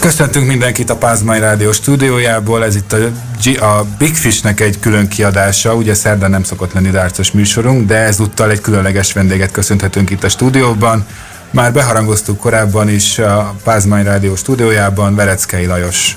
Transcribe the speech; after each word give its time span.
Köszöntünk 0.00 0.46
mindenkit 0.46 0.90
a 0.90 0.96
Pázmány 0.96 1.40
Rádió 1.40 1.72
stúdiójából, 1.72 2.64
ez 2.64 2.76
itt 2.76 2.92
a, 2.92 2.96
G- 3.44 3.60
a 3.60 3.86
Big 3.98 4.14
Fishnek 4.14 4.60
egy 4.60 4.78
külön 4.80 5.08
kiadása, 5.08 5.74
ugye 5.74 5.94
szerdán 5.94 6.30
nem 6.30 6.42
szokott 6.42 6.72
lenni 6.72 6.90
dárcos 6.90 7.30
műsorunk, 7.30 7.86
de 7.86 7.96
ezúttal 7.96 8.50
egy 8.50 8.60
különleges 8.60 9.12
vendéget 9.12 9.50
köszönhetünk 9.50 10.10
itt 10.10 10.24
a 10.24 10.28
stúdióban. 10.28 11.06
Már 11.50 11.72
beharangoztuk 11.72 12.38
korábban 12.38 12.88
is 12.88 13.18
a 13.18 13.54
Pázmány 13.64 14.04
Rádió 14.04 14.36
stúdiójában 14.36 15.14
Vereckei 15.14 15.66
Lajos. 15.66 16.16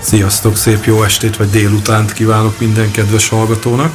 Sziasztok, 0.00 0.56
szép 0.56 0.84
jó 0.84 1.02
estét 1.02 1.36
vagy 1.36 1.50
délutánt 1.50 2.12
kívánok 2.12 2.60
minden 2.60 2.90
kedves 2.90 3.28
hallgatónak. 3.28 3.92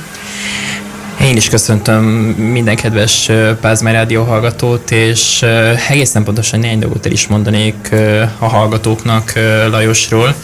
Én 1.22 1.36
is 1.36 1.50
köszöntöm 1.50 2.04
minden 2.52 2.76
kedves 2.76 3.32
Pázmány 3.62 3.94
Rádió 3.94 4.24
hallgatót, 4.24 4.92
és 4.92 5.46
egészen 5.90 6.24
pontosan 6.24 6.60
néhány 6.60 6.80
dolgot 6.80 7.06
el 7.06 7.12
is 7.12 7.28
mondanék 7.28 7.92
a 8.40 8.46
hallgatóknak 8.46 9.34
Lajosról. 9.70 10.36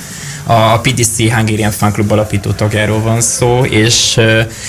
A 0.44 0.80
PDC 0.80 1.18
Hungarian 1.18 1.72
Fan 1.72 1.92
Club 1.92 2.12
alapító 2.12 2.52
tagjáról 2.52 3.02
van 3.02 3.22
szó, 3.22 3.66
és, 3.66 4.20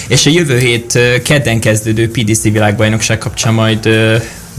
és 0.09 0.27
a 0.27 0.31
jövő 0.31 0.59
hét 0.59 0.99
kedden 1.25 1.61
kezdődő 1.61 2.11
PDC 2.11 2.43
világbajnokság 2.43 3.19
kapcsán 3.19 3.55
majd 3.55 3.89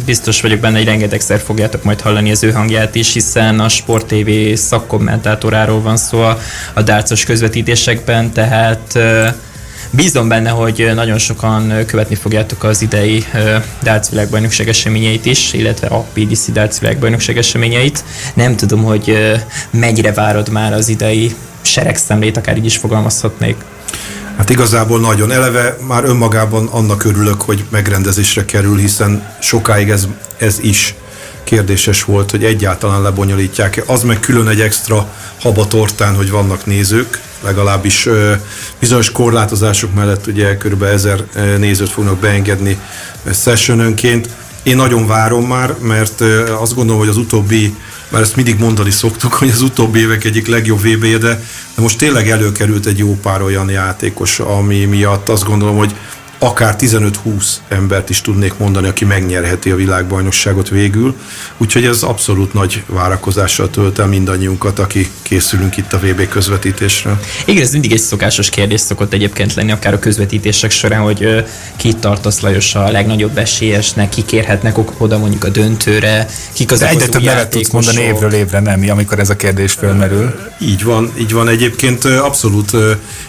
biztos 0.05 0.41
vagyok 0.41 0.59
benne, 0.59 0.77
hogy 0.77 0.85
rengetegszer 0.85 1.39
fogjátok 1.39 1.83
majd 1.83 2.01
hallani 2.01 2.31
az 2.31 2.43
ő 2.43 2.51
hangját 2.51 2.95
is, 2.95 3.13
hiszen 3.13 3.59
a 3.59 3.69
Sport 3.69 4.05
TV 4.05 4.29
szakkommentátoráról 4.53 5.81
van 5.81 5.97
szó 5.97 6.21
a, 6.21 6.39
a 6.73 6.81
dárcos 6.81 7.23
közvetítésekben, 7.23 8.31
tehát 8.31 8.99
Bízom 9.95 10.27
benne, 10.27 10.49
hogy 10.49 10.91
nagyon 10.95 11.17
sokan 11.17 11.85
követni 11.85 12.15
fogjátok 12.15 12.63
az 12.63 12.81
idei 12.81 13.25
Darts 13.83 14.09
világbajnokság 14.09 14.67
eseményeit 14.67 15.25
is, 15.25 15.53
illetve 15.53 15.87
a 15.87 16.05
PDC 16.13 16.51
Darts 16.51 16.79
világbajnokság 16.79 17.37
eseményeit. 17.37 18.03
Nem 18.33 18.55
tudom, 18.55 18.83
hogy 18.83 19.17
mennyire 19.69 20.13
várod 20.13 20.49
már 20.49 20.73
az 20.73 20.89
idei 20.89 21.35
seregszemlét, 21.61 22.37
akár 22.37 22.57
így 22.57 22.65
is 22.65 22.77
fogalmazhatnék. 22.77 23.55
Hát 24.37 24.49
igazából 24.49 24.99
nagyon 24.99 25.31
eleve, 25.31 25.77
már 25.87 26.03
önmagában 26.03 26.67
annak 26.67 27.03
örülök, 27.03 27.41
hogy 27.41 27.63
megrendezésre 27.69 28.45
kerül, 28.45 28.77
hiszen 28.77 29.35
sokáig 29.41 29.89
ez, 29.89 30.07
ez 30.37 30.59
is 30.61 30.95
kérdéses 31.43 32.03
volt, 32.03 32.31
hogy 32.31 32.43
egyáltalán 32.43 33.01
lebonyolítják-e. 33.01 33.83
Az 33.85 34.03
meg 34.03 34.19
külön 34.19 34.47
egy 34.47 34.61
extra 34.61 35.07
habatortán, 35.41 36.15
hogy 36.15 36.29
vannak 36.29 36.65
nézők, 36.65 37.21
legalábbis 37.43 38.09
bizonyos 38.79 39.11
korlátozások 39.11 39.93
mellett 39.93 40.27
ugye 40.27 40.57
kb. 40.57 40.83
ezer 40.83 41.23
nézőt 41.57 41.89
fognak 41.89 42.17
beengedni 42.17 42.79
sessionönként. 43.33 44.29
Én 44.63 44.75
nagyon 44.75 45.07
várom 45.07 45.47
már, 45.47 45.75
mert 45.81 46.21
azt 46.59 46.75
gondolom, 46.75 46.99
hogy 46.99 47.09
az 47.09 47.17
utóbbi, 47.17 47.75
már 48.09 48.21
ezt 48.21 48.35
mindig 48.35 48.59
mondani 48.59 48.91
szoktuk, 48.91 49.33
hogy 49.33 49.49
az 49.49 49.61
utóbbi 49.61 49.99
évek 49.99 50.23
egyik 50.23 50.47
legjobb 50.47 50.81
vb 50.81 51.03
-je, 51.03 51.17
de 51.17 51.43
most 51.75 51.97
tényleg 51.97 52.29
előkerült 52.29 52.85
egy 52.85 52.97
jó 52.97 53.17
pár 53.21 53.41
olyan 53.41 53.69
játékos, 53.69 54.39
ami 54.39 54.85
miatt 54.85 55.29
azt 55.29 55.43
gondolom, 55.43 55.77
hogy 55.77 55.95
akár 56.43 56.75
15-20 56.79 57.13
embert 57.67 58.09
is 58.09 58.21
tudnék 58.21 58.57
mondani, 58.57 58.87
aki 58.87 59.05
megnyerheti 59.05 59.71
a 59.71 59.75
világbajnokságot 59.75 60.69
végül. 60.69 61.15
Úgyhogy 61.57 61.85
ez 61.85 62.03
abszolút 62.03 62.53
nagy 62.53 62.83
várakozással 62.87 63.69
tölt 63.69 63.99
el 63.99 64.07
mindannyiunkat, 64.07 64.79
aki 64.79 65.09
készülünk 65.21 65.77
itt 65.77 65.93
a 65.93 65.97
VB 65.97 66.27
közvetítésre. 66.27 67.19
Igen, 67.45 67.63
ez 67.63 67.71
mindig 67.71 67.91
egy 67.91 67.99
szokásos 67.99 68.49
kérdés 68.49 68.81
szokott 68.81 69.13
egyébként 69.13 69.53
lenni, 69.53 69.71
akár 69.71 69.93
a 69.93 69.99
közvetítések 69.99 70.71
során, 70.71 71.01
hogy 71.01 71.45
ki 71.75 71.93
tartasz 71.93 72.39
Lajos 72.39 72.75
a 72.75 72.91
legnagyobb 72.91 73.37
esélyesnek, 73.37 74.09
kik 74.09 74.31
érhetnek 74.31 74.77
oda 74.97 75.17
mondjuk 75.17 75.43
a 75.43 75.49
döntőre, 75.49 76.27
kik 76.53 76.71
az 76.71 76.81
egyre 76.81 77.07
több 77.07 77.23
nevet 77.23 77.49
tudsz 77.49 77.69
mondani 77.69 78.01
évről 78.01 78.33
évre, 78.33 78.59
nem, 78.59 78.83
amikor 78.89 79.19
ez 79.19 79.29
a 79.29 79.35
kérdés 79.35 79.71
fölmerül. 79.71 80.33
Így 80.59 80.83
van, 80.83 81.11
így 81.19 81.33
van. 81.33 81.47
Egyébként 81.47 82.05
abszolút 82.05 82.71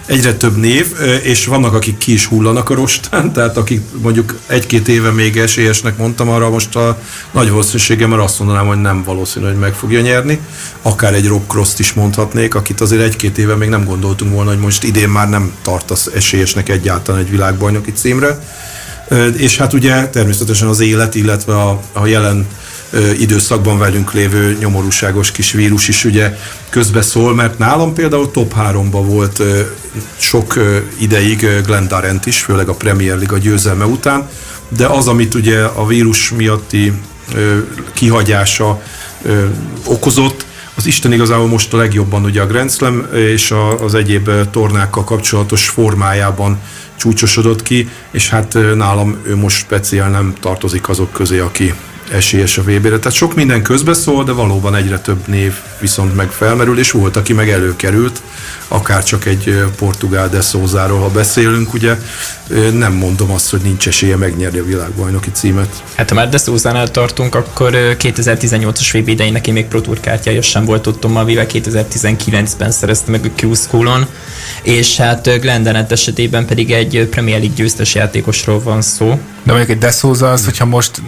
egyre 0.07 0.35
több 0.35 0.57
név, 0.57 0.87
és 1.23 1.47
vannak, 1.47 1.75
akik 1.75 1.99
ki 1.99 2.13
is 2.13 2.27
hullanak 2.27 2.71
a 2.71 2.75
rost 2.75 3.04
után, 3.07 3.33
tehát 3.33 3.57
akik 3.57 3.81
mondjuk 4.03 4.39
egy-két 4.47 4.89
éve 4.89 5.11
még 5.11 5.37
esélyesnek 5.37 5.97
mondtam, 5.97 6.29
arra 6.29 6.51
most 6.51 6.77
a 6.77 6.99
nagy 7.31 7.51
mert 7.99 8.23
azt 8.23 8.39
mondanám, 8.39 8.67
hogy 8.67 8.81
nem 8.81 9.03
valószínű, 9.03 9.47
hogy 9.47 9.59
meg 9.59 9.75
fogja 9.75 10.01
nyerni. 10.01 10.41
Akár 10.83 11.15
egy 11.15 11.27
Rob 11.27 11.47
Cross-t 11.47 11.79
is 11.79 11.93
mondhatnék, 11.93 12.55
akit 12.55 12.81
azért 12.81 13.03
egy-két 13.03 13.39
éve 13.39 13.55
még 13.55 13.69
nem 13.69 13.85
gondoltunk 13.85 14.33
volna, 14.33 14.51
hogy 14.51 14.59
most 14.59 14.85
idén 14.85 15.09
már 15.09 15.29
nem 15.29 15.53
tartasz 15.63 16.07
esélyesnek 16.15 16.69
egyáltalán 16.69 17.21
egy 17.21 17.31
világbajnoki 17.31 17.93
címre. 17.93 18.39
És 19.37 19.57
hát 19.57 19.73
ugye 19.73 20.09
természetesen 20.09 20.69
az 20.69 20.81
élet, 20.81 21.15
illetve 21.15 21.55
a, 21.55 21.81
a 21.93 22.07
jelen 22.07 22.47
időszakban 23.19 23.79
velünk 23.79 24.13
lévő 24.13 24.57
nyomorúságos 24.61 25.31
kis 25.33 25.53
vírus 25.53 25.89
is 25.89 26.05
ugye 26.05 26.39
közbeszól, 26.69 27.35
mert 27.35 27.59
nálam 27.59 27.95
például 27.95 28.31
top 28.31 28.55
3-ba 28.59 29.03
volt 29.07 29.43
sok 30.17 30.59
ideig 30.99 31.61
Glenn 31.67 31.89
Darrent 31.89 32.27
is, 32.27 32.43
főleg 32.43 32.69
a 32.69 32.75
Premier 32.75 33.17
League 33.17 33.37
a 33.37 33.41
győzelme 33.41 33.85
után, 33.85 34.29
de 34.69 34.87
az, 34.87 35.09
amit 35.09 35.35
ugye 35.35 35.63
a 35.63 35.87
vírus 35.87 36.31
miatti 36.31 36.93
kihagyása 37.93 38.83
okozott, 39.85 40.45
az 40.75 40.87
Isten 40.87 41.13
igazából 41.13 41.47
most 41.47 41.73
a 41.73 41.77
legjobban 41.77 42.25
ugye 42.25 42.41
a 42.41 42.47
Grand 42.47 42.71
Slam 42.71 43.07
és 43.13 43.55
az 43.81 43.95
egyéb 43.95 44.31
tornákkal 44.51 45.05
kapcsolatos 45.05 45.69
formájában 45.69 46.61
csúcsosodott 46.97 47.63
ki, 47.63 47.89
és 48.11 48.29
hát 48.29 48.59
nálam 48.75 49.17
ő 49.23 49.37
most 49.37 49.57
speciál 49.57 50.11
nem 50.11 50.35
tartozik 50.41 50.89
azok 50.89 51.13
közé, 51.13 51.39
aki 51.39 51.75
esélyes 52.13 52.59
a 52.59 52.63
VB-re. 52.63 52.99
Tehát 52.99 53.13
sok 53.13 53.35
minden 53.35 53.63
közbeszól, 53.63 54.25
de 54.25 54.33
valóban 54.33 54.75
egyre 54.75 54.99
több 54.99 55.29
név 55.29 55.55
viszont 55.81 56.17
meg 56.17 56.31
felmerül, 56.31 56.79
és 56.79 56.91
volt, 56.91 57.17
aki 57.17 57.33
meg 57.33 57.51
előkerült, 57.51 58.23
akár 58.69 59.05
csak 59.05 59.27
egy 59.27 59.65
portugál 59.77 60.29
de 60.29 60.41
Szózáról, 60.41 61.01
ha 61.01 61.09
beszélünk, 61.09 61.75
ugye 61.75 61.97
nem 62.73 62.93
mondom 62.93 63.31
azt, 63.31 63.51
hogy 63.51 63.61
nincs 63.61 63.89
esélye 63.89 64.17
megnyerni 64.17 64.59
a 64.59 64.65
világbajnoki 64.65 65.31
címet. 65.33 65.83
Hát 65.95 66.09
ha 66.09 66.15
már 66.15 66.29
de 66.29 66.39
Szózánál 66.39 66.91
tartunk, 66.91 67.35
akkor 67.35 67.73
2018-as 67.75 68.89
VB 68.93 69.09
idején 69.09 69.33
neki 69.33 69.51
még 69.51 69.67
Pro 69.67 69.81
Tour 69.81 70.01
kártyája 70.01 70.43
sem 70.43 70.65
volt 70.65 70.83
tudtommal, 70.83 71.25
véve 71.25 71.47
2019-ben 71.49 72.71
szerezte 72.71 73.11
meg 73.11 73.25
a 73.25 73.45
Q 73.45 73.55
School-on, 73.55 74.07
és 74.63 74.97
hát 74.97 75.41
Glendenet 75.41 75.93
esetében 75.93 76.47
pedig 76.47 76.73
egy 76.73 77.09
Premier 77.11 77.39
League 77.39 77.57
győztes 77.57 77.95
játékosról 77.95 78.61
van 78.63 78.83
szó. 78.83 79.09
De 79.43 79.53
mondjuk 79.53 79.71
egy 79.71 79.79
De 79.79 79.91
Souza 79.91 80.31
az, 80.31 80.45
hogyha 80.45 80.65
most 80.65 81.03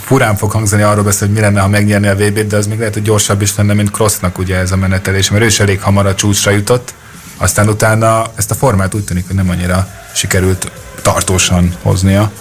furán 0.00 0.36
fog 0.36 0.50
hangzani 0.50 0.82
arról 0.82 1.04
beszél, 1.04 1.26
hogy 1.26 1.36
mi 1.36 1.42
lenne, 1.42 1.60
ha 1.60 1.68
megnyerni 1.68 2.06
a 2.06 2.14
VB-t, 2.14 2.46
de 2.46 2.56
az 2.56 2.66
még 2.66 2.78
lehet, 2.78 2.94
hogy 2.94 3.02
gyorsabb 3.02 3.42
is 3.42 3.56
lenne, 3.56 3.72
mint 3.72 3.90
Crossnak 3.90 4.38
ugye 4.38 4.56
ez 4.56 4.72
a 4.72 4.76
menetelés, 4.76 5.30
mert 5.30 5.42
ő 5.42 5.46
is 5.46 5.60
elég 5.60 5.80
hamar 5.80 6.06
a 6.06 6.14
csúcsra 6.14 6.50
jutott, 6.50 6.94
aztán 7.36 7.68
utána 7.68 8.26
ezt 8.34 8.50
a 8.50 8.54
formát 8.54 8.94
úgy 8.94 9.04
tűnik, 9.04 9.26
hogy 9.26 9.36
nem 9.36 9.50
annyira 9.50 9.88
sikerült 10.14 10.70
tartósan 11.02 11.74
hoznia. 11.82 12.32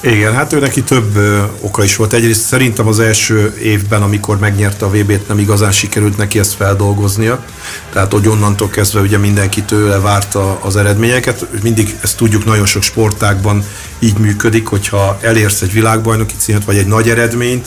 Igen, 0.00 0.34
hát 0.34 0.52
ő 0.52 0.58
neki 0.58 0.82
több 0.82 1.16
ö, 1.16 1.42
oka 1.60 1.84
is 1.84 1.96
volt. 1.96 2.12
Egyrészt 2.12 2.46
szerintem 2.46 2.86
az 2.86 3.00
első 3.00 3.56
évben, 3.62 4.02
amikor 4.02 4.38
megnyerte 4.38 4.84
a 4.84 4.90
VB-t, 4.90 5.28
nem 5.28 5.38
igazán 5.38 5.72
sikerült 5.72 6.16
neki 6.16 6.38
ezt 6.38 6.54
feldolgoznia. 6.54 7.44
Tehát, 7.92 8.12
hogy 8.12 8.28
onnantól 8.28 8.68
kezdve 8.68 9.00
ugye 9.00 9.18
mindenki 9.18 9.62
tőle 9.62 9.98
várta 9.98 10.58
az 10.62 10.76
eredményeket. 10.76 11.46
Mindig 11.62 11.96
ezt 12.02 12.16
tudjuk, 12.16 12.44
nagyon 12.44 12.66
sok 12.66 12.82
sportákban 12.82 13.64
így 13.98 14.18
működik, 14.18 14.66
hogyha 14.66 15.18
elérsz 15.20 15.60
egy 15.62 15.72
világbajnoki 15.72 16.34
címet, 16.38 16.64
vagy 16.64 16.76
egy 16.76 16.86
nagy 16.86 17.08
eredményt, 17.08 17.66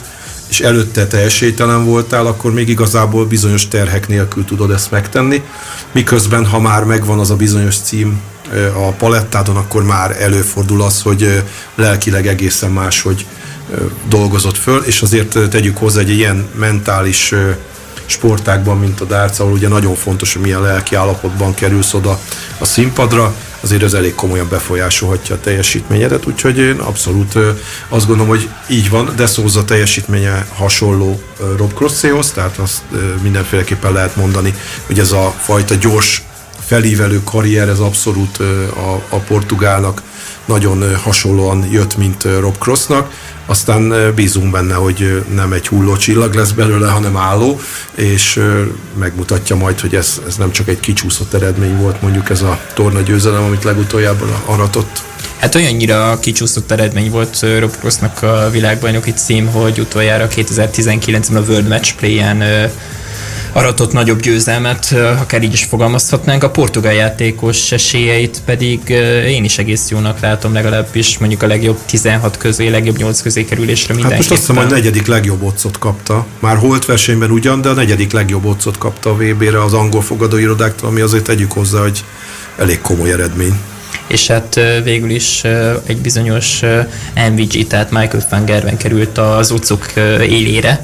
és 0.50 0.59
előtte 0.59 1.07
te 1.07 1.18
esélytelen 1.18 1.85
voltál, 1.85 2.25
akkor 2.25 2.53
még 2.53 2.69
igazából 2.69 3.25
bizonyos 3.25 3.68
terhek 3.68 4.07
nélkül 4.07 4.45
tudod 4.45 4.72
ezt 4.72 4.91
megtenni. 4.91 5.41
Miközben, 5.91 6.45
ha 6.45 6.59
már 6.59 6.84
megvan 6.84 7.19
az 7.19 7.29
a 7.29 7.35
bizonyos 7.35 7.78
cím, 7.78 8.22
a 8.73 8.91
palettádon, 8.91 9.55
akkor 9.55 9.83
már 9.83 10.21
előfordul 10.21 10.81
az, 10.81 11.01
hogy 11.01 11.43
lelkileg 11.75 12.27
egészen 12.27 12.71
más, 12.71 13.01
hogy 13.01 13.25
dolgozott 14.07 14.57
föl, 14.57 14.83
és 14.83 15.01
azért 15.01 15.49
tegyük 15.49 15.77
hozzá 15.77 15.99
egy 15.99 16.09
ilyen 16.09 16.47
mentális 16.55 17.33
sportákban, 18.06 18.77
mint 18.77 19.01
a 19.01 19.06
darts, 19.06 19.39
ahol 19.39 19.51
ugye 19.51 19.68
nagyon 19.68 19.95
fontos, 19.95 20.33
hogy 20.33 20.41
milyen 20.41 20.62
lelki 20.62 20.95
állapotban 20.95 21.53
kerülsz 21.53 21.94
oda 21.94 22.19
a 22.57 22.65
színpadra, 22.65 23.35
azért 23.62 23.83
ez 23.83 23.94
elég 23.94 24.15
komolyan 24.15 24.47
befolyásolhatja 24.50 25.35
a 25.35 25.39
teljesítményedet, 25.39 26.25
úgyhogy 26.25 26.57
én 26.57 26.79
abszolút 26.79 27.33
azt 27.89 28.07
gondolom, 28.07 28.27
hogy 28.27 28.50
így 28.68 28.89
van, 28.89 29.13
de 29.15 29.25
Szóza 29.25 29.65
teljesítménye 29.65 30.45
hasonló 30.53 31.21
Rob 31.57 31.74
Crosséhoz, 31.74 32.31
tehát 32.31 32.57
azt 32.57 32.81
mindenféleképpen 33.21 33.91
lehet 33.91 34.15
mondani, 34.15 34.53
hogy 34.85 35.00
ez 35.00 35.12
a 35.12 35.33
fajta 35.41 35.75
gyors 35.75 36.24
felívelő 36.69 37.21
karrier, 37.24 37.69
ez 37.69 37.80
abszolút 37.80 38.38
a, 38.74 39.01
a 39.10 39.18
portugálnak 39.18 40.01
nagyon 40.45 40.98
hasonlóan 40.98 41.68
jött, 41.71 41.98
mint 41.98 42.24
Rob 42.39 42.57
Crossnak. 42.57 43.13
Aztán 43.45 44.13
bízunk 44.16 44.51
benne, 44.51 44.74
hogy 44.74 45.24
nem 45.33 45.54
egy 45.54 45.68
hulló 45.68 45.95
csillag 45.95 46.33
lesz 46.33 46.51
belőle, 46.51 46.88
hanem 46.88 47.18
álló, 47.18 47.60
és 47.95 48.42
megmutatja 49.00 49.56
majd, 49.56 49.80
hogy 49.80 49.95
ez, 49.95 50.21
ez 50.27 50.36
nem 50.36 50.51
csak 50.51 50.68
egy 50.68 50.80
kicsúszott 50.80 51.33
eredmény 51.33 51.77
volt, 51.77 52.01
mondjuk 52.01 52.30
ez 52.30 52.42
a 52.42 52.60
torna 52.74 53.01
győzelem, 53.01 53.44
amit 53.44 53.63
legutoljából 53.63 54.42
aratott. 54.45 55.04
Hát 55.38 55.56
olyannyira 55.56 56.19
kicsúszott 56.19 56.72
eredmény 56.72 57.10
volt 57.10 57.45
Rob 57.60 57.75
Crossnak 57.80 58.24
a 58.24 58.50
világbajnoki 58.51 59.13
cím, 59.13 59.48
hogy 59.48 59.80
utoljára 59.80 60.27
2019-ben 60.36 61.44
a 61.44 61.45
World 61.45 61.68
Match 61.68 61.95
Play-en 61.95 62.72
aratott 63.54 63.94
nagyobb 63.94 64.22
győzelmet, 64.22 64.96
akár 65.19 65.44
így 65.44 65.54
is 65.54 65.63
fogalmazhatnánk. 65.63 66.44
A 66.44 66.50
portugál 66.50 66.94
játékos 66.94 67.72
esélyeit 67.72 68.42
pedig 68.46 68.90
én 69.28 69.44
is 69.44 69.57
egész 69.57 69.90
jónak 69.90 70.19
látom, 70.19 70.54
legalábbis 70.54 71.18
mondjuk 71.18 71.44
a 71.44 71.48
legjobb 71.48 71.78
16 71.86 72.38
közé, 72.38 72.68
legjobb 72.68 72.98
8 72.98 73.22
közé 73.22 73.46
kerülésre 73.46 73.94
mindenképpen. 73.94 74.10
Hát 74.10 74.18
most 74.18 74.31
azt 74.31 74.40
hiszem, 74.40 74.63
hogy 74.63 74.74
negyedik 74.74 75.07
legjobb 75.07 75.44
otcot 75.44 75.78
kapta. 75.80 76.25
Már 76.40 76.57
holt 76.57 76.86
versenyben 76.86 77.31
ugyan, 77.31 77.62
de 77.62 77.69
a 77.69 77.74
negyedik 77.74 78.12
legjobb 78.12 78.46
otcot 78.46 78.78
kapta 78.78 79.10
a 79.10 79.16
VB-re 79.16 79.63
az 79.63 79.74
angol 79.74 80.01
fogadóirodáktól, 80.01 80.90
ami 80.90 81.01
azért 81.01 81.24
tegyük 81.24 81.51
hozzá, 81.51 81.80
hogy 81.80 82.04
elég 82.57 82.81
komoly 82.81 83.12
eredmény 83.12 83.54
és 84.07 84.28
hát 84.28 84.60
végül 84.84 85.10
is 85.10 85.44
egy 85.86 85.98
bizonyos 85.98 86.62
MVG, 87.31 87.68
tehát 87.68 87.92
Michael 87.92 88.25
van 88.30 88.46
Gerven 88.46 88.78
került 88.78 89.18
az 89.18 89.51
utcok 89.51 89.86
élére, 90.22 90.81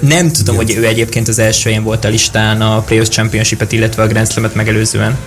nem 0.00 0.32
tudom, 0.32 0.54
Igen. 0.54 0.66
hogy 0.66 0.84
ő 0.84 0.86
egyébként 0.86 1.28
az 1.28 1.38
első 1.38 1.62
helyen 1.68 1.82
volt 1.82 2.04
a 2.04 2.08
listán 2.08 2.60
a 2.60 2.80
Players 2.80 3.08
Championship-et, 3.08 3.72
illetve 3.72 4.02
a 4.02 4.06
Grand 4.06 4.30
Slam-et 4.30 4.54
megelőzően. 4.54 5.18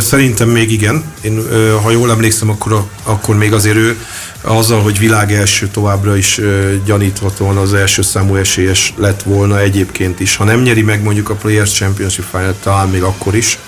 Szerintem 0.00 0.48
még 0.48 0.72
igen. 0.72 1.04
Én, 1.20 1.42
ha 1.82 1.90
jól 1.90 2.10
emlékszem, 2.10 2.50
akkor, 2.50 2.84
akkor 3.02 3.36
még 3.36 3.52
azért 3.52 3.76
ő 3.76 3.96
azzal, 4.40 4.80
hogy 4.80 4.98
világ 4.98 5.32
első 5.32 5.68
továbbra 5.68 6.16
is 6.16 6.40
gyaníthatóan 6.84 7.56
az 7.56 7.74
első 7.74 8.02
számú 8.02 8.36
esélyes 8.36 8.94
lett 8.96 9.22
volna 9.22 9.60
egyébként 9.60 10.20
is. 10.20 10.36
Ha 10.36 10.44
nem 10.44 10.62
nyeri 10.62 10.82
meg 10.82 11.02
mondjuk 11.02 11.28
a 11.28 11.34
Players 11.34 11.72
Championship 11.72 12.24
Final, 12.30 12.54
talán 12.62 12.88
még 12.88 13.02
akkor 13.02 13.36
is. 13.36 13.58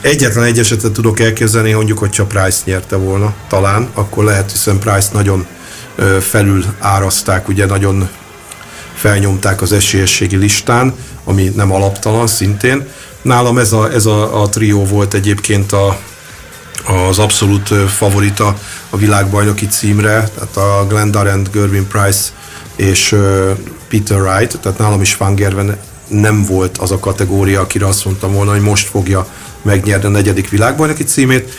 Egyetlen 0.00 0.44
egy 0.44 0.58
esetet 0.58 0.92
tudok 0.92 1.20
elképzelni, 1.20 1.72
mondjuk, 1.72 1.98
hogyha 1.98 2.24
Price 2.24 2.60
nyerte 2.64 2.96
volna, 2.96 3.34
talán, 3.48 3.88
akkor 3.94 4.24
lehet, 4.24 4.50
hiszen 4.52 4.78
Price 4.78 5.08
nagyon 5.12 5.46
felül 6.20 6.64
áraszták, 6.78 7.48
ugye 7.48 7.66
nagyon 7.66 8.08
felnyomták 9.04 9.62
az 9.62 9.72
esélyességi 9.72 10.36
listán, 10.36 10.94
ami 11.24 11.52
nem 11.56 11.72
alaptalan 11.72 12.26
szintén. 12.26 12.86
Nálam 13.22 13.58
ez 13.58 13.72
a, 13.72 13.92
ez 13.92 14.06
a, 14.06 14.42
a 14.42 14.48
trió 14.48 14.84
volt 14.84 15.14
egyébként 15.14 15.72
a, 15.72 15.98
az 17.08 17.18
abszolút 17.18 17.68
favorita 17.90 18.58
a 18.90 18.96
világbajnoki 18.96 19.66
címre, 19.66 20.28
tehát 20.34 20.56
a 20.56 20.86
Glenn 20.88 21.10
Durant, 21.10 21.50
Gervin 21.50 21.86
Price 21.86 22.30
és 22.76 23.16
Peter 23.88 24.20
Wright, 24.20 24.58
tehát 24.60 24.78
nálam 24.78 25.00
is 25.00 25.16
Van 25.16 25.34
Gerven 25.34 25.76
nem 26.08 26.44
volt 26.44 26.78
az 26.78 26.90
a 26.90 26.98
kategória, 26.98 27.60
akire 27.60 27.86
azt 27.86 28.04
mondtam 28.04 28.32
volna, 28.32 28.50
hogy 28.50 28.60
most 28.60 28.88
fogja 28.88 29.26
megnyerni 29.62 30.06
a 30.06 30.08
negyedik 30.08 30.48
világbajnoki 30.48 31.04
címét. 31.04 31.52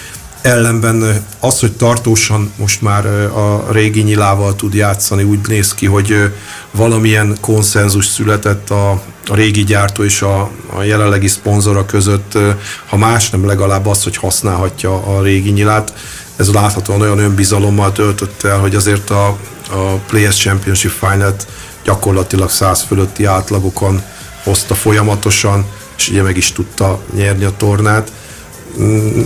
Ellenben 0.45 1.25
az, 1.39 1.59
hogy 1.59 1.71
tartósan 1.71 2.51
most 2.55 2.81
már 2.81 3.05
a 3.25 3.71
régi 3.71 4.01
nyilával 4.01 4.55
tud 4.55 4.73
játszani, 4.73 5.23
úgy 5.23 5.39
néz 5.47 5.73
ki, 5.73 5.85
hogy 5.85 6.33
valamilyen 6.71 7.37
konszenzus 7.41 8.05
született 8.05 8.69
a, 8.69 8.89
a 9.27 9.35
régi 9.35 9.63
gyártó 9.63 10.03
és 10.03 10.21
a, 10.21 10.51
a 10.75 10.83
jelenlegi 10.83 11.27
szponzora 11.27 11.85
között, 11.85 12.37
ha 12.85 12.97
más 12.97 13.29
nem 13.29 13.45
legalább 13.45 13.85
az, 13.85 14.03
hogy 14.03 14.17
használhatja 14.17 15.17
a 15.17 15.21
régi 15.21 15.49
nyilát. 15.49 15.93
Ez 16.35 16.53
láthatóan 16.53 17.01
olyan 17.01 17.19
önbizalommal 17.19 17.91
töltött 17.91 18.43
el, 18.43 18.59
hogy 18.59 18.75
azért 18.75 19.09
a, 19.09 19.27
a 19.69 19.93
Players 20.07 20.37
Championship 20.37 20.91
Final-t 20.91 21.47
gyakorlatilag 21.83 22.49
100 22.49 22.81
fölötti 22.81 23.25
átlagokon 23.25 24.01
hozta 24.43 24.75
folyamatosan, 24.75 25.65
és 25.97 26.09
ugye 26.09 26.21
meg 26.21 26.37
is 26.37 26.51
tudta 26.51 26.99
nyerni 27.15 27.43
a 27.43 27.53
tornát. 27.57 28.11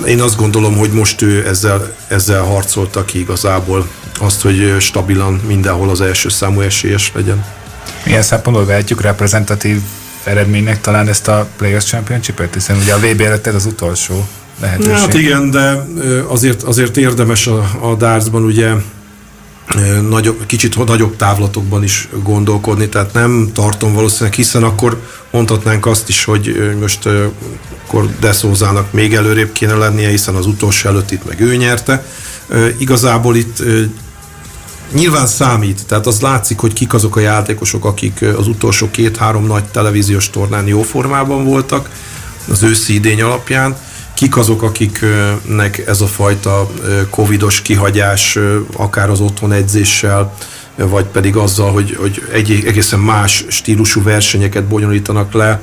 Én 0.06 0.22
azt 0.22 0.38
gondolom, 0.38 0.78
hogy 0.78 0.92
most 0.92 1.22
ő 1.22 1.48
ezzel, 1.48 1.96
ezzel 2.08 2.44
harcolta 2.44 3.06
ki 3.06 3.20
igazából 3.20 3.88
azt, 4.20 4.42
hogy 4.42 4.76
stabilan 4.80 5.42
mindenhol 5.48 5.90
az 5.90 6.02
első 6.02 6.30
számú 6.30 6.62
esélyes 6.62 7.12
legyen. 7.16 7.46
Milyen 8.06 8.22
szempontból 8.22 8.66
vehetjük 8.66 9.02
reprezentatív 9.02 9.82
eredménynek 10.24 10.82
talán 10.82 11.08
ezt 11.08 11.28
a 11.28 11.48
Players 11.58 11.86
Championship-et, 11.86 12.54
hiszen 12.54 12.78
ugye 12.78 12.94
a 12.94 13.00
VB 13.00 13.22
előtt 13.22 13.48
ez 13.48 13.56
az 13.56 13.66
utolsó 13.66 14.28
lehetőség. 14.60 14.94
Hát 14.94 15.14
igen, 15.14 15.52
de 15.52 15.86
azért, 16.28 16.64
azért 16.64 16.98
érdemes 16.98 17.48
a, 17.48 17.70
a 17.82 17.96
dartsban 17.96 18.44
ugye 18.44 18.72
nagyobb, 20.10 20.46
kicsit 20.46 20.86
nagyobb 20.86 21.16
távlatokban 21.16 21.84
is 21.84 22.10
gondolkodni, 22.24 22.90
tehát 22.90 23.14
nem 23.14 23.50
tartom 23.54 23.94
valószínűleg, 23.94 24.34
hiszen 24.34 24.64
akkor 24.64 25.02
mondhatnánk 25.32 25.86
azt 25.86 26.10
is, 26.10 26.24
hogy 26.24 26.74
most 26.80 27.10
akkor 27.88 28.10
Deszózának 28.20 28.92
még 28.92 29.14
előrébb 29.14 29.52
kéne 29.52 29.74
lennie, 29.74 30.10
hiszen 30.10 30.36
az 30.36 30.46
utolsó 30.46 30.90
előtt 30.90 31.12
itt 31.12 31.26
meg 31.26 31.40
ő 31.40 31.56
nyerte. 31.56 32.06
Igazából 32.78 33.36
itt 33.36 33.64
nyilván 34.94 35.28
számít, 35.28 35.86
tehát 35.88 36.08
az 36.08 36.22
látszik, 36.22 36.60
hogy 36.60 36.74
kik 36.74 36.94
azok 36.94 37.16
a 37.16 37.20
játékosok, 37.20 37.86
akik 37.86 38.26
az 38.38 38.48
utolsó 38.48 38.90
két-három 38.92 39.46
nagy 39.46 39.64
televíziós 39.64 40.30
tornán 40.30 40.68
jó 40.68 40.82
formában 40.82 41.46
voltak 41.46 41.90
az 42.50 42.64
őszi 42.64 42.94
idény 42.94 43.22
alapján, 43.22 43.78
kik 44.14 44.38
azok, 44.38 44.62
akiknek 44.62 45.84
ez 45.86 46.02
a 46.02 46.08
fajta 46.08 46.70
covidos 47.10 47.62
kihagyás, 47.62 48.38
akár 48.78 49.10
az 49.10 49.20
otthon 49.20 49.52
edzéssel, 49.52 50.34
vagy 50.88 51.06
pedig 51.06 51.36
azzal, 51.36 51.72
hogy, 51.72 51.96
hogy 52.00 52.24
egy 52.32 52.64
egészen 52.66 53.00
más 53.00 53.46
stílusú 53.48 54.04
versenyeket 54.04 54.64
bonyolítanak 54.64 55.34
le, 55.34 55.62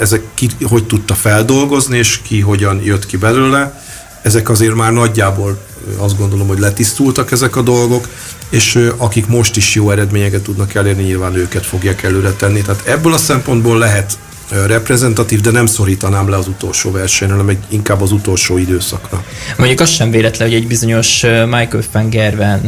ezek 0.00 0.22
ki 0.34 0.48
hogy 0.62 0.84
tudta 0.84 1.14
feldolgozni, 1.14 1.98
és 1.98 2.20
ki 2.22 2.40
hogyan 2.40 2.80
jött 2.84 3.06
ki 3.06 3.16
belőle. 3.16 3.82
Ezek 4.22 4.48
azért 4.48 4.74
már 4.74 4.92
nagyjából 4.92 5.62
azt 5.96 6.18
gondolom, 6.18 6.46
hogy 6.46 6.58
letisztultak 6.58 7.32
ezek 7.32 7.56
a 7.56 7.62
dolgok, 7.62 8.08
és 8.48 8.88
akik 8.96 9.26
most 9.26 9.56
is 9.56 9.74
jó 9.74 9.90
eredményeket 9.90 10.42
tudnak 10.42 10.74
elérni, 10.74 11.02
nyilván 11.02 11.34
őket 11.34 11.66
fogják 11.66 12.02
előre 12.02 12.30
tenni. 12.30 12.60
Tehát 12.60 12.86
ebből 12.86 13.12
a 13.12 13.16
szempontból 13.16 13.78
lehet 13.78 14.18
reprezentatív, 14.66 15.40
de 15.40 15.50
nem 15.50 15.66
szorítanám 15.66 16.28
le 16.28 16.36
az 16.36 16.48
utolsó 16.48 16.90
versenyre, 16.90 17.34
hanem 17.34 17.58
inkább 17.68 18.00
az 18.00 18.12
utolsó 18.12 18.58
időszakra. 18.58 19.24
Mondjuk 19.56 19.80
az 19.80 19.90
sem 19.90 20.10
véletlen, 20.10 20.48
hogy 20.48 20.56
egy 20.56 20.66
bizonyos 20.66 21.22
Michael 21.22 21.82
van 21.92 22.08
Gerven 22.08 22.60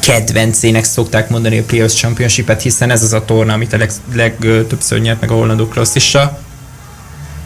kedvencének 0.00 0.84
szokták 0.84 1.28
mondani 1.28 1.58
a 1.58 1.62
Players 1.62 1.94
Championship-et, 1.94 2.62
hiszen 2.62 2.90
ez 2.90 3.02
az 3.02 3.12
a 3.12 3.24
torna, 3.24 3.52
amit 3.52 3.72
a 3.72 3.76
leg, 3.76 3.90
legtöbbször 4.14 5.00
nyert 5.00 5.20
meg 5.20 5.30
a 5.30 5.34
hollandok 5.34 5.70
klasszisa 5.70 6.44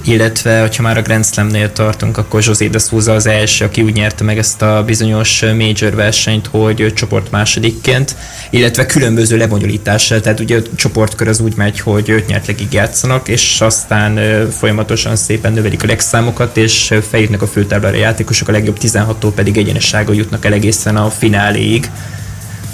illetve 0.04 0.60
hogyha 0.60 0.82
már 0.82 0.98
a 0.98 1.02
Grand 1.02 1.26
Slam-nél 1.26 1.72
tartunk, 1.72 2.16
akkor 2.16 2.42
José 2.44 2.68
de 2.68 2.78
Souza 2.78 3.14
az 3.14 3.26
első, 3.26 3.64
aki 3.64 3.82
úgy 3.82 3.94
nyerte 3.94 4.24
meg 4.24 4.38
ezt 4.38 4.62
a 4.62 4.82
bizonyos 4.86 5.40
major 5.40 5.94
versenyt, 5.94 6.46
hogy 6.46 6.92
csoport 6.94 7.30
másodikként, 7.30 8.16
illetve 8.50 8.86
különböző 8.86 9.36
lebonyolítással, 9.36 10.20
tehát 10.20 10.40
ugye 10.40 10.56
a 10.56 10.62
csoportkör 10.74 11.28
az 11.28 11.40
úgy 11.40 11.56
megy, 11.56 11.80
hogy 11.80 12.10
öt 12.10 12.26
nyertlegig 12.26 12.72
játszanak, 12.72 13.28
és 13.28 13.60
aztán 13.60 14.18
folyamatosan 14.50 15.16
szépen 15.16 15.52
növelik 15.52 15.82
a 15.82 15.86
legszámokat, 15.86 16.56
és 16.56 16.94
feljutnak 17.10 17.42
a 17.42 17.46
főtáblára 17.46 17.96
játékosok, 17.96 18.48
a 18.48 18.52
legjobb 18.52 18.78
16-tól 18.80 19.32
pedig 19.34 19.56
egyenesságon 19.56 20.14
jutnak 20.14 20.44
el 20.44 20.52
egészen 20.52 20.96
a 20.96 21.10
fináléig, 21.10 21.90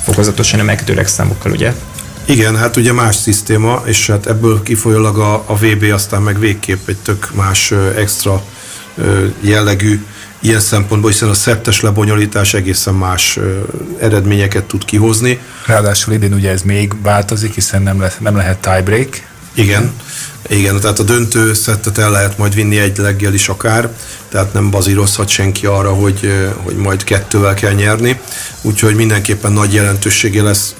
fokozatosan 0.07 0.61
a 0.61 0.63
megkötő 0.63 0.95
legszámokkal, 0.95 1.53
ugye? 1.53 1.73
Igen, 2.25 2.57
hát 2.57 2.77
ugye 2.77 2.93
más 2.93 3.17
szisztéma, 3.17 3.83
és 3.85 4.07
hát 4.07 4.27
ebből 4.27 4.63
kifolyólag 4.63 5.19
a, 5.19 5.45
a 5.47 5.57
VB 5.57 5.83
aztán 5.93 6.23
meg 6.23 6.39
végképp 6.39 6.89
egy 6.89 6.97
tök 6.97 7.35
más 7.35 7.73
extra 7.97 8.43
jellegű 9.41 10.05
ilyen 10.41 10.61
szempontból, 10.61 11.11
hiszen 11.11 11.29
a 11.29 11.35
szettes 11.35 11.81
lebonyolítás 11.81 12.55
egészen 12.55 12.95
más 12.95 13.39
eredményeket 14.01 14.65
tud 14.65 14.85
kihozni. 14.85 15.39
Ráadásul 15.67 16.15
idén 16.15 16.33
ugye 16.33 16.51
ez 16.51 16.63
még 16.63 16.93
változik, 17.03 17.55
hiszen 17.55 17.83
nem, 17.83 18.01
le, 18.01 18.13
nem 18.19 18.37
lehet 18.37 18.59
tiebreak. 18.59 19.09
Igen, 19.55 19.93
igen, 20.49 20.81
tehát 20.81 20.99
a 20.99 21.03
döntő 21.03 21.55
szettet 21.55 21.99
el 21.99 22.11
lehet 22.11 22.39
majd 22.39 22.55
vinni 22.55 22.79
egy 22.79 22.97
leggel 22.97 23.35
is 23.35 23.49
akár, 23.49 23.91
tehát 24.29 24.53
nem 24.53 24.71
bazírozhat 24.71 25.29
senki 25.29 25.67
arra, 25.67 25.93
hogy, 25.93 26.33
hogy 26.57 26.77
majd 26.77 27.05
kettővel 27.05 27.55
kell 27.55 27.73
nyerni, 27.73 28.21
úgyhogy 28.63 28.95
mindenképpen 28.95 29.53
nagy 29.53 29.75
jelentősége 29.75 30.43
lesz 30.43 30.75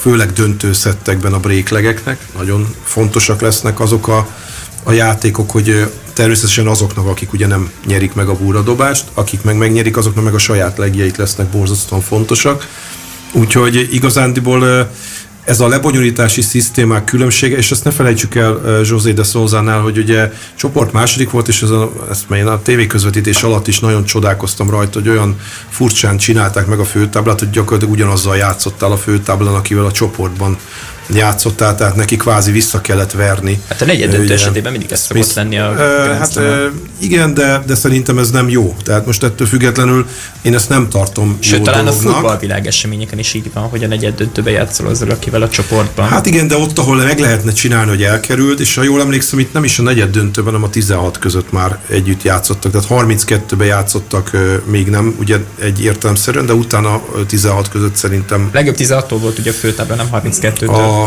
főleg 0.00 0.32
döntő 0.32 0.72
szettekben 0.72 1.32
a 1.32 1.40
bréklegeknek. 1.40 2.26
Nagyon 2.36 2.74
fontosak 2.84 3.40
lesznek 3.40 3.80
azok 3.80 4.08
a, 4.08 4.28
a 4.82 4.92
játékok, 4.92 5.50
hogy 5.50 5.92
természetesen 6.12 6.66
azoknak, 6.66 7.06
akik 7.06 7.32
ugye 7.32 7.46
nem 7.46 7.70
nyerik 7.86 8.14
meg 8.14 8.28
a 8.28 8.36
búradobást, 8.36 9.04
akik 9.14 9.42
meg 9.42 9.56
megnyerik, 9.56 9.96
azoknak 9.96 10.24
meg 10.24 10.34
a 10.34 10.38
saját 10.38 10.78
legjeik 10.78 11.16
lesznek 11.16 11.46
borzasztóan 11.46 12.02
fontosak. 12.02 12.68
Úgyhogy 13.32 13.88
igazándiból 13.92 14.90
ez 15.48 15.60
a 15.60 15.68
lebonyolítási 15.68 16.40
szisztémák 16.40 17.04
különbsége, 17.04 17.56
és 17.56 17.70
ezt 17.70 17.84
ne 17.84 17.90
felejtsük 17.90 18.34
el 18.34 18.80
José 18.84 19.12
de 19.12 19.22
Szolzánál, 19.22 19.80
hogy 19.80 19.98
ugye 19.98 20.32
csoport 20.54 20.92
második 20.92 21.30
volt, 21.30 21.48
és 21.48 21.62
ez 21.62 21.70
a, 21.70 21.92
ezt 22.10 22.30
én 22.30 22.46
a 22.46 22.62
tévéközvetítés 22.62 23.42
alatt 23.42 23.66
is 23.66 23.80
nagyon 23.80 24.04
csodálkoztam 24.04 24.70
rajta, 24.70 24.98
hogy 24.98 25.08
olyan 25.08 25.40
furcsán 25.68 26.16
csinálták 26.16 26.66
meg 26.66 26.78
a 26.78 26.84
főtáblát, 26.84 27.38
hogy 27.38 27.50
gyakorlatilag 27.50 27.94
ugyanazzal 27.94 28.36
játszottál 28.36 28.92
a 28.92 28.96
főtáblán, 28.96 29.54
akivel 29.54 29.84
a 29.84 29.92
csoportban 29.92 30.58
játszottál, 31.12 31.74
tehát 31.74 31.96
neki 31.96 32.16
kvázi 32.16 32.50
vissza 32.50 32.80
kellett 32.80 33.12
verni. 33.12 33.60
Hát 33.68 33.80
a 33.80 33.84
negyed 33.84 34.10
döntő 34.10 34.32
esetében 34.32 34.72
mindig 34.72 34.92
ez 34.92 35.00
szokott 35.00 35.34
lenni 35.34 35.58
a 35.58 35.74
Hát 36.18 36.40
igen, 36.98 37.34
de, 37.34 37.62
de 37.66 37.74
szerintem 37.74 38.18
ez 38.18 38.30
nem 38.30 38.48
jó. 38.48 38.76
Tehát 38.84 39.06
most 39.06 39.22
ettől 39.22 39.46
függetlenül 39.46 40.06
én 40.42 40.54
ezt 40.54 40.68
nem 40.68 40.88
tartom 40.88 41.36
Sőt, 41.40 41.58
jó 41.58 41.64
talán 41.64 41.84
dolognak. 41.84 42.10
a 42.10 42.14
futballvilág 42.14 42.66
eseményeken 42.66 43.18
is 43.18 43.34
így 43.34 43.50
van, 43.52 43.64
hogy 43.64 43.84
a 43.84 43.86
negyed 43.86 44.14
döntőbe 44.14 44.50
játszol 44.50 44.86
azzal, 44.86 45.10
akivel 45.10 45.42
a 45.42 45.48
csoportban. 45.48 46.08
Hát 46.08 46.26
igen, 46.26 46.48
de 46.48 46.56
ott, 46.56 46.78
ahol 46.78 46.96
meg 46.96 47.18
lehetne 47.18 47.52
csinálni, 47.52 47.90
hogy 47.90 48.02
elkerült, 48.02 48.60
és 48.60 48.74
ha 48.74 48.82
jól 48.82 49.00
emlékszem, 49.00 49.38
itt 49.38 49.52
nem 49.52 49.64
is 49.64 49.78
a 49.78 49.82
negyed 49.82 50.10
döntőben, 50.10 50.52
hanem 50.52 50.68
a 50.68 50.70
16 50.70 51.18
között 51.18 51.52
már 51.52 51.78
együtt 51.88 52.22
játszottak, 52.22 52.72
tehát 52.72 53.06
32-ben 53.06 53.66
játszottak 53.66 54.30
még 54.64 54.88
nem, 54.88 55.16
ugye 55.18 55.36
egy 55.60 55.82
értelemszerűen, 55.82 56.46
de 56.46 56.52
utána 56.52 57.02
16 57.26 57.68
között 57.68 57.96
szerintem... 57.96 58.48
Legjobb 58.52 58.74
16 58.74 59.10
volt 59.10 59.38
ugye 59.38 59.50
a 59.50 59.54
főtábla, 59.54 59.94
nem 59.94 60.08
32-től. 60.12 60.68
A, 60.68 60.97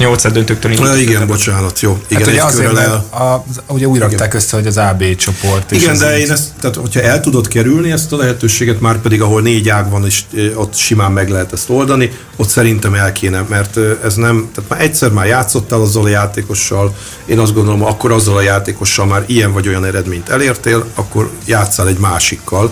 8 0.00 0.32
döntőktől 0.32 0.72
indult. 0.72 0.98
Igen, 1.00 1.26
bocsánat, 1.26 1.80
jó. 1.80 1.98
Igen, 2.08 2.22
hát 2.22 2.32
ugye 2.32 2.42
azért, 2.42 2.76
el... 2.76 2.92
a, 3.10 3.44
ugye 3.72 3.86
úgy 3.86 3.98
rakták 3.98 4.34
össze, 4.34 4.56
hogy 4.56 4.66
az 4.66 4.76
AB 4.76 5.14
csoport. 5.16 5.70
Igen, 5.70 5.98
de 5.98 6.18
én 6.18 6.30
ezt, 6.30 6.48
tehát 6.60 6.76
hogyha 6.76 7.00
el 7.00 7.20
tudod 7.20 7.48
kerülni 7.48 7.90
ezt 7.90 8.12
a 8.12 8.16
lehetőséget, 8.16 8.80
már 8.80 8.98
pedig 8.98 9.22
ahol 9.22 9.40
négy 9.40 9.68
ág 9.68 9.90
van, 9.90 10.04
és 10.04 10.22
ott 10.54 10.74
simán 10.74 11.12
meg 11.12 11.28
lehet 11.28 11.52
ezt 11.52 11.70
oldani, 11.70 12.12
ott 12.36 12.48
szerintem 12.48 12.94
el 12.94 13.12
kéne, 13.12 13.44
mert 13.48 13.76
ez 14.04 14.14
nem, 14.14 14.50
tehát 14.54 14.70
már 14.70 14.80
egyszer 14.80 15.10
már 15.10 15.26
játszottál 15.26 15.80
azzal 15.80 16.04
a 16.04 16.08
játékossal, 16.08 16.94
én 17.24 17.38
azt 17.38 17.54
gondolom, 17.54 17.84
akkor 17.84 18.12
azzal 18.12 18.36
a 18.36 18.42
játékossal 18.42 19.06
már 19.06 19.24
ilyen 19.26 19.52
vagy 19.52 19.68
olyan 19.68 19.84
eredményt 19.84 20.28
elértél, 20.28 20.84
akkor 20.94 21.30
játszál 21.44 21.88
egy 21.88 21.98
másikkal 21.98 22.70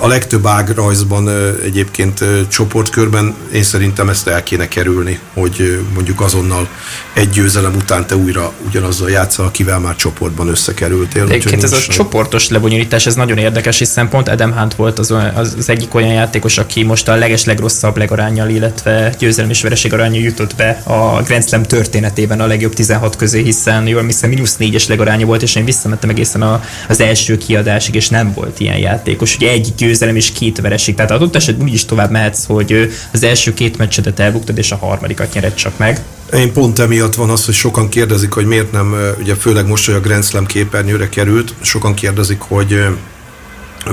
a 0.00 0.06
legtöbb 0.06 0.46
ágrajzban 0.46 1.28
egyébként 1.64 2.24
csoportkörben 2.48 3.34
én 3.52 3.62
szerintem 3.62 4.08
ezt 4.08 4.28
el 4.28 4.42
kéne 4.42 4.68
kerülni, 4.68 5.18
hogy 5.34 5.84
mondjuk 5.94 6.20
azonnal 6.20 6.68
egy 7.12 7.28
győzelem 7.30 7.74
után 7.74 8.06
te 8.06 8.16
újra 8.16 8.52
ugyanazzal 8.66 9.10
játszol, 9.10 9.46
akivel 9.46 9.78
már 9.78 9.96
csoportban 9.96 10.48
összekerültél. 10.48 11.22
Egyébként 11.28 11.62
ez 11.62 11.72
a 11.72 11.76
nagy... 11.76 11.86
csoportos 11.86 12.48
lebonyolítás, 12.48 13.06
ez 13.06 13.14
nagyon 13.14 13.38
érdekes, 13.38 13.78
hiszen 13.78 14.08
pont 14.08 14.28
Adam 14.28 14.52
Hunt 14.52 14.74
volt 14.74 14.98
az, 14.98 15.10
az, 15.34 15.54
az 15.58 15.68
egyik 15.68 15.94
olyan 15.94 16.12
játékos, 16.12 16.58
aki 16.58 16.82
most 16.82 17.08
a 17.08 17.14
leges 17.14 17.44
legrosszabb 17.44 17.96
legarányjal, 17.96 18.48
illetve 18.48 19.14
győzelem 19.18 19.50
és 19.50 19.62
vereség 19.62 19.92
aránya 19.92 20.20
jutott 20.20 20.54
be 20.56 20.82
a 20.84 21.22
Grand 21.22 21.48
Slam 21.48 21.62
történetében 21.62 22.40
a 22.40 22.46
legjobb 22.46 22.72
16 22.72 23.16
közé, 23.16 23.42
hiszen 23.42 23.86
jól 23.86 24.04
hiszem 24.04 24.28
mínusz 24.28 24.56
4-es 24.60 24.88
legaránya 24.88 25.26
volt, 25.26 25.42
és 25.42 25.54
én 25.54 25.64
visszamentem 25.64 26.10
egészen 26.10 26.42
a, 26.42 26.62
az 26.88 27.00
első 27.00 27.36
kiadásig, 27.38 27.94
és 27.94 28.08
nem 28.08 28.32
volt 28.32 28.60
ilyen 28.60 28.78
játékos. 28.78 29.36
Ugye 29.36 29.50
egy 29.50 29.65
győzelem 29.76 30.16
és 30.16 30.32
két 30.32 30.60
vereség. 30.60 30.94
Tehát 30.94 31.10
adott 31.10 31.36
esetben 31.36 31.66
úgy 31.66 31.74
is 31.74 31.84
tovább 31.84 32.10
mehetsz, 32.10 32.44
hogy 32.44 32.90
az 33.12 33.22
első 33.22 33.54
két 33.54 33.78
meccsedet 33.78 34.20
elbuktad, 34.20 34.58
és 34.58 34.72
a 34.72 34.76
harmadikat 34.76 35.34
nyered 35.34 35.54
csak 35.54 35.78
meg. 35.78 36.00
Én 36.32 36.52
pont 36.52 36.78
emiatt 36.78 37.14
van 37.14 37.30
az, 37.30 37.44
hogy 37.44 37.54
sokan 37.54 37.88
kérdezik, 37.88 38.32
hogy 38.32 38.46
miért 38.46 38.72
nem, 38.72 39.14
ugye 39.20 39.34
főleg 39.34 39.66
most, 39.66 39.86
hogy 39.86 39.94
a 39.94 40.00
Grand 40.00 40.24
Slam 40.24 40.46
képernyőre 40.46 41.08
került, 41.08 41.54
sokan 41.60 41.94
kérdezik, 41.94 42.40
hogy 42.40 42.84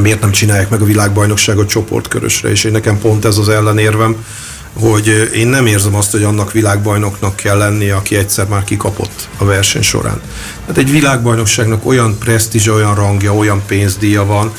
miért 0.01 0.21
nem 0.21 0.31
csinálják 0.31 0.69
meg 0.69 0.81
a 0.81 0.85
világbajnokságot 0.85 1.69
csoportkörösre, 1.69 2.49
és 2.49 2.63
én 2.63 2.71
nekem 2.71 2.99
pont 2.99 3.25
ez 3.25 3.37
az 3.37 3.49
ellenérvem, 3.49 4.25
hogy 4.79 5.29
én 5.35 5.47
nem 5.47 5.65
érzem 5.65 5.95
azt, 5.95 6.11
hogy 6.11 6.23
annak 6.23 6.51
világbajnoknak 6.51 7.35
kell 7.35 7.57
lennie, 7.57 7.95
aki 7.95 8.15
egyszer 8.15 8.47
már 8.47 8.63
kikapott 8.63 9.27
a 9.37 9.45
verseny 9.45 9.81
során. 9.81 10.21
Tehát 10.59 10.77
egy 10.77 10.91
világbajnokságnak 10.91 11.85
olyan 11.85 12.17
presztízse, 12.17 12.71
olyan 12.71 12.95
rangja, 12.95 13.33
olyan 13.35 13.61
pénzdíja 13.67 14.25
van, 14.25 14.53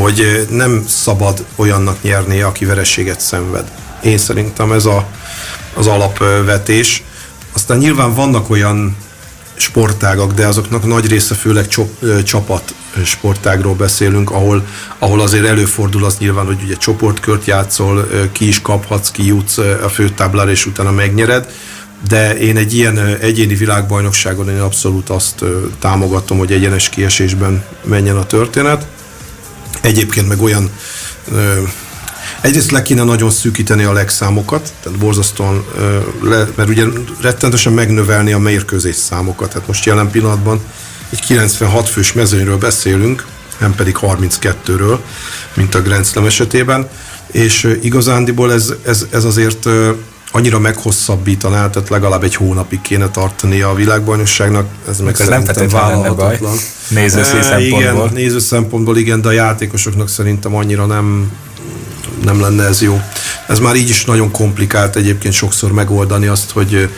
hogy 0.00 0.46
nem 0.50 0.84
szabad 0.88 1.44
olyannak 1.56 2.02
nyerni, 2.02 2.40
aki 2.40 2.64
vereséget 2.64 3.20
szenved. 3.20 3.70
Én 4.02 4.18
szerintem 4.18 4.72
ez 4.72 4.84
a, 4.84 5.06
az 5.74 5.86
alapvetés. 5.86 7.02
Aztán 7.52 7.78
nyilván 7.78 8.14
vannak 8.14 8.50
olyan 8.50 8.96
sportágak, 9.56 10.32
de 10.32 10.46
azoknak 10.46 10.86
nagy 10.86 11.06
része 11.06 11.34
főleg 11.34 11.68
csop, 11.68 12.04
csapat 12.24 12.74
sportágról 13.04 13.74
beszélünk, 13.74 14.30
ahol, 14.30 14.66
ahol 14.98 15.20
azért 15.20 15.46
előfordul 15.46 16.04
az 16.04 16.18
nyilván, 16.18 16.46
hogy 16.46 16.62
ugye 16.64 16.76
csoportkört 16.76 17.44
játszol, 17.44 18.08
ki 18.32 18.48
is 18.48 18.60
kaphatsz, 18.60 19.10
ki 19.10 19.26
jutsz 19.26 19.58
a 19.58 19.88
főtáblára, 19.88 20.50
és 20.50 20.66
utána 20.66 20.90
megnyered. 20.90 21.52
De 22.08 22.38
én 22.38 22.56
egy 22.56 22.74
ilyen 22.74 22.98
egyéni 23.20 23.54
világbajnokságon 23.54 24.48
én 24.48 24.60
abszolút 24.60 25.08
azt 25.08 25.44
támogatom, 25.78 26.38
hogy 26.38 26.52
egyenes 26.52 26.88
kiesésben 26.88 27.64
menjen 27.84 28.16
a 28.16 28.26
történet. 28.26 28.86
Egyébként 29.84 30.28
meg 30.28 30.42
olyan 30.42 30.70
Egyrészt 32.40 32.70
le 32.70 32.82
kéne 32.82 33.02
nagyon 33.02 33.30
szűkíteni 33.30 33.84
a 33.84 33.92
legszámokat, 33.92 34.72
tehát 34.82 34.98
borzasztóan, 34.98 35.64
le, 36.22 36.48
mert 36.54 36.68
ugye 36.68 36.84
rettentősen 37.20 37.72
megnövelni 37.72 38.32
a 38.32 38.38
mérkőzés 38.38 38.96
számokat. 38.96 39.48
Tehát 39.48 39.66
most 39.66 39.84
jelen 39.84 40.10
pillanatban 40.10 40.60
egy 41.10 41.20
96 41.20 41.88
fős 41.88 42.12
mezőnyről 42.12 42.58
beszélünk, 42.58 43.26
nem 43.58 43.74
pedig 43.74 43.96
32-ről, 44.00 44.98
mint 45.54 45.74
a 45.74 45.82
Grand 45.82 46.06
Slam 46.06 46.24
esetében, 46.26 46.88
és 47.30 47.78
igazándiból 47.82 48.52
ez, 48.52 48.72
ez, 48.84 49.06
ez 49.10 49.24
azért 49.24 49.68
annyira 50.36 50.58
meghosszabbítaná, 50.58 51.70
tehát 51.70 51.88
legalább 51.88 52.22
egy 52.22 52.34
hónapig 52.34 52.80
kéne 52.80 53.08
tartani 53.08 53.60
a 53.60 53.74
világbajnokságnak. 53.74 54.68
Ez 54.88 55.00
meg 55.00 55.20
ez 55.20 55.28
nem 55.28 55.44
baj. 56.16 56.38
Néző 56.88 57.20
e, 57.20 57.24
szempontból. 57.24 57.80
Igen, 57.80 58.10
néző 58.12 58.38
szempontból 58.38 58.96
igen, 58.96 59.20
de 59.20 59.28
a 59.28 59.32
játékosoknak 59.32 60.08
szerintem 60.08 60.54
annyira 60.54 60.86
nem, 60.86 61.32
nem 62.24 62.40
lenne 62.40 62.64
ez 62.64 62.82
jó. 62.82 63.00
Ez 63.48 63.58
már 63.58 63.76
így 63.76 63.88
is 63.88 64.04
nagyon 64.04 64.30
komplikált 64.30 64.96
egyébként 64.96 65.34
sokszor 65.34 65.72
megoldani 65.72 66.26
azt, 66.26 66.50
hogy 66.50 66.88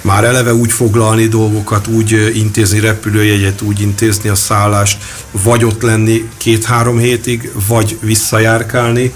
már 0.00 0.24
eleve 0.24 0.54
úgy 0.54 0.72
foglalni 0.72 1.26
dolgokat, 1.26 1.86
úgy 1.86 2.32
intézni 2.34 2.80
repülőjegyet, 2.80 3.62
úgy 3.62 3.80
intézni 3.80 4.28
a 4.28 4.34
szállást, 4.34 4.98
vagy 5.30 5.64
ott 5.64 5.82
lenni 5.82 6.28
két-három 6.36 6.98
hétig, 6.98 7.50
vagy 7.68 7.98
visszajárkálni, 8.00 9.12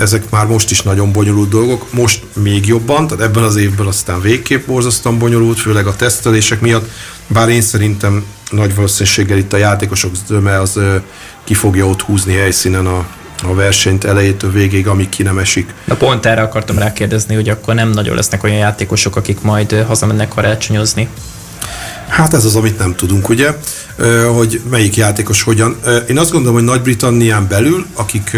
ezek 0.00 0.30
már 0.30 0.46
most 0.46 0.70
is 0.70 0.82
nagyon 0.82 1.12
bonyolult 1.12 1.48
dolgok, 1.48 1.92
most 1.92 2.22
még 2.42 2.66
jobban, 2.66 3.06
tehát 3.06 3.24
ebben 3.24 3.42
az 3.42 3.56
évben 3.56 3.86
aztán 3.86 4.20
végképp 4.20 4.66
borzasztóan 4.66 5.18
bonyolult, 5.18 5.58
főleg 5.58 5.86
a 5.86 5.96
tesztelések 5.96 6.60
miatt, 6.60 6.90
bár 7.26 7.48
én 7.48 7.60
szerintem 7.60 8.24
nagy 8.50 8.74
valószínűséggel 8.74 9.38
itt 9.38 9.52
a 9.52 9.56
játékosok 9.56 10.12
zöme 10.26 10.60
az 10.60 10.80
ki 11.44 11.54
fogja 11.54 11.86
ott 11.86 12.02
húzni 12.02 12.34
helyszínen 12.34 12.86
a, 12.86 13.06
a 13.42 13.54
versenyt 13.54 14.04
elejétől 14.04 14.52
végig, 14.52 14.86
amíg 14.86 15.08
ki 15.08 15.22
nem 15.22 15.38
esik. 15.38 15.74
Na 15.84 15.94
pont 15.94 16.26
erre 16.26 16.42
akartam 16.42 16.78
rákérdezni, 16.78 17.34
hogy 17.34 17.48
akkor 17.48 17.74
nem 17.74 17.90
nagyon 17.90 18.14
lesznek 18.14 18.44
olyan 18.44 18.56
játékosok, 18.56 19.16
akik 19.16 19.40
majd 19.40 19.84
hazamennek 19.86 20.28
karácsonyozni. 20.28 21.08
Hát 22.08 22.34
ez 22.34 22.44
az, 22.44 22.56
amit 22.56 22.78
nem 22.78 22.94
tudunk, 22.94 23.28
ugye, 23.28 23.56
hogy 24.34 24.60
melyik 24.70 24.96
játékos 24.96 25.42
hogyan. 25.42 25.76
Én 26.08 26.18
azt 26.18 26.30
gondolom, 26.30 26.54
hogy 26.54 26.64
Nagy-Britannián 26.64 27.46
belül, 27.48 27.86
akik 27.94 28.36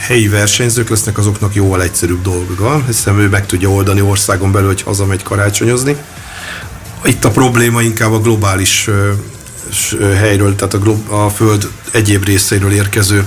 helyi 0.00 0.28
versenyzők 0.28 0.88
lesznek, 0.88 1.18
azoknak 1.18 1.54
jóval 1.54 1.82
egyszerűbb 1.82 2.22
dolguk 2.22 2.58
van, 2.58 2.84
hiszen 2.86 3.18
ő 3.18 3.28
meg 3.28 3.46
tudja 3.46 3.70
oldani 3.70 4.00
országon 4.00 4.52
belül, 4.52 4.68
hogy 4.68 4.82
hazamegy 4.82 5.22
karácsonyozni. 5.22 5.96
Itt 7.04 7.24
a 7.24 7.30
probléma 7.30 7.82
inkább 7.82 8.12
a 8.12 8.20
globális 8.20 8.90
helyről, 10.16 10.54
tehát 10.54 10.74
a, 10.74 10.78
glob- 10.78 11.10
a 11.10 11.28
föld 11.28 11.70
egyéb 11.92 12.24
részeiről 12.24 12.72
érkező 12.72 13.26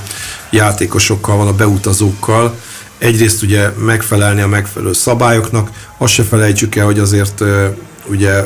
játékosokkal 0.50 1.38
van, 1.38 1.48
a 1.48 1.54
beutazókkal. 1.54 2.56
Egyrészt 2.98 3.42
ugye 3.42 3.70
megfelelni 3.70 4.42
a 4.42 4.48
megfelelő 4.48 4.94
szabályoknak, 4.94 5.70
azt 5.98 6.14
se 6.14 6.24
felejtsük 6.24 6.76
el, 6.76 6.86
hogy 6.86 7.00
azért 7.00 7.44
ugye 8.06 8.44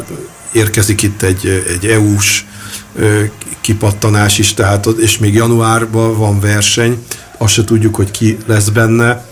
érkezik 0.51 1.01
itt 1.01 1.21
egy, 1.21 1.63
egy 1.67 1.85
EU-s 1.85 2.45
kipattanás 3.61 4.37
is, 4.37 4.53
tehát 4.53 4.85
és 4.85 5.17
még 5.17 5.33
januárban 5.33 6.17
van 6.17 6.39
verseny, 6.39 7.05
azt 7.43 7.53
se 7.53 7.63
tudjuk, 7.63 7.95
hogy 7.95 8.11
ki 8.11 8.37
lesz 8.45 8.69
benne, 8.69 9.25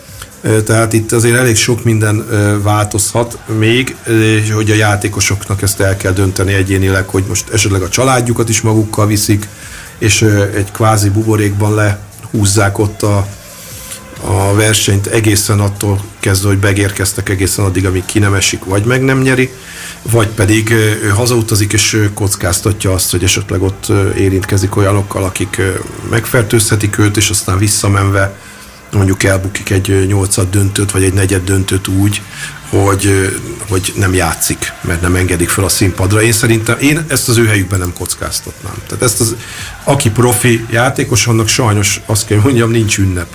tehát 0.66 0.94
itt 0.94 1.12
azért 1.12 1.38
elég 1.38 1.56
sok 1.56 1.84
minden 1.84 2.26
változhat 2.64 3.38
még, 3.58 3.96
és 4.08 4.52
hogy 4.52 4.72
a 4.72 4.76
játékosoknak 4.76 5.62
ezt 5.62 5.80
el 5.80 5.98
kell 5.98 6.12
dönteni 6.12 6.54
egyénileg, 6.54 7.08
hogy 7.08 7.24
most 7.28 7.50
esetleg 7.50 7.82
a 7.82 7.90
családjukat 7.90 8.50
is 8.50 8.62
magukkal 8.62 9.08
viszik, 9.08 9.48
és 9.98 10.22
egy 10.56 10.72
kvázi 10.72 11.10
buborékban 11.10 11.74
lehúzzák 11.74 12.78
ott 12.80 13.02
a, 13.02 13.28
a 14.26 14.54
versenyt 14.54 15.08
egészen 15.08 15.60
attól 15.60 16.02
kezdve, 16.20 16.48
hogy 16.48 16.60
megérkeztek 16.62 17.30
egészen 17.30 17.66
addig, 17.66 17.86
amíg 17.86 18.06
ki 18.06 18.20
nem 18.20 18.34
esik, 18.34 18.64
vagy 18.64 18.84
meg 18.84 19.04
nem 19.04 19.22
nyeri, 19.22 19.50
vagy 20.02 20.28
pedig 20.28 20.72
ő 21.04 21.12
hazautazik 21.16 21.74
és 21.74 22.10
kockáztatja 22.14 22.92
azt, 22.94 23.12
hogy 23.12 23.24
esetleg 23.24 23.62
ott 23.62 23.92
érintkezik 24.18 24.76
olyanokkal, 24.76 25.24
akik 25.24 25.62
megfertőzhetik 26.10 26.98
őt, 26.98 27.18
és 27.18 27.30
aztán 27.30 27.58
visszamenve 27.58 28.36
mondjuk 28.92 29.24
elbukik 29.24 29.70
egy 29.70 30.06
nyolcad 30.08 30.50
döntőt, 30.50 30.92
vagy 30.92 31.04
egy 31.04 31.14
negyed 31.14 31.44
döntőt 31.44 31.88
úgy, 31.88 32.22
hogy, 32.70 33.36
hogy 33.70 33.94
nem 33.96 34.14
játszik, 34.14 34.74
mert 34.82 35.02
nem 35.02 35.16
engedik 35.16 35.50
fel 35.50 35.64
a 35.64 35.70
színpadra. 35.70 36.22
Én 36.22 36.32
szerintem, 36.32 36.78
én 36.80 37.06
ezt 37.08 37.30
az 37.30 37.38
ő 37.38 37.48
helyükben 37.48 37.80
nem 37.80 37.94
kockáztatnám. 37.94 38.74
Tehát 38.88 39.04
ezt 39.04 39.22
az, 39.22 39.36
aki 39.84 40.10
profi 40.10 40.66
játékos, 40.70 41.28
annak 41.28 41.48
sajnos 41.48 42.02
azt 42.06 42.26
kell 42.26 42.40
mondjam, 42.40 42.72
nincs 42.72 42.98
ünnep 42.98 43.28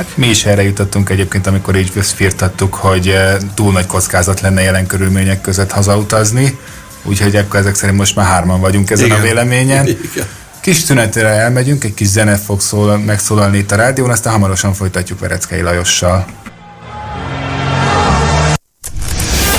Hát 0.00 0.16
mi 0.16 0.26
is 0.26 0.44
erre 0.44 0.62
jutottunk 0.62 1.10
egyébként, 1.10 1.46
amikor 1.46 1.76
így 1.76 1.92
firtattuk, 2.14 2.74
hogy 2.74 3.14
túl 3.54 3.72
nagy 3.72 3.86
kockázat 3.86 4.40
lenne 4.40 4.62
jelen 4.62 4.86
körülmények 4.86 5.40
között 5.40 5.70
hazautazni, 5.70 6.58
úgyhogy 7.02 7.36
akkor 7.36 7.60
ezek 7.60 7.74
szerint 7.74 7.98
most 7.98 8.16
már 8.16 8.26
hárman 8.26 8.60
vagyunk 8.60 8.90
ezen 8.90 9.06
Igen. 9.06 9.18
a 9.18 9.22
véleményen. 9.22 9.86
Igen. 9.86 10.26
Kis 10.60 10.76
szünetre 10.76 11.28
elmegyünk, 11.28 11.84
egy 11.84 11.94
kis 11.94 12.06
zene 12.06 12.36
fog 12.36 12.60
szól, 12.60 12.98
megszólalni 12.98 13.58
itt 13.58 13.70
a 13.70 13.76
rádión, 13.76 14.10
aztán 14.10 14.32
hamarosan 14.32 14.74
folytatjuk 14.74 15.18
Vereckei 15.18 15.60
Lajossal. 15.60 16.26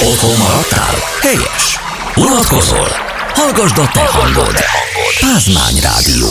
Otthon 0.04 0.38
maradtál? 0.38 0.96
Helyes! 1.22 1.80
Unatkozol? 2.16 2.88
Hallgasd 3.34 3.78
a 3.78 3.90
te 3.94 4.06
hangod! 4.06 4.56
Pázmány 5.20 5.80
Rádió. 5.82 6.28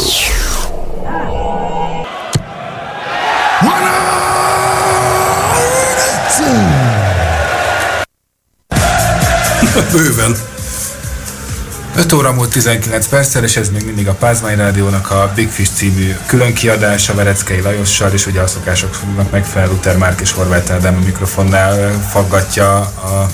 Bőven. 9.92 10.36
5 11.96 12.12
óra 12.12 12.32
múlt 12.32 12.50
19 12.50 13.08
perccel, 13.08 13.44
és 13.44 13.56
ez 13.56 13.70
még 13.70 13.84
mindig 13.84 14.08
a 14.08 14.12
Pázmány 14.12 14.56
Rádiónak 14.56 15.10
a 15.10 15.32
Big 15.34 15.48
Fish 15.48 15.72
című 15.72 16.14
külön 16.26 16.54
kiadása 16.54 17.14
Vereckei 17.14 17.60
Lajossal, 17.60 18.12
és 18.12 18.26
ugye 18.26 18.40
a 18.40 18.46
szokásoknak 18.46 19.30
megfelelő 19.30 19.70
Luther 19.70 19.96
Márk 19.96 20.20
és 20.20 20.32
Horváth 20.32 20.72
Ádám 20.72 20.96
a 20.96 21.04
mikrofonnál 21.04 22.06
faggatja 22.10 22.76
a 22.78 23.30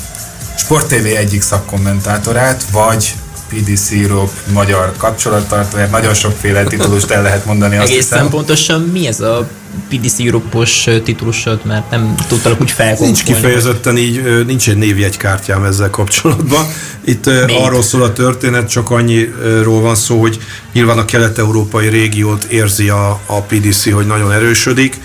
Sport 0.57 0.87
TV 0.87 1.07
egyik 1.17 1.43
szakkommentátorát, 1.43 2.65
vagy 2.71 3.15
PDC 3.49 3.91
Europe 3.91 4.33
magyar 4.53 4.93
kapcsolattartóját, 4.97 5.91
nagyon 5.91 6.15
sokféle 6.15 6.65
titulust 6.65 7.11
el 7.11 7.23
lehet 7.23 7.45
mondani. 7.45 7.77
Azt 7.77 7.91
Egészen 7.91 8.19
hiszem. 8.19 8.31
pontosan 8.31 8.81
mi 8.81 9.07
ez 9.07 9.21
a 9.21 9.49
PDC 9.89 10.21
Europe-os 10.21 10.89
titulusod, 11.05 11.61
mert 11.65 11.91
nem 11.91 12.15
tudtalak 12.29 12.61
úgy 12.61 12.71
felkonfolni. 12.71 13.13
Nincs 13.13 13.25
kifejezetten 13.25 13.97
így, 13.97 14.45
nincs 14.47 14.69
egy 14.69 14.77
névjegykártyám 14.77 15.65
ezzel 15.65 15.91
kapcsolatban. 15.91 16.67
Itt 17.05 17.27
Még. 17.27 17.57
arról 17.59 17.83
szól 17.83 18.03
a 18.03 18.13
történet, 18.13 18.69
csak 18.69 18.91
annyiról 18.91 19.81
van 19.81 19.95
szó, 19.95 20.21
hogy 20.21 20.39
nyilván 20.73 20.99
a 20.99 21.05
kelet-európai 21.05 21.89
régiót 21.89 22.45
érzi 22.45 22.89
a, 22.89 23.21
a 23.27 23.41
PDC, 23.41 23.93
hogy 23.93 24.07
nagyon 24.07 24.33
erősödik. 24.33 25.01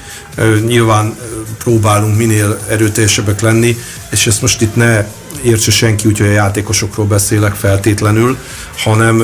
Nyilván 0.65 1.15
próbálunk 1.57 2.17
minél 2.17 2.59
erőteljesebbek 2.69 3.41
lenni, 3.41 3.77
és 4.11 4.27
ezt 4.27 4.41
most 4.41 4.61
itt 4.61 4.75
ne 4.75 5.05
értse 5.43 5.71
senki, 5.71 6.07
úgyhogy 6.07 6.27
a 6.27 6.31
játékosokról 6.31 7.05
beszélek 7.05 7.53
feltétlenül, 7.53 8.37
hanem 8.77 9.23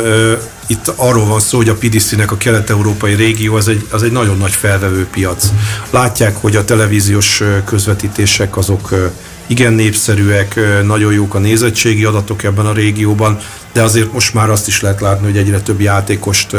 itt 0.68 0.94
arról 0.96 1.26
van 1.26 1.40
szó, 1.40 1.58
hogy 1.58 1.70
a 1.70 1.76
PDC-nek 1.76 2.32
a 2.32 2.38
kelet-európai 2.38 3.14
régió 3.14 3.56
az 3.56 3.68
egy, 3.68 3.88
az 3.90 4.04
egy 4.04 4.12
nagyon 4.12 4.38
nagy 4.38 4.52
felvevő 4.52 5.08
piac. 5.12 5.52
Látják, 5.90 6.36
hogy 6.36 6.56
a 6.56 6.66
televíziós 6.66 7.42
közvetítések 7.66 8.58
azok 8.58 9.12
igen 9.48 9.74
népszerűek, 9.74 10.60
nagyon 10.84 11.14
jók 11.14 11.36
a 11.36 11.40
nézettségi 11.40 12.04
adatok 12.04 12.44
ebben 12.44 12.66
a 12.66 12.74
régióban, 12.74 13.40
de 13.74 13.82
azért 13.82 14.14
most 14.14 14.34
már 14.34 14.50
azt 14.50 14.68
is 14.68 14.82
lehet 14.82 15.02
látni, 15.02 15.26
hogy 15.26 15.38
egyre 15.38 15.60
több 15.60 15.82
játékost 15.82 16.56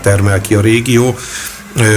termel 0.00 0.40
ki 0.40 0.54
a 0.54 0.60
régió. 0.60 1.16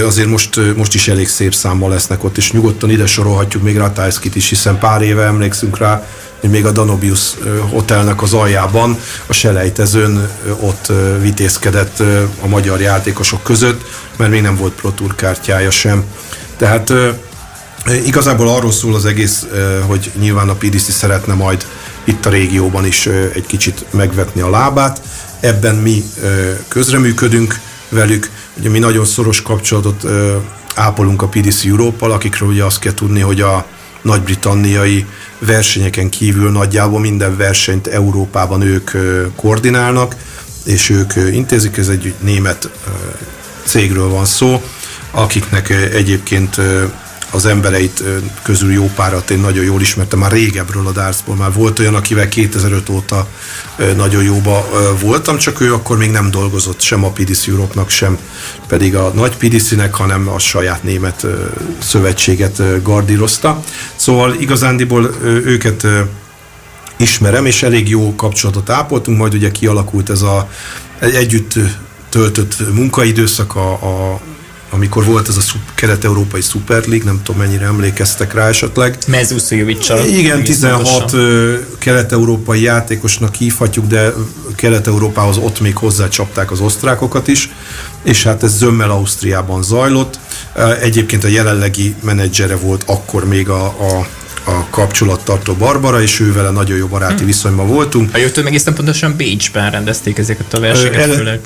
Azért 0.06 0.28
most, 0.28 0.60
most 0.76 0.94
is 0.94 1.08
elég 1.08 1.28
szép 1.28 1.54
számmal 1.54 1.90
lesznek 1.90 2.24
ott, 2.24 2.36
és 2.36 2.52
nyugodtan 2.52 2.90
ide 2.90 3.06
sorolhatjuk 3.06 3.62
még 3.62 3.76
Ratajskit 3.76 4.36
is, 4.36 4.48
hiszen 4.48 4.78
pár 4.78 5.02
éve 5.02 5.22
emlékszünk 5.22 5.78
rá, 5.78 6.06
még 6.48 6.66
a 6.66 6.70
Danobius 6.70 7.34
hotelnek 7.70 8.22
az 8.22 8.32
aljában 8.32 8.98
a 9.26 9.32
selejtezőn 9.32 10.28
ott 10.60 10.92
vitézkedett 11.20 12.02
a 12.40 12.46
magyar 12.46 12.80
játékosok 12.80 13.42
között, 13.42 13.84
mert 14.16 14.30
még 14.30 14.42
nem 14.42 14.56
volt 14.56 14.72
Pro 14.72 14.90
Tour 14.90 15.14
kártyája 15.14 15.70
sem. 15.70 16.04
Tehát 16.56 16.92
igazából 18.04 18.48
arról 18.48 18.72
szól 18.72 18.94
az 18.94 19.04
egész, 19.04 19.46
hogy 19.86 20.10
nyilván 20.18 20.48
a 20.48 20.54
PDC 20.54 20.92
szeretne 20.92 21.34
majd 21.34 21.66
itt 22.04 22.26
a 22.26 22.30
régióban 22.30 22.86
is 22.86 23.06
egy 23.06 23.46
kicsit 23.46 23.84
megvetni 23.90 24.40
a 24.40 24.50
lábát. 24.50 25.00
Ebben 25.40 25.74
mi 25.74 26.04
közreműködünk 26.68 27.58
velük, 27.88 28.30
ugye 28.58 28.68
mi 28.68 28.78
nagyon 28.78 29.04
szoros 29.04 29.42
kapcsolatot 29.42 30.04
ápolunk 30.74 31.22
a 31.22 31.28
PDC 31.28 31.64
Európal, 31.64 32.12
akikről 32.12 32.48
ugye 32.48 32.64
azt 32.64 32.78
kell 32.78 32.94
tudni, 32.94 33.20
hogy 33.20 33.40
a 33.40 33.66
nagy-britanniai 34.02 35.06
versenyeken 35.40 36.08
kívül 36.08 36.50
nagyjából 36.50 37.00
minden 37.00 37.36
versenyt 37.36 37.86
Európában 37.86 38.62
ők 38.62 38.90
koordinálnak, 39.36 40.16
és 40.64 40.90
ők 40.90 41.12
intézik, 41.32 41.76
ez 41.76 41.88
egy 41.88 42.14
német 42.20 42.70
cégről 43.64 44.08
van 44.08 44.24
szó, 44.24 44.62
akiknek 45.10 45.70
egyébként 45.70 46.60
az 47.30 47.46
embereit 47.46 48.04
közül 48.42 48.72
jó 48.72 48.90
párat 48.94 49.30
én 49.30 49.38
nagyon 49.38 49.64
jól 49.64 49.80
ismertem, 49.80 50.18
már 50.18 50.32
régebről 50.32 50.86
a 50.86 50.92
dartsból, 50.92 51.36
már 51.36 51.52
volt 51.52 51.78
olyan, 51.78 51.94
akivel 51.94 52.28
2005 52.28 52.88
óta 52.88 53.28
nagyon 53.96 54.22
jóba 54.22 54.68
voltam, 55.00 55.36
csak 55.36 55.60
ő 55.60 55.74
akkor 55.74 55.96
még 55.96 56.10
nem 56.10 56.30
dolgozott 56.30 56.80
sem 56.80 57.04
a 57.04 57.10
PDC 57.10 57.48
Europe-nak, 57.48 57.90
sem 57.90 58.18
pedig 58.66 58.96
a 58.96 59.12
nagy 59.14 59.36
PDC-nek, 59.36 59.94
hanem 59.94 60.28
a 60.28 60.38
saját 60.38 60.82
német 60.82 61.26
szövetséget 61.78 62.82
gardírozta. 62.82 63.62
Szóval 63.96 64.34
igazándiból 64.34 65.10
őket 65.24 65.86
ismerem, 66.96 67.46
és 67.46 67.62
elég 67.62 67.88
jó 67.88 68.14
kapcsolatot 68.14 68.70
ápoltunk, 68.70 69.18
majd 69.18 69.34
ugye 69.34 69.50
kialakult 69.50 70.10
ez 70.10 70.22
a 70.22 70.48
együtt 70.98 71.54
töltött 72.08 72.74
munkaidőszak 72.74 73.54
a, 73.56 73.72
a 73.72 74.20
amikor 74.70 75.04
volt 75.04 75.28
ez 75.28 75.36
a 75.36 75.42
kelet-európai 75.74 76.40
Super 76.40 76.86
League, 76.86 77.04
nem 77.04 77.20
tudom 77.22 77.40
mennyire 77.40 77.64
emlékeztek 77.64 78.34
rá 78.34 78.48
esetleg. 78.48 78.98
Mezuszovicsal. 79.06 80.06
Igen, 80.06 80.42
16 80.42 81.14
kelet-európai 81.78 82.62
játékosnak 82.62 83.34
hívhatjuk, 83.34 83.86
de 83.86 84.12
kelet-európához 84.54 85.36
ott 85.36 85.60
még 85.60 85.76
hozzácsapták 85.76 86.50
az 86.50 86.60
osztrákokat 86.60 87.28
is, 87.28 87.50
és 88.02 88.22
hát 88.22 88.42
ez 88.42 88.56
zömmel 88.56 88.90
Ausztriában 88.90 89.62
zajlott. 89.62 90.18
Egyébként 90.80 91.24
a 91.24 91.28
jelenlegi 91.28 91.94
menedzsere 92.02 92.56
volt 92.56 92.82
akkor 92.86 93.24
még 93.24 93.48
a, 93.48 93.64
a 93.64 94.06
a 94.44 94.66
kapcsolattartó 94.70 95.54
Barbara, 95.54 96.02
és 96.02 96.20
ő 96.20 96.32
vele 96.32 96.50
nagyon 96.50 96.76
jó 96.76 96.86
baráti 96.86 97.14
hmm. 97.14 97.26
viszonyban 97.26 97.66
voltunk. 97.66 98.14
A 98.14 98.18
jöttől 98.18 98.46
egészen 98.46 98.74
pontosan 98.74 99.16
Bécsben 99.16 99.70
rendezték 99.70 100.18
ezeket 100.18 100.54
a 100.54 100.60
versenyeket 100.60 101.14
főleg. 101.14 101.40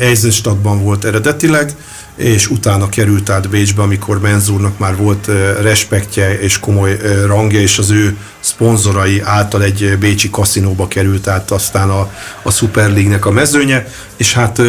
Eisenstadtban 0.00 0.82
volt 0.82 1.04
eredetileg, 1.04 1.72
és 2.16 2.50
utána 2.50 2.88
került 2.88 3.30
át 3.30 3.48
Bécsbe, 3.48 3.82
amikor 3.82 4.20
Menzúrnak 4.20 4.78
már 4.78 4.96
volt 4.96 5.30
respektje 5.62 6.40
és 6.40 6.60
komoly 6.60 6.98
rangja, 7.26 7.60
és 7.60 7.78
az 7.78 7.90
ő 7.90 8.16
szponzorai 8.40 9.20
által 9.20 9.62
egy 9.62 9.96
bécsi 9.98 10.30
kaszinóba 10.30 10.88
került 10.88 11.28
át 11.28 11.50
aztán 11.50 11.90
a, 11.90 12.12
a 12.42 12.50
Super 12.50 12.90
League-nek 12.90 13.26
a 13.26 13.30
mezőnye, 13.30 13.86
és 14.16 14.32
hát 14.32 14.62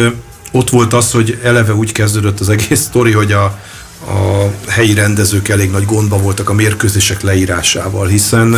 ott 0.52 0.70
volt 0.70 0.92
az, 0.92 1.10
hogy 1.10 1.38
eleve 1.42 1.74
úgy 1.74 1.92
kezdődött 1.92 2.40
az 2.40 2.48
egész 2.48 2.80
sztori, 2.80 3.12
hogy 3.12 3.32
a, 3.32 3.44
a 4.06 4.50
helyi 4.68 4.94
rendezők 4.94 5.48
elég 5.48 5.70
nagy 5.70 5.84
gondba 5.84 6.18
voltak 6.18 6.48
a 6.48 6.52
mérkőzések 6.52 7.22
leírásával, 7.22 8.06
hiszen 8.06 8.56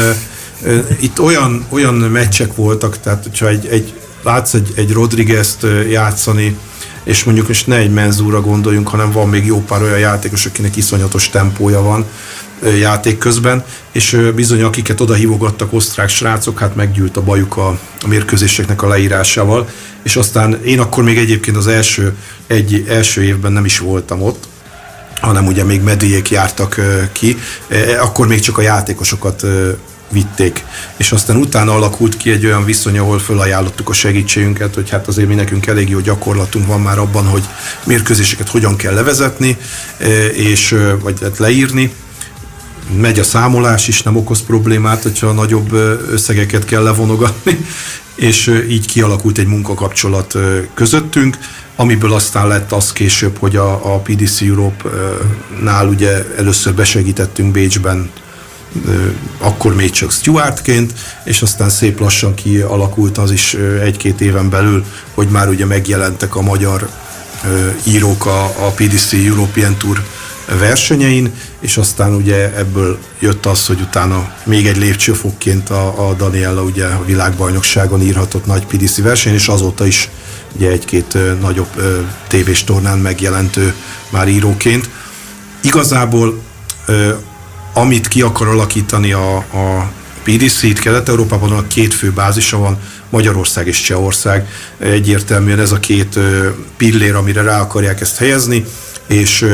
itt 1.00 1.20
olyan, 1.20 1.66
olyan 1.68 1.94
meccsek 1.94 2.54
voltak, 2.54 3.00
tehát 3.00 3.22
hogyha 3.22 3.48
egy, 3.48 3.66
egy 3.66 3.94
látsz 4.22 4.54
egy, 4.54 4.72
egy 4.76 4.92
Rodriguez-t 4.92 5.66
játszani, 5.90 6.56
és 7.06 7.24
mondjuk 7.24 7.48
most 7.48 7.66
ne 7.66 7.76
egy 7.76 7.90
menzúra 7.90 8.40
gondoljunk, 8.40 8.88
hanem 8.88 9.10
van 9.10 9.28
még 9.28 9.46
jó 9.46 9.60
pár 9.60 9.82
olyan 9.82 9.98
játékos, 9.98 10.46
akinek 10.46 10.76
iszonyatos 10.76 11.28
tempója 11.30 11.82
van 11.82 12.04
játék 12.80 13.18
közben, 13.18 13.64
és 13.92 14.30
bizony 14.34 14.62
akiket 14.62 15.00
oda 15.00 15.14
hívogattak 15.14 15.72
osztrák 15.72 16.08
srácok, 16.08 16.58
hát 16.58 16.74
meggyűlt 16.74 17.16
a 17.16 17.22
bajuk 17.22 17.56
a, 17.56 17.68
a 18.00 18.06
mérkőzéseknek 18.06 18.82
a 18.82 18.88
leírásával, 18.88 19.68
és 20.02 20.16
aztán 20.16 20.60
én 20.64 20.80
akkor 20.80 21.04
még 21.04 21.18
egyébként 21.18 21.56
az 21.56 21.66
első, 21.66 22.16
egy, 22.46 22.84
első 22.88 23.22
évben 23.22 23.52
nem 23.52 23.64
is 23.64 23.78
voltam 23.78 24.22
ott, 24.22 24.48
hanem 25.20 25.46
ugye 25.46 25.64
még 25.64 25.82
medvéjék 25.82 26.30
jártak 26.30 26.80
ki, 27.12 27.36
akkor 28.00 28.26
még 28.26 28.40
csak 28.40 28.58
a 28.58 28.62
játékosokat 28.62 29.46
vitték. 30.10 30.64
És 30.96 31.12
aztán 31.12 31.36
utána 31.36 31.74
alakult 31.74 32.16
ki 32.16 32.30
egy 32.30 32.46
olyan 32.46 32.64
viszony, 32.64 32.98
ahol 32.98 33.18
felajánlottuk 33.18 33.88
a 33.88 33.92
segítségünket, 33.92 34.74
hogy 34.74 34.90
hát 34.90 35.08
azért 35.08 35.28
mi 35.28 35.34
nekünk 35.34 35.66
elég 35.66 35.88
jó 35.88 36.00
gyakorlatunk 36.00 36.66
van 36.66 36.80
már 36.80 36.98
abban, 36.98 37.26
hogy 37.26 37.42
mérkőzéseket 37.84 38.48
hogyan 38.48 38.76
kell 38.76 38.94
levezetni, 38.94 39.56
és 40.32 40.76
vagy 41.02 41.18
hát 41.22 41.38
leírni. 41.38 41.92
Megy 43.00 43.18
a 43.18 43.24
számolás 43.24 43.88
is, 43.88 44.02
nem 44.02 44.16
okoz 44.16 44.42
problémát, 44.42 45.02
hogyha 45.02 45.32
nagyobb 45.32 45.72
összegeket 46.10 46.64
kell 46.64 46.82
levonogatni, 46.82 47.58
és 48.14 48.64
így 48.68 48.86
kialakult 48.86 49.38
egy 49.38 49.46
munkakapcsolat 49.46 50.34
közöttünk, 50.74 51.38
amiből 51.76 52.12
aztán 52.12 52.48
lett 52.48 52.72
az 52.72 52.92
később, 52.92 53.36
hogy 53.38 53.56
a, 53.56 53.94
a 53.94 53.98
PDC 53.98 54.40
Europe-nál 54.40 55.88
ugye 55.88 56.24
először 56.36 56.74
besegítettünk 56.74 57.52
Bécsben 57.52 58.10
akkor 59.38 59.74
még 59.74 59.90
csak 59.90 60.12
Stuartként, 60.12 60.92
és 61.24 61.42
aztán 61.42 61.68
szép 61.68 62.00
lassan 62.00 62.34
kialakult 62.34 63.18
az 63.18 63.30
is 63.30 63.54
egy-két 63.82 64.20
éven 64.20 64.50
belül, 64.50 64.84
hogy 65.14 65.28
már 65.28 65.48
ugye 65.48 65.64
megjelentek 65.64 66.36
a 66.36 66.42
magyar 66.42 66.88
írók 67.84 68.26
a, 68.26 68.44
a 68.44 68.70
PDC 68.74 69.12
European 69.12 69.76
Tour 69.76 70.02
versenyein, 70.58 71.32
és 71.60 71.76
aztán 71.76 72.14
ugye 72.14 72.56
ebből 72.56 72.98
jött 73.18 73.46
az, 73.46 73.66
hogy 73.66 73.80
utána 73.80 74.34
még 74.44 74.66
egy 74.66 74.76
lépcsőfokként 74.76 75.70
a, 75.70 76.08
a 76.08 76.14
Daniela 76.14 76.62
ugye 76.62 76.84
a 76.86 77.04
világbajnokságon 77.04 78.02
írhatott 78.02 78.46
nagy 78.46 78.66
PDC 78.66 79.00
verseny, 79.00 79.34
és 79.34 79.48
azóta 79.48 79.86
is 79.86 80.10
ugye 80.52 80.70
egy-két 80.70 81.18
nagyobb 81.40 81.68
ö, 81.76 82.00
tévés 82.26 82.64
tornán 82.64 82.98
megjelentő 82.98 83.74
már 84.08 84.28
íróként. 84.28 84.90
Igazából 85.60 86.42
ö, 86.86 87.14
amit 87.78 88.08
ki 88.08 88.22
akar 88.22 88.48
alakítani 88.48 89.12
a, 89.12 89.36
a 89.36 89.90
PDC 90.22 90.62
itt 90.62 90.78
Kelet-Európában 90.78 91.52
a 91.52 91.66
két 91.66 91.94
fő 91.94 92.10
bázisa 92.10 92.58
van, 92.58 92.78
Magyarország 93.10 93.66
és 93.66 93.80
Csehország. 93.80 94.48
Egyértelműen 94.78 95.58
ez 95.58 95.72
a 95.72 95.80
két 95.80 96.18
pillér, 96.76 97.14
amire 97.14 97.42
rá 97.42 97.60
akarják 97.60 98.00
ezt 98.00 98.16
helyezni, 98.16 98.64
és 99.06 99.46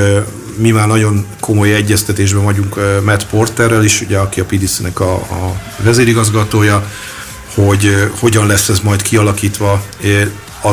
mi 0.57 0.71
már 0.71 0.87
nagyon 0.87 1.27
komoly 1.41 1.75
egyeztetésben 1.75 2.45
vagyunk 2.45 2.77
Matt 3.05 3.27
Porterrel 3.27 3.85
is, 3.85 4.01
ugye, 4.01 4.19
aki 4.19 4.41
a 4.41 4.45
PDC-nek 4.45 5.01
a, 5.01 5.15
a 5.15 5.61
vezérigazgatója, 5.77 6.91
hogy 7.55 8.11
hogyan 8.19 8.47
lesz 8.47 8.69
ez 8.69 8.81
majd 8.81 9.03
kialakítva. 9.03 9.85
A 10.63 10.71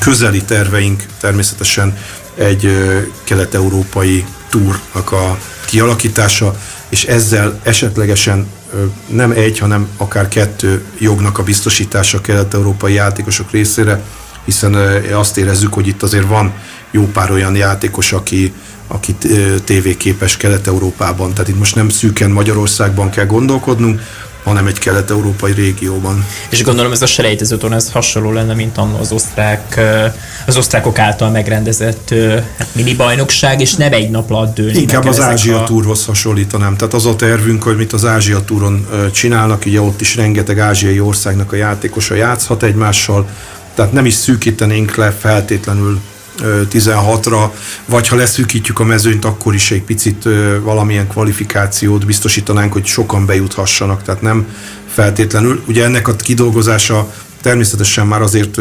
közeli 0.00 0.42
terveink 0.42 1.04
természetesen 1.20 1.98
egy 2.34 2.76
kelet-európai 3.24 4.24
túrnak 4.48 5.12
a 5.12 5.38
kialakítása, 5.64 6.56
és 6.92 7.04
ezzel 7.04 7.60
esetlegesen 7.62 8.46
nem 9.06 9.30
egy, 9.30 9.58
hanem 9.58 9.88
akár 9.96 10.28
kettő 10.28 10.84
jognak 10.98 11.38
a 11.38 11.42
biztosítása 11.42 12.20
kelet-európai 12.20 12.92
játékosok 12.92 13.50
részére, 13.50 14.02
hiszen 14.44 14.74
azt 15.12 15.36
érezzük, 15.36 15.74
hogy 15.74 15.86
itt 15.86 16.02
azért 16.02 16.26
van 16.26 16.52
jó 16.90 17.06
pár 17.06 17.30
olyan 17.30 17.56
játékos, 17.56 18.12
aki, 18.12 18.52
aki 18.86 19.16
tévéképes 19.64 20.36
Kelet-Európában. 20.36 21.32
Tehát 21.32 21.48
itt 21.48 21.58
most 21.58 21.74
nem 21.74 21.88
szűken 21.88 22.30
Magyarországban 22.30 23.10
kell 23.10 23.26
gondolkodnunk, 23.26 24.00
hanem 24.42 24.66
egy 24.66 24.78
kelet-európai 24.78 25.52
régióban. 25.52 26.24
És 26.48 26.62
gondolom 26.62 26.92
ez 26.92 27.02
a 27.02 27.06
selejtezőton 27.06 27.72
ez 27.72 27.90
hasonló 27.90 28.32
lenne, 28.32 28.54
mint 28.54 28.78
annó 28.78 28.98
az 28.98 29.12
osztrák, 29.12 29.80
az 30.46 30.56
osztrákok 30.56 30.98
által 30.98 31.30
megrendezett 31.30 32.14
hát 32.58 32.68
mini 32.72 32.94
bajnokság, 32.94 33.60
és 33.60 33.74
nem 33.74 33.92
egy 33.92 34.10
nap 34.10 34.30
alatt 34.30 34.54
dőlni. 34.54 34.78
Inkább 34.78 35.06
az 35.06 35.20
Ázsia 35.20 35.62
a... 35.62 35.64
túrhoz 35.64 36.04
hasonlítanám. 36.04 36.76
Tehát 36.76 36.94
az 36.94 37.06
a 37.06 37.16
tervünk, 37.16 37.62
hogy 37.62 37.76
mit 37.76 37.92
az 37.92 38.04
Ázsia 38.04 38.44
túron 38.44 38.86
csinálnak, 39.12 39.62
ugye 39.66 39.80
ott 39.80 40.00
is 40.00 40.16
rengeteg 40.16 40.58
ázsiai 40.58 41.00
országnak 41.00 41.52
a 41.52 41.56
játékosa 41.56 42.14
játszhat 42.14 42.62
egymással, 42.62 43.28
tehát 43.74 43.92
nem 43.92 44.04
is 44.04 44.14
szűkítenénk 44.14 44.96
le 44.96 45.10
feltétlenül 45.10 46.00
16-ra, 46.40 47.50
vagy 47.86 48.08
ha 48.08 48.16
leszűkítjük 48.16 48.78
a 48.78 48.84
mezőnyt, 48.84 49.24
akkor 49.24 49.54
is 49.54 49.70
egy 49.70 49.82
picit 49.82 50.28
valamilyen 50.62 51.08
kvalifikációt 51.08 52.06
biztosítanánk, 52.06 52.72
hogy 52.72 52.86
sokan 52.86 53.26
bejuthassanak, 53.26 54.02
tehát 54.02 54.22
nem 54.22 54.46
feltétlenül. 54.92 55.62
Ugye 55.66 55.84
ennek 55.84 56.08
a 56.08 56.16
kidolgozása 56.16 57.12
természetesen 57.40 58.06
már 58.06 58.22
azért 58.22 58.58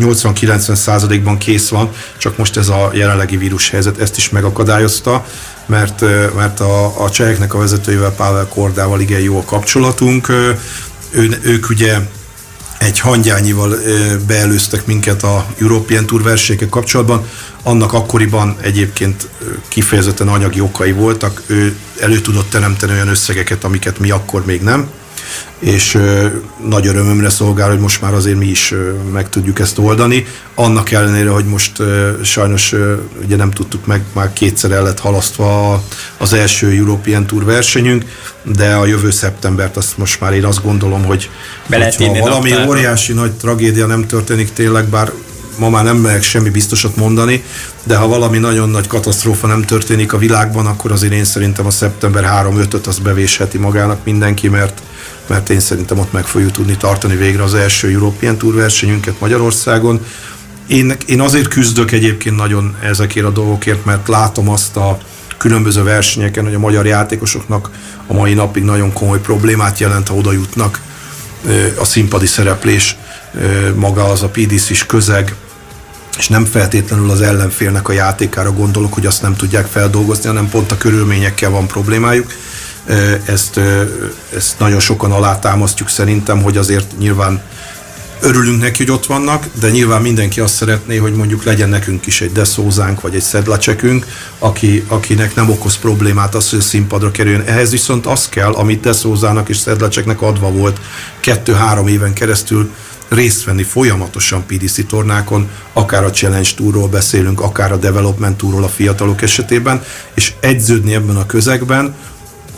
80-90 0.00 0.74
százalékban 0.74 1.38
kész 1.38 1.68
van, 1.68 1.90
csak 2.18 2.36
most 2.36 2.56
ez 2.56 2.68
a 2.68 2.90
jelenlegi 2.94 3.36
vírushelyzet 3.36 4.00
ezt 4.00 4.16
is 4.16 4.28
megakadályozta, 4.28 5.26
mert, 5.66 6.00
mert 6.34 6.60
a, 6.60 7.02
a 7.04 7.10
cseheknek 7.10 7.54
a 7.54 7.58
vezetőjével, 7.58 8.10
Pavel 8.10 8.48
Kordával 8.48 9.00
igen 9.00 9.20
jó 9.20 9.38
a 9.38 9.44
kapcsolatunk. 9.44 10.28
Ő, 11.10 11.38
ők 11.42 11.68
ugye 11.68 11.98
egy 12.80 12.98
hangyányival 12.98 13.76
beelőztek 14.26 14.86
minket 14.86 15.22
a 15.22 15.46
European 15.60 16.06
Tour 16.06 16.22
versenyekkel 16.22 16.68
kapcsolatban. 16.68 17.26
Annak 17.62 17.92
akkoriban 17.92 18.56
egyébként 18.60 19.28
kifejezetten 19.68 20.28
anyagi 20.28 20.60
okai 20.60 20.92
voltak. 20.92 21.42
Ő 21.46 21.76
elő 22.00 22.20
tudott 22.20 22.50
teremteni 22.50 22.92
olyan 22.92 23.08
összegeket, 23.08 23.64
amiket 23.64 23.98
mi 23.98 24.10
akkor 24.10 24.44
még 24.44 24.62
nem 24.62 24.88
és 25.58 25.98
nagy 26.68 26.86
örömömre 26.86 27.30
szolgál, 27.30 27.68
hogy 27.68 27.78
most 27.78 28.00
már 28.00 28.14
azért 28.14 28.38
mi 28.38 28.46
is 28.46 28.74
meg 29.12 29.28
tudjuk 29.28 29.58
ezt 29.58 29.78
oldani. 29.78 30.26
Annak 30.54 30.90
ellenére, 30.90 31.30
hogy 31.30 31.44
most 31.44 31.82
sajnos 32.22 32.74
ugye 33.24 33.36
nem 33.36 33.50
tudtuk 33.50 33.86
meg, 33.86 34.02
már 34.12 34.32
kétszer 34.32 34.70
el 34.70 34.82
lett 34.82 34.98
halasztva 34.98 35.82
az 36.18 36.32
első 36.32 36.68
European 36.68 37.26
Tour 37.26 37.44
versenyünk, 37.44 38.04
de 38.42 38.74
a 38.74 38.86
jövő 38.86 39.10
szeptembert 39.10 39.76
azt 39.76 39.98
most 39.98 40.20
már 40.20 40.32
én 40.32 40.44
azt 40.44 40.62
gondolom, 40.62 41.04
hogy 41.04 41.30
ha 41.68 42.18
valami 42.20 42.48
naptárba. 42.48 42.72
óriási 42.72 43.12
nagy 43.12 43.32
tragédia 43.32 43.86
nem 43.86 44.06
történik 44.06 44.52
tényleg, 44.52 44.84
bár 44.84 45.12
ma 45.60 45.68
már 45.68 45.84
nem 45.84 45.96
megyek 45.96 46.22
semmi 46.22 46.50
biztosat 46.50 46.96
mondani, 46.96 47.44
de 47.84 47.96
ha 47.96 48.06
valami 48.06 48.38
nagyon 48.38 48.68
nagy 48.68 48.86
katasztrófa 48.86 49.46
nem 49.46 49.62
történik 49.62 50.12
a 50.12 50.18
világban, 50.18 50.66
akkor 50.66 50.92
azért 50.92 51.12
én 51.12 51.24
szerintem 51.24 51.66
a 51.66 51.70
szeptember 51.70 52.24
3-5-öt 52.44 52.86
az 52.86 52.98
bevésheti 52.98 53.58
magának 53.58 54.04
mindenki, 54.04 54.48
mert 54.48 54.82
mert 55.26 55.50
én 55.50 55.60
szerintem 55.60 55.98
ott 55.98 56.12
meg 56.12 56.26
fogjuk 56.26 56.50
tudni 56.50 56.76
tartani 56.76 57.16
végre 57.16 57.42
az 57.42 57.54
első 57.54 57.88
European 57.88 58.38
Tour 58.38 58.54
versenyünket 58.54 59.20
Magyarországon. 59.20 60.00
Én, 60.66 60.96
én 61.06 61.20
azért 61.20 61.48
küzdök 61.48 61.90
egyébként 61.90 62.36
nagyon 62.36 62.76
ezekért 62.82 63.26
a 63.26 63.30
dolgokért, 63.30 63.84
mert 63.84 64.08
látom 64.08 64.48
azt 64.48 64.76
a 64.76 64.98
különböző 65.38 65.82
versenyeken, 65.82 66.44
hogy 66.44 66.54
a 66.54 66.58
magyar 66.58 66.86
játékosoknak 66.86 67.70
a 68.06 68.12
mai 68.12 68.34
napig 68.34 68.62
nagyon 68.62 68.92
komoly 68.92 69.20
problémát 69.20 69.78
jelent, 69.78 70.08
ha 70.08 70.14
oda 70.14 70.32
jutnak 70.32 70.80
a 71.78 71.84
színpadi 71.84 72.26
szereplés, 72.26 72.96
maga 73.74 74.04
az 74.04 74.22
a 74.22 74.28
PDC 74.28 74.70
is 74.70 74.86
közeg, 74.86 75.34
és 76.20 76.28
nem 76.28 76.44
feltétlenül 76.44 77.10
az 77.10 77.20
ellenfélnek 77.20 77.88
a 77.88 77.92
játékára 77.92 78.52
gondolok, 78.52 78.94
hogy 78.94 79.06
azt 79.06 79.22
nem 79.22 79.36
tudják 79.36 79.66
feldolgozni, 79.66 80.26
hanem 80.26 80.48
pont 80.48 80.72
a 80.72 80.76
körülményekkel 80.76 81.50
van 81.50 81.66
problémájuk 81.66 82.32
ezt, 83.24 83.60
ezt 84.36 84.58
nagyon 84.58 84.80
sokan 84.80 85.12
alátámasztjuk 85.12 85.88
szerintem, 85.88 86.42
hogy 86.42 86.56
azért 86.56 86.98
nyilván 86.98 87.42
örülünk 88.20 88.60
neki, 88.60 88.84
hogy 88.84 88.92
ott 88.92 89.06
vannak, 89.06 89.46
de 89.60 89.70
nyilván 89.70 90.02
mindenki 90.02 90.40
azt 90.40 90.54
szeretné, 90.54 90.96
hogy 90.96 91.14
mondjuk 91.14 91.44
legyen 91.44 91.68
nekünk 91.68 92.06
is 92.06 92.20
egy 92.20 92.32
deszózánk, 92.32 93.00
vagy 93.00 93.14
egy 93.14 93.22
szedlacsekünk, 93.22 94.06
aki, 94.38 94.84
akinek 94.88 95.34
nem 95.34 95.50
okoz 95.50 95.76
problémát 95.76 96.34
az, 96.34 96.50
hogy 96.50 96.60
színpadra 96.60 97.10
kerüljön. 97.10 97.44
Ehhez 97.46 97.70
viszont 97.70 98.06
az 98.06 98.28
kell, 98.28 98.52
amit 98.52 98.80
deszózának 98.80 99.48
és 99.48 99.56
szedlacseknek 99.56 100.22
adva 100.22 100.50
volt 100.50 100.80
kettő-három 101.20 101.86
éven 101.86 102.12
keresztül 102.12 102.70
részt 103.10 103.44
venni 103.44 103.62
folyamatosan 103.62 104.46
PDC 104.46 104.86
tornákon, 104.86 105.50
akár 105.72 106.04
a 106.04 106.10
Challenge 106.10 106.50
Tourról 106.56 106.88
beszélünk, 106.88 107.40
akár 107.40 107.72
a 107.72 107.76
Development 107.76 108.36
Tourról 108.36 108.64
a 108.64 108.68
fiatalok 108.68 109.22
esetében, 109.22 109.82
és 110.14 110.32
egyződni 110.40 110.94
ebben 110.94 111.16
a 111.16 111.26
közegben, 111.26 111.94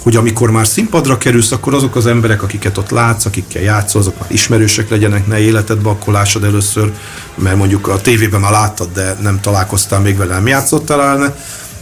hogy 0.02 0.16
amikor 0.16 0.50
már 0.50 0.66
színpadra 0.66 1.18
kerülsz, 1.18 1.52
akkor 1.52 1.74
azok 1.74 1.96
az 1.96 2.06
emberek, 2.06 2.42
akiket 2.42 2.78
ott 2.78 2.90
látsz, 2.90 3.24
akikkel 3.24 3.62
játszol, 3.62 4.00
azok 4.00 4.20
már 4.20 4.32
ismerősek 4.32 4.90
legyenek, 4.90 5.26
ne 5.26 5.38
életedbe, 5.38 5.88
akkor 5.88 6.12
lássad 6.12 6.44
először, 6.44 6.92
mert 7.34 7.56
mondjuk 7.56 7.88
a 7.88 8.00
tévében 8.00 8.40
már 8.40 8.50
láttad, 8.52 8.88
de 8.92 9.16
nem 9.20 9.40
találkoztál 9.40 10.00
még 10.00 10.16
vele, 10.16 10.34
nem 10.34 10.46
játszottál 10.46 11.02
ellene. 11.02 11.36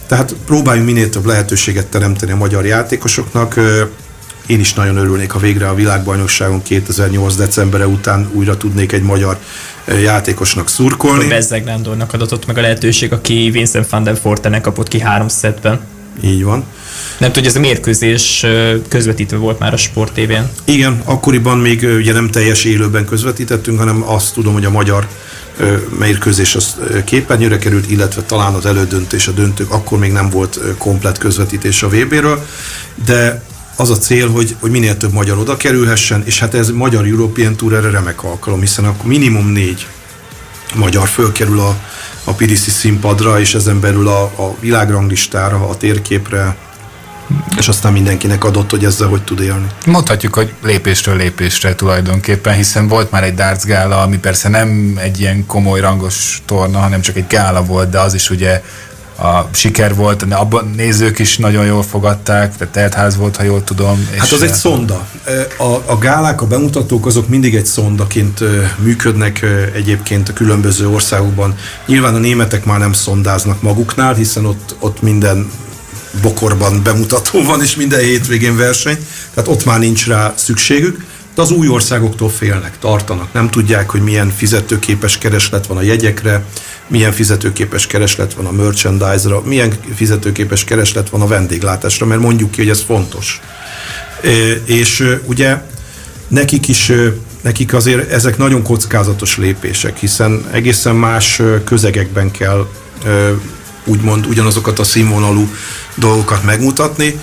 Tehát 0.07 0.35
próbáljunk 0.45 0.87
minél 0.87 1.09
több 1.09 1.25
lehetőséget 1.25 1.87
teremteni 1.87 2.31
a 2.31 2.35
magyar 2.35 2.65
játékosoknak. 2.65 3.59
Én 4.45 4.59
is 4.59 4.73
nagyon 4.73 4.97
örülnék, 4.97 5.31
ha 5.31 5.39
végre 5.39 5.69
a 5.69 5.73
világbajnokságon 5.73 6.61
2008. 6.61 7.35
decembere 7.35 7.87
után 7.87 8.29
újra 8.33 8.57
tudnék 8.57 8.91
egy 8.91 9.03
magyar 9.03 9.39
játékosnak 10.03 10.69
szurkolni. 10.69 11.27
Bezzeg 11.27 11.63
Nándornak 11.63 12.13
adatott 12.13 12.45
meg 12.45 12.57
a 12.57 12.61
lehetőség, 12.61 13.13
aki 13.13 13.49
Vincent 13.51 13.89
van 13.89 14.03
der 14.03 14.17
Fortenek 14.17 14.61
kapott 14.61 14.87
ki 14.87 14.99
három 14.99 15.27
szetben. 15.27 15.79
Így 16.23 16.43
van. 16.43 16.63
Nem 17.17 17.31
tudja, 17.31 17.49
ez 17.49 17.55
a 17.55 17.59
mérkőzés 17.59 18.45
közvetítve 18.87 19.37
volt 19.37 19.59
már 19.59 19.73
a 19.73 19.77
Sport 19.77 20.13
TV-n. 20.13 20.49
Igen, 20.65 21.01
akkoriban 21.05 21.57
még 21.57 21.87
ugye 21.97 22.13
nem 22.13 22.29
teljes 22.29 22.63
élőben 22.63 23.05
közvetítettünk, 23.05 23.77
hanem 23.79 24.03
azt 24.09 24.33
tudom, 24.33 24.53
hogy 24.53 24.65
a 24.65 24.69
magyar 24.69 25.07
mérkőzés 25.99 26.55
az 26.55 26.75
képernyőre 27.05 27.57
került, 27.57 27.91
illetve 27.91 28.21
talán 28.21 28.53
az 28.53 28.65
elődöntés, 28.65 29.27
a 29.27 29.31
döntők, 29.31 29.71
akkor 29.71 29.99
még 29.99 30.11
nem 30.11 30.29
volt 30.29 30.59
komplet 30.77 31.17
közvetítés 31.17 31.83
a 31.83 31.89
VB-ről, 31.89 32.45
de 33.05 33.43
az 33.81 33.89
a 33.89 33.97
cél, 33.97 34.29
hogy, 34.29 34.55
hogy 34.59 34.71
minél 34.71 34.97
több 34.97 35.11
magyar 35.11 35.37
oda 35.37 35.57
kerülhessen, 35.57 36.23
és 36.25 36.39
hát 36.39 36.53
ez 36.53 36.69
magyar 36.69 37.05
European 37.05 37.55
Tour 37.55 37.73
erre 37.73 37.89
remek 37.89 38.23
alkalom, 38.23 38.59
hiszen 38.59 38.85
akkor 38.85 39.05
minimum 39.05 39.47
négy 39.47 39.87
magyar 40.75 41.07
fölkerül 41.07 41.59
a, 41.59 41.75
a 42.23 42.33
PDC 42.33 42.69
színpadra, 42.71 43.39
és 43.39 43.55
ezen 43.55 43.79
belül 43.79 44.07
a, 44.07 44.23
a 44.23 44.55
világranglistára, 44.59 45.69
a 45.69 45.77
térképre, 45.77 46.55
és 47.57 47.67
aztán 47.67 47.91
mindenkinek 47.91 48.43
adott, 48.43 48.69
hogy 48.69 48.85
ezzel 48.85 49.07
hogy 49.07 49.23
tud 49.23 49.39
élni. 49.39 49.67
Mondhatjuk, 49.85 50.35
hogy 50.35 50.53
lépésről 50.63 51.15
lépésre 51.15 51.75
tulajdonképpen, 51.75 52.53
hiszen 52.53 52.87
volt 52.87 53.11
már 53.11 53.23
egy 53.23 53.33
darts 53.33 53.63
gála, 53.63 54.01
ami 54.01 54.17
persze 54.17 54.49
nem 54.49 54.99
egy 55.01 55.19
ilyen 55.19 55.45
komoly 55.45 55.79
rangos 55.79 56.41
torna, 56.45 56.79
hanem 56.79 57.01
csak 57.01 57.15
egy 57.15 57.27
gála 57.27 57.63
volt, 57.63 57.89
de 57.89 57.99
az 57.99 58.13
is 58.13 58.29
ugye 58.29 58.63
a 59.21 59.49
siker 59.51 59.95
volt, 59.95 60.27
de 60.27 60.35
abban 60.35 60.73
nézők 60.75 61.19
is 61.19 61.37
nagyon 61.37 61.65
jól 61.65 61.83
fogadták, 61.83 62.57
tehát 62.57 62.73
teltház 62.73 63.17
volt, 63.17 63.35
ha 63.35 63.43
jól 63.43 63.63
tudom. 63.63 64.07
Hát 64.17 64.31
az 64.31 64.41
egy 64.41 64.53
szonda. 64.53 65.07
A, 65.57 65.63
a 65.85 65.97
gálák, 65.99 66.41
a 66.41 66.47
bemutatók 66.47 67.05
azok 67.05 67.27
mindig 67.27 67.55
egy 67.55 67.65
szondaként 67.65 68.43
működnek 68.77 69.45
egyébként 69.75 70.29
a 70.29 70.33
különböző 70.33 70.89
országokban. 70.89 71.55
Nyilván 71.85 72.15
a 72.15 72.17
németek 72.17 72.65
már 72.65 72.79
nem 72.79 72.93
szondáznak 72.93 73.61
maguknál, 73.61 74.13
hiszen 74.13 74.45
ott, 74.45 74.75
ott 74.79 75.01
minden 75.01 75.51
Bokorban 76.21 76.83
bemutató 76.83 77.43
van, 77.43 77.61
és 77.61 77.75
minden 77.75 77.99
hétvégén 77.99 78.57
verseny, 78.57 78.97
tehát 79.33 79.49
ott 79.49 79.65
már 79.65 79.79
nincs 79.79 80.07
rá 80.07 80.33
szükségük, 80.35 81.05
de 81.35 81.41
az 81.41 81.51
új 81.51 81.67
országoktól 81.67 82.29
félnek, 82.29 82.79
tartanak, 82.79 83.33
nem 83.33 83.49
tudják, 83.49 83.89
hogy 83.89 84.01
milyen 84.01 84.29
fizetőképes 84.29 85.17
kereslet 85.17 85.67
van 85.67 85.77
a 85.77 85.81
jegyekre, 85.81 86.43
milyen 86.91 87.11
fizetőképes 87.11 87.87
kereslet 87.87 88.33
van 88.33 88.45
a 88.45 88.51
merchandise-ra, 88.51 89.41
milyen 89.41 89.73
fizetőképes 89.95 90.63
kereslet 90.63 91.09
van 91.09 91.21
a 91.21 91.27
vendéglátásra, 91.27 92.05
mert 92.05 92.21
mondjuk 92.21 92.51
ki, 92.51 92.61
hogy 92.61 92.69
ez 92.69 92.81
fontos. 92.81 93.39
És 94.65 95.17
ugye 95.25 95.61
nekik 96.27 96.67
is 96.67 96.91
nekik 97.41 97.73
azért 97.73 98.11
ezek 98.11 98.37
nagyon 98.37 98.63
kockázatos 98.63 99.37
lépések, 99.37 99.97
hiszen 99.97 100.45
egészen 100.51 100.95
más 100.95 101.41
közegekben 101.65 102.31
kell 102.31 102.67
úgymond 103.85 104.25
ugyanazokat 104.25 104.79
a 104.79 104.83
színvonalú 104.83 105.49
dolgokat 105.95 106.43
megmutatni. 106.43 107.19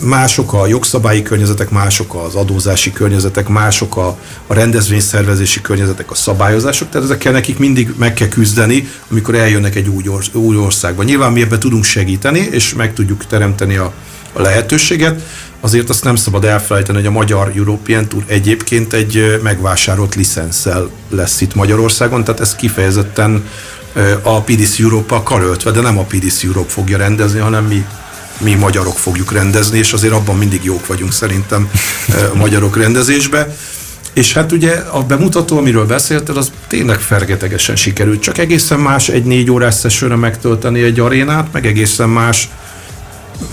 Mások 0.00 0.52
a 0.52 0.66
jogszabályi 0.66 1.22
környezetek, 1.22 1.70
mások 1.70 2.14
az 2.14 2.34
adózási 2.34 2.92
környezetek, 2.92 3.48
mások 3.48 3.96
a, 3.96 4.18
a 4.46 4.54
rendezvényszervezési 4.54 5.60
környezetek, 5.60 6.10
a 6.10 6.14
szabályozások, 6.14 6.88
tehát 6.88 7.06
ezekkel 7.06 7.32
nekik 7.32 7.58
mindig 7.58 7.94
meg 7.98 8.12
kell 8.14 8.28
küzdeni, 8.28 8.88
amikor 9.10 9.34
eljönnek 9.34 9.74
egy 9.74 9.88
új, 9.88 10.08
orsz, 10.08 10.28
új 10.32 10.56
országba. 10.56 11.02
Nyilván 11.02 11.32
mi 11.32 11.40
ebben 11.40 11.58
tudunk 11.58 11.84
segíteni, 11.84 12.38
és 12.50 12.74
meg 12.74 12.92
tudjuk 12.92 13.26
teremteni 13.26 13.76
a, 13.76 13.92
a 14.32 14.40
lehetőséget, 14.40 15.22
azért 15.60 15.88
azt 15.88 16.04
nem 16.04 16.16
szabad 16.16 16.44
elfelejteni, 16.44 16.98
hogy 16.98 17.06
a 17.06 17.10
magyar 17.10 17.52
European 17.56 18.08
Tour 18.08 18.24
egyébként 18.26 18.92
egy 18.92 19.40
megvásárolt 19.42 20.14
licenszel 20.14 20.90
lesz 21.08 21.40
itt 21.40 21.54
Magyarországon, 21.54 22.24
tehát 22.24 22.40
ez 22.40 22.54
kifejezetten 22.54 23.44
a 24.22 24.40
PDC 24.40 24.78
Európa 24.80 25.22
karöltve, 25.22 25.70
de 25.70 25.80
nem 25.80 25.98
a 25.98 26.02
PDC 26.02 26.44
Europe 26.44 26.70
fogja 26.70 26.98
rendezni, 26.98 27.38
hanem 27.38 27.64
mi 27.64 27.84
mi 28.38 28.54
magyarok 28.54 28.98
fogjuk 28.98 29.32
rendezni, 29.32 29.78
és 29.78 29.92
azért 29.92 30.12
abban 30.12 30.36
mindig 30.36 30.64
jók 30.64 30.86
vagyunk 30.86 31.12
szerintem 31.12 31.70
a 32.32 32.36
magyarok 32.36 32.76
rendezésbe. 32.76 33.56
És 34.12 34.32
hát 34.32 34.52
ugye 34.52 34.72
a 34.72 35.02
bemutató, 35.02 35.58
amiről 35.58 35.86
beszéltél, 35.86 36.36
az 36.36 36.50
tényleg 36.66 37.00
fergetegesen 37.00 37.76
sikerült. 37.76 38.22
Csak 38.22 38.38
egészen 38.38 38.80
más 38.80 39.08
egy 39.08 39.24
négy 39.24 39.50
órás 39.50 39.74
szesőre 39.74 40.16
megtölteni 40.16 40.82
egy 40.82 41.00
arénát, 41.00 41.52
meg 41.52 41.66
egészen 41.66 42.08
más 42.08 42.48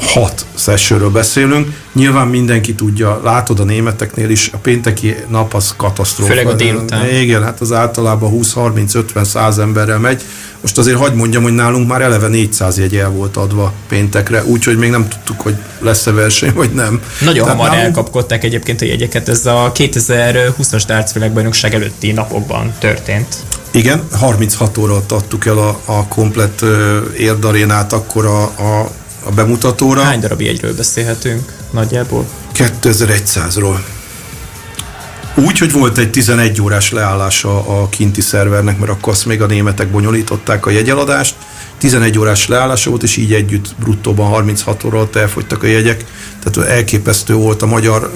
hat 0.02 0.46
sessionről 0.56 1.10
beszélünk. 1.10 1.82
Nyilván 1.94 2.28
mindenki 2.28 2.76
tudja, 2.76 3.22
látod 3.24 3.60
a 3.60 3.64
németeknél 3.64 4.30
is, 4.30 4.50
a 4.54 4.58
pénteki 4.58 5.16
nap 5.28 5.54
az 5.54 5.74
katasztrófa. 5.78 6.32
Főleg 6.32 6.48
a 6.48 6.54
délután. 6.54 7.10
Igen, 7.10 7.44
hát 7.44 7.62
az 7.62 7.72
általában 7.72 8.32
20-30-50-100 8.34 9.58
emberrel 9.58 10.00
megy. 10.00 10.22
Most 10.62 10.78
azért 10.78 10.98
hagyd 10.98 11.16
mondjam, 11.16 11.44
hogy 11.44 11.54
nálunk 11.54 11.88
már 11.88 12.02
eleve 12.02 12.28
400 12.28 12.78
jegy 12.78 12.96
el 12.96 13.10
volt 13.10 13.38
adva 13.38 13.74
péntekre, 13.88 14.44
úgyhogy 14.46 14.78
még 14.78 14.90
nem 14.90 15.08
tudtuk, 15.08 15.42
hogy 15.42 15.56
lesz-e 15.80 16.12
verseny, 16.12 16.54
vagy 16.54 16.72
nem. 16.72 17.02
Nagyon 17.20 17.44
Tehát 17.44 17.58
hamar 17.58 17.70
nálunk... 17.70 17.86
elkapkodták 17.86 18.44
egyébként 18.44 18.82
a 18.82 18.86
jegyeket, 18.86 19.30
ez 19.30 19.46
a 19.46 19.72
2020-as 19.76 20.84
dárcvilágbajnokság 20.88 21.74
előtti 21.74 22.12
napokban 22.12 22.74
történt. 22.80 23.36
Igen, 23.72 24.04
36 24.12 24.78
óra 24.78 25.02
adtuk 25.10 25.46
el 25.46 25.58
a, 25.58 25.80
a 25.86 26.08
komplett 26.08 26.66
érdarénát, 27.18 27.94
akkor 27.94 28.26
a, 28.26 28.44
a 28.44 28.92
a 29.26 29.32
bemutatóra. 29.32 30.02
Hány 30.02 30.20
darab 30.20 30.42
jegyről 30.42 30.76
beszélhetünk 30.76 31.54
nagyjából? 31.72 32.26
2100-ról. 32.56 33.78
Úgy, 35.36 35.58
hogy 35.58 35.72
volt 35.72 35.98
egy 35.98 36.10
11 36.10 36.62
órás 36.62 36.92
leállása 36.92 37.82
a 37.82 37.90
kinti 37.90 38.22
szervernek, 38.22 38.80
mert 38.80 38.92
akkor 38.92 39.14
azt 39.14 39.26
még 39.26 39.42
a 39.42 39.46
németek 39.46 39.92
bonyolították 39.92 40.66
a 40.66 40.70
jegyeladást. 40.70 41.36
11 41.78 42.20
órás 42.20 42.48
leállása 42.48 42.90
volt, 42.90 43.04
és 43.04 43.18
így 43.18 43.34
együtt 43.34 43.76
bruttóban 43.80 44.28
36 44.28 44.84
óra 44.84 44.98
alatt 44.98 45.16
elfogytak 45.16 45.64
a 45.64 45.68
jegyek. 45.68 46.06
Tehát 46.44 46.70
elképesztő 46.70 47.34
volt 47.34 47.62
a 47.62 47.66
magyar 47.66 48.14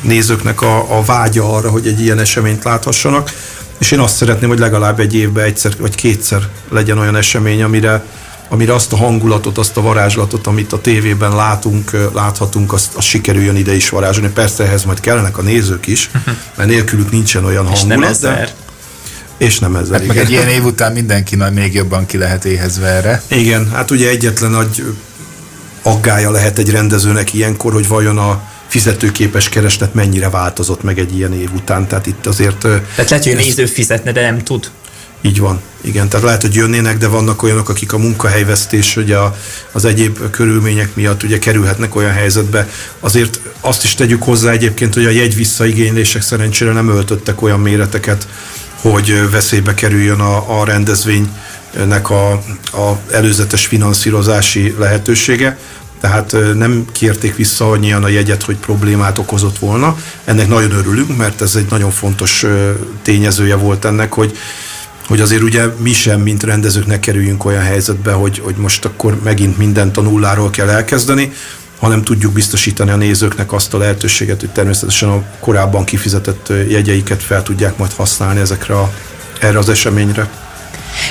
nézőknek 0.00 0.62
a, 0.62 0.98
a 0.98 1.02
vágya 1.02 1.54
arra, 1.54 1.70
hogy 1.70 1.86
egy 1.86 2.00
ilyen 2.00 2.18
eseményt 2.18 2.64
láthassanak. 2.64 3.30
És 3.78 3.90
én 3.90 3.98
azt 3.98 4.16
szeretném, 4.16 4.48
hogy 4.48 4.58
legalább 4.58 5.00
egy 5.00 5.14
évben 5.14 5.44
egyszer 5.44 5.72
vagy 5.78 5.94
kétszer 5.94 6.48
legyen 6.68 6.98
olyan 6.98 7.16
esemény, 7.16 7.62
amire 7.62 8.04
amire 8.52 8.74
azt 8.74 8.92
a 8.92 8.96
hangulatot, 8.96 9.58
azt 9.58 9.76
a 9.76 9.80
varázslatot, 9.80 10.46
amit 10.46 10.72
a 10.72 10.80
tévében 10.80 11.36
látunk, 11.36 12.10
láthatunk, 12.14 12.72
azt, 12.72 12.94
azt 12.94 13.06
sikerüljön 13.06 13.56
ide 13.56 13.74
is 13.74 13.88
varázsolni. 13.88 14.30
Persze 14.30 14.64
ehhez 14.64 14.84
majd 14.84 15.00
kellenek 15.00 15.38
a 15.38 15.42
nézők 15.42 15.86
is, 15.86 16.10
mert 16.56 16.68
nélkülük 16.68 17.10
nincsen 17.10 17.44
olyan 17.44 17.66
hangulat. 17.66 17.82
És 17.82 17.86
nem 17.88 18.02
ezer. 18.02 18.34
De, 18.34 18.54
és 19.38 19.58
nem 19.58 19.76
ezer, 19.76 19.98
hát 19.98 20.06
meg 20.06 20.16
egy 20.16 20.30
ilyen 20.30 20.48
év 20.58 20.64
után 20.64 20.92
mindenki 20.92 21.36
nagy 21.36 21.52
még 21.52 21.74
jobban 21.74 22.06
ki 22.06 22.18
lehet 22.18 22.44
éhezve 22.44 22.86
erre. 22.86 23.22
Igen, 23.28 23.70
hát 23.70 23.90
ugye 23.90 24.08
egyetlen 24.08 24.50
nagy 24.50 24.84
aggája 25.82 26.30
lehet 26.30 26.58
egy 26.58 26.70
rendezőnek 26.70 27.34
ilyenkor, 27.34 27.72
hogy 27.72 27.88
vajon 27.88 28.18
a 28.18 28.42
fizetőképes 28.66 29.48
kereslet 29.48 29.94
mennyire 29.94 30.28
változott 30.28 30.82
meg 30.82 30.98
egy 30.98 31.16
ilyen 31.16 31.32
év 31.32 31.50
után. 31.54 31.88
Tehát 31.88 32.06
itt 32.06 32.26
azért... 32.26 32.58
Tehát 32.58 33.10
lehet, 33.10 33.24
hogy 33.24 33.32
a 33.32 33.36
néző 33.36 33.66
fizetne, 33.66 34.12
de 34.12 34.20
nem 34.20 34.38
tud. 34.38 34.70
Így 35.22 35.40
van, 35.40 35.60
igen. 35.80 36.08
Tehát 36.08 36.26
lehet, 36.26 36.42
hogy 36.42 36.54
jönnének, 36.54 36.98
de 36.98 37.06
vannak 37.06 37.42
olyanok, 37.42 37.68
akik 37.68 37.92
a 37.92 37.98
munkahelyvesztés, 37.98 38.96
ugye 38.96 39.16
a, 39.16 39.36
az 39.72 39.84
egyéb 39.84 40.30
körülmények 40.30 40.94
miatt 40.94 41.22
ugye 41.22 41.38
kerülhetnek 41.38 41.96
olyan 41.96 42.12
helyzetbe. 42.12 42.68
Azért 43.00 43.40
azt 43.60 43.84
is 43.84 43.94
tegyük 43.94 44.22
hozzá 44.22 44.50
egyébként, 44.50 44.94
hogy 44.94 45.04
a 45.04 45.10
jegy 45.10 45.34
visszaigénylések 45.34 46.22
szerencsére 46.22 46.72
nem 46.72 46.88
öltöttek 46.88 47.42
olyan 47.42 47.60
méreteket, 47.60 48.26
hogy 48.80 49.30
veszélybe 49.30 49.74
kerüljön 49.74 50.20
a, 50.20 50.60
a 50.60 50.64
rendezvénynek 50.64 52.10
a, 52.10 52.30
a 52.72 52.98
előzetes 53.10 53.66
finanszírozási 53.66 54.74
lehetősége 54.78 55.58
tehát 56.00 56.36
nem 56.54 56.84
kérték 56.92 57.36
vissza 57.36 57.70
annyian 57.70 58.04
a 58.04 58.08
jegyet, 58.08 58.42
hogy 58.42 58.56
problémát 58.56 59.18
okozott 59.18 59.58
volna. 59.58 59.96
Ennek 60.24 60.48
nagyon 60.48 60.72
örülünk, 60.72 61.16
mert 61.16 61.40
ez 61.40 61.54
egy 61.54 61.66
nagyon 61.70 61.90
fontos 61.90 62.46
tényezője 63.02 63.54
volt 63.54 63.84
ennek, 63.84 64.12
hogy 64.12 64.38
hogy 65.10 65.20
azért 65.20 65.42
ugye 65.42 65.64
mi 65.78 65.92
sem, 65.92 66.20
mint 66.20 66.42
rendezők 66.42 66.86
ne 66.86 67.00
kerüljünk 67.00 67.44
olyan 67.44 67.62
helyzetbe, 67.62 68.12
hogy, 68.12 68.38
hogy 68.38 68.54
most 68.56 68.84
akkor 68.84 69.20
megint 69.22 69.58
mindent 69.58 69.96
a 69.96 70.00
nulláról 70.00 70.50
kell 70.50 70.68
elkezdeni, 70.68 71.32
hanem 71.78 72.02
tudjuk 72.02 72.32
biztosítani 72.32 72.90
a 72.90 72.96
nézőknek 72.96 73.52
azt 73.52 73.74
a 73.74 73.78
lehetőséget, 73.78 74.40
hogy 74.40 74.50
természetesen 74.50 75.08
a 75.08 75.22
korábban 75.40 75.84
kifizetett 75.84 76.52
jegyeiket 76.68 77.22
fel 77.22 77.42
tudják 77.42 77.76
majd 77.76 77.92
használni 77.92 78.40
ezekre 78.40 78.78
a, 78.78 78.92
erre 79.40 79.58
az 79.58 79.68
eseményre. 79.68 80.30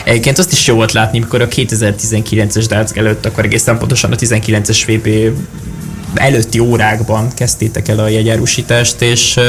Egyébként 0.04 0.38
azt 0.38 0.52
is 0.52 0.68
jó 0.68 0.76
volt 0.76 0.92
látni, 0.92 1.20
mikor 1.20 1.42
a 1.42 1.48
2019-es 1.48 2.66
darts 2.68 2.92
előtt, 2.92 3.26
akkor 3.26 3.44
egészen 3.44 3.78
pontosan 3.78 4.12
a 4.12 4.16
19-es 4.16 4.84
VB 4.88 5.38
előtti 6.14 6.60
órákban 6.60 7.34
kezdtétek 7.34 7.88
el 7.88 8.00
a 8.00 8.08
jegyárusítást, 8.08 9.02
és, 9.02 9.40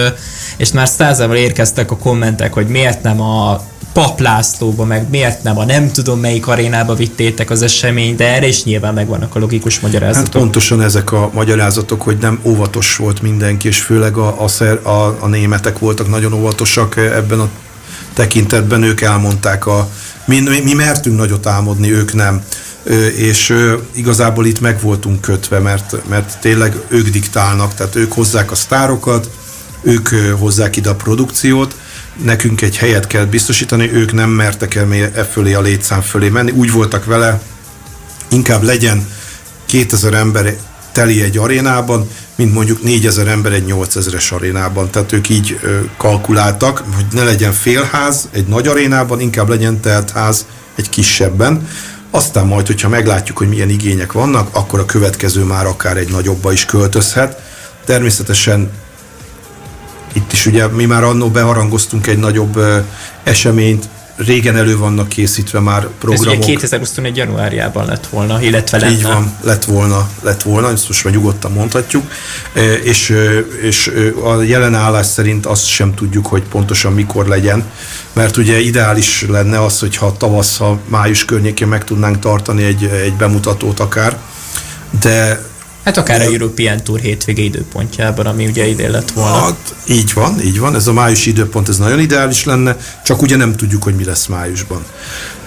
és 0.57 0.73
már 0.73 0.89
százával 0.89 1.37
érkeztek 1.37 1.91
a 1.91 1.97
kommentek, 1.97 2.53
hogy 2.53 2.67
miért 2.67 3.03
nem 3.03 3.21
a 3.21 3.69
Paplászlóba, 3.93 4.85
meg 4.85 5.11
miért 5.11 5.43
nem 5.43 5.59
a 5.59 5.65
nem 5.65 5.93
tudom 5.93 6.21
melyik 6.21 6.47
arénába 6.47 6.95
vittétek 6.95 7.51
az 7.51 7.63
eseményt, 7.63 8.17
de 8.17 8.35
erre 8.35 8.47
is 8.47 8.65
nyilván 8.65 8.95
megvannak 8.95 9.35
a 9.35 9.39
logikus 9.39 9.81
magyarázatok. 9.81 10.33
Hát 10.33 10.43
pontosan 10.43 10.83
ezek 10.83 11.13
a 11.13 11.31
magyarázatok, 11.35 12.03
hogy 12.03 12.19
nem 12.19 12.41
óvatos 12.43 12.97
volt 12.97 13.23
mindenki, 13.23 13.69
és 13.69 13.81
főleg 13.81 14.17
a, 14.17 14.45
a, 14.45 14.89
a, 14.89 15.17
a 15.21 15.27
németek 15.27 15.79
voltak 15.79 16.09
nagyon 16.09 16.33
óvatosak 16.33 16.97
ebben 16.97 17.41
a 17.41 17.49
tekintetben, 18.15 18.83
ők 18.83 19.01
elmondták 19.01 19.67
a 19.67 19.89
mi, 20.25 20.41
mi 20.65 20.75
mertünk 20.75 21.17
nagyot 21.17 21.47
álmodni, 21.47 21.93
ők 21.93 22.15
nem. 22.15 22.43
És 23.17 23.55
igazából 23.93 24.47
itt 24.47 24.61
meg 24.61 24.81
voltunk 24.81 25.21
kötve, 25.21 25.59
mert, 25.59 26.09
mert 26.09 26.39
tényleg 26.41 26.81
ők 26.89 27.09
diktálnak, 27.09 27.75
tehát 27.75 27.97
ők 27.97 28.13
hozzák 28.13 28.51
a 28.51 28.55
sztárokat, 28.55 29.31
ők 29.83 30.09
hozzák 30.39 30.77
ide 30.77 30.91
a 30.91 30.95
produkciót, 30.95 31.75
nekünk 32.23 32.61
egy 32.61 32.77
helyet 32.77 33.07
kell 33.07 33.25
biztosítani, 33.25 33.93
ők 33.93 34.13
nem 34.13 34.31
mertek 34.31 34.75
el 34.75 34.93
e 34.93 35.25
fölé 35.25 35.55
a 35.55 35.61
létszám 35.61 36.01
fölé 36.01 36.29
menni, 36.29 36.51
úgy 36.51 36.73
voltak 36.73 37.05
vele, 37.05 37.41
inkább 38.29 38.63
legyen 38.63 39.09
2000 39.67 40.15
ember 40.15 40.57
teli 40.93 41.23
egy 41.23 41.39
arénában, 41.39 42.09
mint 42.35 42.55
mondjuk 42.55 42.83
4000 42.83 43.29
ember 43.29 43.53
egy 43.53 43.65
8000-es 43.69 44.33
arénában. 44.33 44.91
Tehát 44.91 45.13
ők 45.13 45.29
így 45.29 45.59
ö, 45.63 45.79
kalkuláltak, 45.97 46.85
hogy 46.95 47.05
ne 47.13 47.25
legyen 47.25 47.53
félház 47.53 48.29
egy 48.33 48.47
nagy 48.47 48.67
arénában, 48.67 49.21
inkább 49.21 49.49
legyen 49.49 49.81
ház 50.15 50.47
egy 50.75 50.89
kisebben. 50.89 51.69
Aztán 52.11 52.47
majd, 52.47 52.67
hogyha 52.67 52.89
meglátjuk, 52.89 53.39
hogy 53.39 53.49
milyen 53.49 53.69
igények 53.69 54.13
vannak, 54.13 54.49
akkor 54.57 54.79
a 54.79 54.85
következő 54.85 55.43
már 55.43 55.67
akár 55.67 55.97
egy 55.97 56.11
nagyobba 56.11 56.53
is 56.53 56.65
költözhet. 56.65 57.41
Természetesen 57.85 58.71
itt 60.13 60.33
is 60.33 60.47
ugye 60.47 60.67
mi 60.67 60.85
már 60.85 61.05
annó 61.05 61.31
beharangoztunk 61.31 62.07
egy 62.07 62.19
nagyobb 62.19 62.61
eseményt, 63.23 63.89
régen 64.25 64.57
elő 64.57 64.79
vannak 64.79 65.09
készítve 65.09 65.61
már 65.61 65.89
programok. 65.99 66.33
Ez 66.33 66.39
ugye 66.39 66.47
2021. 66.47 67.17
januárjában 67.17 67.87
lett 67.87 68.07
volna, 68.07 68.43
illetve 68.43 68.79
lenne. 68.79 68.93
Így 68.93 69.03
van, 69.03 69.37
lett 69.41 69.65
volna, 69.65 70.09
lett 70.23 70.43
volna, 70.43 70.71
ezt 70.71 70.89
most 70.89 71.05
már 71.05 71.15
nyugodtan 71.15 71.53
mondhatjuk, 71.53 72.11
és, 72.83 73.15
és 73.63 73.93
a 74.25 74.43
jelen 74.43 74.75
állás 74.75 75.07
szerint 75.07 75.47
azt 75.47 75.67
sem 75.67 75.95
tudjuk, 75.95 76.27
hogy 76.27 76.43
pontosan 76.43 76.93
mikor 76.93 77.27
legyen, 77.27 77.65
mert 78.13 78.37
ugye 78.37 78.61
ideális 78.61 79.27
lenne 79.29 79.65
az, 79.65 79.79
hogyha 79.79 80.17
tavasz, 80.17 80.57
ha 80.57 80.79
május 80.87 81.25
környékén 81.25 81.69
meg 81.69 81.85
tudnánk 81.85 82.19
tartani 82.19 82.63
egy, 82.65 82.85
egy 82.85 83.15
bemutatót 83.15 83.81
akár, 83.81 84.17
de 85.01 85.49
Hát 85.91 85.99
akár 85.99 86.21
a 86.21 86.25
European 86.25 86.85
Tour 86.85 87.01
hétvége 87.01 87.43
időpontjában, 87.43 88.27
ami 88.27 88.47
ugye 88.47 88.67
idén 88.67 88.91
lett 88.91 89.11
volna. 89.11 89.39
Hát, 89.39 89.75
így 89.89 90.13
van, 90.13 90.41
így 90.41 90.59
van. 90.59 90.75
Ez 90.75 90.87
a 90.87 90.93
május 90.93 91.27
időpont, 91.27 91.69
ez 91.69 91.79
nagyon 91.79 92.01
ideális 92.01 92.45
lenne, 92.45 92.77
csak 93.05 93.23
ugye 93.23 93.37
nem 93.37 93.57
tudjuk, 93.57 93.83
hogy 93.83 93.95
mi 93.95 94.05
lesz 94.05 94.27
májusban. 94.27 94.85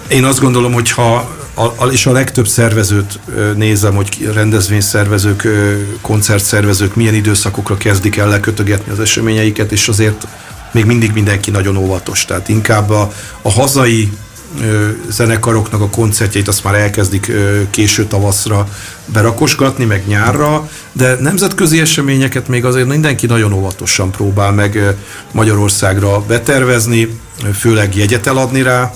Én 0.07 0.23
azt 0.23 0.39
gondolom, 0.39 0.73
hogy 0.73 0.91
ha 0.91 1.29
a, 1.53 1.85
és 1.91 2.05
a 2.05 2.11
legtöbb 2.11 2.47
szervezőt 2.47 3.19
nézem, 3.55 3.95
hogy 3.95 4.29
rendezvényszervezők, 4.33 5.47
koncertszervezők 6.01 6.95
milyen 6.95 7.13
időszakokra 7.13 7.77
kezdik 7.77 8.17
el 8.17 8.27
lekötögetni 8.27 8.91
az 8.91 8.99
eseményeiket, 8.99 9.71
és 9.71 9.87
azért 9.87 10.27
még 10.71 10.85
mindig 10.85 11.11
mindenki 11.13 11.51
nagyon 11.51 11.77
óvatos. 11.77 12.25
Tehát 12.25 12.49
inkább 12.49 12.89
a, 12.89 13.11
a 13.41 13.51
hazai 13.51 14.11
zenekaroknak 15.09 15.81
a 15.81 15.89
koncertjeit 15.89 16.47
azt 16.47 16.63
már 16.63 16.75
elkezdik 16.75 17.31
késő 17.69 18.05
tavaszra 18.05 18.67
berakosgatni, 19.05 19.85
meg 19.85 20.03
nyárra, 20.07 20.69
de 20.91 21.15
nemzetközi 21.19 21.79
eseményeket 21.79 22.47
még 22.47 22.65
azért 22.65 22.87
mindenki 22.87 23.25
nagyon 23.25 23.53
óvatosan 23.53 24.11
próbál 24.11 24.51
meg 24.51 24.95
Magyarországra 25.31 26.19
betervezni, 26.19 27.19
főleg 27.53 27.95
jegyet 27.95 28.27
eladni 28.27 28.61
rá, 28.61 28.93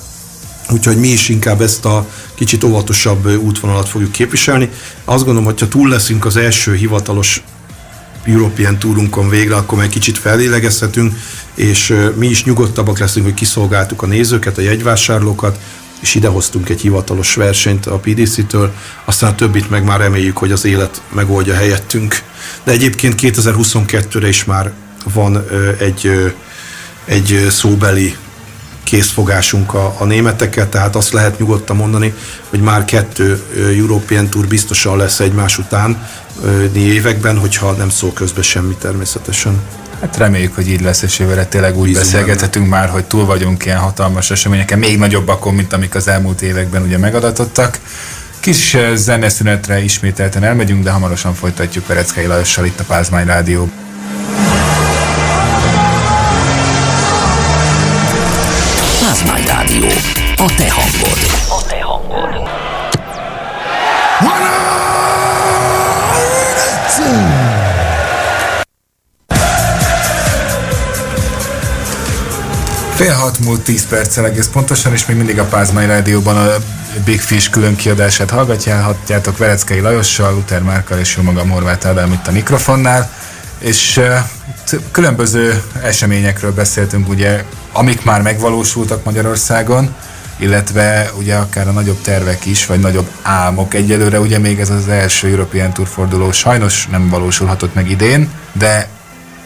úgyhogy 0.70 0.98
mi 0.98 1.08
is 1.08 1.30
inkább 1.30 1.62
ezt 1.62 1.86
a 1.86 2.08
kicsit 2.36 2.64
óvatosabb 2.64 3.38
útvonalat 3.38 3.90
fogjuk 3.90 4.12
képviselni. 4.12 4.70
Azt 5.06 5.24
gondolom, 5.24 5.44
hogy 5.44 5.60
ha 5.60 5.68
túl 5.68 5.90
leszünk 5.90 6.26
az 6.26 6.38
első 6.38 6.76
hivatalos 6.76 7.44
European 8.28 8.78
túrunkon 8.78 9.30
végre, 9.30 9.56
akkor 9.56 9.78
meg 9.78 9.90
kicsit 9.90 10.18
felélegezhetünk, 10.18 11.14
és 11.56 11.96
mi 12.16 12.28
is 12.28 12.44
nyugodtabbak 12.44 13.00
leszünk, 13.00 13.26
hogy 13.26 13.34
kiszolgáltuk 13.34 14.02
a 14.02 14.06
nézőket, 14.06 14.58
a 14.58 14.62
jegyvásárlókat, 14.62 15.60
és 16.00 16.16
idehoztunk 16.16 16.70
egy 16.70 16.82
hivatalos 16.82 17.36
versenyt 17.36 17.86
a 17.86 17.98
PDC-től, 17.98 18.74
aztán 19.06 19.32
a 19.32 19.36
többit 19.36 19.70
meg 19.70 19.84
már 19.84 20.00
reméljük, 20.00 20.38
hogy 20.38 20.52
az 20.52 20.66
élet 20.66 21.02
megoldja 21.14 21.56
helyettünk. 21.56 22.24
De 22.64 22.72
egyébként 22.72 23.20
2022-re 23.22 24.28
is 24.28 24.44
már 24.46 24.72
van 25.14 25.46
egy, 25.80 26.34
egy 27.06 27.48
szóbeli 27.50 28.16
készfogásunk 28.84 29.74
a, 29.74 29.96
a 30.00 30.06
németekkel, 30.06 30.70
tehát 30.70 30.96
azt 30.96 31.14
lehet 31.14 31.40
nyugodtan 31.40 31.76
mondani, 31.76 32.14
hogy 32.50 32.60
már 32.60 32.86
kettő 32.86 33.42
European 33.56 34.30
Tour 34.30 34.48
biztosan 34.48 34.98
lesz 34.98 35.20
egymás 35.20 35.58
után 35.58 36.08
években, 36.76 37.38
hogyha 37.38 37.72
nem 37.72 37.90
szól 37.90 38.14
közbe 38.14 38.42
semmi 38.42 38.76
természetesen. 38.76 39.62
Hát 40.02 40.18
reméljük, 40.18 40.56
hogy 40.56 40.70
így 40.70 40.82
lesz, 40.82 41.02
és 41.02 41.20
jövőre 41.20 41.46
tényleg 41.46 41.78
úgy 41.78 41.88
Bízom 41.88 42.04
beszélgethetünk 42.04 42.70
benne. 42.70 42.80
már, 42.80 42.90
hogy 42.90 43.06
túl 43.06 43.26
vagyunk 43.26 43.66
ilyen 43.66 43.78
hatalmas 43.78 44.32
eseményeken, 44.32 44.80
még 44.80 44.98
nagyobbakon, 44.98 45.54
mint 45.54 45.74
amik 45.74 45.96
az 45.96 46.08
elmúlt 46.08 46.42
években 46.42 46.82
ugye 46.82 46.98
megadatottak. 46.98 47.80
Kis 48.40 48.78
zeneszünetre 48.94 49.84
ismételten 49.84 50.44
elmegyünk, 50.44 50.84
de 50.84 50.92
hamarosan 50.92 51.34
folytatjuk 51.34 51.88
Vereckei 51.88 52.26
Lajossal 52.26 52.66
itt 52.66 52.80
a 52.80 52.84
Pázmány 52.84 53.26
Rádió. 53.26 53.70
Pázmány 59.02 59.46
Rádió. 59.46 59.88
A 60.36 60.54
te 60.58 60.72
hangod. 60.72 61.37
Fél 72.98 73.14
hat 73.14 73.40
múlt 73.40 73.62
10 73.62 73.88
perccel 73.88 74.26
egész 74.26 74.48
pontosan, 74.48 74.94
és 74.94 75.06
még 75.06 75.18
mindig 75.18 75.40
a 75.40 75.46
Pázmány 75.46 75.88
Rádióban 75.88 76.38
a 76.38 76.56
Big 77.06 77.22
Fish 77.22 77.50
külön 77.50 77.76
kiadását 77.76 78.30
hallgatjátok 78.30 79.38
Vereckei 79.38 79.80
Lajossal, 79.80 80.34
Luther 80.34 80.62
Márkal 80.62 81.00
és 81.00 81.16
jó 81.16 81.24
magam 81.24 81.50
Horváth 81.50 81.88
Ádám 81.88 82.12
itt 82.12 82.28
a 82.28 82.32
mikrofonnál. 82.32 83.12
És 83.60 83.98
uh, 83.98 84.80
különböző 84.92 85.64
eseményekről 85.84 86.54
beszéltünk, 86.54 87.10
ugye, 87.10 87.44
amik 87.72 88.04
már 88.04 88.22
megvalósultak 88.22 89.04
Magyarországon, 89.04 89.96
illetve 90.38 91.12
ugye 91.18 91.36
akár 91.36 91.68
a 91.68 91.72
nagyobb 91.72 92.02
tervek 92.02 92.46
is, 92.46 92.66
vagy 92.66 92.80
nagyobb 92.80 93.10
álmok. 93.22 93.74
Egyelőre 93.74 94.20
ugye 94.20 94.38
még 94.38 94.60
ez 94.60 94.70
az 94.70 94.88
első 94.88 95.28
European 95.28 95.74
Tour 95.74 95.88
forduló 95.88 96.32
sajnos 96.32 96.88
nem 96.88 97.10
valósulhatott 97.10 97.74
meg 97.74 97.90
idén, 97.90 98.30
de 98.52 98.88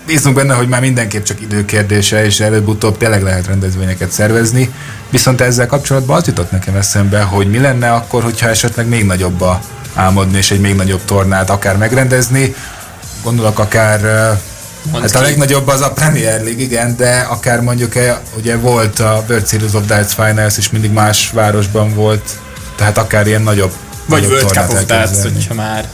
bízunk 0.05 0.35
benne, 0.35 0.53
hogy 0.53 0.67
már 0.67 0.81
mindenképp 0.81 1.23
csak 1.23 1.41
időkérdése, 1.41 2.25
és 2.25 2.39
előbb-utóbb 2.39 2.97
tényleg 2.97 3.23
lehet 3.23 3.47
rendezvényeket 3.47 4.11
szervezni. 4.11 4.73
Viszont 5.09 5.41
ezzel 5.41 5.67
kapcsolatban 5.67 6.17
az 6.17 6.27
jutott 6.27 6.51
nekem 6.51 6.75
eszembe, 6.75 7.21
hogy 7.21 7.49
mi 7.49 7.59
lenne 7.59 7.93
akkor, 7.93 8.23
hogyha 8.23 8.49
esetleg 8.49 8.87
még 8.87 9.05
nagyobba 9.05 9.61
álmodni, 9.93 10.37
és 10.37 10.51
egy 10.51 10.59
még 10.59 10.75
nagyobb 10.75 11.05
tornát 11.05 11.49
akár 11.49 11.77
megrendezni. 11.77 12.55
Gondolok 13.23 13.59
akár 13.59 14.01
Mondd 14.91 15.01
hát 15.01 15.15
a 15.15 15.21
legnagyobb 15.21 15.67
az 15.67 15.81
a 15.81 15.91
Premier 15.91 16.43
League, 16.43 16.61
igen, 16.61 16.95
de 16.95 17.27
akár 17.29 17.61
mondjuk 17.61 17.93
ugye 18.37 18.57
volt 18.57 18.99
a 18.99 19.23
World 19.27 19.47
Series 19.47 19.73
of 19.73 19.85
Darts 19.85 20.13
Finals 20.13 20.57
is 20.57 20.69
mindig 20.69 20.91
más 20.91 21.31
városban 21.33 21.93
volt, 21.93 22.29
tehát 22.75 22.97
akár 22.97 23.27
ilyen 23.27 23.41
nagyobb 23.41 23.71
vagy 24.05 24.25
World 24.25 24.47
Cup 24.47 24.69
of 24.69 24.85
Darts, 24.85 25.21
hogyha 25.21 25.53
már 25.53 25.87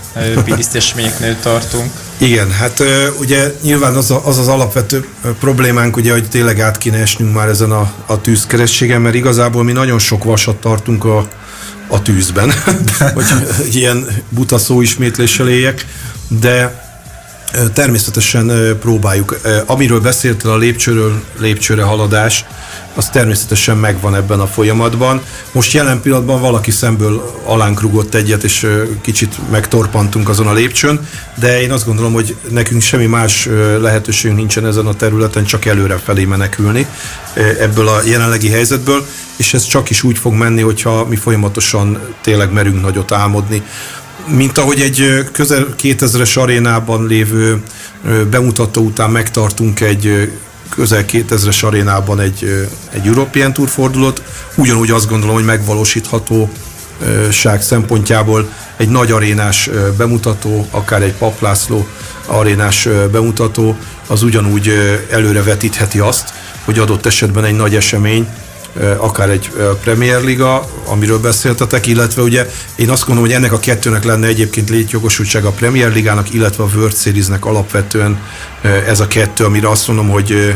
pidisztesményeknél 0.43 1.39
tartunk. 1.39 1.91
Igen, 2.17 2.51
hát 2.51 2.83
ugye 3.19 3.53
nyilván 3.61 3.95
az, 3.95 4.11
a, 4.11 4.21
az 4.25 4.37
az 4.37 4.47
alapvető 4.47 5.05
problémánk, 5.39 5.95
ugye, 5.95 6.11
hogy 6.11 6.29
tényleg 6.29 6.59
át 6.59 6.77
kéne 6.77 6.97
esnünk 6.97 7.33
már 7.33 7.47
ezen 7.47 7.71
a, 7.71 7.91
a 8.05 8.21
tűzkerességen, 8.21 9.01
mert 9.01 9.15
igazából 9.15 9.63
mi 9.63 9.71
nagyon 9.71 9.99
sok 9.99 10.23
vasat 10.23 10.55
tartunk 10.55 11.05
a, 11.05 11.27
a 11.87 12.01
tűzben, 12.01 12.53
hogy 13.15 13.75
ilyen 13.75 14.07
buta 14.29 14.57
szó 14.57 14.81
ismétléssel 14.81 15.49
éljek, 15.49 15.85
de 16.27 16.85
természetesen 17.73 18.77
próbáljuk. 18.79 19.39
Amiről 19.65 19.99
beszéltél 19.99 20.51
a 20.51 20.57
lépcsőről, 20.57 21.23
lépcsőre 21.39 21.83
haladás, 21.83 22.45
az 22.97 23.09
természetesen 23.09 23.77
megvan 23.77 24.15
ebben 24.15 24.39
a 24.39 24.47
folyamatban. 24.47 25.21
Most 25.51 25.73
jelen 25.73 26.01
pillanatban 26.01 26.41
valaki 26.41 26.71
szemből 26.71 27.41
alánk 27.45 27.81
rugott 27.81 28.13
egyet, 28.13 28.43
és 28.43 28.67
kicsit 29.01 29.49
megtorpantunk 29.51 30.29
azon 30.29 30.47
a 30.47 30.53
lépcsőn, 30.53 31.07
de 31.35 31.61
én 31.61 31.71
azt 31.71 31.85
gondolom, 31.85 32.13
hogy 32.13 32.35
nekünk 32.49 32.81
semmi 32.81 33.05
más 33.05 33.49
lehetőségünk 33.81 34.39
nincsen 34.39 34.65
ezen 34.65 34.85
a 34.85 34.93
területen, 34.93 35.45
csak 35.45 35.65
előre 35.65 35.97
felé 35.97 36.25
menekülni 36.25 36.87
ebből 37.59 37.87
a 37.87 38.01
jelenlegi 38.05 38.49
helyzetből, 38.49 39.05
és 39.35 39.53
ez 39.53 39.65
csak 39.65 39.89
is 39.89 40.03
úgy 40.03 40.17
fog 40.17 40.33
menni, 40.33 40.61
hogyha 40.61 41.05
mi 41.05 41.15
folyamatosan 41.15 41.99
tényleg 42.21 42.51
merünk 42.51 42.81
nagyot 42.81 43.11
álmodni 43.11 43.63
mint 44.29 44.57
ahogy 44.57 44.79
egy 44.81 45.25
közel 45.31 45.67
2000-es 45.81 46.39
arénában 46.39 47.07
lévő 47.07 47.61
bemutató 48.29 48.81
után 48.81 49.09
megtartunk 49.09 49.79
egy 49.79 50.31
közel 50.69 51.05
2000-es 51.11 51.65
arénában 51.65 52.19
egy, 52.19 52.67
egy 52.89 53.07
European 53.07 53.53
Tour 53.53 53.69
fordulót, 53.69 54.21
ugyanúgy 54.55 54.91
azt 54.91 55.09
gondolom, 55.09 55.35
hogy 55.35 55.45
megvalósítható 55.45 56.49
ság 57.31 57.61
szempontjából. 57.61 58.49
Egy 58.77 58.89
nagy 58.89 59.11
arénás 59.11 59.69
bemutató, 59.97 60.67
akár 60.71 61.01
egy 61.01 61.13
Paplászló 61.13 61.87
arénás 62.25 62.87
bemutató, 63.11 63.77
az 64.07 64.23
ugyanúgy 64.23 64.71
előre 65.11 65.43
vetítheti 65.43 65.99
azt, 65.99 66.33
hogy 66.65 66.79
adott 66.79 67.05
esetben 67.05 67.43
egy 67.43 67.55
nagy 67.55 67.75
esemény 67.75 68.27
akár 68.97 69.29
egy 69.29 69.51
Premier 69.83 70.23
Liga, 70.23 70.69
amiről 70.85 71.19
beszéltetek, 71.19 71.87
illetve 71.87 72.21
ugye 72.21 72.49
én 72.75 72.89
azt 72.89 73.05
gondolom, 73.05 73.29
hogy 73.29 73.39
ennek 73.39 73.53
a 73.53 73.59
kettőnek 73.59 74.03
lenne 74.03 74.27
egyébként 74.27 74.69
létjogosultság 74.69 75.45
a 75.45 75.51
Premier 75.51 75.91
Ligának, 75.91 76.33
illetve 76.33 76.63
a 76.63 76.69
World 76.75 76.95
Series-nek 76.95 77.45
alapvetően 77.45 78.21
ez 78.87 78.99
a 78.99 79.07
kettő, 79.07 79.45
amire 79.45 79.69
azt 79.69 79.87
mondom, 79.87 80.09
hogy 80.09 80.55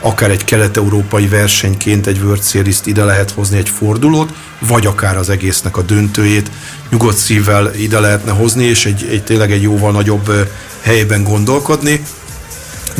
akár 0.00 0.30
egy 0.30 0.44
kelet-európai 0.44 1.26
versenyként 1.26 2.06
egy 2.06 2.18
World 2.18 2.42
Series-t 2.42 2.86
ide 2.86 3.04
lehet 3.04 3.30
hozni 3.30 3.58
egy 3.58 3.68
fordulót, 3.68 4.32
vagy 4.58 4.86
akár 4.86 5.16
az 5.16 5.28
egésznek 5.28 5.76
a 5.76 5.82
döntőjét 5.82 6.50
nyugodt 6.90 7.16
szívvel 7.16 7.74
ide 7.74 8.00
lehetne 8.00 8.32
hozni, 8.32 8.64
és 8.64 8.86
egy, 8.86 9.06
egy 9.10 9.24
tényleg 9.24 9.52
egy 9.52 9.62
jóval 9.62 9.92
nagyobb 9.92 10.48
helyben 10.80 11.22
gondolkodni 11.22 12.02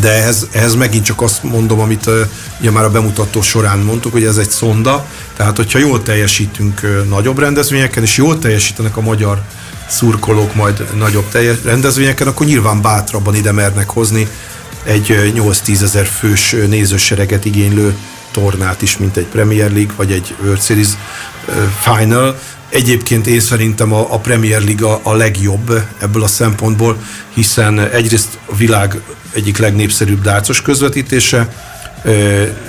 de 0.00 0.10
ehhez, 0.10 0.46
ehhez 0.52 0.74
megint 0.74 1.04
csak 1.04 1.20
azt 1.20 1.42
mondom, 1.42 1.80
amit 1.80 2.10
ugye 2.60 2.70
már 2.70 2.84
a 2.84 2.90
bemutató 2.90 3.42
során 3.42 3.78
mondtuk, 3.78 4.12
hogy 4.12 4.24
ez 4.24 4.36
egy 4.36 4.50
szonda, 4.50 5.06
tehát 5.36 5.56
hogyha 5.56 5.78
jól 5.78 6.02
teljesítünk 6.02 7.04
nagyobb 7.08 7.38
rendezvényeken, 7.38 8.02
és 8.02 8.16
jól 8.16 8.38
teljesítenek 8.38 8.96
a 8.96 9.00
magyar 9.00 9.42
szurkolók 9.88 10.54
majd 10.54 10.96
nagyobb 10.96 11.28
teljes 11.28 11.56
rendezvényeken, 11.64 12.26
akkor 12.26 12.46
nyilván 12.46 12.82
bátrabban 12.82 13.34
ide 13.34 13.52
mernek 13.52 13.90
hozni 13.90 14.28
egy 14.84 15.32
8-10 15.36 15.82
ezer 15.82 16.06
fős 16.06 16.56
nézősereget 16.68 17.44
igénylő 17.44 17.96
tornát 18.30 18.82
is, 18.82 18.96
mint 18.96 19.16
egy 19.16 19.26
Premier 19.26 19.70
League, 19.70 19.94
vagy 19.96 20.12
egy 20.12 20.34
World 20.42 20.62
Series 20.62 20.88
Final, 21.80 22.36
Egyébként 22.72 23.26
én 23.26 23.40
szerintem 23.40 23.92
a, 23.92 24.14
a 24.14 24.18
Premier 24.18 24.62
Liga 24.62 25.00
a 25.02 25.14
legjobb 25.14 25.82
ebből 25.98 26.22
a 26.22 26.26
szempontból, 26.26 26.96
hiszen 27.34 27.80
egyrészt 27.80 28.38
a 28.46 28.56
világ 28.56 29.00
egyik 29.34 29.58
legnépszerűbb 29.58 30.22
dárcos 30.22 30.62
közvetítése, 30.62 31.48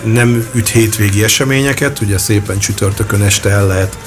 nem 0.04 0.48
üt 0.54 0.70
hétvégi 0.70 1.24
eseményeket, 1.24 2.00
ugye 2.02 2.18
szépen 2.18 2.60
csütörtökön 2.60 3.22
este 3.22 3.50
el 3.50 3.68
lehet 3.68 3.98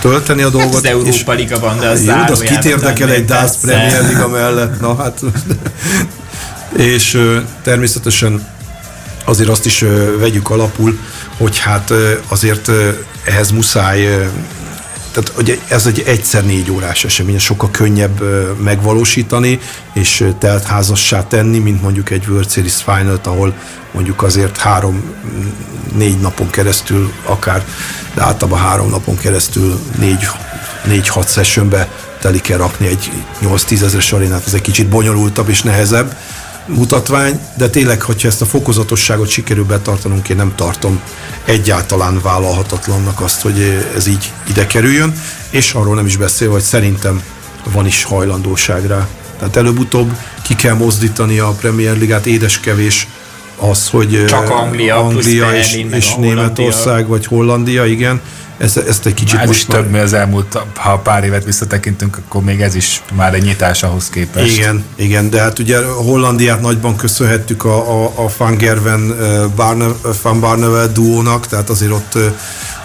tölteni 0.00 0.42
a 0.42 0.48
dolgot. 0.48 0.72
Hát 0.72 0.74
az 0.74 0.84
Európa 0.84 1.32
Liga 1.32 1.58
van, 1.58 1.78
de 1.78 1.88
az 1.88 2.04
Jó, 2.04 2.14
az 2.28 2.40
kit 2.40 2.64
érdekel 2.64 3.10
egy 3.10 3.24
DAS 3.24 3.50
Premier 3.60 4.06
Liga 4.08 4.28
mellett? 4.28 4.80
Na 4.80 4.96
hát, 4.96 5.20
és 6.76 7.18
természetesen 7.62 8.46
azért 9.24 9.48
azt 9.48 9.66
is 9.66 9.84
vegyük 10.18 10.50
alapul, 10.50 10.98
hogy 11.36 11.58
hát 11.58 11.92
azért 12.28 12.70
ehhez 13.24 13.50
muszáj 13.50 14.28
tehát 15.12 15.60
ez 15.68 15.86
egy 15.86 16.02
egyszer 16.06 16.44
négy 16.44 16.70
órás 16.70 17.04
esemény, 17.04 17.38
sokkal 17.38 17.70
könnyebb 17.70 18.22
megvalósítani, 18.60 19.58
és 19.92 20.28
telt 20.38 20.64
házassá 20.64 21.26
tenni, 21.26 21.58
mint 21.58 21.82
mondjuk 21.82 22.10
egy 22.10 22.26
World 22.28 22.50
Series 22.50 22.82
final 22.82 23.20
ahol 23.24 23.54
mondjuk 23.92 24.22
azért 24.22 24.56
három-négy 24.56 26.20
napon 26.20 26.50
keresztül, 26.50 27.12
akár, 27.24 27.64
de 28.14 28.22
általában 28.22 28.60
három 28.60 28.90
napon 28.90 29.16
keresztül 29.16 29.80
négy, 29.98 30.28
négy-hat 30.84 31.32
sessionbe 31.32 31.88
telik 32.20 32.42
kell 32.42 32.58
rakni 32.58 32.86
egy 32.86 33.10
8-10 33.42 33.82
ezeres 33.82 34.12
arénát, 34.12 34.46
ez 34.46 34.54
egy 34.54 34.60
kicsit 34.60 34.88
bonyolultabb 34.88 35.48
és 35.48 35.62
nehezebb 35.62 36.16
mutatvány, 36.66 37.40
de 37.56 37.68
tényleg, 37.68 38.02
hogyha 38.02 38.28
ezt 38.28 38.42
a 38.42 38.46
fokozatosságot 38.46 39.28
sikerül 39.28 39.64
betartanunk, 39.64 40.28
én 40.28 40.36
nem 40.36 40.52
tartom 40.54 41.00
egyáltalán 41.44 42.20
vállalhatatlannak 42.22 43.20
azt, 43.20 43.40
hogy 43.40 43.84
ez 43.96 44.06
így 44.06 44.32
ide 44.48 44.66
kerüljön, 44.66 45.12
és 45.50 45.72
arról 45.72 45.94
nem 45.94 46.06
is 46.06 46.16
beszél, 46.16 46.50
hogy 46.50 46.62
szerintem 46.62 47.22
van 47.72 47.86
is 47.86 48.04
hajlandóság 48.04 48.86
rá. 48.86 49.08
Tehát 49.38 49.56
előbb-utóbb 49.56 50.16
ki 50.42 50.54
kell 50.54 50.74
mozdítani 50.74 51.38
a 51.38 51.48
Premier 51.48 51.96
Ligát, 51.96 52.26
édeskevés 52.26 53.08
az, 53.56 53.88
hogy 53.88 54.24
Csak 54.24 54.50
Anglia, 54.50 54.96
Anglia 54.96 55.56
és, 55.56 55.84
és 55.90 56.14
Németország, 56.14 57.06
vagy 57.06 57.26
Hollandia, 57.26 57.86
igen, 57.86 58.20
ezt, 58.58 58.76
ezt 58.76 59.06
egy 59.06 59.14
kicsit 59.14 59.38
ez 59.38 59.46
most 59.46 59.58
is 59.58 59.66
több, 59.66 59.90
mi 59.90 59.98
az 59.98 60.12
elmúlt, 60.12 60.58
ha 60.74 60.98
pár 60.98 61.24
évet 61.24 61.44
visszatekintünk, 61.44 62.16
akkor 62.16 62.42
még 62.42 62.60
ez 62.60 62.74
is 62.74 63.02
már 63.12 63.34
egy 63.34 63.42
nyitás 63.42 63.82
ahhoz 63.82 64.08
képest. 64.08 64.56
Igen, 64.56 64.84
igen, 64.94 65.30
de 65.30 65.40
hát 65.40 65.58
ugye 65.58 65.84
Hollandiát 65.84 66.60
nagyban 66.60 66.96
köszönhettük 66.96 67.64
a, 67.64 68.04
a, 68.04 68.12
a 68.24 68.30
Van 68.36 68.56
Gerven 68.56 69.16
Barne, 69.56 69.86
Van 70.22 70.40
Barneveld 70.40 70.92
duónak, 70.92 71.46
tehát 71.46 71.70
azért 71.70 71.92
ott, 71.92 72.18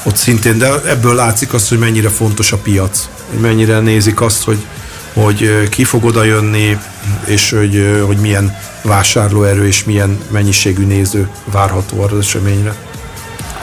ott 0.04 0.16
szintén, 0.16 0.58
de 0.58 0.82
ebből 0.88 1.16
látszik 1.16 1.54
az, 1.54 1.70
hogy 1.70 1.80
mennyire 1.80 2.10
fontos 2.10 2.52
a 2.52 2.58
piac, 2.58 3.10
mennyire 3.42 3.80
nézik 3.80 4.22
azt, 4.22 4.44
hogy, 4.44 4.66
hogy 5.14 5.70
ki 5.70 5.84
fog 5.84 6.06
oda 6.06 6.24
jönni, 6.24 6.78
és 7.26 7.50
hogy, 7.50 8.02
hogy 8.06 8.18
milyen 8.18 8.58
vásárlóerő 8.82 9.68
és 9.68 9.84
milyen 9.84 10.20
mennyiségű 10.32 10.86
néző 10.86 11.30
várható 11.52 12.02
arra 12.02 12.18
az 12.18 12.26
eseményre. 12.26 12.76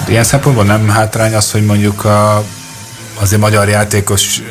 Ilyen 0.09 0.25
szempontból 0.25 0.65
nem 0.65 0.89
hátrány 0.89 1.35
az, 1.35 1.51
hogy 1.51 1.65
mondjuk 1.65 2.05
a, 2.05 2.45
azért 3.21 3.41
magyar 3.41 3.69
játékos 3.69 4.43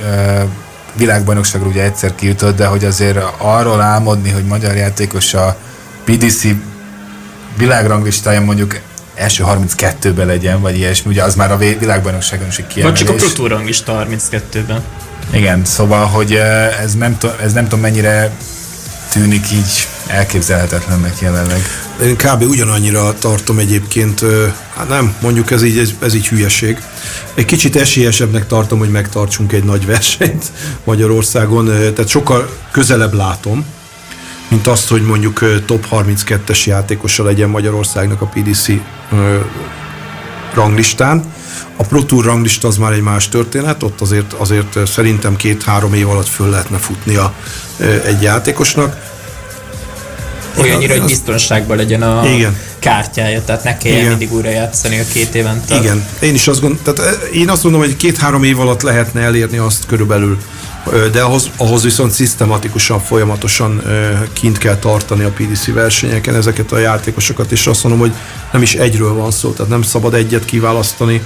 világbajnokságra 0.94 1.68
ugye 1.68 1.84
egyszer 1.84 2.16
kijutott, 2.16 2.56
de 2.56 2.66
hogy 2.66 2.86
azért 2.86 3.18
arról 3.38 3.82
álmodni, 3.82 4.30
hogy 4.30 4.46
magyar 4.46 4.76
játékos 4.76 5.34
a 5.34 5.58
PDC 6.04 6.44
világranglistáján 7.58 8.44
mondjuk 8.44 8.80
első 9.16 9.44
32-ben 9.48 10.28
legyen, 10.28 10.62
vagy 10.62 10.78
ilyesmi, 10.78 11.12
ugye 11.12 11.24
az 11.24 11.36
már 11.36 11.52
a 11.52 11.58
világbajnokságon 11.58 12.48
is 12.48 12.58
egy 12.58 12.68
kiemelés. 12.68 13.02
Vagy 13.02 13.18
csak 13.18 13.30
a 13.30 13.34
Pro 13.34 13.48
ranglista 13.48 14.06
32-ben. 14.10 14.84
Igen, 15.32 15.66
szóval, 15.66 16.06
hogy 16.06 16.34
ez 16.82 16.96
nem, 16.96 17.18
ez 17.44 17.54
nem 17.54 17.64
tudom 17.64 17.80
mennyire 17.80 18.32
tűnik 19.14 19.52
így 19.52 19.88
elképzelhetetlennek 20.08 21.20
jelenleg. 21.20 21.62
Én 22.04 22.16
kb. 22.16 22.42
ugyanannyira 22.42 23.14
tartom 23.20 23.60
egyébként, 23.60 24.22
hát 24.76 24.88
nem, 24.88 25.16
mondjuk 25.22 25.52
ez 25.52 25.64
így, 25.64 25.78
ez, 25.78 25.90
ez 26.00 26.14
így 26.14 26.28
hülyeség. 26.28 26.78
Egy 27.34 27.46
kicsit 27.46 27.76
esélyesebbnek 27.76 28.48
tartom, 28.48 28.80
hogy 28.80 28.90
megtartsunk 28.90 29.54
egy 29.54 29.64
nagy 29.64 29.86
versenyt 29.86 30.46
Magyarországon, 30.84 31.66
tehát 31.66 32.08
sokkal 32.08 32.58
közelebb 32.72 33.14
látom, 33.14 33.66
mint 34.48 34.68
azt, 34.68 34.90
hogy 34.90 35.02
mondjuk 35.02 35.64
top 35.66 35.88
32-es 35.92 36.64
játékosa 36.64 37.24
legyen 37.24 37.50
Magyarországnak 37.50 38.22
a 38.22 38.26
PDC 38.26 38.68
ranglistán. 40.54 41.34
A 41.76 41.84
Pro 41.84 42.04
Tour 42.04 42.26
ranglista 42.26 42.68
az 42.68 42.78
már 42.78 42.92
egy 42.92 43.02
más 43.02 43.30
történet, 43.30 43.84
ott 43.84 44.02
azért, 44.02 44.34
azért 44.34 44.88
szerintem 44.88 45.36
két-három 45.36 45.94
év 45.94 46.10
alatt 46.10 46.28
föl 46.28 46.50
lehetne 46.50 46.78
futnia 46.78 47.34
egy 48.06 48.22
játékosnak 48.22 49.12
olyannyira, 50.62 50.94
hogy 50.94 51.06
biztonságban 51.06 51.78
legyen 51.78 52.02
a 52.02 52.26
igen. 52.26 52.58
kártyája, 52.80 53.44
tehát 53.44 53.64
ne 53.64 53.78
kelljen 53.78 54.00
igen. 54.00 54.10
mindig 54.10 54.34
újra 54.34 54.50
játszani 54.50 55.00
a 55.00 55.04
két 55.14 55.36
évente. 55.36 55.76
Igen, 55.76 56.06
én 56.20 56.34
is 56.34 56.48
azt 56.48 56.62
gondolom, 56.62 56.84
tehát 56.84 57.14
eh, 57.14 57.36
én 57.36 57.50
azt 57.50 57.64
mondom, 57.64 57.82
hogy 57.82 57.96
két-három 57.96 58.44
év 58.44 58.60
alatt 58.60 58.82
lehetne 58.82 59.22
elérni 59.22 59.58
azt 59.58 59.86
körülbelül, 59.86 60.38
de 61.12 61.22
ahhoz, 61.22 61.50
ahhoz 61.58 61.84
viszont 61.84 62.12
szisztematikusan, 62.12 63.00
folyamatosan 63.00 63.82
kint 64.34 64.58
kell 64.58 64.76
tartani 64.76 65.24
a 65.24 65.32
PDC 65.32 65.74
versenyeken 65.74 66.36
ezeket 66.36 66.72
a 66.72 66.78
játékosokat, 66.78 67.52
és 67.52 67.68
azt 67.68 67.84
mondom, 67.84 68.02
hogy 68.02 68.14
nem 68.52 68.62
is 68.62 68.76
egyről 68.76 69.14
van 69.14 69.32
szó, 69.32 69.52
tehát 69.52 69.72
nem 69.72 69.82
szabad 69.82 70.14
egyet 70.14 70.46
kiválasztani, 70.46 71.24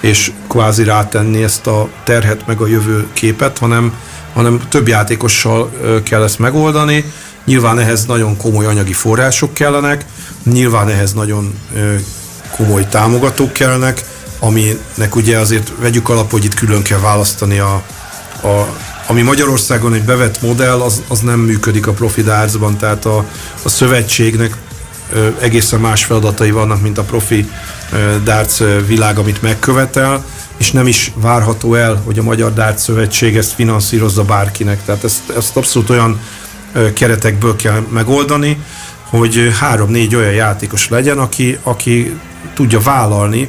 és 0.00 0.32
kvázi 0.48 0.84
rátenni 0.84 1.42
ezt 1.42 1.66
a 1.66 1.88
terhet 2.04 2.46
meg 2.46 2.60
a 2.60 2.66
jövő 2.66 3.06
képet, 3.12 3.58
hanem, 3.58 3.92
hanem 4.32 4.60
több 4.68 4.88
játékossal 4.88 5.70
kell 6.04 6.22
ezt 6.22 6.38
megoldani, 6.38 7.04
Nyilván 7.44 7.78
ehhez 7.78 8.06
nagyon 8.06 8.36
komoly 8.36 8.66
anyagi 8.66 8.92
források 8.92 9.54
kellenek, 9.54 10.04
nyilván 10.44 10.88
ehhez 10.88 11.12
nagyon 11.12 11.58
komoly 12.56 12.86
támogatók 12.88 13.52
kellenek, 13.52 14.04
aminek 14.38 15.16
ugye 15.16 15.38
azért 15.38 15.72
vegyük 15.80 16.08
alap, 16.08 16.30
hogy 16.30 16.44
itt 16.44 16.54
külön 16.54 16.82
kell 16.82 16.98
választani 16.98 17.58
a, 17.58 17.74
a 18.42 18.66
ami 19.06 19.22
Magyarországon 19.22 19.94
egy 19.94 20.02
bevett 20.02 20.42
modell, 20.42 20.80
az, 20.80 21.02
az 21.08 21.20
nem 21.20 21.40
működik 21.40 21.86
a 21.86 21.92
profi 21.92 22.22
dárcban, 22.22 22.76
tehát 22.76 23.04
a, 23.04 23.24
a 23.62 23.68
szövetségnek 23.68 24.56
ö, 25.12 25.28
egészen 25.40 25.80
más 25.80 26.04
feladatai 26.04 26.50
vannak, 26.50 26.82
mint 26.82 26.98
a 26.98 27.02
profi 27.02 27.50
ö, 27.92 28.14
darts 28.22 28.58
világ, 28.86 29.18
amit 29.18 29.42
megkövetel, 29.42 30.24
és 30.56 30.70
nem 30.70 30.86
is 30.86 31.12
várható 31.14 31.74
el, 31.74 32.02
hogy 32.04 32.18
a 32.18 32.22
Magyar 32.22 32.52
Darts 32.52 32.78
Szövetség 32.78 33.36
ezt 33.36 33.52
finanszírozza 33.52 34.24
bárkinek. 34.24 34.84
Tehát 34.84 35.04
ezt, 35.04 35.30
ezt 35.36 35.56
abszolút 35.56 35.90
olyan 35.90 36.20
keretekből 36.94 37.56
kell 37.56 37.86
megoldani, 37.92 38.58
hogy 39.08 39.50
három-négy 39.60 40.14
olyan 40.14 40.32
játékos 40.32 40.88
legyen, 40.88 41.18
aki, 41.18 41.58
aki 41.62 42.18
tudja 42.54 42.80
vállalni 42.80 43.48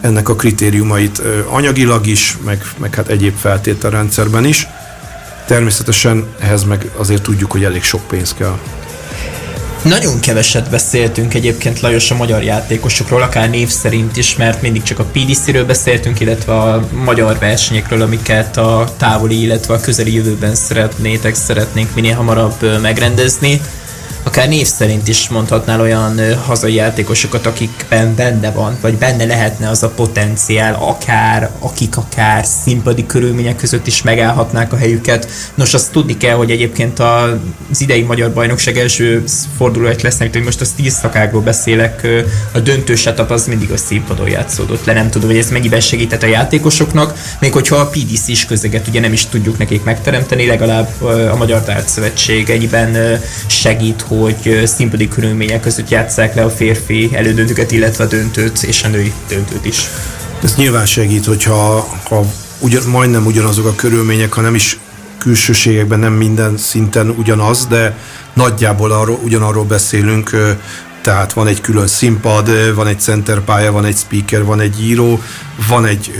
ennek 0.00 0.28
a 0.28 0.34
kritériumait 0.34 1.22
anyagilag 1.48 2.06
is, 2.06 2.36
meg, 2.44 2.62
meg 2.76 2.94
hát 2.94 3.08
egyéb 3.08 3.36
feltételrendszerben 3.36 4.44
is. 4.44 4.66
Természetesen 5.46 6.26
ehhez 6.40 6.64
meg 6.64 6.90
azért 6.96 7.22
tudjuk, 7.22 7.52
hogy 7.52 7.64
elég 7.64 7.82
sok 7.82 8.06
pénz 8.06 8.34
kell. 8.34 8.58
Nagyon 9.84 10.20
keveset 10.20 10.70
beszéltünk 10.70 11.34
egyébként 11.34 11.80
Lajos 11.80 12.10
a 12.10 12.14
magyar 12.14 12.42
játékosokról, 12.42 13.22
akár 13.22 13.50
név 13.50 13.68
szerint 13.68 14.16
is, 14.16 14.36
mert 14.36 14.62
mindig 14.62 14.82
csak 14.82 14.98
a 14.98 15.04
PDC-ről 15.04 15.64
beszéltünk, 15.64 16.20
illetve 16.20 16.52
a 16.52 16.88
magyar 17.04 17.38
versenyekről, 17.38 18.02
amiket 18.02 18.56
a 18.56 18.88
távoli, 18.96 19.40
illetve 19.42 19.74
a 19.74 19.80
közeli 19.80 20.14
jövőben 20.14 20.54
szeretnétek, 20.54 21.34
szeretnénk 21.34 21.94
minél 21.94 22.14
hamarabb 22.14 22.80
megrendezni 22.80 23.60
akár 24.34 24.48
név 24.48 24.66
szerint 24.66 25.08
is 25.08 25.28
mondhatnál 25.28 25.80
olyan 25.80 26.36
hazai 26.46 26.74
játékosokat, 26.74 27.46
akikben 27.46 28.14
benne 28.14 28.50
van, 28.50 28.78
vagy 28.80 28.94
benne 28.94 29.24
lehetne 29.24 29.68
az 29.68 29.82
a 29.82 29.88
potenciál, 29.88 30.74
akár, 30.80 31.50
akik 31.58 31.96
akár 31.96 32.44
színpadi 32.44 33.06
körülmények 33.06 33.56
között 33.56 33.86
is 33.86 34.02
megállhatnák 34.02 34.72
a 34.72 34.76
helyüket. 34.76 35.30
Nos, 35.54 35.74
azt 35.74 35.92
tudni 35.92 36.16
kell, 36.16 36.36
hogy 36.36 36.50
egyébként 36.50 36.98
az 36.98 37.80
idei 37.80 38.02
Magyar 38.02 38.32
Bajnokság 38.32 38.78
első 38.78 39.24
fordulóját 39.56 40.02
lesznek, 40.02 40.32
hogy 40.32 40.42
most 40.42 40.60
a 40.60 40.66
tíz 40.76 40.94
szakákról 40.94 41.42
beszélek, 41.42 42.06
a 42.52 42.58
döntő 42.58 42.94
setup 42.94 43.30
az 43.30 43.46
mindig 43.46 43.70
a 43.70 43.76
színpadon 43.76 44.28
játszódott 44.28 44.84
le, 44.84 44.92
nem 44.92 45.10
tudom, 45.10 45.28
hogy 45.28 45.38
ez 45.38 45.50
mennyiben 45.50 45.80
segített 45.80 46.22
a 46.22 46.26
játékosoknak, 46.26 47.14
még 47.40 47.52
hogyha 47.52 47.76
a 47.76 47.88
PDC 47.88 48.28
is 48.28 48.44
közeget 48.44 48.88
ugye 48.88 49.00
nem 49.00 49.12
is 49.12 49.26
tudjuk 49.26 49.58
nekik 49.58 49.84
megteremteni, 49.84 50.46
legalább 50.46 51.02
a 51.32 51.36
Magyar 51.36 51.62
Tárcszövetség 51.62 52.50
ennyiben 52.50 53.20
segít, 53.46 54.04
hogy 54.08 54.22
színpadi 54.64 55.08
körülmények 55.08 55.60
között 55.60 55.88
játsszák 55.88 56.34
le 56.34 56.42
a 56.42 56.50
férfi 56.50 57.10
elődöntőket, 57.12 57.72
illetve 57.72 58.04
a 58.04 58.06
döntőt 58.06 58.62
és 58.62 58.82
a 58.82 58.88
női 58.88 59.12
döntőt 59.28 59.64
is. 59.64 59.88
Ez 60.42 60.54
nyilván 60.54 60.86
segít, 60.86 61.24
hogyha 61.24 61.88
ha 62.08 62.24
ugyan, 62.58 62.82
majdnem 62.82 63.26
ugyanazok 63.26 63.66
a 63.66 63.74
körülmények, 63.74 64.32
ha 64.32 64.40
nem 64.40 64.54
is 64.54 64.78
külsőségekben 65.18 65.98
nem 65.98 66.12
minden 66.12 66.56
szinten 66.56 67.08
ugyanaz, 67.08 67.66
de 67.66 67.96
nagyjából 68.32 68.92
arról, 68.92 69.18
ugyanarról 69.22 69.64
beszélünk, 69.64 70.30
tehát 71.02 71.32
van 71.32 71.46
egy 71.46 71.60
külön 71.60 71.86
színpad, 71.86 72.74
van 72.74 72.86
egy 72.86 73.00
centerpálya, 73.00 73.72
van 73.72 73.84
egy 73.84 73.96
speaker, 73.96 74.44
van 74.44 74.60
egy 74.60 74.82
író, 74.82 75.22
van 75.68 75.86
egy, 75.86 76.14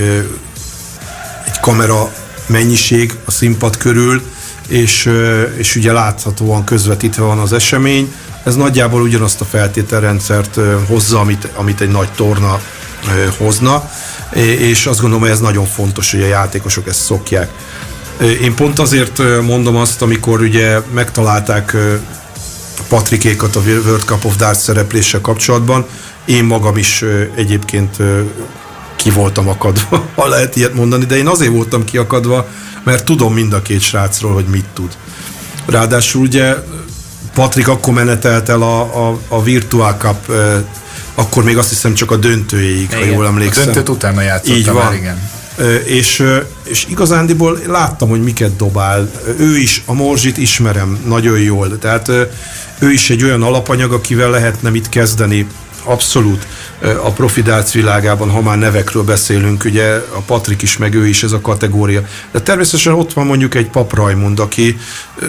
egy 1.46 1.60
kamera 1.60 2.12
mennyiség 2.46 3.14
a 3.24 3.30
színpad 3.30 3.76
körül, 3.76 4.22
és, 4.68 5.10
és 5.56 5.76
ugye 5.76 5.92
láthatóan 5.92 6.64
közvetítve 6.64 7.22
van 7.22 7.38
az 7.38 7.52
esemény. 7.52 8.14
Ez 8.44 8.56
nagyjából 8.56 9.02
ugyanazt 9.02 9.40
a 9.40 9.44
feltételrendszert 9.44 10.58
hozza, 10.86 11.20
amit, 11.20 11.48
amit 11.54 11.80
egy 11.80 11.90
nagy 11.90 12.08
torna 12.16 12.60
hozna. 13.38 13.90
és 14.58 14.86
azt 14.86 15.00
gondolom, 15.00 15.22
hogy 15.22 15.32
ez 15.32 15.40
nagyon 15.40 15.66
fontos, 15.66 16.10
hogy 16.10 16.22
a 16.22 16.26
játékosok 16.26 16.88
ezt 16.88 17.00
szokják. 17.00 17.50
Én 18.42 18.54
pont 18.54 18.78
azért 18.78 19.22
mondom 19.42 19.76
azt, 19.76 20.02
amikor 20.02 20.40
ugye 20.40 20.80
megtalálták 20.94 21.76
Patrikékat 22.88 23.56
a 23.56 23.60
World 23.60 24.02
Cup 24.02 24.24
of 24.24 24.36
Darts 24.36 24.58
szerepléssel 24.58 25.20
kapcsolatban, 25.20 25.86
én 26.24 26.44
magam 26.44 26.76
is 26.76 27.04
egyébként 27.34 27.96
ki 28.96 29.10
voltam 29.10 29.48
akadva, 29.48 30.04
ha 30.16 30.28
lehet 30.28 30.56
ilyet 30.56 30.74
mondani, 30.74 31.04
de 31.04 31.16
én 31.16 31.26
azért 31.26 31.52
voltam 31.52 31.84
kiakadva, 31.84 32.46
mert 32.84 33.04
tudom 33.04 33.34
mind 33.34 33.52
a 33.52 33.62
két 33.62 33.80
srácról, 33.80 34.32
hogy 34.32 34.46
mit 34.46 34.64
tud. 34.74 34.96
Ráadásul 35.66 36.22
ugye 36.22 36.54
Patrik 37.34 37.68
akkor 37.68 37.94
menetelt 37.94 38.48
el 38.48 38.62
a, 38.62 39.08
a, 39.08 39.18
a 39.28 39.42
Virtual 39.42 39.92
Cup, 39.98 40.32
akkor 41.14 41.44
még 41.44 41.58
azt 41.58 41.68
hiszem 41.68 41.94
csak 41.94 42.10
a 42.10 42.16
döntőjéig, 42.16 42.82
igen. 42.82 42.98
ha 42.98 43.04
jól 43.04 43.26
emlékszem. 43.26 43.62
A 43.62 43.64
döntőt 43.64 43.88
utána 43.88 44.20
játszottam 44.20 44.56
Így 44.56 44.66
van. 44.66 44.84
Már, 44.84 44.94
igen. 44.94 45.30
És, 45.84 46.24
és 46.64 46.86
igazándiból 46.88 47.58
láttam, 47.66 48.08
hogy 48.08 48.22
miket 48.22 48.56
dobál. 48.56 49.10
Ő 49.38 49.56
is, 49.56 49.82
a 49.86 49.92
Morzsit 49.92 50.38
ismerem 50.38 50.98
nagyon 51.06 51.38
jól, 51.38 51.78
tehát 51.78 52.08
ő 52.78 52.90
is 52.90 53.10
egy 53.10 53.24
olyan 53.24 53.42
alapanyag, 53.42 53.92
akivel 53.92 54.30
lehetne 54.30 54.70
mit 54.70 54.88
kezdeni 54.88 55.46
abszolút 55.84 56.46
a 56.84 57.10
profidált 57.10 57.70
világában, 57.70 58.30
ha 58.30 58.42
már 58.42 58.58
nevekről 58.58 59.02
beszélünk, 59.02 59.64
ugye 59.64 59.94
a 59.94 60.20
Patrik 60.26 60.62
is, 60.62 60.76
meg 60.76 60.94
ő 60.94 61.06
is 61.06 61.22
ez 61.22 61.32
a 61.32 61.40
kategória. 61.40 62.02
De 62.32 62.40
természetesen 62.40 62.92
ott 62.92 63.12
van 63.12 63.26
mondjuk 63.26 63.54
egy 63.54 63.68
Pap 63.68 63.94
Rajmund, 63.94 64.40
aki 64.40 64.78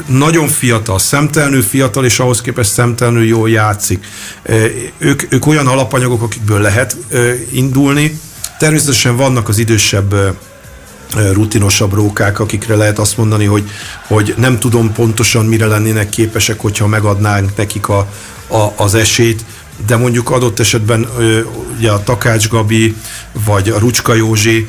nagyon 0.07 0.47
fiatal, 0.47 0.99
szemtelenül 0.99 1.61
fiatal, 1.61 2.05
és 2.05 2.19
ahhoz 2.19 2.41
képest 2.41 2.71
szemtelenül 2.71 3.25
jól 3.25 3.49
játszik. 3.49 4.05
Ők, 4.97 5.33
ők 5.33 5.45
olyan 5.45 5.67
alapanyagok, 5.67 6.21
akikből 6.21 6.61
lehet 6.61 6.97
indulni. 7.51 8.19
Természetesen 8.59 9.15
vannak 9.15 9.49
az 9.49 9.57
idősebb 9.57 10.15
rutinosabb 11.33 11.93
rókák, 11.93 12.39
akikre 12.39 12.75
lehet 12.75 12.99
azt 12.99 13.17
mondani, 13.17 13.45
hogy, 13.45 13.69
hogy 14.07 14.33
nem 14.37 14.59
tudom 14.59 14.93
pontosan 14.93 15.45
mire 15.45 15.65
lennének 15.65 16.09
képesek, 16.09 16.59
hogyha 16.59 16.87
megadnánk 16.87 17.55
nekik 17.55 17.87
a, 17.87 18.07
a, 18.47 18.73
az 18.75 18.95
esélyt 18.95 19.45
de 19.87 19.95
mondjuk 19.95 20.29
adott 20.29 20.59
esetben 20.59 21.07
ugye 21.77 21.91
a 21.91 22.03
Takács 22.03 22.49
Gabi, 22.49 22.95
vagy 23.45 23.69
a 23.69 23.77
Rucska 23.77 24.13
Józsi, 24.13 24.67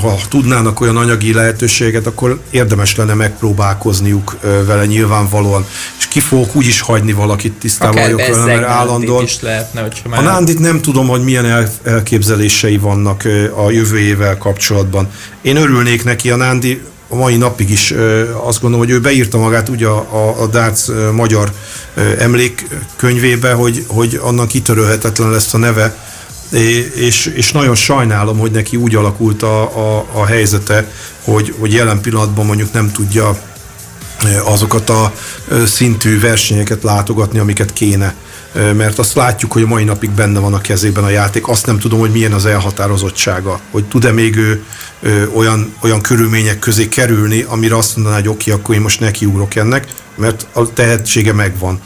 ha 0.00 0.16
tudnának 0.28 0.80
olyan 0.80 0.96
anyagi 0.96 1.32
lehetőséget, 1.32 2.06
akkor 2.06 2.40
érdemes 2.50 2.96
lenne 2.96 3.14
megpróbálkozniuk 3.14 4.36
vele 4.66 4.86
nyilvánvalóan. 4.86 5.66
És 5.98 6.06
ki 6.06 6.20
fogok 6.20 6.56
úgy 6.56 6.66
is 6.66 6.80
hagyni 6.80 7.12
valakit 7.12 7.52
tisztában 7.52 8.02
vagyok 8.02 8.26
vele, 8.26 8.44
mert 8.44 8.62
állandóan. 8.62 9.24
Is 9.24 9.40
lehetne, 9.40 9.88
már... 10.08 10.18
A 10.18 10.22
Nándit 10.22 10.58
nem 10.58 10.80
tudom, 10.80 11.08
hogy 11.08 11.24
milyen 11.24 11.68
elképzelései 11.82 12.78
vannak 12.78 13.24
a 13.56 13.70
jövő 13.70 13.98
évvel 13.98 14.38
kapcsolatban. 14.38 15.08
Én 15.42 15.56
örülnék 15.56 16.04
neki, 16.04 16.30
a 16.30 16.36
Nándi 16.36 16.82
a 17.08 17.14
mai 17.16 17.36
napig 17.36 17.70
is 17.70 17.94
azt 18.46 18.60
gondolom, 18.60 18.86
hogy 18.86 18.94
ő 18.94 19.00
beírta 19.00 19.38
magát 19.38 19.68
ugye 19.68 19.86
a, 19.86 19.98
a, 19.98 20.42
a 20.42 20.46
Darts 20.46 20.82
magyar 21.12 21.52
emlékkönyvébe, 22.18 23.52
hogy, 23.52 23.84
hogy 23.86 24.20
annak 24.22 24.48
kitörölhetetlen 24.48 25.30
lesz 25.30 25.54
a 25.54 25.58
neve, 25.58 25.96
és, 26.94 27.26
és 27.26 27.52
nagyon 27.52 27.74
sajnálom, 27.74 28.38
hogy 28.38 28.50
neki 28.50 28.76
úgy 28.76 28.94
alakult 28.94 29.42
a, 29.42 29.62
a, 29.62 30.06
a 30.12 30.26
helyzete, 30.26 30.90
hogy, 31.24 31.54
hogy 31.58 31.72
jelen 31.72 32.00
pillanatban 32.00 32.46
mondjuk 32.46 32.72
nem 32.72 32.92
tudja 32.92 33.38
azokat 34.44 34.90
a 34.90 35.12
szintű 35.66 36.20
versenyeket 36.20 36.82
látogatni, 36.82 37.38
amiket 37.38 37.72
kéne 37.72 38.14
mert 38.54 38.98
azt 38.98 39.14
látjuk, 39.14 39.52
hogy 39.52 39.62
a 39.62 39.66
mai 39.66 39.84
napig 39.84 40.10
benne 40.10 40.38
van 40.38 40.54
a 40.54 40.60
kezében 40.60 41.04
a 41.04 41.08
játék. 41.08 41.48
Azt 41.48 41.66
nem 41.66 41.78
tudom, 41.78 41.98
hogy 41.98 42.10
milyen 42.10 42.32
az 42.32 42.46
elhatározottsága, 42.46 43.60
hogy 43.70 43.84
tud-e 43.84 44.12
még 44.12 44.36
ő, 44.36 44.64
olyan, 45.34 45.74
olyan 45.80 46.00
körülmények 46.00 46.58
közé 46.58 46.88
kerülni, 46.88 47.44
amire 47.48 47.76
azt 47.76 47.96
mondaná, 47.96 48.16
hogy 48.16 48.28
oké, 48.28 48.50
akkor 48.50 48.74
én 48.74 48.80
most 48.80 49.00
nekiugrok 49.00 49.54
ennek, 49.54 49.86
mert 50.16 50.46
a 50.52 50.72
tehetsége 50.72 51.32
megvan. 51.32 51.80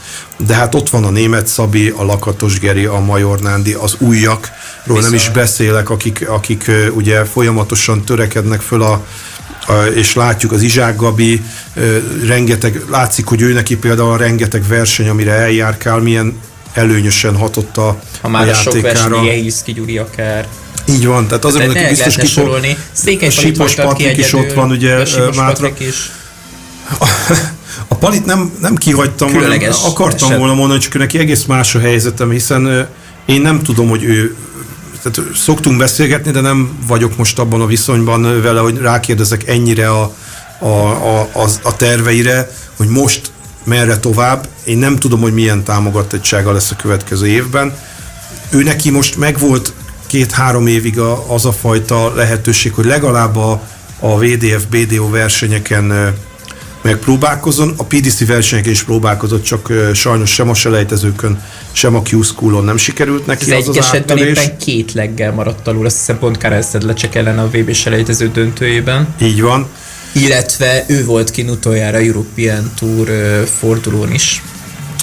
De 0.46 0.54
hát 0.54 0.74
ott 0.74 0.90
van 0.90 1.04
a 1.04 1.10
német 1.10 1.46
Szabi, 1.46 1.92
a 1.96 2.04
Lakatos 2.04 2.58
Geri, 2.58 2.84
a 2.84 2.98
Major 2.98 3.40
Nándi, 3.40 3.72
az 3.72 3.96
újakról 3.98 4.50
Viszont. 4.84 5.04
nem 5.04 5.14
is 5.14 5.30
beszélek, 5.30 5.90
akik, 5.90 6.28
akik 6.28 6.70
ugye 6.94 7.24
folyamatosan 7.24 8.04
törekednek 8.04 8.60
föl 8.60 8.82
a, 8.82 9.04
és 9.94 10.14
látjuk 10.14 10.52
az 10.52 10.62
Izsák 10.62 10.96
Gabi, 10.96 11.42
rengeteg, 12.26 12.82
látszik, 12.90 13.26
hogy 13.26 13.42
ő 13.42 13.52
neki 13.52 13.76
például 13.76 14.10
a 14.10 14.16
rengeteg 14.16 14.66
verseny, 14.68 15.08
amire 15.08 15.32
eljárkál, 15.32 15.98
milyen 15.98 16.34
előnyösen 16.78 17.36
hatott 17.36 17.76
a, 17.76 17.98
ha 18.20 18.28
már 18.28 18.48
a, 18.48 18.50
a 18.50 18.54
sok 18.54 18.80
verseny, 18.80 19.24
Jehiszki 19.24 19.72
Gyuri 19.72 19.98
akár. 19.98 20.48
Így 20.88 21.06
van, 21.06 21.26
tehát 21.26 21.44
azért 21.44 21.64
mondok, 21.64 21.82
hogy 21.82 21.88
biztos 21.88 22.16
ki 22.16 22.26
fog... 22.26 22.60
Székely 22.92 23.30
Sipos 23.30 23.74
Patrik 23.74 24.16
is 24.16 24.32
ott 24.32 24.52
van, 24.52 24.70
ugye 24.70 25.06
Mátra. 25.36 25.70
Is. 25.78 26.10
A 27.88 27.94
Palit 27.94 28.24
nem, 28.24 28.52
nem 28.60 28.74
kihagytam, 28.74 29.30
Különleges 29.30 29.76
akartam 29.84 30.28
eset. 30.28 30.38
volna 30.38 30.54
mondani, 30.54 30.80
csak 30.80 30.98
neki 30.98 31.18
egész 31.18 31.44
más 31.44 31.74
a 31.74 31.78
helyzetem, 31.78 32.30
hiszen 32.30 32.88
én 33.26 33.40
nem 33.40 33.62
tudom, 33.62 33.88
hogy 33.88 34.04
ő 34.04 34.36
tehát 35.02 35.36
szoktunk 35.36 35.78
beszélgetni, 35.78 36.30
de 36.30 36.40
nem 36.40 36.78
vagyok 36.86 37.16
most 37.16 37.38
abban 37.38 37.60
a 37.60 37.66
viszonyban 37.66 38.42
vele, 38.42 38.60
hogy 38.60 38.78
rákérdezek 38.78 39.48
ennyire 39.48 39.90
a, 39.90 40.14
a, 40.58 40.66
a, 40.66 41.20
a, 41.20 41.48
a 41.62 41.76
terveire, 41.76 42.50
hogy 42.76 42.88
most 42.88 43.30
merre 43.68 43.98
tovább. 43.98 44.48
Én 44.64 44.78
nem 44.78 44.96
tudom, 44.96 45.20
hogy 45.20 45.34
milyen 45.34 45.64
támogatottsága 45.64 46.52
lesz 46.52 46.70
a 46.70 46.76
következő 46.76 47.26
évben. 47.26 47.76
Ő 48.50 48.62
neki 48.62 48.90
most 48.90 49.16
megvolt 49.16 49.72
két-három 50.06 50.66
évig 50.66 50.98
a, 50.98 51.32
az 51.32 51.46
a 51.46 51.52
fajta 51.52 52.14
lehetőség, 52.14 52.72
hogy 52.72 52.84
legalább 52.84 53.36
a, 53.36 53.62
a 54.00 54.18
VDF, 54.18 54.64
BDO 54.70 55.10
versenyeken 55.10 56.14
megpróbálkozon. 56.82 57.74
A 57.76 57.84
PDC 57.84 58.26
versenyeken 58.26 58.70
is 58.70 58.82
próbálkozott, 58.82 59.42
csak 59.42 59.72
sajnos 59.94 60.30
sem 60.30 60.48
a 60.48 60.54
selejtezőkön, 60.54 61.42
sem 61.72 61.94
a 61.94 62.02
Q-Schoolon 62.10 62.64
nem 62.64 62.76
sikerült 62.76 63.26
neki 63.26 63.52
az, 63.52 63.68
az 63.68 63.68
egy 63.68 63.68
az 63.68 63.76
esetben 63.76 64.18
éppen 64.18 64.58
két 64.58 64.92
leggel 64.92 65.32
maradt 65.32 65.68
alul, 65.68 65.86
azt 65.86 65.96
hiszem 65.96 66.18
pont 66.18 66.38
Karel 66.38 66.62
Szedlecsek 66.62 67.14
ellen 67.14 67.38
a 67.38 67.48
VB 67.48 67.72
selejtező 67.72 68.30
döntőjében. 68.30 69.14
Így 69.20 69.40
van 69.40 69.66
illetve 70.12 70.84
ő 70.86 71.04
volt 71.04 71.30
ki 71.30 71.42
utoljára 71.42 71.98
European 71.98 72.72
Tour 72.78 73.08
fordulón 73.58 74.12
is. 74.12 74.42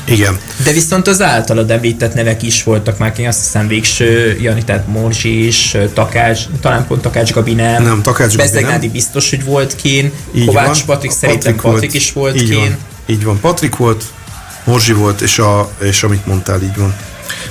Igen. 0.07 0.37
De 0.63 0.71
viszont 0.71 1.07
az 1.07 1.21
általad 1.21 1.71
említett 1.71 2.13
nevek 2.13 2.43
is 2.43 2.63
voltak 2.63 2.97
már, 2.97 3.13
én 3.19 3.27
azt 3.27 3.43
hiszem 3.43 3.67
végső, 3.67 4.37
Jani, 4.41 4.63
tehát 4.63 4.87
Morzsi 4.87 5.45
is, 5.45 5.77
Takács, 5.93 6.39
talán 6.61 6.87
pont 6.87 7.01
Takács 7.01 7.31
Gabi 7.31 7.53
nem. 7.53 7.83
Nem, 7.83 8.01
Takács 8.01 8.35
Gabi 8.35 8.61
nem. 8.61 8.91
biztos, 8.91 9.29
hogy 9.29 9.43
volt 9.43 9.75
kín. 9.75 10.11
Így 10.35 10.45
Kovács 10.45 10.77
van. 10.77 10.85
Patrik 10.85 11.11
szerintem 11.11 11.55
Patrik, 11.55 11.71
Patrik 11.71 11.93
is 11.93 12.11
volt 12.13 12.35
így 12.35 12.49
kín. 12.49 12.57
Van. 12.57 12.77
Így 13.05 13.23
van, 13.23 13.39
Patrik 13.39 13.75
volt, 13.75 14.03
Morzsi 14.63 14.93
volt, 14.93 15.21
és, 15.21 15.39
a, 15.39 15.71
és 15.81 16.03
amit 16.03 16.25
mondtál, 16.25 16.61
így 16.61 16.77
van. 16.77 16.95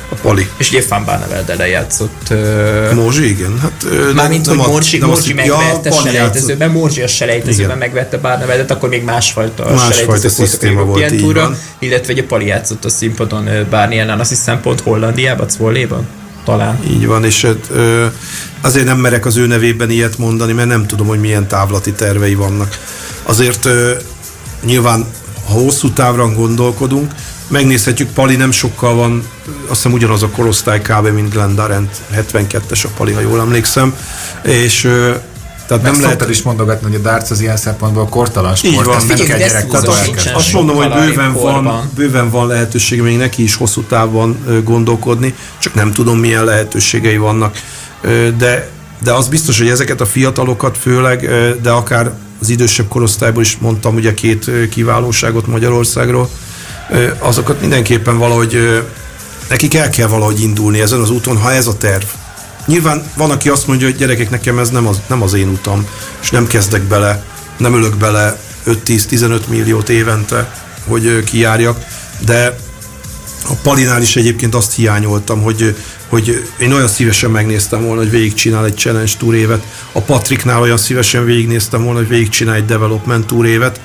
A 0.08 0.14
Pali. 0.22 0.48
És 0.56 0.70
ugye 0.70 0.82
Fan 0.82 1.04
Barneveldele 1.04 1.68
játszott. 1.68 2.34
Morzsi, 2.94 3.28
igen. 3.28 3.58
Hát, 3.60 3.86
Mármint, 4.14 4.46
hogy 4.46 4.56
Morzsi, 4.56 4.98
Morzsi 5.00 5.32
megvette 5.32 5.88
ja, 5.90 6.00
selejtezőben, 6.02 6.70
Morzsi 6.70 7.02
a 7.02 7.06
selejtezőben 7.06 7.76
igen. 7.76 7.78
megvette 7.78 8.18
Barneveldet, 8.18 8.70
akkor 8.70 8.88
még 8.88 9.04
másfajta 9.04 9.74
Másfajta 9.74 10.28
szisztéma 10.28 10.82
volt, 10.84 11.12
így 11.12 11.32
van. 11.32 11.56
Illetve 11.78 12.12
ugye 12.12 12.24
Pali 12.24 12.46
játszott 12.46 12.84
a 12.84 12.88
színpadon 12.88 13.48
Bárni 13.70 13.98
ellen, 13.98 14.20
azt 14.20 14.28
hiszem 14.28 14.60
pont 14.60 14.80
Hollandiában, 14.80 15.48
Zvolléban 15.48 16.06
talán. 16.44 16.78
Így 16.90 17.06
van, 17.06 17.24
és 17.24 17.46
ö, 17.70 18.06
azért 18.60 18.84
nem 18.84 18.98
merek 18.98 19.26
az 19.26 19.36
ő 19.36 19.46
nevében 19.46 19.90
ilyet 19.90 20.18
mondani, 20.18 20.52
mert 20.52 20.68
nem 20.68 20.86
tudom, 20.86 21.06
hogy 21.06 21.20
milyen 21.20 21.48
távlati 21.48 21.92
tervei 21.92 22.34
vannak. 22.34 22.78
Azért 23.22 23.64
ö, 23.64 23.92
nyilván, 24.64 25.06
ha 25.46 25.52
hosszú 25.52 25.90
távra 25.90 26.32
gondolkodunk, 26.32 27.12
megnézhetjük, 27.48 28.10
Pali 28.10 28.36
nem 28.36 28.50
sokkal 28.50 28.94
van, 28.94 29.28
azt 29.46 29.68
hiszem 29.68 29.92
ugyanaz 29.92 30.22
a 30.22 30.28
korosztály 30.28 30.80
kb. 30.80 31.08
mint 31.08 31.32
Glenn 31.32 31.54
Darent, 31.54 31.96
72-es 32.14 32.84
a 32.84 32.88
Pali, 32.96 33.12
ha 33.12 33.20
jól 33.20 33.40
emlékszem, 33.40 33.94
és 34.42 34.88
tehát 35.66 35.82
nem 35.82 36.00
lehet 36.00 36.28
is 36.28 36.42
mondogatni, 36.42 36.86
hogy 36.86 36.94
a 36.94 36.98
darts 36.98 37.30
az 37.30 37.40
ilyen 37.40 37.56
szempontból 37.56 38.08
kortalan 38.08 38.54
sport, 38.54 38.74
Így 38.74 38.84
van. 38.84 39.06
nem 39.06 39.18
kell 39.18 39.38
gyerekkorban 39.38 39.96
Azt 40.34 40.52
mondom, 40.52 40.76
hogy 40.76 40.88
bőven 40.88 41.32
van, 41.32 41.90
bőven 41.94 42.30
van 42.30 42.46
lehetőség 42.46 43.00
még 43.00 43.16
neki 43.16 43.42
is 43.42 43.54
hosszú 43.54 43.82
távon 43.82 44.62
gondolkodni, 44.64 45.34
csak 45.58 45.74
nem 45.74 45.92
tudom 45.92 46.18
milyen 46.18 46.44
lehetőségei 46.44 47.16
vannak. 47.16 47.56
De, 48.38 48.68
de 49.02 49.12
az 49.12 49.28
biztos, 49.28 49.58
hogy 49.58 49.68
ezeket 49.68 50.00
a 50.00 50.06
fiatalokat 50.06 50.78
főleg, 50.78 51.30
de 51.62 51.70
akár 51.70 52.12
az 52.40 52.48
idősebb 52.48 52.88
korosztályból 52.88 53.42
is 53.42 53.56
mondtam 53.60 53.94
ugye 53.94 54.14
két 54.14 54.50
kiválóságot 54.70 55.46
Magyarországról, 55.46 56.30
azokat 57.18 57.60
mindenképpen 57.60 58.18
valahogy 58.18 58.82
nekik 59.48 59.74
el 59.74 59.90
kell 59.90 60.08
valahogy 60.08 60.40
indulni 60.40 60.80
ezen 60.80 61.00
az 61.00 61.10
úton, 61.10 61.36
ha 61.36 61.52
ez 61.52 61.66
a 61.66 61.76
terv. 61.76 62.04
Nyilván 62.66 63.10
van, 63.16 63.30
aki 63.30 63.48
azt 63.48 63.66
mondja, 63.66 63.86
hogy 63.86 63.96
gyerekek, 63.96 64.30
nekem 64.30 64.58
ez 64.58 64.70
nem 64.70 64.86
az, 64.86 65.00
nem 65.06 65.22
az 65.22 65.34
én 65.34 65.48
utam, 65.48 65.86
és 66.22 66.30
nem 66.30 66.46
kezdek 66.46 66.82
bele, 66.82 67.24
nem 67.56 67.74
ölök 67.74 67.96
bele 67.96 68.40
5-10-15 68.66 69.40
milliót 69.48 69.88
évente, 69.88 70.62
hogy 70.86 71.24
kijárjak, 71.24 71.84
de 72.24 72.58
a 73.48 73.54
Palinál 73.62 74.02
is 74.02 74.16
egyébként 74.16 74.54
azt 74.54 74.74
hiányoltam, 74.74 75.42
hogy, 75.42 75.76
hogy 76.14 76.48
én 76.58 76.72
olyan 76.72 76.88
szívesen 76.88 77.30
megnéztem 77.30 77.82
volna, 77.82 78.00
hogy 78.00 78.10
végigcsinál 78.10 78.64
egy 78.64 78.76
Challenge 78.76 79.12
Tour 79.18 79.34
évet. 79.34 79.62
A 79.92 80.00
Patricknál 80.00 80.60
olyan 80.60 80.76
szívesen 80.76 81.24
végignéztem 81.24 81.82
volna, 81.82 81.98
hogy 81.98 82.08
végigcsinál 82.08 82.54
egy 82.54 82.64
Development 82.64 83.26
Tour 83.26 83.46
évet. 83.46 83.80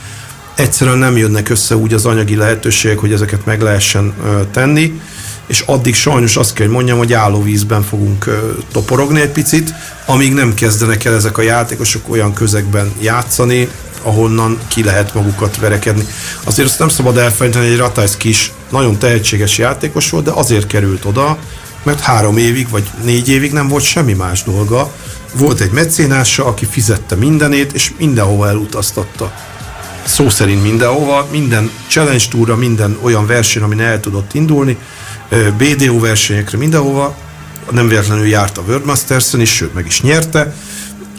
Egyszerűen 0.55 0.97
nem 0.97 1.17
jönnek 1.17 1.49
össze 1.49 1.75
úgy 1.75 1.93
az 1.93 2.05
anyagi 2.05 2.35
lehetőségek, 2.35 2.97
hogy 2.99 3.13
ezeket 3.13 3.45
meg 3.45 3.61
lehessen 3.61 4.13
tenni 4.51 5.01
és 5.47 5.63
addig 5.65 5.95
sajnos 5.95 6.35
azt 6.35 6.53
kell, 6.53 6.65
hogy 6.65 6.75
mondjam, 6.75 6.97
hogy 6.97 7.13
állóvízben 7.13 7.83
fogunk 7.83 8.29
toporogni 8.71 9.21
egy 9.21 9.31
picit, 9.31 9.73
amíg 10.05 10.33
nem 10.33 10.53
kezdenek 10.53 11.05
el 11.05 11.13
ezek 11.13 11.37
a 11.37 11.41
játékosok 11.41 12.09
olyan 12.09 12.33
közegben 12.33 12.91
játszani, 13.01 13.69
ahonnan 14.03 14.59
ki 14.67 14.83
lehet 14.83 15.13
magukat 15.13 15.57
verekedni. 15.57 16.03
Azért 16.43 16.67
azt 16.67 16.79
nem 16.79 16.89
szabad 16.89 17.17
elfelejteni, 17.17 17.65
hogy 17.65 17.73
egy 17.73 17.79
Ratajsz 17.79 18.17
kis, 18.17 18.51
nagyon 18.71 18.97
tehetséges 18.97 19.57
játékos 19.57 20.09
volt, 20.09 20.25
de 20.25 20.31
azért 20.31 20.67
került 20.67 21.05
oda, 21.05 21.37
mert 21.83 21.99
három 21.99 22.37
évig 22.37 22.69
vagy 22.69 22.89
négy 23.03 23.29
évig 23.29 23.51
nem 23.51 23.67
volt 23.67 23.83
semmi 23.83 24.13
más 24.13 24.43
dolga. 24.43 24.91
Volt 25.35 25.59
egy 25.59 25.71
mecénása, 25.71 26.45
aki 26.45 26.65
fizette 26.65 27.15
mindenét, 27.15 27.73
és 27.73 27.91
mindenhova 27.97 28.47
elutaztatta. 28.47 29.33
Szó 30.05 30.29
szerint 30.29 30.63
mindenhova, 30.63 31.27
minden 31.31 31.71
challenge 31.87 32.23
túra, 32.29 32.55
minden 32.55 32.97
olyan 33.01 33.25
verseny, 33.27 33.63
amin 33.63 33.79
el 33.79 33.99
tudott 33.99 34.33
indulni, 34.33 34.77
BDO 35.57 35.99
versenyekre, 35.99 36.57
mindenhova, 36.57 37.15
nem 37.71 37.87
véletlenül 37.87 38.27
járt 38.27 38.57
a 38.57 38.61
World 38.67 38.85
Masters-en 38.85 39.41
is, 39.41 39.49
sőt 39.49 39.73
meg 39.73 39.85
is 39.85 40.01
nyerte. 40.01 40.53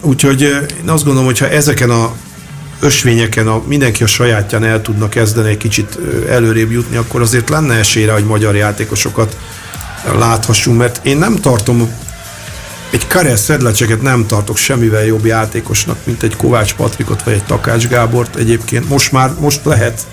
Úgyhogy 0.01 0.43
én 0.83 0.89
azt 0.89 1.05
gondolom, 1.05 1.25
hogy 1.25 1.39
ha 1.39 1.49
ezeken 1.49 1.91
a 1.91 2.13
ösvényeken 2.81 3.49
a, 3.49 3.63
mindenki 3.67 4.03
a 4.03 4.07
sajátján 4.07 4.65
el 4.65 4.83
tudna 4.83 5.09
kezdeni 5.09 5.49
egy 5.49 5.57
kicsit 5.57 5.99
előrébb 6.29 6.71
jutni, 6.71 6.97
akkor 6.97 7.21
azért 7.21 7.49
lenne 7.49 7.75
esélyre, 7.75 8.13
hogy 8.13 8.25
magyar 8.25 8.57
játékosokat 8.57 9.37
láthassunk, 10.19 10.79
mert 10.79 11.01
én 11.03 11.17
nem 11.17 11.37
tartom 11.37 11.91
egy 12.91 13.07
Karel 13.07 13.37
Szedlecseket 13.37 14.03
nem 14.03 14.27
tartok 14.27 14.57
semmivel 14.57 15.05
jobb 15.05 15.25
játékosnak, 15.25 15.97
mint 16.05 16.23
egy 16.23 16.37
Kovács 16.37 16.75
Patrikot 16.75 17.23
vagy 17.23 17.35
egy 17.35 17.45
Takács 17.45 17.89
Gábort 17.89 18.37
egyébként. 18.37 18.89
Most 18.89 19.13
már, 19.13 19.33
most 19.39 19.61
lehet, 19.65 20.07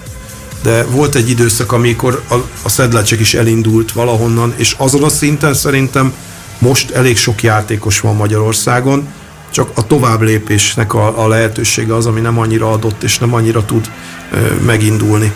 de 0.63 0.83
volt 0.83 1.15
egy 1.15 1.29
időszak, 1.29 1.71
amikor 1.71 2.23
a, 2.29 2.35
a 2.63 2.69
Szedlecsek 2.69 3.19
is 3.19 3.33
elindult 3.33 3.91
valahonnan, 3.91 4.53
és 4.57 4.75
azon 4.77 5.03
a 5.03 5.09
szinten 5.09 5.53
szerintem 5.53 6.13
most 6.59 6.91
elég 6.91 7.17
sok 7.17 7.43
játékos 7.43 7.99
van 7.99 8.15
Magyarországon, 8.15 9.07
csak 9.51 9.69
a 9.75 9.87
tovább 9.87 10.21
lépésnek 10.21 10.93
a, 10.93 11.23
a 11.23 11.27
lehetősége 11.27 11.95
az, 11.95 12.05
ami 12.05 12.19
nem 12.19 12.39
annyira 12.39 12.71
adott, 12.71 13.03
és 13.03 13.17
nem 13.17 13.33
annyira 13.33 13.65
tud 13.65 13.91
ö, 14.31 14.37
megindulni. 14.65 15.33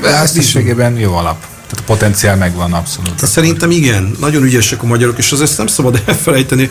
De 0.00 0.08
ezt 0.08 0.36
is 0.36 0.56
jó 0.96 1.14
alap. 1.14 1.57
Tehát 1.68 1.78
a 1.78 1.86
potenciál 1.86 2.36
megvan 2.36 2.72
abszolút. 2.72 3.14
De 3.14 3.26
szerintem 3.26 3.70
igen, 3.70 4.16
nagyon 4.20 4.42
ügyesek 4.42 4.82
a 4.82 4.86
magyarok, 4.86 5.18
és 5.18 5.32
az 5.32 5.40
ezt 5.40 5.58
nem 5.58 5.66
szabad 5.66 6.02
elfelejteni, 6.06 6.70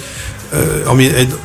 ami 0.85 1.13
egy 1.15 1.37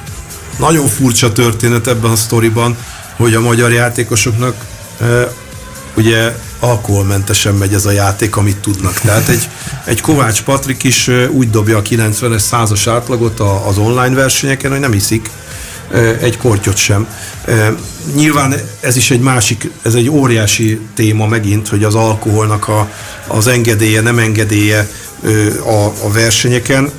nagyon 0.58 0.86
furcsa 0.86 1.32
történet 1.32 1.86
ebben 1.86 2.10
a 2.10 2.16
sztoriban, 2.16 2.76
hogy 3.16 3.34
a 3.34 3.40
magyar 3.40 3.72
játékosoknak 3.72 4.54
ugye 5.94 6.36
alkoholmentesen 6.58 7.54
megy 7.54 7.74
ez 7.74 7.86
a 7.86 7.90
játék, 7.90 8.36
amit 8.36 8.56
tudnak. 8.56 9.00
Tehát 9.00 9.28
egy, 9.28 9.48
egy 9.84 10.00
Kovács 10.00 10.42
Patrik 10.42 10.82
is 10.82 11.10
úgy 11.30 11.50
dobja 11.50 11.76
a 11.76 11.82
90-es 11.82 12.38
százas 12.38 12.86
átlagot 12.86 13.40
az 13.40 13.78
online 13.78 14.14
versenyeken, 14.14 14.70
hogy 14.70 14.80
nem 14.80 14.92
iszik 14.92 15.30
egy 16.20 16.36
kortyot 16.36 16.76
sem. 16.76 17.06
Nyilván 18.14 18.54
ez 18.80 18.96
is 18.96 19.10
egy 19.10 19.20
másik, 19.20 19.70
ez 19.82 19.94
egy 19.94 20.08
óriási 20.08 20.80
téma 20.94 21.26
megint, 21.26 21.68
hogy 21.68 21.84
az 21.84 21.94
alkoholnak 21.94 22.68
a, 22.68 22.90
az 23.26 23.46
engedélye, 23.46 24.00
nem 24.00 24.18
engedélye 24.18 24.88
a, 25.66 25.84
a 26.04 26.10
versenyeken. 26.12 26.90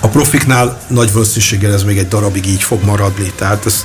A 0.00 0.08
profiknál 0.08 0.80
nagy 0.86 1.12
valószínűséggel 1.12 1.72
ez 1.72 1.82
még 1.82 1.98
egy 1.98 2.08
darabig 2.08 2.46
így 2.46 2.62
fog 2.62 2.84
maradni. 2.84 3.32
Tehát 3.36 3.66
ez, 3.66 3.84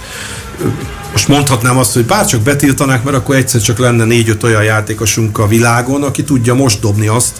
most 1.11 1.27
mondhatnám 1.27 1.77
azt, 1.77 1.93
hogy 1.93 2.05
bárcsak 2.05 2.41
betiltanák, 2.41 3.03
mert 3.03 3.17
akkor 3.17 3.35
egyszer 3.35 3.61
csak 3.61 3.77
lenne 3.77 4.03
négy-öt 4.03 4.43
olyan 4.43 4.63
játékosunk 4.63 5.37
a 5.37 5.47
világon, 5.47 6.03
aki 6.03 6.23
tudja 6.23 6.53
most 6.53 6.79
dobni 6.79 7.07
azt, 7.07 7.35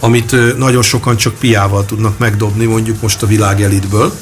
amit 0.00 0.58
nagyon 0.58 0.82
sokan 0.82 1.16
csak 1.16 1.34
piával 1.34 1.84
tudnak 1.84 2.18
megdobni, 2.18 2.64
mondjuk 2.64 3.00
most 3.00 3.22
a 3.22 3.26
világ 3.26 3.62
elitből 3.62 4.12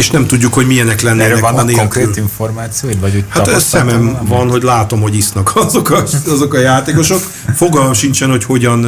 és 0.00 0.10
nem 0.10 0.26
tudjuk, 0.26 0.54
hogy 0.54 0.66
milyenek 0.66 1.00
lennének 1.00 1.26
Erről 1.26 1.40
vannak 1.40 1.70
konkrét 1.70 2.16
információid? 2.16 3.00
Vagy 3.00 3.24
hát 3.28 3.48
ez 3.48 3.62
szemem 3.62 4.04
van, 4.04 4.26
van, 4.26 4.50
hogy 4.50 4.62
látom, 4.62 5.00
hogy 5.00 5.16
isznak 5.16 5.52
azok 5.66 5.90
a, 5.90 6.02
azok 6.26 6.54
a 6.54 6.58
játékosok. 6.58 7.20
Fogalmam 7.54 7.92
sincsen, 7.92 8.30
hogy 8.30 8.44
hogyan 8.44 8.86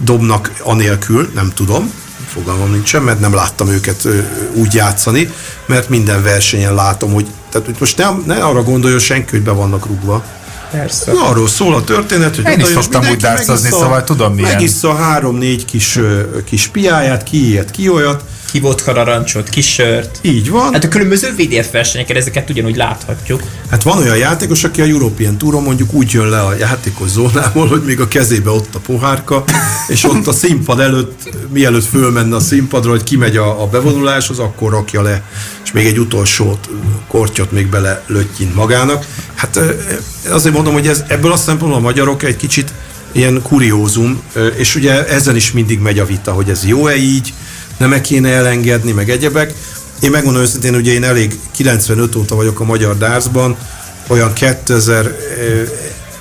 dobnak 0.00 0.52
anélkül, 0.62 1.30
nem 1.34 1.52
tudom. 1.54 1.92
Fogalmam 2.32 2.70
nincsen, 2.70 3.02
mert 3.02 3.20
nem 3.20 3.34
láttam 3.34 3.68
őket 3.68 4.08
úgy 4.54 4.74
játszani, 4.74 5.32
mert 5.66 5.88
minden 5.88 6.22
versenyen 6.22 6.74
látom, 6.74 7.12
hogy 7.12 7.26
tehát 7.50 7.66
hogy 7.66 7.76
most 7.78 7.96
ne, 7.96 8.10
ne 8.26 8.44
arra 8.44 8.62
gondoljon 8.62 8.98
senki, 8.98 9.30
hogy 9.30 9.42
be 9.42 9.50
vannak 9.50 9.86
rúgva. 9.86 10.24
Persze. 10.70 11.12
Na, 11.12 11.28
arról 11.28 11.48
szól 11.48 11.74
a 11.74 11.84
történet, 11.84 12.36
hogy 12.36 12.46
Én 12.46 12.60
is 12.60 12.66
szoktam 12.66 13.08
úgy 13.10 13.16
dárcozni, 13.16 13.70
szóval 13.70 14.04
tudom 14.04 14.34
milyen. 14.34 14.52
Megissza 14.52 14.94
három-négy 14.94 15.64
kis, 15.64 15.98
kis 16.44 16.66
piáját, 16.66 17.22
ki 17.22 17.48
ilyet, 17.48 17.70
ki 17.70 17.88
olyat, 17.88 18.24
ki 18.52 18.60
vodka 18.60 18.92
narancsot, 18.92 19.48
ki 19.48 19.60
sört. 19.60 20.18
Így 20.22 20.50
van. 20.50 20.72
Hát 20.72 20.84
a 20.84 20.88
különböző 20.88 21.34
VDF 21.36 21.70
versenyeken 21.70 22.16
ezeket 22.16 22.50
ugyanúgy 22.50 22.76
láthatjuk. 22.76 23.42
Hát 23.70 23.82
van 23.82 23.98
olyan 23.98 24.16
játékos, 24.16 24.64
aki 24.64 24.80
a 24.80 24.84
European 24.84 25.38
Touron 25.38 25.62
mondjuk 25.62 25.92
úgy 25.92 26.10
jön 26.10 26.28
le 26.28 26.40
a 26.40 26.54
játékos 26.54 27.08
zónából, 27.08 27.66
hogy 27.66 27.82
még 27.82 28.00
a 28.00 28.08
kezébe 28.08 28.50
ott 28.50 28.74
a 28.74 28.78
pohárka, 28.78 29.44
és 29.88 30.04
ott 30.04 30.26
a 30.26 30.32
színpad 30.32 30.80
előtt, 30.80 31.28
mielőtt 31.52 31.84
fölmenne 31.84 32.36
a 32.36 32.40
színpadra, 32.40 32.90
hogy 32.90 33.02
kimegy 33.02 33.36
a, 33.36 33.62
a 33.62 33.66
bevonuláshoz, 33.66 34.38
akkor 34.38 34.70
rakja 34.70 35.02
le, 35.02 35.22
és 35.64 35.72
még 35.72 35.86
egy 35.86 35.98
utolsó 35.98 36.58
kortyot 37.08 37.52
még 37.52 37.66
bele 37.66 38.04
löttyint 38.06 38.54
magának. 38.54 39.06
Hát 39.34 39.60
azért 40.30 40.54
mondom, 40.54 40.72
hogy 40.72 40.86
ez, 40.86 41.04
ebből 41.08 41.32
a 41.32 41.36
szempontból 41.36 41.78
a 41.78 41.82
magyarok 41.82 42.22
egy 42.22 42.36
kicsit 42.36 42.72
ilyen 43.12 43.42
kuriózum, 43.42 44.22
és 44.56 44.74
ugye 44.74 45.06
ezen 45.06 45.36
is 45.36 45.52
mindig 45.52 45.78
megy 45.78 45.98
a 45.98 46.06
vita, 46.06 46.32
hogy 46.32 46.48
ez 46.48 46.64
jó-e 46.64 46.96
így, 46.96 47.32
nem 47.82 47.92
-e 47.92 48.00
kéne 48.00 48.28
elengedni, 48.28 48.92
meg 48.92 49.10
egyebek. 49.10 49.54
Én 50.00 50.10
megmondom 50.10 50.42
őszintén, 50.42 50.74
ugye 50.74 50.92
én 50.92 51.04
elég 51.04 51.38
95 51.50 52.14
óta 52.14 52.34
vagyok 52.34 52.60
a 52.60 52.64
magyar 52.64 52.98
dárzban, 52.98 53.56
olyan 54.06 54.32
2000, 54.32 55.16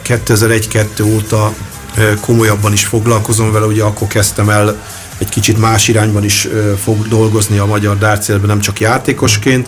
2001-2 0.06 0.86
eh, 1.00 1.06
óta 1.06 1.54
eh, 1.96 2.14
komolyabban 2.22 2.74
is 2.74 2.86
foglalkozom 2.86 3.52
vele, 3.52 3.66
ugye 3.66 3.84
akkor 3.84 4.08
kezdtem 4.08 4.50
el 4.50 4.82
egy 5.18 5.30
kicsit 5.30 5.58
más 5.58 5.88
irányban 5.88 6.24
is 6.24 6.46
eh, 6.46 6.52
fog 6.84 7.08
dolgozni 7.08 7.58
a 7.58 7.66
magyar 7.66 7.98
dárcélben, 7.98 8.48
nem 8.48 8.60
csak 8.60 8.80
játékosként. 8.80 9.68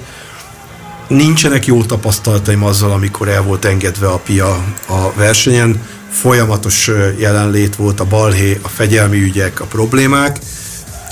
Nincsenek 1.08 1.66
jó 1.66 1.84
tapasztalataim 1.84 2.64
azzal, 2.64 2.92
amikor 2.92 3.28
el 3.28 3.42
volt 3.42 3.66
engedve 3.66 4.08
a 4.08 4.18
pia 4.18 4.64
a 4.88 5.14
versenyen. 5.16 5.82
Folyamatos 6.12 6.92
jelenlét 7.18 7.76
volt 7.76 8.00
a 8.00 8.06
balhé, 8.06 8.60
a 8.62 8.68
fegyelmi 8.68 9.22
ügyek, 9.22 9.60
a 9.60 9.66
problémák 9.66 10.40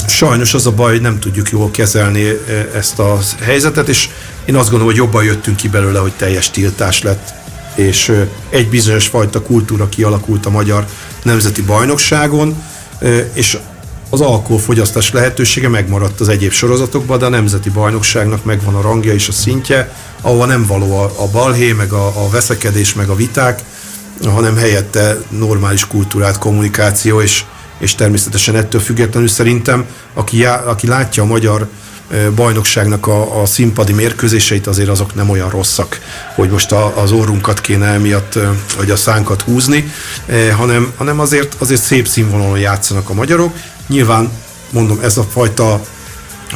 sajnos 0.10 0.54
az 0.54 0.66
a 0.66 0.72
baj, 0.72 0.91
hogy 0.91 1.02
nem 1.02 1.20
tudjuk 1.20 1.49
jól 1.49 1.72
kezelni 1.72 2.28
e, 2.28 2.38
ezt 2.76 2.99
a 2.99 3.20
helyzetet, 3.41 3.89
és 3.89 4.10
én 4.45 4.56
azt 4.56 4.70
gondolom, 4.70 4.93
hogy 4.93 5.04
jobban 5.04 5.24
jöttünk 5.24 5.58
ki 5.58 5.68
belőle, 5.68 5.99
hogy 5.99 6.12
teljes 6.12 6.49
tiltás 6.49 7.02
lett, 7.02 7.34
és 7.76 8.10
e, 8.10 8.28
egy 8.49 8.70
bizonyos 8.70 9.08
fajta 9.08 9.41
kultúra 9.41 9.89
kialakult 9.89 10.45
a 10.45 10.49
magyar 10.49 10.86
nemzeti 11.24 11.62
bajnokságon, 11.62 12.64
e, 12.99 13.08
és 13.34 13.58
az 14.10 14.22
alkoholfogyasztás 14.22 15.12
lehetősége 15.12 15.70
megmaradt 15.70 16.20
az 16.20 16.30
egyéb 16.30 16.52
sorozatokban, 16.52 17.20
de 17.20 17.26
a 17.26 17.30
nemzeti 17.30 17.70
bajnokságnak 17.70 18.45
megvan 18.45 18.76
a 18.76 18.82
rangja 18.82 19.14
és 19.14 19.28
a 19.28 19.32
szintje, 19.32 19.93
ahova 20.22 20.45
nem 20.45 20.66
való 20.66 20.99
a, 20.99 21.12
a 21.16 21.28
balhé, 21.32 21.72
meg 21.72 21.91
a, 21.91 22.08
a 22.08 22.30
veszekedés, 22.30 22.93
meg 22.93 23.10
a 23.10 23.16
viták, 23.16 23.64
hanem 24.24 24.58
helyette 24.58 25.18
normális 25.30 25.88
kultúrát, 25.88 26.38
kommunikáció, 26.38 27.22
és 27.22 27.43
és 27.82 27.96
természetesen 27.96 28.56
ettől 28.56 28.82
függetlenül 28.82 29.30
szerintem, 29.30 29.86
aki, 30.14 30.38
já, 30.38 30.56
aki 30.56 30.88
látja 30.88 31.24
a 31.24 31.26
magyar 31.26 31.68
bajnokságnak 32.36 33.08
a, 33.08 33.42
a 33.42 33.46
színpadi 33.46 33.94
mérkőzéseit, 33.94 34.68
azért 34.68 34.90
azok 34.90 35.16
nem 35.16 35.30
olyan 35.30 35.50
rosszak, 35.50 36.00
hogy 36.36 36.50
most 36.50 36.72
a, 36.72 37.02
az 37.02 37.12
orrunkat 37.12 37.62
kéne 37.62 37.86
emiatt, 37.86 38.40
vagy 38.78 38.92
a 38.92 38.96
szánkat 38.96 39.42
húzni, 39.42 39.92
hanem, 40.58 40.94
hanem 40.98 41.20
azért, 41.20 41.56
azért 41.58 41.82
szép 41.82 42.08
színvonalon 42.08 42.60
játszanak 42.60 43.10
a 43.10 43.14
magyarok. 43.14 43.56
Nyilván, 43.88 44.32
mondom, 44.70 45.00
ez 45.02 45.18
a 45.18 45.24
fajta 45.24 45.82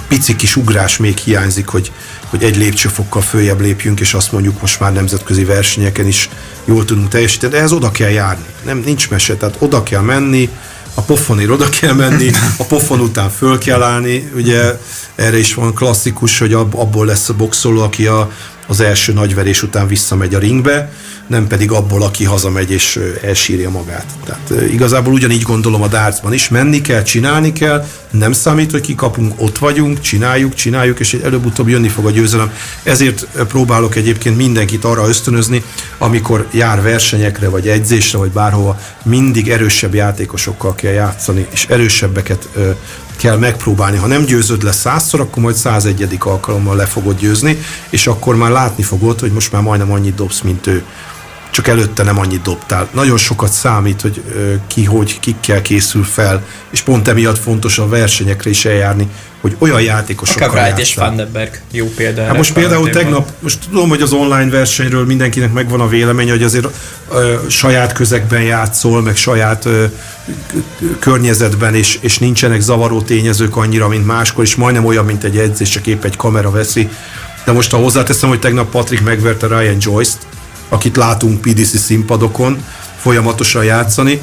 pici 0.07 0.35
kis 0.35 0.55
ugrás 0.55 0.97
még 0.97 1.17
hiányzik, 1.17 1.67
hogy, 1.67 1.91
hogy 2.29 2.43
egy 2.43 2.57
lépcsőfokkal 2.57 3.21
följebb 3.21 3.61
lépjünk, 3.61 3.99
és 3.99 4.13
azt 4.13 4.31
mondjuk 4.31 4.61
most 4.61 4.79
már 4.79 4.93
nemzetközi 4.93 5.43
versenyeken 5.43 6.07
is 6.07 6.29
jól 6.65 6.85
tudunk 6.85 7.07
teljesíteni, 7.07 7.51
de 7.51 7.57
ehhez 7.57 7.71
oda 7.71 7.91
kell 7.91 8.09
járni. 8.09 8.45
Nem, 8.63 8.81
nincs 8.85 9.09
mese, 9.09 9.35
tehát 9.35 9.55
oda 9.59 9.83
kell 9.83 10.01
menni, 10.01 10.49
a 10.95 11.01
pofonért 11.01 11.49
oda 11.49 11.69
kell 11.69 11.93
menni, 11.93 12.31
a 12.57 12.63
pofon 12.63 12.99
után 12.99 13.29
föl 13.29 13.57
kell 13.57 13.81
állni, 13.81 14.31
ugye 14.35 14.79
erre 15.15 15.37
is 15.37 15.53
van 15.53 15.73
klasszikus, 15.73 16.39
hogy 16.39 16.53
abból 16.53 17.05
lesz 17.05 17.29
a 17.29 17.33
boxoló, 17.33 17.81
aki 17.81 18.07
a, 18.07 18.31
az 18.67 18.79
első 18.79 19.13
nagyverés 19.13 19.63
után 19.63 19.87
visszamegy 19.87 20.33
a 20.33 20.39
ringbe, 20.39 20.91
nem 21.27 21.47
pedig 21.47 21.71
abból, 21.71 22.03
aki 22.03 22.23
hazamegy 22.23 22.71
és 22.71 22.99
elsírja 23.21 23.69
magát. 23.69 24.05
Tehát 24.25 24.71
igazából 24.71 25.13
ugyanígy 25.13 25.41
gondolom 25.41 25.81
a 25.81 25.87
dárcban 25.87 26.33
is, 26.33 26.49
menni 26.49 26.81
kell, 26.81 27.03
csinálni 27.03 27.53
kell, 27.53 27.85
nem 28.09 28.31
számít, 28.31 28.71
hogy 28.71 28.81
kikapunk, 28.81 29.33
ott 29.41 29.57
vagyunk, 29.57 29.99
csináljuk, 30.01 30.53
csináljuk, 30.53 30.99
és 30.99 31.13
előbb-utóbb 31.13 31.67
jönni 31.67 31.87
fog 31.87 32.05
a 32.05 32.11
győzelem. 32.11 32.51
Ezért 32.83 33.27
próbálok 33.47 33.95
egyébként 33.95 34.37
mindenkit 34.37 34.83
arra 34.83 35.07
ösztönözni, 35.07 35.63
amikor 35.97 36.47
jár 36.51 36.81
versenyekre, 36.81 37.49
vagy 37.49 37.67
edzésre, 37.67 38.17
vagy 38.17 38.31
bárhova, 38.31 38.79
mindig 39.03 39.49
erősebb 39.49 39.93
játékosokkal 39.93 40.75
kell 40.75 40.91
játszani, 40.91 41.47
és 41.51 41.65
erősebbeket 41.69 42.49
kell 43.15 43.37
megpróbálni. 43.37 43.97
Ha 43.97 44.07
nem 44.07 44.25
győzöd 44.25 44.63
le 44.63 44.71
százszor, 44.71 45.19
akkor 45.19 45.43
majd 45.43 45.55
101. 45.55 46.17
alkalommal 46.19 46.75
le 46.75 46.85
fogod 46.85 47.19
győzni, 47.19 47.57
és 47.89 48.07
akkor 48.07 48.35
már 48.35 48.51
látni 48.51 48.83
fogod, 48.83 49.19
hogy 49.19 49.31
most 49.31 49.51
már 49.51 49.61
majdnem 49.61 49.91
annyit 49.91 50.15
dobsz, 50.15 50.41
mint 50.41 50.67
ő 50.67 50.83
csak 51.55 51.67
előtte 51.67 52.03
nem 52.03 52.19
annyit 52.19 52.41
dobtál. 52.41 52.87
Nagyon 52.91 53.17
sokat 53.17 53.51
számít, 53.51 54.01
hogy 54.01 54.23
ki, 54.67 54.83
hogy 54.83 55.19
kikkel 55.19 55.61
készül 55.61 56.03
fel, 56.03 56.43
és 56.69 56.81
pont 56.81 57.07
emiatt 57.07 57.37
fontos 57.37 57.79
a 57.79 57.87
versenyekre 57.87 58.49
is 58.49 58.65
eljárni, 58.65 59.07
hogy 59.41 59.55
olyan 59.59 59.81
játékosokkal 59.81 60.49
Akár 60.49 60.63
Wright 60.63 60.79
és 60.79 60.95
Vandenberg 60.95 61.61
jó 61.71 61.85
példa. 61.95 62.25
Hát 62.25 62.37
most 62.37 62.53
például 62.53 62.89
tegnap, 62.89 63.31
most 63.39 63.59
tudom, 63.69 63.89
hogy 63.89 64.01
az 64.01 64.11
online 64.11 64.49
versenyről 64.49 65.05
mindenkinek 65.05 65.53
megvan 65.53 65.79
a 65.79 65.87
véleménye, 65.87 66.31
hogy 66.31 66.43
azért 66.43 66.67
ö, 67.11 67.35
saját 67.47 67.93
közegben 67.93 68.41
játszol, 68.41 69.01
meg 69.01 69.15
saját 69.15 69.65
ö, 69.65 69.85
környezetben, 70.99 71.75
és, 71.75 71.97
és 72.01 72.17
nincsenek 72.17 72.61
zavaró 72.61 73.01
tényezők 73.01 73.55
annyira, 73.55 73.87
mint 73.87 74.05
máskor, 74.05 74.43
és 74.43 74.55
majdnem 74.55 74.85
olyan, 74.85 75.05
mint 75.05 75.23
egy 75.23 75.37
edzés, 75.37 75.69
csak 75.69 75.87
épp 75.87 76.03
egy 76.03 76.15
kamera 76.15 76.51
veszi. 76.51 76.89
De 77.45 77.51
most 77.51 77.71
ha 77.71 77.77
hozzáteszem, 77.77 78.29
hogy 78.29 78.39
tegnap 78.39 78.69
Patrick 78.69 79.03
megverte 79.03 79.47
Ryan 79.47 79.77
Joyce-t, 79.79 80.25
akit 80.69 80.95
látunk 80.95 81.41
PDC 81.41 81.77
színpadokon 81.79 82.63
folyamatosan 82.97 83.63
játszani, 83.63 84.21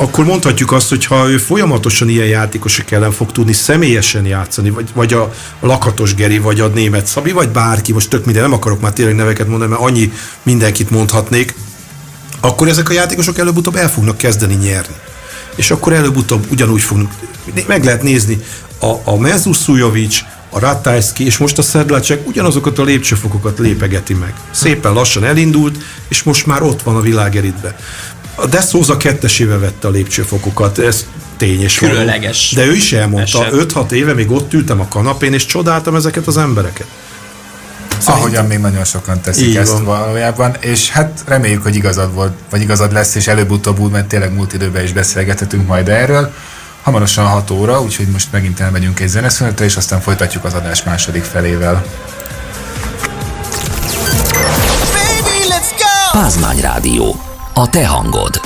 akkor 0.00 0.24
mondhatjuk 0.24 0.72
azt, 0.72 0.88
hogy 0.88 1.04
ha 1.04 1.28
ő 1.28 1.38
folyamatosan 1.38 2.08
ilyen 2.08 2.26
játékosok 2.26 2.90
ellen 2.90 3.12
fog 3.12 3.32
tudni 3.32 3.52
személyesen 3.52 4.24
játszani, 4.26 4.70
vagy, 4.70 4.88
vagy 4.94 5.12
a 5.12 5.32
Lakatos 5.60 6.14
Geri, 6.14 6.38
vagy 6.38 6.60
a 6.60 6.66
német 6.66 7.06
Szabi, 7.06 7.32
vagy 7.32 7.48
bárki, 7.48 7.92
most 7.92 8.10
tök 8.10 8.24
minden, 8.24 8.42
nem 8.42 8.52
akarok 8.52 8.80
már 8.80 8.92
tényleg 8.92 9.14
neveket 9.14 9.48
mondani, 9.48 9.70
mert 9.70 9.82
annyi 9.82 10.12
mindenkit 10.42 10.90
mondhatnék, 10.90 11.54
akkor 12.40 12.68
ezek 12.68 12.88
a 12.88 12.92
játékosok 12.92 13.38
előbb-utóbb 13.38 13.76
el 13.76 13.90
fognak 13.90 14.16
kezdeni 14.16 14.54
nyerni. 14.54 14.94
És 15.54 15.70
akkor 15.70 15.92
előbb-utóbb 15.92 16.46
ugyanúgy 16.50 16.80
fognak, 16.80 17.12
meg 17.66 17.84
lehet 17.84 18.02
nézni, 18.02 18.38
a, 18.80 18.94
a 19.04 19.16
Mezus 19.16 19.56
Szujovics, 19.56 20.24
a 20.50 20.58
Ratajski 20.58 21.24
és 21.24 21.36
most 21.36 21.58
a 21.58 21.62
Szedlacsek 21.62 22.26
ugyanazokat 22.26 22.78
a 22.78 22.82
lépcsőfokokat 22.82 23.58
lépegeti 23.58 24.14
meg. 24.14 24.34
Szépen 24.50 24.92
lassan 24.92 25.24
elindult, 25.24 25.76
és 26.08 26.22
most 26.22 26.46
már 26.46 26.62
ott 26.62 26.82
van 26.82 26.96
a 26.96 27.00
világeritbe. 27.00 27.76
A 28.34 28.46
De 28.46 28.60
Souza 28.60 28.96
kettesével 28.96 29.58
vette 29.58 29.88
a 29.88 29.90
lépcsőfokokat, 29.90 30.78
ez 30.78 31.06
tény 31.36 31.62
és 31.62 31.74
Különleges. 31.74 32.52
De 32.54 32.66
ő 32.66 32.74
is 32.74 32.92
elmondta, 32.92 33.46
5-6 33.52 33.90
éve 33.90 34.14
még 34.14 34.30
ott 34.30 34.52
ültem 34.52 34.80
a 34.80 34.88
kanapén, 34.88 35.32
és 35.32 35.46
csodáltam 35.46 35.94
ezeket 35.94 36.26
az 36.26 36.36
embereket. 36.36 36.86
Szerintem. 37.88 38.14
Ahogyan 38.14 38.46
még 38.46 38.58
nagyon 38.58 38.84
sokan 38.84 39.20
teszik 39.20 39.46
Így 39.46 39.56
ezt 39.56 39.72
van. 39.72 39.84
valójában, 39.84 40.56
és 40.60 40.90
hát 40.90 41.22
reméljük, 41.26 41.62
hogy 41.62 41.76
igazad 41.76 42.14
volt, 42.14 42.32
vagy 42.50 42.60
igazad 42.60 42.92
lesz, 42.92 43.14
és 43.14 43.26
előbb-utóbb 43.26 43.78
úgy, 43.78 43.90
mert 43.90 44.06
tényleg 44.06 44.34
múlt 44.34 44.52
időben 44.52 44.84
is 44.84 44.92
beszélgethetünk 44.92 45.66
majd 45.66 45.88
erről. 45.88 46.32
Hamarosan 46.88 47.26
6 47.26 47.50
óra, 47.50 47.82
úgyhogy 47.82 48.06
most 48.06 48.32
megint 48.32 48.60
elmegyünk 48.60 49.00
egy 49.00 49.08
zeneszünetre, 49.08 49.64
és 49.64 49.76
aztán 49.76 50.00
folytatjuk 50.00 50.44
az 50.44 50.54
adás 50.54 50.82
második 50.82 51.22
felével. 51.22 51.84
Pázmány 56.12 56.60
Rádió. 56.60 57.20
A 57.54 57.70
te 57.70 57.86
hangod. 57.86 58.40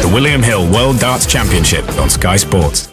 The 0.00 0.08
William 0.12 0.42
Hill 0.42 0.68
World 0.70 0.98
Darts 0.98 1.26
Championship 1.26 1.92
on 2.00 2.08
Sky 2.08 2.36
Sports. 2.36 2.92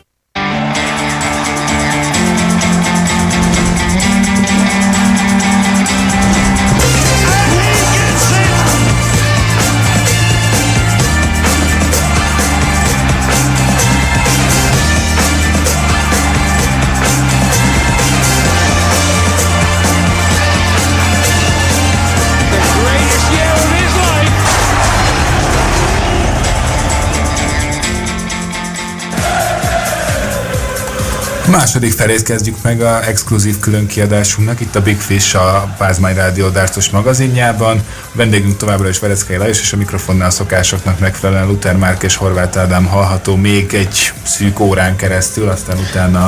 Második 31.51 31.91
felét 31.91 32.23
kezdjük 32.23 32.55
meg 32.61 32.81
a 32.81 33.07
exkluzív 33.07 33.59
különkiadásunknak, 33.59 34.59
itt 34.59 34.75
a 34.75 34.81
Big 34.81 34.97
Fish 34.99 35.35
a 35.35 35.75
Pázmány 35.77 36.15
Rádió 36.15 36.49
Dárcos 36.49 36.89
magazinjában. 36.89 37.77
A 38.01 38.11
vendégünk 38.11 38.57
továbbra 38.57 38.89
is 38.89 38.99
Vereckei 38.99 39.37
Lajos, 39.37 39.59
és 39.59 39.73
a 39.73 39.77
mikrofonnál 39.77 40.29
szokásoknak 40.29 40.99
megfelelően 40.99 41.47
Luther 41.47 41.77
Márk 41.77 42.03
és 42.03 42.15
Horváth 42.15 42.57
Ádám 42.59 42.85
hallható 42.85 43.35
még 43.35 43.73
egy 43.73 44.13
szűk 44.23 44.59
órán 44.59 44.95
keresztül, 44.95 45.49
aztán 45.49 45.77
utána 45.77 46.25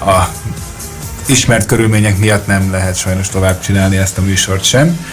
a 0.00 0.28
ismert 1.26 1.66
körülmények 1.66 2.18
miatt 2.18 2.46
nem 2.46 2.70
lehet 2.70 2.96
sajnos 2.96 3.28
tovább 3.28 3.60
csinálni 3.60 3.96
ezt 3.96 4.18
a 4.18 4.22
műsort 4.22 4.64
sem. 4.64 5.06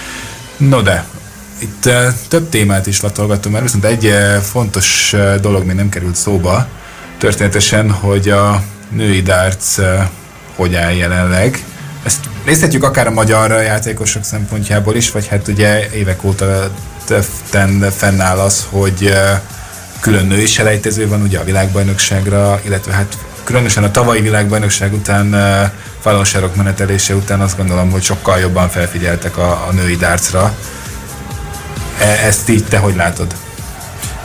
No 0.57 0.81
de, 0.81 1.05
itt 1.57 1.85
uh, 1.85 1.93
több 2.27 2.49
témát 2.49 2.87
is 2.87 3.01
latolgatom, 3.01 3.51
mert 3.51 3.63
viszont 3.63 3.85
egy 3.85 4.05
uh, 4.05 4.35
fontos 4.35 5.13
uh, 5.13 5.35
dolog 5.35 5.65
még 5.65 5.75
nem 5.75 5.89
került 5.89 6.15
szóba, 6.15 6.67
történetesen, 7.17 7.91
hogy 7.91 8.29
a 8.29 8.63
női 8.89 9.21
darts 9.21 9.79
hogy 10.59 10.75
áll 10.75 10.91
jelenleg. 10.91 11.63
Ezt 12.03 12.19
nézhetjük 12.45 12.83
akár 12.83 13.07
a 13.07 13.11
magyar 13.11 13.51
játékosok 13.51 14.23
szempontjából 14.23 14.95
is, 14.95 15.11
vagy 15.11 15.27
hát 15.27 15.47
ugye 15.47 15.89
évek 15.93 16.23
óta 16.23 16.71
fennáll 17.95 18.37
az, 18.37 18.67
hogy 18.69 19.13
külön 19.99 20.25
női 20.25 20.45
selejtező 20.45 21.07
van 21.07 21.21
ugye 21.21 21.39
a 21.39 21.43
világbajnokságra, 21.43 22.61
illetve 22.65 22.93
hát 22.93 23.17
különösen 23.43 23.83
a 23.83 23.91
tavalyi 23.91 24.21
világbajnokság 24.21 24.93
után, 24.93 25.35
falonsárok 25.99 26.55
menetelése 26.55 27.15
után 27.15 27.41
azt 27.41 27.57
gondolom, 27.57 27.91
hogy 27.91 28.03
sokkal 28.03 28.39
jobban 28.39 28.69
felfigyeltek 28.69 29.37
a, 29.37 29.51
a 29.67 29.71
női 29.71 29.95
dárcra. 29.95 30.55
E, 31.99 32.05
ezt 32.25 32.49
így 32.49 32.65
te 32.65 32.77
hogy 32.77 32.95
látod? 32.95 33.35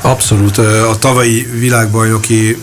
Abszolút. 0.00 0.58
A 0.58 0.96
tavalyi 0.98 1.48
világbajnoki 1.58 2.58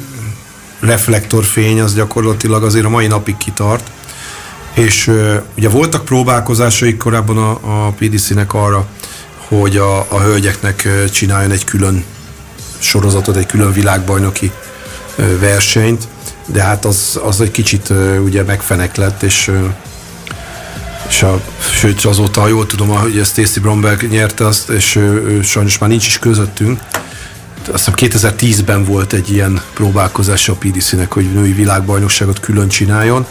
reflektorfény 0.81 1.81
az 1.81 1.95
gyakorlatilag 1.95 2.63
azért 2.63 2.85
a 2.85 2.89
mai 2.89 3.07
napig 3.07 3.37
kitart. 3.37 3.91
És 4.73 5.11
ugye 5.57 5.69
voltak 5.69 6.05
próbálkozásaik 6.05 6.97
korábban 6.97 7.37
a, 7.37 7.85
a 7.85 7.91
PDC-nek 7.91 8.53
arra, 8.53 8.87
hogy 9.47 9.77
a, 9.77 9.99
a 9.99 10.19
hölgyeknek 10.19 10.87
csináljon 11.11 11.51
egy 11.51 11.63
külön 11.63 12.03
sorozatot, 12.79 13.35
egy 13.35 13.45
külön 13.45 13.71
világbajnoki 13.71 14.51
versenyt, 15.39 16.07
de 16.45 16.61
hát 16.61 16.85
az, 16.85 17.19
az 17.23 17.41
egy 17.41 17.51
kicsit 17.51 17.89
uh, 17.89 18.17
ugye 18.23 18.43
megfenek 18.43 18.95
lett, 18.95 19.23
és 19.23 19.51
és 21.11 21.23
a, 21.23 21.41
sőt 21.79 22.05
azóta, 22.05 22.41
ha 22.41 22.47
jól 22.47 22.65
tudom, 22.65 22.87
hogy 22.87 23.17
ezt 23.17 23.31
Stacy 23.31 23.59
Bromberg 23.59 24.09
nyerte 24.09 24.45
azt, 24.45 24.69
és 24.69 24.99
sajnos 25.43 25.77
már 25.77 25.89
nincs 25.89 26.07
is 26.07 26.19
közöttünk, 26.19 26.79
azt 27.67 27.91
hiszem 27.97 28.31
2010-ben 28.31 28.83
volt 28.83 29.13
egy 29.13 29.31
ilyen 29.31 29.61
próbálkozás 29.73 30.49
a 30.49 30.53
PDC-nek, 30.53 31.13
hogy 31.13 31.33
női 31.33 31.51
világbajnokságot 31.51 32.39
külön 32.39 32.67
csináljon. 32.67 33.25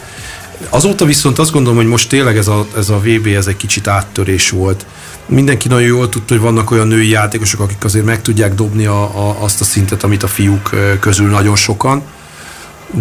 Azóta 0.69 1.05
viszont 1.05 1.39
azt 1.39 1.51
gondolom, 1.51 1.77
hogy 1.77 1.87
most 1.87 2.09
tényleg 2.09 2.37
ez 2.37 2.47
a, 2.47 2.67
ez 2.77 2.89
a 2.89 2.99
VB 2.99 3.27
ez 3.27 3.47
egy 3.47 3.57
kicsit 3.57 3.87
áttörés 3.87 4.49
volt. 4.49 4.85
Mindenki 5.25 5.67
nagyon 5.67 5.87
jól 5.87 6.09
tudta, 6.09 6.33
hogy 6.33 6.43
vannak 6.43 6.71
olyan 6.71 6.87
női 6.87 7.09
játékosok, 7.09 7.59
akik 7.59 7.83
azért 7.83 8.05
meg 8.05 8.21
tudják 8.21 8.55
dobni 8.55 8.85
a, 8.85 9.01
a, 9.03 9.43
azt 9.43 9.61
a 9.61 9.63
szintet, 9.63 10.03
amit 10.03 10.23
a 10.23 10.27
fiúk 10.27 10.69
közül 10.99 11.29
nagyon 11.29 11.55
sokan, 11.55 12.01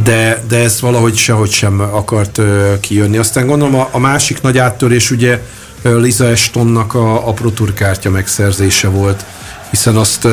de, 0.05 0.45
de 0.49 0.57
ez 0.57 0.81
valahogy 0.81 1.17
sehogy 1.17 1.51
sem 1.51 1.81
akart 1.81 2.41
kijönni. 2.81 3.17
Aztán 3.17 3.47
gondolom 3.47 3.75
a, 3.75 3.89
a 3.93 3.99
másik 3.99 4.41
nagy 4.41 4.59
áttörés 4.59 5.11
ugye 5.11 5.43
Liza 5.83 6.27
Estonnak 6.27 6.95
a, 6.95 7.29
a 7.29 7.33
Pro 7.33 7.51
Tour 7.51 7.73
kártya 7.73 8.11
megszerzése 8.11 8.89
volt, 8.89 9.25
hiszen 9.71 9.97
azt 9.97 10.29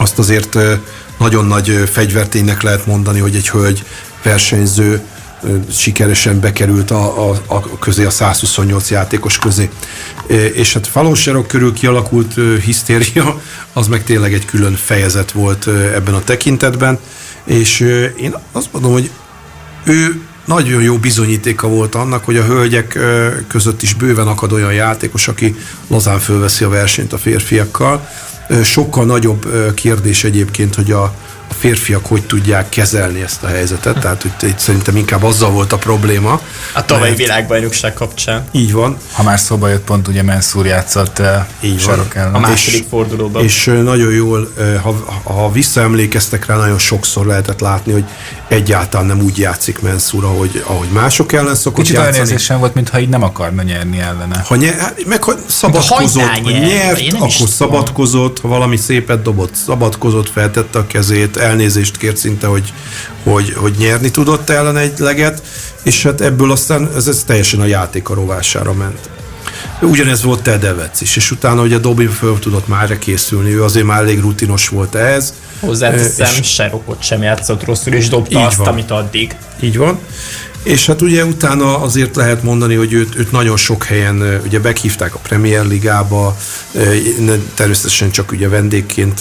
azt 0.00 0.18
azért 0.18 0.58
nagyon 1.18 1.46
nagy 1.46 1.82
fegyverténynek 1.92 2.62
lehet 2.62 2.86
mondani, 2.86 3.18
hogy 3.18 3.34
egy 3.34 3.48
hölgy 3.48 3.84
versenyző 4.22 5.00
sikeresen 5.70 6.40
bekerült 6.40 6.90
a, 6.90 7.30
a, 7.30 7.40
a 7.46 7.78
közé, 7.78 8.04
a 8.04 8.10
128 8.10 8.90
játékos 8.90 9.38
közé. 9.38 9.70
És 10.52 10.72
hát 10.72 10.86
Falonserok 10.86 11.46
körül 11.46 11.72
kialakult 11.72 12.34
hisztéria, 12.64 13.40
az 13.72 13.86
meg 13.86 14.04
tényleg 14.04 14.34
egy 14.34 14.44
külön 14.44 14.74
fejezet 14.74 15.32
volt 15.32 15.66
ebben 15.94 16.14
a 16.14 16.24
tekintetben, 16.24 16.98
és 17.44 17.80
én 18.16 18.34
azt 18.52 18.68
mondom, 18.72 18.92
hogy 18.92 19.10
ő 19.84 20.22
nagyon 20.44 20.82
jó 20.82 20.96
bizonyítéka 20.96 21.68
volt 21.68 21.94
annak, 21.94 22.24
hogy 22.24 22.36
a 22.36 22.44
hölgyek 22.44 22.98
között 23.48 23.82
is 23.82 23.94
bőven 23.94 24.26
akad 24.26 24.52
olyan 24.52 24.72
játékos, 24.72 25.28
aki 25.28 25.56
lazán 25.86 26.18
fölveszi 26.18 26.64
a 26.64 26.68
versenyt 26.68 27.12
a 27.12 27.18
férfiakkal. 27.18 28.08
Sokkal 28.62 29.04
nagyobb 29.04 29.46
kérdés 29.74 30.24
egyébként, 30.24 30.74
hogy 30.74 30.90
a, 30.90 31.14
férfiak 31.58 32.06
hogy 32.06 32.22
tudják 32.26 32.68
kezelni 32.68 33.22
ezt 33.22 33.42
a 33.42 33.46
helyzetet, 33.46 33.98
tehát 33.98 34.22
hogy 34.22 34.50
itt 34.50 34.58
szerintem 34.58 34.96
inkább 34.96 35.22
azzal 35.22 35.50
volt 35.50 35.72
a 35.72 35.78
probléma. 35.78 36.40
A 36.74 36.84
tavalyi 36.84 37.14
világbajnokság 37.14 37.92
kapcsán. 37.92 38.44
Így 38.50 38.72
van. 38.72 38.96
Ha 39.12 39.22
már 39.22 39.40
szóba 39.40 39.68
jött 39.68 39.84
pont, 39.84 40.08
ugye 40.08 40.22
Menszúr 40.22 40.66
játszott 40.66 41.22
Így 41.60 41.80
sarok 41.80 42.14
ellen. 42.14 42.34
A 42.34 42.38
második 42.38 42.80
és, 42.80 42.86
fordulóban. 42.90 43.44
És 43.44 43.64
nagyon 43.64 44.12
jól, 44.12 44.52
ha, 44.82 45.20
ha 45.22 45.52
visszaemlékeztek 45.52 46.46
rá, 46.46 46.56
nagyon 46.56 46.78
sokszor 46.78 47.26
lehetett 47.26 47.60
látni, 47.60 47.92
hogy 47.92 48.04
egyáltalán 48.48 49.06
nem 49.06 49.20
úgy 49.20 49.38
játszik 49.38 49.80
Menszúr, 49.80 50.24
ahogy, 50.24 50.64
ahogy 50.66 50.88
mások 50.88 51.32
ellen 51.32 51.54
szokott 51.54 51.80
Kicsit 51.80 51.96
játszani. 51.96 52.16
olyan 52.16 52.28
érzésem 52.28 52.58
volt, 52.58 52.74
mintha 52.74 53.00
így 53.00 53.08
nem 53.08 53.22
akarna 53.22 53.62
nyerni 53.62 53.98
ellene. 53.98 54.42
Ha 54.46 54.56
nyer, 54.56 54.74
hát 54.78 55.04
meg 55.06 55.22
ha 55.22 55.32
szabadkozott, 55.48 56.22
ha 56.22 56.50
nyert, 56.50 57.12
akkor 57.12 57.48
szabadkozott, 57.48 58.40
ha 58.40 58.48
valami 58.48 58.76
szépet 58.76 59.22
dobott, 59.22 59.54
szabadkozott, 59.54 60.30
feltette 60.30 60.78
a 60.78 60.86
kezét, 60.86 61.36
elnézést 61.40 61.96
kért 61.96 62.16
szinte, 62.16 62.46
hogy, 62.46 62.72
hogy, 63.22 63.52
hogy 63.56 63.74
nyerni 63.78 64.10
tudott 64.10 64.50
ellen 64.50 64.76
egy 64.76 64.98
leget, 64.98 65.42
és 65.82 66.02
hát 66.02 66.20
ebből 66.20 66.50
aztán 66.50 66.90
ez, 66.96 67.06
ez 67.06 67.22
teljesen 67.26 67.60
a 67.60 67.66
játék 67.66 68.08
a 68.08 68.14
rovására 68.14 68.72
ment. 68.72 69.10
Ugyanez 69.80 70.22
volt 70.22 70.42
Tedevec 70.42 71.00
is, 71.00 71.16
és 71.16 71.30
utána 71.30 71.62
ugye 71.62 71.78
Dobin 71.78 72.10
föl 72.10 72.38
tudott 72.38 72.68
már 72.68 72.98
készülni, 72.98 73.54
ő 73.54 73.64
azért 73.64 73.86
már 73.86 74.00
elég 74.00 74.20
rutinos 74.20 74.68
volt 74.68 74.94
ehhez. 74.94 75.34
Hozzáteszem, 75.60 76.34
és 76.40 76.46
Serokot 76.46 77.02
sem 77.02 77.22
játszott 77.22 77.64
rosszul, 77.64 77.92
és 77.92 78.08
dobta 78.08 78.46
azt, 78.46 78.56
van. 78.56 78.68
amit 78.68 78.90
addig. 78.90 79.36
Így 79.60 79.76
van. 79.76 79.98
És 80.62 80.86
hát 80.86 81.02
ugye 81.02 81.24
utána 81.24 81.78
azért 81.78 82.16
lehet 82.16 82.42
mondani, 82.42 82.74
hogy 82.74 82.92
őt, 82.92 83.18
őt 83.18 83.32
nagyon 83.32 83.56
sok 83.56 83.84
helyen 83.84 84.40
ugye 84.44 84.58
meghívták 84.58 85.14
a 85.14 85.18
Premier 85.18 85.66
Ligába, 85.66 86.36
természetesen 87.54 88.10
csak 88.10 88.32
ugye 88.32 88.48
vendégként 88.48 89.20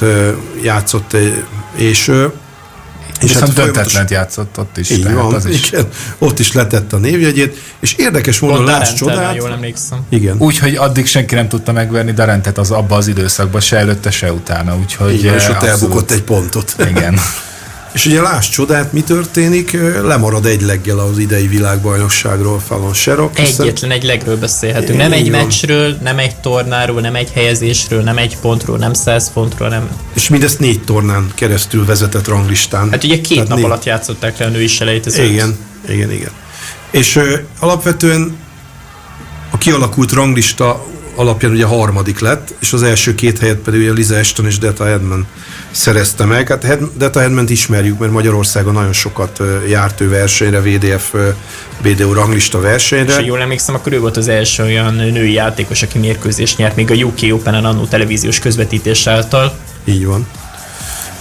játszott, 0.61 1.17
és 1.75 2.11
és 3.21 3.33
hát 3.33 3.53
döntetlen 3.53 4.07
játszott 4.09 4.57
ott 4.57 4.77
is. 4.77 4.89
Így 4.89 5.13
van, 5.13 5.33
az 5.33 5.45
is. 5.45 5.71
Igen, 5.71 5.87
ott 6.17 6.39
is 6.39 6.53
letett 6.53 6.93
a 6.93 6.97
névjegyét, 6.97 7.57
és 7.79 7.93
érdekes 7.93 8.39
módon 8.39 8.63
láss 8.63 8.93
csodát. 8.93 9.35
jól 9.35 9.51
emlékszem. 9.51 9.99
Igen. 10.09 10.35
Úgyhogy 10.39 10.75
addig 10.75 11.07
senki 11.07 11.35
nem 11.35 11.47
tudta 11.47 11.71
megverni 11.71 12.11
Darentet 12.11 12.57
az 12.57 12.71
abba 12.71 12.95
az 12.95 13.07
időszakban, 13.07 13.61
se 13.61 13.77
előtte, 13.77 14.11
se 14.11 14.33
utána. 14.33 14.77
Úgyhogy 14.77 15.13
Igen, 15.13 15.35
és 15.35 15.47
ott 15.47 15.63
elbukott 15.63 16.11
egy 16.11 16.23
pontot. 16.23 16.75
Igen. 16.89 17.19
És 17.91 18.05
ugye 18.05 18.21
láss 18.21 18.49
csodát, 18.49 18.93
mi 18.93 19.01
történik, 19.01 19.77
lemarad 20.03 20.45
egy 20.45 20.61
leggel 20.61 20.99
az 20.99 21.17
idei 21.17 21.47
világbajnokságról 21.47 22.59
Fallon 22.59 22.93
Serok. 22.93 23.39
Egyetlen 23.39 23.91
egy 23.91 24.03
legről 24.03 24.37
beszélhetünk. 24.37 24.97
Nem 24.97 25.11
egy 25.11 25.29
meccsről, 25.29 25.97
nem 26.03 26.17
egy 26.17 26.35
tornáról, 26.35 27.01
nem 27.01 27.15
egy 27.15 27.31
helyezésről, 27.31 28.01
nem 28.01 28.17
egy 28.17 28.37
pontról, 28.37 28.77
nem 28.77 28.93
száz 28.93 29.31
pontról, 29.33 29.69
nem... 29.69 29.89
És 30.13 30.29
mindezt 30.29 30.59
négy 30.59 30.83
tornán 30.83 31.31
keresztül 31.35 31.85
vezetett 31.85 32.27
ranglistán. 32.27 32.89
Hát 32.91 33.03
ugye 33.03 33.21
két 33.21 33.33
Tehát 33.33 33.47
nap 33.47 33.57
négy... 33.57 33.65
alatt 33.65 33.83
játszották 33.83 34.37
le 34.37 34.45
a 34.45 34.49
női 34.49 34.67
selejtezőt. 34.67 35.29
Igen, 35.29 35.57
igen, 35.87 36.11
igen. 36.11 36.31
És 36.91 37.15
ö, 37.15 37.35
alapvetően 37.59 38.37
a 39.49 39.57
kialakult 39.57 40.11
ranglista 40.11 40.85
alapján 41.15 41.51
ugye 41.51 41.65
harmadik 41.65 42.19
lett, 42.19 42.53
és 42.59 42.73
az 42.73 42.83
első 42.83 43.15
két 43.15 43.39
helyet 43.39 43.57
pedig 43.57 43.79
ugye 43.81 43.91
Liza 43.91 44.17
Ashton 44.17 44.45
és 44.45 44.57
Deta 44.57 44.89
Edman 44.89 45.27
szerezte 45.71 46.25
meg. 46.25 46.47
Hát 46.47 46.97
Deta 46.97 47.21
Edmant 47.21 47.49
ismerjük, 47.49 47.99
mert 47.99 48.11
Magyarországon 48.11 48.73
nagyon 48.73 48.93
sokat 48.93 49.41
járt 49.67 50.01
ő 50.01 50.09
versenyre, 50.09 50.61
VDF 50.61 51.13
BDO 51.81 52.13
ranglista 52.13 52.59
versenyre. 52.59 53.19
És 53.19 53.25
jól 53.25 53.41
emlékszem, 53.41 53.75
akkor 53.75 53.93
ő 53.93 53.99
volt 53.99 54.17
az 54.17 54.27
első 54.27 54.63
olyan 54.63 54.93
női 54.93 55.33
játékos, 55.33 55.81
aki 55.81 55.97
mérkőzést 55.97 56.57
nyert 56.57 56.75
még 56.75 56.91
a 56.91 56.93
UK 56.93 57.19
Open-en 57.33 57.65
annó 57.65 57.85
televíziós 57.85 58.39
közvetítés 58.39 59.07
által. 59.07 59.53
Így 59.85 60.05
van. 60.05 60.27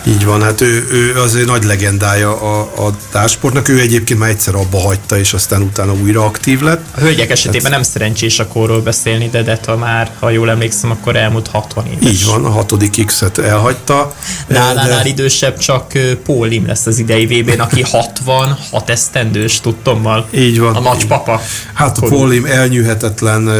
Így 0.06 0.24
van, 0.24 0.42
hát 0.42 0.60
ő, 0.60 0.86
ő 0.90 1.20
azért 1.20 1.46
nagy 1.46 1.64
legendája 1.64 2.40
a, 2.40 2.86
a 2.86 2.96
társportnak. 3.10 3.68
Ő 3.68 3.80
egyébként 3.80 4.18
már 4.18 4.30
egyszer 4.30 4.54
abba 4.54 4.78
hagyta, 4.78 5.18
és 5.18 5.32
aztán 5.32 5.62
utána 5.62 5.92
újra 6.02 6.24
aktív 6.24 6.60
lett. 6.60 6.84
A 6.94 7.00
hölgyek 7.00 7.30
esetében 7.30 7.62
hát, 7.62 7.70
nem 7.70 7.82
szerencsés 7.82 8.38
a 8.38 8.46
korról 8.46 8.80
beszélni, 8.80 9.28
de 9.28 9.42
Deta 9.42 9.76
már, 9.76 10.10
ha 10.18 10.30
jól 10.30 10.50
emlékszem, 10.50 10.90
akkor 10.90 11.16
elmúlt 11.16 11.48
60 11.48 11.86
éves. 11.86 12.12
Így 12.12 12.24
van, 12.24 12.44
a 12.44 12.50
hatodik 12.50 13.04
X-et 13.04 13.38
elhagyta. 13.38 14.14
Nálánál 14.46 15.02
de... 15.02 15.08
idősebb 15.08 15.58
csak 15.58 15.92
Paul 16.24 16.48
Lim 16.48 16.66
lesz 16.66 16.86
az 16.86 16.98
idei 16.98 17.26
vb 17.26 17.60
aki 17.60 17.82
66 17.90 18.90
esztendős 18.90 19.60
tudtommal. 19.60 20.28
Így 20.30 20.58
van. 20.58 20.74
A 20.74 20.80
nagypapa. 20.80 21.40
Hát 21.74 21.98
a 21.98 22.06
Paul 22.06 22.28
Lim 22.28 22.44
elnyűhetetlen 22.44 23.50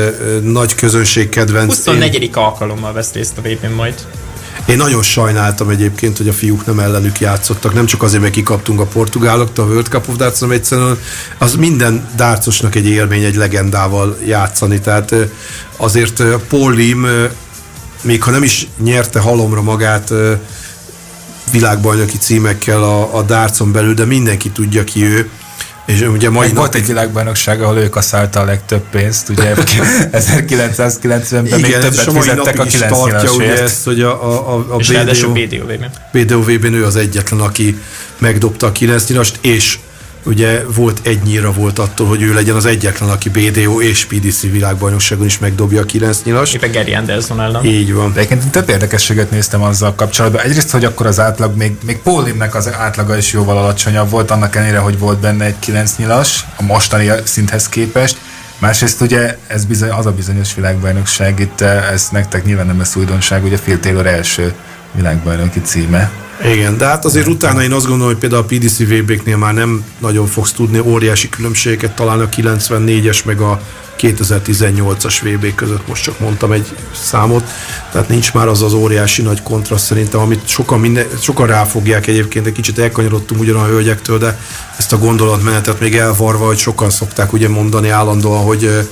nagy 0.43 0.74
közönség 0.74 1.28
kedvenc. 1.28 1.74
24. 1.74 2.22
Én... 2.22 2.30
alkalommal 2.32 2.93
vesz 2.93 3.12
részt 3.12 3.39
a 3.39 3.41
vb 3.41 3.74
majd. 3.76 3.95
Én 4.68 4.76
nagyon 4.76 5.02
sajnáltam 5.02 5.68
egyébként, 5.68 6.16
hogy 6.16 6.28
a 6.28 6.32
fiúk 6.32 6.66
nem 6.66 6.78
ellenük 6.78 7.20
játszottak, 7.20 7.74
nem 7.74 7.86
csak 7.86 8.02
azért, 8.02 8.22
mert 8.22 8.34
kikaptunk 8.34 8.80
a 8.80 8.86
portugáloktól 8.86 9.64
a 9.64 9.68
World 9.68 9.86
Cup 9.86 10.08
of 10.08 10.16
Darts, 10.16 10.38
hanem 10.38 10.54
egyszerűen 10.54 10.98
az 11.38 11.54
minden 11.54 12.08
dárcosnak 12.16 12.74
egy 12.74 12.86
élmény, 12.86 13.24
egy 13.24 13.34
legendával 13.34 14.18
játszani. 14.26 14.80
Tehát 14.80 15.14
azért 15.76 16.22
Paul 16.48 16.74
Lim, 16.74 17.06
még 18.02 18.22
ha 18.22 18.30
nem 18.30 18.42
is 18.42 18.66
nyerte 18.82 19.20
halomra 19.20 19.62
magát 19.62 20.12
világbajnoki 21.50 22.18
címekkel 22.18 22.82
a, 22.82 23.16
a 23.16 23.22
dárcon 23.22 23.72
belül, 23.72 23.94
de 23.94 24.04
mindenki 24.04 24.50
tudja 24.50 24.84
ki 24.84 25.04
ő, 25.04 25.30
és 25.89 26.01
ugye 26.01 26.30
mai 26.30 26.53
volt 26.53 26.74
egy 26.74 26.86
világbajnokság, 26.86 27.62
ahol 27.62 27.78
ő 27.78 27.89
kaszálta 27.89 28.41
a 28.41 28.45
legtöbb 28.45 28.82
pénzt, 28.91 29.28
ugye 29.28 29.55
1990-ben 29.57 31.43
még 31.61 31.72
többet 31.72 32.12
fizettek 32.12 32.59
a 32.59 32.64
9 32.64 33.34
ugye 33.34 33.62
ezt, 33.62 33.84
hogy 33.84 34.03
a, 34.03 34.24
a, 34.24 34.55
a, 34.55 34.74
a 34.74 34.76
és 34.78 34.89
BDO, 34.89 35.32
BDO-ben. 35.32 35.91
BDO-ben 36.12 36.72
ő 36.72 36.84
az 36.84 36.97
egyetlen, 36.97 37.41
aki 37.41 37.78
megdobta 38.18 38.66
a 38.66 38.72
9 38.72 39.11
és 39.41 39.78
ugye 40.24 40.64
volt 40.74 41.00
egy 41.02 41.22
nyíra 41.22 41.52
volt 41.52 41.78
attól, 41.78 42.06
hogy 42.06 42.22
ő 42.22 42.34
legyen 42.34 42.56
az 42.56 42.66
egyetlen, 42.66 43.08
aki 43.08 43.28
BDO 43.28 43.80
és 43.80 44.04
PDC 44.04 44.40
világbajnokságon 44.40 45.26
is 45.26 45.38
megdobja 45.38 45.80
a 45.80 45.84
9 45.84 46.22
nyilas. 46.22 46.54
Éppen 46.54 46.72
Gary 46.72 46.94
Anderson 46.94 47.40
ellen. 47.40 47.64
Így 47.64 47.92
van. 47.92 48.12
De 48.12 48.20
egyébként 48.20 48.50
több 48.50 48.68
érdekességet 48.68 49.30
néztem 49.30 49.62
azzal 49.62 49.94
kapcsolatban. 49.94 50.40
Egyrészt, 50.40 50.70
hogy 50.70 50.84
akkor 50.84 51.06
az 51.06 51.20
átlag, 51.20 51.56
még, 51.56 51.76
még 51.84 51.98
Paulimnek 51.98 52.54
az 52.54 52.72
átlaga 52.72 53.16
is 53.16 53.32
jóval 53.32 53.56
alacsonyabb 53.56 54.10
volt, 54.10 54.30
annak 54.30 54.56
ellenére, 54.56 54.78
hogy 54.78 54.98
volt 54.98 55.18
benne 55.18 55.44
egy 55.44 55.58
9 55.58 55.96
nyilas, 55.96 56.44
a 56.56 56.62
mostani 56.62 57.10
szinthez 57.24 57.68
képest. 57.68 58.16
Másrészt 58.58 59.00
ugye 59.00 59.36
ez 59.46 59.64
bizony, 59.64 59.90
az 59.90 60.06
a 60.06 60.10
bizonyos 60.12 60.54
világbajnokság, 60.54 61.40
itt 61.40 61.60
eh, 61.60 61.90
ez 61.92 62.08
nektek 62.12 62.44
nyilván 62.44 62.66
nem 62.66 62.78
lesz 62.78 62.96
újdonság, 62.96 63.44
ugye 63.44 63.58
Phil 63.58 63.80
Taylor 63.80 64.06
első 64.06 64.54
világbajnoki 64.93 65.61
címe. 65.61 66.11
Igen, 66.45 66.76
de 66.76 66.86
hát 66.86 67.05
azért 67.05 67.26
utána 67.26 67.62
én 67.62 67.72
azt 67.72 67.86
gondolom, 67.86 68.12
hogy 68.12 68.20
például 68.20 68.43
a 68.43 68.45
PDC 68.45 68.78
VB-knél 68.78 69.36
már 69.36 69.55
nem 69.55 69.84
nagyon 69.99 70.26
fogsz 70.26 70.53
tudni 70.53 70.78
óriási 70.78 71.28
különbségeket 71.28 71.95
talán 71.95 72.20
a 72.20 72.28
94-es 72.28 73.24
meg 73.24 73.41
a 73.41 73.61
2018-as 73.99 75.16
VB 75.22 75.55
között, 75.55 75.89
most 75.89 76.03
csak 76.03 76.18
mondtam 76.18 76.53
egy 76.53 76.74
számot, 76.95 77.45
tehát 77.93 78.09
nincs 78.09 78.32
már 78.32 78.49
az 78.49 78.62
az 78.62 78.72
óriási 78.72 79.22
nagy 79.22 79.43
kontraszt 79.43 79.84
szerintem, 79.84 80.20
amit 80.20 80.49
sokan, 80.49 80.80
minden, 80.80 81.07
sokan 81.20 81.47
ráfogják 81.47 82.07
egyébként, 82.07 82.47
egy 82.47 82.53
kicsit 82.53 82.78
elkanyarodtunk 82.78 83.41
ugyan 83.41 83.57
a 83.57 83.64
hölgyektől, 83.64 84.18
de 84.18 84.41
ezt 84.76 84.93
a 84.93 84.99
gondolatmenetet 84.99 85.80
még 85.80 85.97
elvarva, 85.97 86.47
hogy 86.47 86.59
sokan 86.59 86.91
szokták 86.91 87.32
ugye 87.32 87.49
mondani 87.49 87.89
állandóan, 87.89 88.45
hogy 88.45 88.89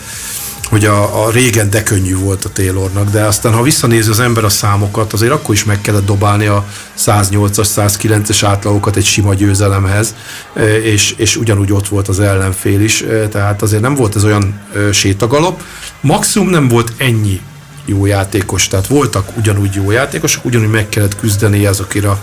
hogy 0.68 0.84
a, 0.84 1.24
a 1.24 1.30
régen 1.30 1.70
de 1.70 1.82
könnyű 1.82 2.16
volt 2.16 2.44
a 2.44 2.48
Taylornak, 2.48 3.10
de 3.10 3.24
aztán 3.24 3.52
ha 3.52 3.62
visszanézi 3.62 4.10
az 4.10 4.20
ember 4.20 4.44
a 4.44 4.48
számokat, 4.48 5.12
azért 5.12 5.32
akkor 5.32 5.54
is 5.54 5.64
meg 5.64 5.80
kellett 5.80 6.06
dobálni 6.06 6.46
a 6.46 6.64
108-as, 6.98 7.68
109-es 7.76 8.40
átlagokat 8.44 8.96
egy 8.96 9.04
sima 9.04 9.34
győzelemhez, 9.34 10.14
e, 10.54 10.76
és, 10.76 11.14
és 11.16 11.36
ugyanúgy 11.36 11.72
ott 11.72 11.88
volt 11.88 12.08
az 12.08 12.20
ellenfél 12.20 12.80
is, 12.80 13.02
e, 13.02 13.28
tehát 13.28 13.62
azért 13.62 13.82
nem 13.82 13.94
volt 13.94 14.16
ez 14.16 14.24
olyan 14.24 14.60
e, 14.74 14.92
sétagalop. 14.92 15.62
Maximum 16.00 16.48
nem 16.48 16.68
volt 16.68 16.92
ennyi 16.96 17.40
jó 17.87 18.07
játékos, 18.07 18.68
tehát 18.68 18.87
voltak 18.87 19.28
ugyanúgy 19.37 19.74
jó 19.74 19.91
játékosok, 19.91 20.45
ugyanúgy 20.45 20.70
meg 20.70 20.89
kellett 20.89 21.16
küzdeni 21.16 21.66
azokért 21.66 22.05
a 22.05 22.18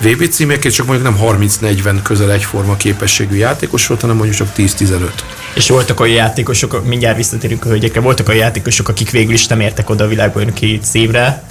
VB 0.00 0.28
címekért, 0.28 0.74
csak 0.74 0.86
mondjuk 0.86 1.08
nem 1.08 1.38
30-40 1.62 1.98
közel 2.02 2.32
egyforma 2.32 2.76
képességű 2.76 3.36
játékos 3.36 3.86
volt, 3.86 4.00
hanem 4.00 4.16
mondjuk 4.16 4.36
csak 4.36 4.48
10-15. 4.56 5.08
És 5.54 5.68
voltak 5.68 6.00
olyan 6.00 6.16
játékosok, 6.16 6.84
mindjárt 6.86 7.16
visszatérünk 7.16 7.64
a 7.64 7.68
hölgyekre, 7.68 8.00
voltak 8.00 8.28
olyan 8.28 8.40
játékosok, 8.40 8.88
akik 8.88 9.10
végül 9.10 9.34
is 9.34 9.46
nem 9.46 9.60
értek 9.60 9.90
oda 9.90 10.04
a 10.04 10.08
világbajnoki 10.08 10.80
címre. 10.82 11.42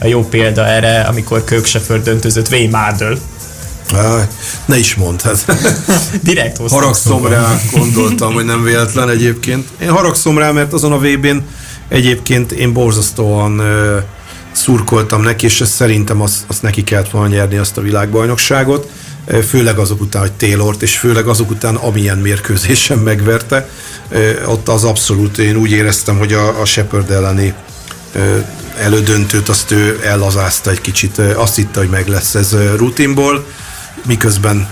A 0.00 0.06
jó 0.06 0.28
példa 0.28 0.66
erre, 0.66 1.00
amikor 1.00 1.44
Kirk 1.44 1.64
Sheffer 1.64 2.02
döntözött 2.02 2.48
Wayne 2.48 2.78
Mardell 2.78 3.18
Ne 4.64 4.78
is 4.78 4.94
mondd, 4.94 5.22
hát. 5.22 5.44
Direkt 6.22 6.58
Haragszom 6.68 7.26
rá, 7.26 7.60
gondoltam, 7.72 8.32
hogy 8.32 8.44
nem 8.44 8.62
véletlen 8.62 9.08
egyébként. 9.08 9.68
Én 9.80 9.90
haragszom 9.90 10.38
rá, 10.38 10.50
mert 10.50 10.72
azon 10.72 10.92
a 10.92 10.98
VB-n 10.98 11.36
egyébként 11.88 12.52
én 12.52 12.72
borzasztóan 12.72 13.58
ö, 13.58 13.98
szurkoltam 14.52 15.22
neki, 15.22 15.46
és 15.46 15.62
szerintem 15.66 16.20
azt, 16.20 16.44
azt 16.46 16.62
neki 16.62 16.84
kellett 16.84 17.10
volna 17.10 17.28
nyerni 17.28 17.56
azt 17.56 17.76
a 17.76 17.80
világbajnokságot, 17.80 18.90
főleg 19.48 19.78
azok 19.78 20.00
után, 20.00 20.22
hogy 20.22 20.32
Taylort, 20.32 20.82
és 20.82 20.96
főleg 20.96 21.26
azok 21.26 21.50
után, 21.50 21.74
amilyen 21.74 22.18
mérkőzésen 22.18 22.98
megverte. 22.98 23.68
Ö, 24.08 24.44
Ott 24.44 24.68
az 24.68 24.84
abszolút, 24.84 25.38
én 25.38 25.56
úgy 25.56 25.70
éreztem, 25.70 26.18
hogy 26.18 26.32
a, 26.32 26.60
a 26.60 26.64
Shepard 26.64 27.10
elleni 27.10 27.54
ö, 28.14 28.38
elődöntőt 28.78 29.48
azt 29.48 29.70
ő 29.70 30.00
ellazázta 30.04 30.70
egy 30.70 30.80
kicsit, 30.80 31.18
azt 31.18 31.56
hitte, 31.56 31.78
hogy 31.78 31.88
meg 31.88 32.08
lesz 32.08 32.34
ez 32.34 32.56
rutinból, 32.76 33.44
miközben 34.06 34.68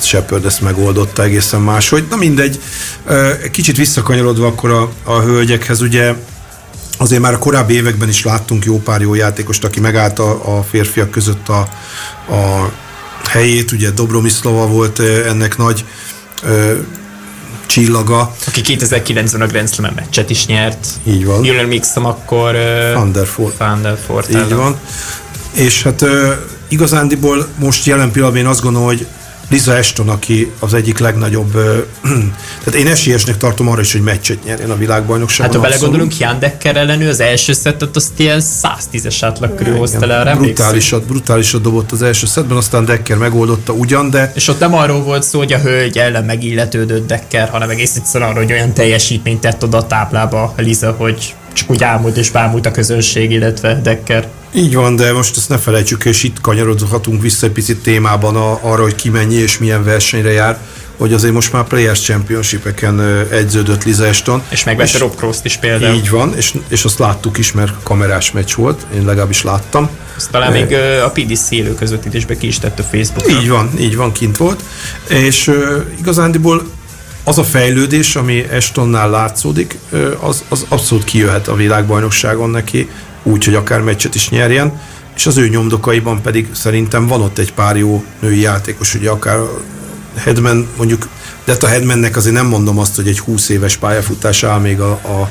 Shepard 0.00 0.44
ezt 0.44 0.60
megoldotta 0.60 1.22
egészen 1.22 1.60
máshogy. 1.60 2.04
Na 2.10 2.16
mindegy, 2.16 2.60
kicsit 3.50 3.76
visszakanyarodva 3.76 4.46
akkor 4.46 4.70
a, 4.70 4.92
a 5.04 5.20
hölgyekhez, 5.20 5.80
ugye 5.80 6.14
azért 6.98 7.20
már 7.20 7.32
a 7.32 7.38
korábbi 7.38 7.74
években 7.74 8.08
is 8.08 8.24
láttunk 8.24 8.64
jó 8.64 8.78
pár 8.78 9.00
jó 9.00 9.14
játékost, 9.14 9.64
aki 9.64 9.80
megállta 9.80 10.44
a 10.44 10.62
férfiak 10.62 11.10
között 11.10 11.48
a, 11.48 11.58
a 12.34 12.72
helyét, 13.28 13.72
ugye 13.72 13.90
Dobromislova 13.90 14.66
volt 14.66 14.98
ennek 15.26 15.56
nagy 15.56 15.84
ö, 16.42 16.74
csillaga, 17.66 18.34
Aki 18.46 18.60
2009-ben 18.64 19.40
a 19.40 19.46
Grand 19.46 19.72
Slam 19.72 19.92
meccset 19.94 20.30
is 20.30 20.46
nyert. 20.46 20.86
Így 21.04 21.24
van. 21.24 21.44
Jól 21.44 21.58
emlékszem, 21.58 22.06
akkor... 22.06 22.52
Van 22.94 23.12
der. 23.12 23.28
Van 23.36 23.82
Így 24.30 24.54
van. 24.54 24.78
És 25.52 25.82
hát 25.82 26.02
ö, 26.02 26.32
igazándiból 26.68 27.46
most 27.58 27.86
jelen 27.86 28.10
pillanatban 28.10 28.42
én 28.42 28.48
azt 28.48 28.62
gondolom, 28.62 28.86
hogy 28.86 29.06
Liza 29.48 29.74
Ashton, 29.74 30.08
aki 30.08 30.52
az 30.58 30.74
egyik 30.74 30.98
legnagyobb, 30.98 31.54
ö, 31.54 31.78
tehát 32.64 32.80
én 32.80 32.86
esélyesnek 32.86 33.36
tartom 33.36 33.68
arra 33.68 33.80
is, 33.80 33.92
hogy 33.92 34.02
meccset 34.02 34.44
nyerjen 34.44 34.70
a 34.70 34.76
világbajnokságon. 34.76 35.52
Hát 35.52 35.62
ha 35.62 35.68
belegondolunk, 35.68 36.18
Jan 36.18 36.38
Decker 36.38 36.76
ellen 36.76 37.00
ő 37.00 37.08
az 37.08 37.20
első 37.20 37.52
szettet 37.52 37.96
azt 37.96 38.12
ilyen 38.16 38.42
110-es 38.62 39.16
átlag 39.20 39.54
körül 39.54 39.76
hozta 39.76 40.06
le, 40.06 40.14
emlékszem. 40.14 40.42
brutálisat, 40.42 41.06
brutálisat 41.06 41.60
dobott 41.60 41.92
az 41.92 42.02
első 42.02 42.26
szedben, 42.26 42.56
aztán 42.56 42.84
Decker 42.84 43.16
megoldotta 43.16 43.72
ugyan, 43.72 44.10
de 44.10 44.32
És 44.34 44.48
ott 44.48 44.60
nem 44.60 44.74
arról 44.74 45.02
volt 45.02 45.22
szó, 45.22 45.38
hogy 45.38 45.52
a 45.52 45.58
hölgy 45.58 45.98
ellen 45.98 46.24
megilletődött 46.24 47.06
Decker, 47.06 47.48
hanem 47.48 47.68
egész 47.68 47.96
egyszerűen 47.96 48.30
arról, 48.30 48.42
hogy 48.42 48.52
olyan 48.52 48.72
teljesítményt 48.72 49.40
tett 49.40 49.62
oda 49.64 49.76
a 49.76 49.86
táblába 49.86 50.54
Liza, 50.56 50.92
hogy 50.92 51.34
csak 51.54 51.70
úgy 51.70 51.84
ámult 51.84 52.16
és 52.16 52.30
bámult 52.30 52.66
a 52.66 52.70
közönség, 52.70 53.30
illetve 53.30 53.80
Decker. 53.82 54.28
Így 54.52 54.74
van, 54.74 54.96
de 54.96 55.12
most 55.12 55.36
ezt 55.36 55.48
ne 55.48 55.58
felejtsük, 55.58 56.04
és 56.04 56.22
itt 56.22 56.40
kanyarodhatunk 56.40 57.22
vissza 57.22 57.46
egy 57.46 57.52
picit 57.52 57.78
témában 57.78 58.36
a, 58.36 58.58
arra, 58.62 58.82
hogy 58.82 58.94
ki 58.94 59.08
mennyi 59.08 59.34
és 59.34 59.58
milyen 59.58 59.84
versenyre 59.84 60.30
jár, 60.30 60.58
hogy 60.96 61.12
azért 61.12 61.32
most 61.32 61.52
már 61.52 61.64
Players 61.64 62.00
Championship-eken 62.00 62.98
ö, 62.98 63.20
edződött 63.30 63.84
Liza 63.84 64.06
Ashton. 64.08 64.42
És 64.48 64.64
megvette 64.64 64.98
Rob 64.98 65.14
Cross-t 65.16 65.44
is 65.44 65.56
például. 65.56 65.94
Így 65.94 66.10
van, 66.10 66.36
és, 66.36 66.54
és 66.68 66.84
azt 66.84 66.98
láttuk 66.98 67.38
is, 67.38 67.52
mert 67.52 67.72
kamerás 67.82 68.32
meccs 68.32 68.54
volt, 68.54 68.86
én 68.94 69.04
legalábbis 69.04 69.42
láttam. 69.42 69.88
Azt 70.16 70.30
talán 70.30 70.52
még 70.52 70.72
a 71.04 71.10
PDC 71.10 71.50
élő 71.50 71.74
közvetítésbe 71.74 72.36
ki 72.36 72.46
is 72.46 72.58
tett 72.58 72.78
a 72.78 72.82
Facebookra. 72.82 73.40
Így 73.40 73.48
van, 73.48 73.70
így 73.78 73.96
van, 73.96 74.12
kint 74.12 74.36
volt. 74.36 74.62
És 75.08 75.50
igazándiból 75.98 76.62
az 77.24 77.38
a 77.38 77.44
fejlődés, 77.44 78.16
ami 78.16 78.44
Estonnál 78.50 79.10
látszódik, 79.10 79.78
az, 80.20 80.44
az 80.48 80.66
abszolút 80.68 81.04
kijöhet 81.04 81.48
a 81.48 81.54
világbajnokságon 81.54 82.50
neki, 82.50 82.88
úgy, 83.22 83.44
hogy 83.44 83.54
akár 83.54 83.80
meccset 83.80 84.14
is 84.14 84.28
nyerjen, 84.28 84.80
és 85.16 85.26
az 85.26 85.36
ő 85.36 85.48
nyomdokaiban 85.48 86.22
pedig 86.22 86.48
szerintem 86.52 87.06
van 87.06 87.20
ott 87.20 87.38
egy 87.38 87.52
pár 87.52 87.76
jó 87.76 88.04
női 88.20 88.40
játékos, 88.40 88.94
ugye 88.94 89.10
akár 89.10 89.38
Hedman 90.16 90.68
mondjuk, 90.76 91.08
de 91.44 91.52
hát 91.52 91.62
a 91.62 91.66
Hedmannek 91.66 92.16
azért 92.16 92.34
nem 92.34 92.46
mondom 92.46 92.78
azt, 92.78 92.96
hogy 92.96 93.08
egy 93.08 93.18
20 93.18 93.48
éves 93.48 93.76
pályafutás 93.76 94.42
áll 94.42 94.58
még 94.58 94.80
a, 94.80 94.90
a, 94.90 95.30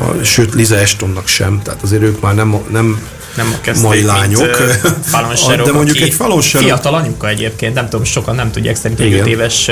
a 0.00 0.24
sőt 0.24 0.54
Liza 0.54 0.76
Estonnak 0.76 1.26
sem, 1.26 1.60
tehát 1.62 1.82
azért 1.82 2.02
ők 2.02 2.20
már 2.20 2.34
nem, 2.34 2.56
nem 2.70 3.00
nem 3.36 3.54
kezdték, 3.60 3.86
mai 3.86 4.02
lányok. 4.02 4.56
Falon 5.02 5.36
Serok, 5.36 5.66
De 5.70 5.72
mondjuk 5.72 5.96
egy 5.96 6.14
Falon 6.14 6.40
Fiatal 6.40 6.94
anyuka 6.94 7.28
egyébként, 7.28 7.74
nem 7.74 7.88
tudom, 7.88 8.04
sokan 8.04 8.34
nem 8.34 8.50
tudják, 8.50 8.76
szerintem 8.76 9.06
Igen. 9.06 9.20
5 9.20 9.26
éves 9.26 9.70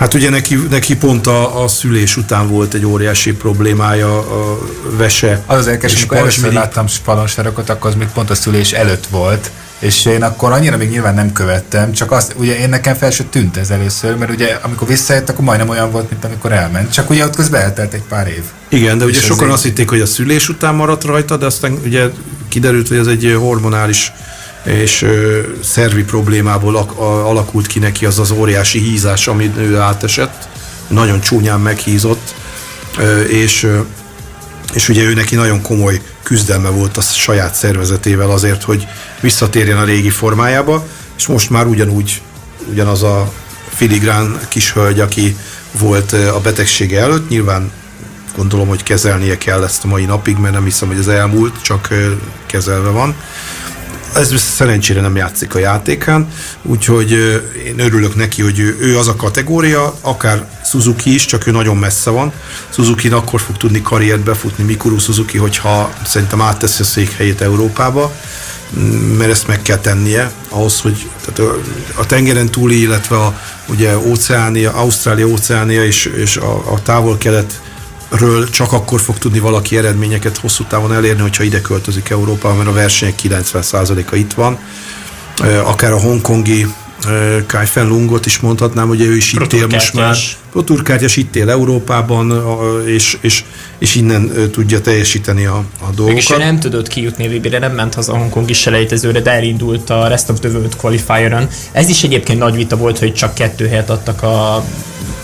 Hát 0.00 0.14
ugye 0.14 0.30
neki, 0.30 0.54
neki 0.70 0.96
pont 0.96 1.26
a, 1.26 1.62
a 1.62 1.68
szülés 1.68 2.16
után 2.16 2.48
volt 2.48 2.74
egy 2.74 2.84
óriási 2.84 3.32
problémája 3.32 4.18
a 4.18 4.58
vese. 4.96 5.42
Az 5.46 5.58
az 5.58 5.66
érdekes, 5.66 5.96
amikor 5.96 6.16
először 6.16 6.52
láttam 6.52 6.86
spalonsarokat, 6.86 7.70
akkor 7.70 7.90
az 7.90 7.96
még 7.96 8.08
pont 8.08 8.30
a 8.30 8.34
szülés 8.34 8.72
előtt 8.72 9.06
volt, 9.06 9.50
és 9.78 10.04
én 10.04 10.22
akkor 10.22 10.52
annyira 10.52 10.76
még 10.76 10.90
nyilván 10.90 11.14
nem 11.14 11.32
követtem, 11.32 11.92
csak 11.92 12.12
azt, 12.12 12.34
ugye 12.36 12.58
én 12.58 12.68
nekem 12.68 12.94
fel 12.94 13.10
se 13.10 13.24
tűnt 13.24 13.56
ez 13.56 13.70
először, 13.70 14.16
mert 14.16 14.30
ugye 14.30 14.58
amikor 14.62 14.88
visszajött, 14.88 15.28
akkor 15.28 15.44
majdnem 15.44 15.68
olyan 15.68 15.90
volt, 15.90 16.10
mint 16.10 16.24
amikor 16.24 16.52
elment. 16.52 16.92
Csak 16.92 17.10
ugye 17.10 17.24
ott 17.24 17.36
közben 17.36 17.60
eltelt 17.60 17.92
egy 17.94 18.04
pár 18.08 18.26
év. 18.26 18.42
Igen, 18.68 18.98
de 18.98 19.04
ugye 19.04 19.20
sokan 19.20 19.36
azért- 19.36 19.52
azt 19.52 19.62
hitték, 19.62 19.88
hogy 19.88 20.00
a 20.00 20.06
szülés 20.06 20.48
után 20.48 20.74
maradt 20.74 21.04
rajta, 21.04 21.36
de 21.36 21.46
aztán 21.46 21.78
ugye 21.84 22.04
kiderült, 22.48 22.88
hogy 22.88 22.96
ez 22.98 23.06
egy 23.06 23.36
hormonális 23.38 24.12
és 24.64 25.02
ö, 25.02 25.40
szervi 25.62 26.02
problémából 26.04 26.76
ak- 26.76 26.98
a- 26.98 27.28
alakult 27.28 27.66
ki 27.66 27.78
neki 27.78 28.06
az 28.06 28.18
az 28.18 28.30
óriási 28.30 28.78
hízás, 28.78 29.26
amit 29.28 29.56
ő 29.56 29.78
átesett. 29.78 30.48
Nagyon 30.88 31.20
csúnyán 31.20 31.60
meghízott, 31.60 32.34
ö, 32.98 33.20
és 33.20 33.62
ö, 33.62 33.78
és 34.74 34.88
ugye 34.88 35.02
ő 35.02 35.14
neki 35.14 35.34
nagyon 35.34 35.62
komoly 35.62 36.00
küzdelme 36.22 36.68
volt 36.68 36.96
a 36.96 37.00
saját 37.00 37.54
szervezetével 37.54 38.30
azért, 38.30 38.62
hogy 38.62 38.86
visszatérjen 39.20 39.78
a 39.78 39.84
régi 39.84 40.10
formájába, 40.10 40.86
és 41.16 41.26
most 41.26 41.50
már 41.50 41.66
ugyanúgy, 41.66 42.22
ugyanaz 42.70 43.02
a 43.02 43.32
filigrán 43.74 44.40
kis 44.48 44.72
hölgy, 44.72 45.00
aki 45.00 45.36
volt 45.78 46.12
a 46.12 46.40
betegsége 46.42 47.00
előtt, 47.00 47.28
nyilván 47.28 47.72
gondolom, 48.36 48.68
hogy 48.68 48.82
kezelnie 48.82 49.38
kell 49.38 49.64
ezt 49.64 49.84
a 49.84 49.88
mai 49.88 50.04
napig, 50.04 50.36
mert 50.36 50.54
nem 50.54 50.64
hiszem, 50.64 50.88
hogy 50.88 50.98
ez 50.98 51.06
elmúlt, 51.06 51.62
csak 51.62 51.88
kezelve 52.46 52.88
van. 52.88 53.14
Ez 54.14 54.40
szerencsére 54.40 55.00
nem 55.00 55.16
játszik 55.16 55.54
a 55.54 55.58
játékán, 55.58 56.28
úgyhogy 56.62 57.10
én 57.66 57.78
örülök 57.78 58.14
neki, 58.14 58.42
hogy 58.42 58.58
ő, 58.58 58.98
az 58.98 59.08
a 59.08 59.16
kategória, 59.16 59.94
akár 60.00 60.46
Suzuki 60.64 61.14
is, 61.14 61.24
csak 61.24 61.46
ő 61.46 61.50
nagyon 61.50 61.76
messze 61.76 62.10
van. 62.10 62.32
Suzuki 62.70 63.08
akkor 63.08 63.40
fog 63.40 63.56
tudni 63.56 63.82
karriert 63.82 64.20
befutni 64.20 64.64
Mikuru 64.64 64.98
Suzuki, 64.98 65.38
hogyha 65.38 65.92
szerintem 66.04 66.40
átteszi 66.40 66.82
a 66.82 66.84
székhelyét 66.84 67.40
Európába, 67.40 68.12
Mm, 68.78 69.16
mert 69.16 69.30
ezt 69.30 69.46
meg 69.46 69.62
kell 69.62 69.78
tennie 69.78 70.32
ahhoz, 70.48 70.80
hogy 70.80 71.10
tehát 71.24 71.52
a 71.94 72.06
tengeren 72.06 72.48
túli, 72.48 72.80
illetve 72.80 73.16
a, 73.16 73.40
ugye 73.68 73.98
Óceánia, 73.98 74.72
Ausztrália, 74.72 75.26
Óceánia 75.26 75.84
és, 75.84 76.04
és 76.04 76.36
a, 76.36 76.72
a 76.72 76.82
távol-kelet 76.82 77.60
ről 78.10 78.50
csak 78.50 78.72
akkor 78.72 79.00
fog 79.00 79.18
tudni 79.18 79.38
valaki 79.38 79.76
eredményeket 79.76 80.38
hosszú 80.38 80.64
távon 80.64 80.92
elérni, 80.92 81.20
hogyha 81.20 81.42
ide 81.42 81.60
költözik 81.60 82.08
Európába, 82.08 82.54
mert 82.54 82.68
a 82.68 82.72
versenyek 82.72 83.14
90%-a 83.22 84.14
itt 84.16 84.32
van. 84.32 84.58
Akár 85.64 85.92
a 85.92 85.98
hongkongi 85.98 86.66
Kai 87.46 87.66
Fen 87.66 87.88
Lungot 87.88 88.26
is 88.26 88.38
mondhatnám, 88.38 88.88
hogy 88.88 89.00
ő 89.00 89.16
is 89.16 89.32
itt 89.32 89.52
él 89.52 89.66
most 89.66 89.94
már. 89.94 90.16
Proturkártyás. 90.50 91.12
Proturkártyás 91.12 91.16
itt 91.16 91.36
él 91.36 91.50
Európában, 91.50 92.30
a- 92.30 92.82
és, 92.86 93.18
és, 93.20 93.44
és 93.78 93.94
innen 93.94 94.50
tudja 94.52 94.80
teljesíteni 94.80 95.44
a, 95.46 95.54
a 95.56 96.02
Mégis 96.04 96.26
dolgokat. 96.26 96.38
nem 96.38 96.58
tudott 96.60 96.88
kijutni 96.88 97.26
a 97.26 97.30
VB-re, 97.30 97.58
nem 97.58 97.72
ment 97.74 97.94
haza 97.94 98.12
a 98.12 98.16
hongkongi 98.16 98.52
selejtezőre, 98.52 99.20
de 99.20 99.30
elindult 99.30 99.90
a 99.90 100.06
Rest 100.08 100.30
of 100.30 100.38
the 100.40 100.48
World 100.48 100.76
qualifier 100.76 101.48
Ez 101.72 101.88
is 101.88 102.02
egyébként 102.02 102.38
nagy 102.38 102.54
vita 102.54 102.76
volt, 102.76 102.98
hogy 102.98 103.14
csak 103.14 103.34
kettő 103.34 103.68
helyet 103.68 103.90
adtak 103.90 104.22
a 104.22 104.64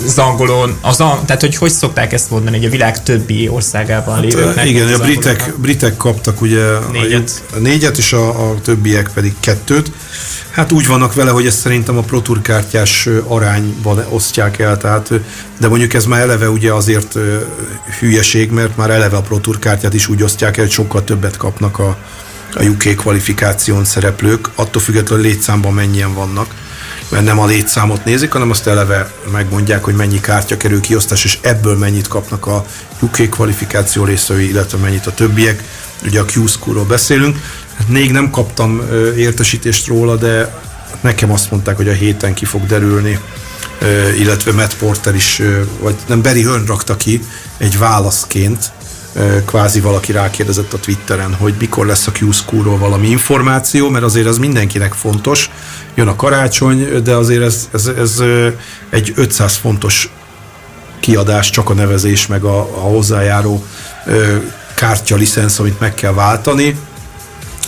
az 0.07 0.19
angolon, 0.19 0.77
az 0.81 1.01
ang- 1.01 1.25
tehát 1.25 1.41
hogy 1.43 1.57
hogy 1.57 1.71
szokták 1.71 2.13
ezt 2.13 2.31
mondani, 2.31 2.57
hogy 2.57 2.67
a 2.67 2.71
világ 2.71 3.03
többi 3.03 3.49
országában 3.49 4.21
lévőknek. 4.21 4.55
Hát, 4.55 4.65
igen, 4.67 4.89
az 4.93 5.01
a 5.01 5.03
britek, 5.03 5.55
britek 5.57 5.97
kaptak 5.97 6.41
ugye 6.41 6.63
a- 6.63 6.89
Négyet. 6.93 7.43
a, 7.55 7.59
négyet, 7.59 7.99
és 7.99 8.13
a, 8.13 8.51
a 8.51 8.55
többiek 8.61 9.11
pedig 9.15 9.35
kettőt. 9.41 9.91
Hát 10.51 10.73
úgy 10.73 10.87
vannak 10.87 11.15
vele, 11.15 11.31
hogy 11.31 11.47
ezt 11.47 11.59
szerintem 11.59 11.97
a 11.97 12.01
Pro 12.01 12.21
Tour 12.21 12.41
kártyás 12.43 13.07
ö, 13.07 13.19
arányban 13.27 14.05
osztják 14.09 14.59
el, 14.59 14.77
tehát, 14.77 15.11
de 15.59 15.69
mondjuk 15.69 15.95
ez 15.95 16.05
már 16.05 16.21
eleve 16.21 16.51
ugye 16.51 16.73
azért 16.73 17.19
hülyeség, 17.99 18.51
mert 18.51 18.77
már 18.77 18.91
eleve 18.91 19.17
a 19.17 19.21
Pro 19.21 19.39
Tour 19.39 19.59
kártyát 19.59 19.95
is 19.95 20.09
úgy 20.09 20.23
osztják 20.23 20.57
el, 20.57 20.65
hogy 20.65 20.73
sokkal 20.73 21.05
többet 21.05 21.37
kapnak 21.37 21.79
a, 21.79 21.97
a 22.55 22.63
UK 22.63 22.97
kvalifikáción 22.97 23.85
szereplők, 23.85 24.49
attól 24.55 24.83
függetlenül 24.83 25.25
létszámban 25.25 25.73
mennyien 25.73 26.15
vannak 26.15 26.55
mert 27.09 27.25
nem 27.25 27.39
a 27.39 27.47
létszámot 27.47 28.05
nézik, 28.05 28.33
hanem 28.33 28.51
azt 28.51 28.67
eleve 28.67 29.11
megmondják, 29.33 29.85
hogy 29.85 29.95
mennyi 29.95 30.21
kártya 30.21 30.57
kerül 30.57 30.81
kiosztás, 30.81 31.25
és 31.25 31.39
ebből 31.41 31.77
mennyit 31.77 32.09
kapnak 32.09 32.47
a 32.47 32.67
UK 33.01 33.29
kvalifikáció 33.31 34.05
részei, 34.05 34.49
illetve 34.49 34.79
mennyit 34.79 35.07
a 35.07 35.15
többiek. 35.15 35.63
Ugye 36.05 36.21
a 36.21 36.25
Q-School-ról 36.35 36.85
beszélünk. 36.85 37.37
Hát 37.77 37.89
még 37.89 38.11
nem 38.11 38.31
kaptam 38.31 38.83
értesítést 39.17 39.87
róla, 39.87 40.17
de 40.17 40.61
nekem 41.01 41.31
azt 41.33 41.51
mondták, 41.51 41.77
hogy 41.77 41.89
a 41.89 41.93
héten 41.93 42.35
ki 42.35 42.45
fog 42.45 42.67
derülni, 42.67 43.19
illetve 44.19 44.53
Matt 44.53 44.77
Porter 44.77 45.15
is, 45.15 45.43
vagy 45.81 45.95
nem, 46.07 46.23
Barry 46.23 46.43
Hearn 46.43 46.67
rakta 46.67 46.97
ki 46.97 47.21
egy 47.59 47.79
válaszként 47.79 48.73
kvázi 49.47 49.81
valaki 49.81 50.13
rákérdezett 50.13 50.73
a 50.73 50.79
Twitteren, 50.79 51.35
hogy 51.35 51.55
mikor 51.59 51.87
lesz 51.87 52.07
a 52.07 52.13
q 52.13 52.63
ról 52.63 52.79
valami 52.79 53.09
információ, 53.09 53.89
mert 53.89 54.05
azért 54.05 54.27
az 54.27 54.39
mindenkinek 54.39 54.93
fontos. 54.93 55.51
Jön 55.95 56.09
a 56.09 56.17
karácsony, 56.17 57.03
de 57.03 57.15
azért 57.15 57.43
ez, 57.43 57.69
ez, 57.73 57.87
ez 57.87 58.23
egy 58.91 59.13
500 59.17 59.57
fontos 59.57 60.11
kiadás, 61.01 61.51
csak 61.51 61.71
a 61.71 61.75
nevezés, 61.75 62.27
meg 62.27 62.45
a, 62.45 62.59
a 62.59 62.81
hozzájáró 62.81 63.65
kártya 64.75 65.17
licensz, 65.17 65.59
amit 65.59 65.81
meg 65.81 65.95
kell 65.95 66.13
váltani, 66.13 66.79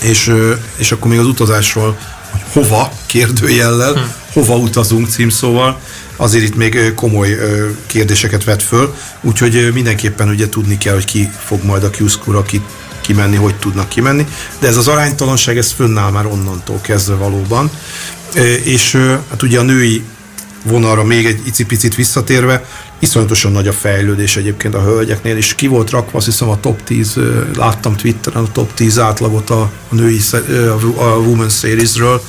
és, 0.00 0.34
és 0.76 0.92
akkor 0.92 1.10
még 1.10 1.18
az 1.18 1.26
utazásról, 1.26 1.98
hogy 2.30 2.40
hova, 2.52 2.92
kérdőjellel, 3.06 3.92
hm. 3.92 4.00
Hova 4.38 4.56
utazunk 4.56 5.08
címszóval, 5.08 5.80
azért 6.16 6.44
itt 6.44 6.56
még 6.56 6.92
komoly 6.94 7.38
kérdéseket 7.86 8.44
vet 8.44 8.62
föl, 8.62 8.94
úgyhogy 9.20 9.70
mindenképpen 9.72 10.28
ugye 10.28 10.48
tudni 10.48 10.78
kell, 10.78 10.94
hogy 10.94 11.04
ki 11.04 11.30
fog 11.44 11.64
majd 11.64 11.84
a 11.84 11.90
Q-School-ra 11.98 12.42
ki, 12.42 12.62
kimenni, 13.00 13.36
hogy 13.36 13.54
tudnak 13.54 13.88
kimenni, 13.88 14.26
de 14.58 14.66
ez 14.66 14.76
az 14.76 14.88
aránytalanság, 14.88 15.56
ez 15.56 15.72
fönnáll 15.72 16.10
már 16.10 16.26
onnantól 16.26 16.80
kezdve 16.80 17.14
valóban, 17.14 17.70
és 18.64 18.92
hát 19.30 19.42
ugye 19.42 19.58
a 19.58 19.62
női 19.62 20.02
vonalra 20.62 21.04
még 21.04 21.26
egy 21.26 21.40
icipicit 21.46 21.94
visszatérve, 21.94 22.64
iszonyatosan 22.98 23.52
nagy 23.52 23.68
a 23.68 23.72
fejlődés 23.72 24.36
egyébként 24.36 24.74
a 24.74 24.82
hölgyeknél, 24.82 25.36
és 25.36 25.54
ki 25.54 25.66
volt 25.66 25.90
rakva, 25.90 26.16
azt 26.16 26.26
hiszem 26.26 26.48
a 26.48 26.60
top 26.60 26.82
10, 26.82 27.18
láttam 27.56 27.96
Twitteren 27.96 28.44
a 28.44 28.52
top 28.52 28.74
10 28.74 28.98
átlagot 28.98 29.50
a, 29.50 29.60
a 29.88 29.94
női, 29.94 30.20
a 30.96 31.16
Women's 31.16 31.58
Series-ről, 31.58 32.22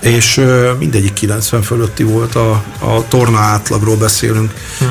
és 0.00 0.40
mindegyik 0.78 1.12
90 1.12 1.62
fölötti 1.62 2.02
volt, 2.02 2.34
a, 2.34 2.50
a 2.78 3.08
torna 3.08 3.38
átlagról 3.38 3.96
beszélünk, 3.96 4.54
hm. 4.78 4.84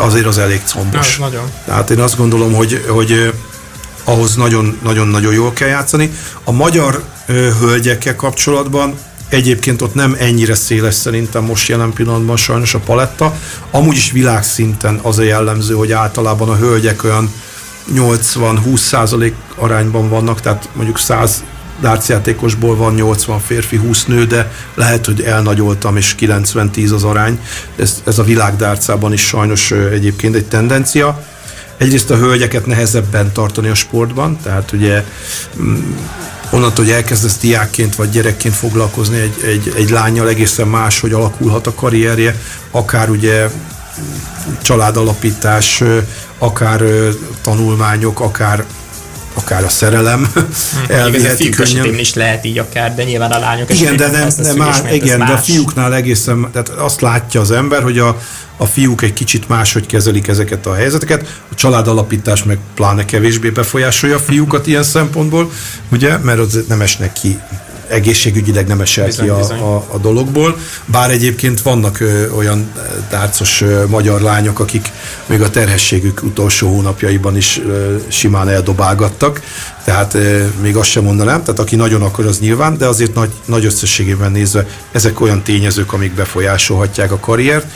azért 0.00 0.26
az 0.26 0.38
elég 0.38 0.62
combos. 0.64 1.18
Ja, 1.18 1.24
nagyon. 1.24 1.50
Tehát 1.64 1.90
én 1.90 2.00
azt 2.00 2.16
gondolom, 2.16 2.52
hogy, 2.52 2.84
hogy 2.88 3.32
ahhoz 4.04 4.34
nagyon-nagyon 4.82 5.32
jól 5.32 5.52
kell 5.52 5.68
játszani. 5.68 6.12
A 6.44 6.52
magyar 6.52 7.02
hölgyekkel 7.60 8.16
kapcsolatban 8.16 8.98
Egyébként 9.28 9.82
ott 9.82 9.94
nem 9.94 10.16
ennyire 10.18 10.54
széles 10.54 10.94
szerintem 10.94 11.44
most 11.44 11.68
jelen 11.68 11.92
pillanatban 11.92 12.36
sajnos 12.36 12.74
a 12.74 12.78
paletta. 12.78 13.36
Amúgy 13.70 13.96
is 13.96 14.10
világszinten 14.10 14.98
az 15.02 15.18
a 15.18 15.22
jellemző, 15.22 15.74
hogy 15.74 15.92
általában 15.92 16.48
a 16.48 16.56
hölgyek 16.56 17.04
olyan 17.04 17.32
80-20 17.94 18.76
százalék 18.76 19.34
arányban 19.56 20.08
vannak, 20.08 20.40
tehát 20.40 20.68
mondjuk 20.72 20.98
100 20.98 21.44
dárcjátékosból 21.80 22.76
van 22.76 22.94
80 22.94 23.40
férfi, 23.40 23.76
20 23.76 24.04
nő, 24.04 24.24
de 24.24 24.52
lehet, 24.74 25.06
hogy 25.06 25.22
elnagyoltam, 25.22 25.96
és 25.96 26.14
90-10 26.18 26.94
az 26.94 27.04
arány. 27.04 27.40
Ez, 27.76 28.02
ez 28.04 28.18
a 28.18 28.22
világ 28.22 28.56
dárcában 28.56 29.12
is 29.12 29.26
sajnos 29.26 29.70
egyébként 29.70 30.34
egy 30.34 30.46
tendencia. 30.46 31.24
Egyrészt 31.76 32.10
a 32.10 32.16
hölgyeket 32.16 32.66
nehezebben 32.66 33.32
tartani 33.32 33.68
a 33.68 33.74
sportban, 33.74 34.38
tehát 34.42 34.72
ugye 34.72 35.04
mm, 35.60 35.76
onnantól, 36.50 36.84
hogy 36.84 36.94
elkezdesz 36.94 37.38
diákként 37.38 37.94
vagy 37.94 38.10
gyerekként 38.10 38.54
foglalkozni 38.54 39.18
egy, 39.18 39.34
egy, 39.44 39.72
egy 39.76 39.90
lányjal, 39.90 40.28
egészen 40.28 40.68
más, 40.68 41.00
hogy 41.00 41.12
alakulhat 41.12 41.66
a 41.66 41.74
karrierje, 41.74 42.40
akár 42.70 43.10
ugye 43.10 43.48
családalapítás, 44.62 45.82
akár 46.38 46.82
tanulmányok, 47.42 48.20
akár 48.20 48.64
akár 49.38 49.64
a 49.64 49.68
szerelem 49.68 50.30
hm, 50.34 50.92
elviheti 50.92 51.48
könnyen. 51.48 51.98
is 51.98 52.14
lehet 52.14 52.44
így 52.44 52.58
akár, 52.58 52.94
de 52.94 53.04
nyilván 53.04 53.30
a 53.30 53.38
lányok 53.38 53.70
Igen, 53.70 53.96
de 53.96 54.10
nem, 54.10 54.28
nem 54.36 54.56
már, 54.56 54.92
igen, 54.92 55.18
de 55.18 55.32
a 55.32 55.36
fiúknál 55.36 55.94
egészen, 55.94 56.48
tehát 56.52 56.68
azt 56.68 57.00
látja 57.00 57.40
az 57.40 57.50
ember, 57.50 57.82
hogy 57.82 57.98
a, 57.98 58.18
a 58.56 58.66
fiúk 58.66 59.02
egy 59.02 59.12
kicsit 59.12 59.48
máshogy 59.48 59.86
kezelik 59.86 60.28
ezeket 60.28 60.66
a 60.66 60.74
helyzeteket, 60.74 61.40
a 61.50 61.54
családalapítás 61.54 62.44
meg 62.44 62.58
pláne 62.74 63.04
kevésbé 63.04 63.50
befolyásolja 63.50 64.16
a 64.16 64.18
fiúkat 64.18 64.66
ilyen 64.66 64.82
szempontból, 64.82 65.50
ugye, 65.92 66.16
mert 66.16 66.38
az 66.38 66.64
nem 66.68 66.80
esnek 66.80 67.12
ki 67.12 67.38
egészségügyileg 67.88 68.66
nem 68.66 68.80
esel 68.80 69.04
bizony, 69.04 69.24
ki 69.24 69.30
a, 69.30 69.36
bizony. 69.36 69.58
a, 69.58 69.74
a 69.76 69.98
dologból. 70.00 70.56
Bár 70.84 71.10
egyébként 71.10 71.62
vannak 71.62 72.00
ö, 72.00 72.30
olyan 72.30 72.72
tárcos 73.08 73.60
ö, 73.60 73.86
magyar 73.86 74.20
lányok, 74.20 74.60
akik 74.60 74.90
még 75.26 75.42
a 75.42 75.50
terhességük 75.50 76.22
utolsó 76.22 76.68
hónapjaiban 76.68 77.36
is 77.36 77.60
ö, 77.66 77.96
simán 78.08 78.48
eldobálgattak, 78.48 79.40
tehát 79.84 80.14
ö, 80.14 80.44
még 80.62 80.76
azt 80.76 80.90
sem 80.90 81.04
mondanám, 81.04 81.40
tehát 81.42 81.60
aki 81.60 81.76
nagyon 81.76 82.02
akar, 82.02 82.26
az 82.26 82.38
nyilván, 82.38 82.78
de 82.78 82.86
azért 82.86 83.14
nagy, 83.14 83.30
nagy 83.44 83.64
összességében 83.64 84.30
nézve 84.30 84.66
ezek 84.92 85.20
olyan 85.20 85.42
tényezők, 85.42 85.92
amik 85.92 86.14
befolyásolhatják 86.14 87.12
a 87.12 87.18
karriert. 87.18 87.66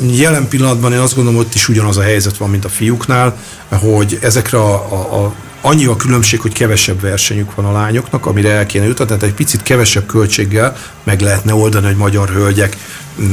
Jelen 0.00 0.48
pillanatban 0.48 0.92
én 0.92 0.98
azt 0.98 1.14
gondolom, 1.14 1.38
hogy 1.38 1.48
ott 1.48 1.54
is 1.54 1.68
ugyanaz 1.68 1.96
a 1.96 2.02
helyzet 2.02 2.36
van, 2.36 2.50
mint 2.50 2.64
a 2.64 2.68
fiúknál, 2.68 3.36
hogy 3.68 4.18
ezekre 4.22 4.58
a, 4.58 4.74
a, 4.74 5.24
a 5.24 5.34
annyi 5.60 5.84
a 5.84 5.96
különbség, 5.96 6.40
hogy 6.40 6.52
kevesebb 6.52 7.00
versenyük 7.00 7.54
van 7.54 7.64
a 7.64 7.72
lányoknak, 7.72 8.26
amire 8.26 8.50
el 8.50 8.66
kéne 8.66 8.84
jutni, 8.84 9.04
tehát 9.04 9.22
egy 9.22 9.32
picit 9.32 9.62
kevesebb 9.62 10.06
költséggel 10.06 10.76
meg 11.04 11.20
lehetne 11.20 11.54
oldani, 11.54 11.86
hogy 11.86 11.96
magyar 11.96 12.28
hölgyek 12.28 12.76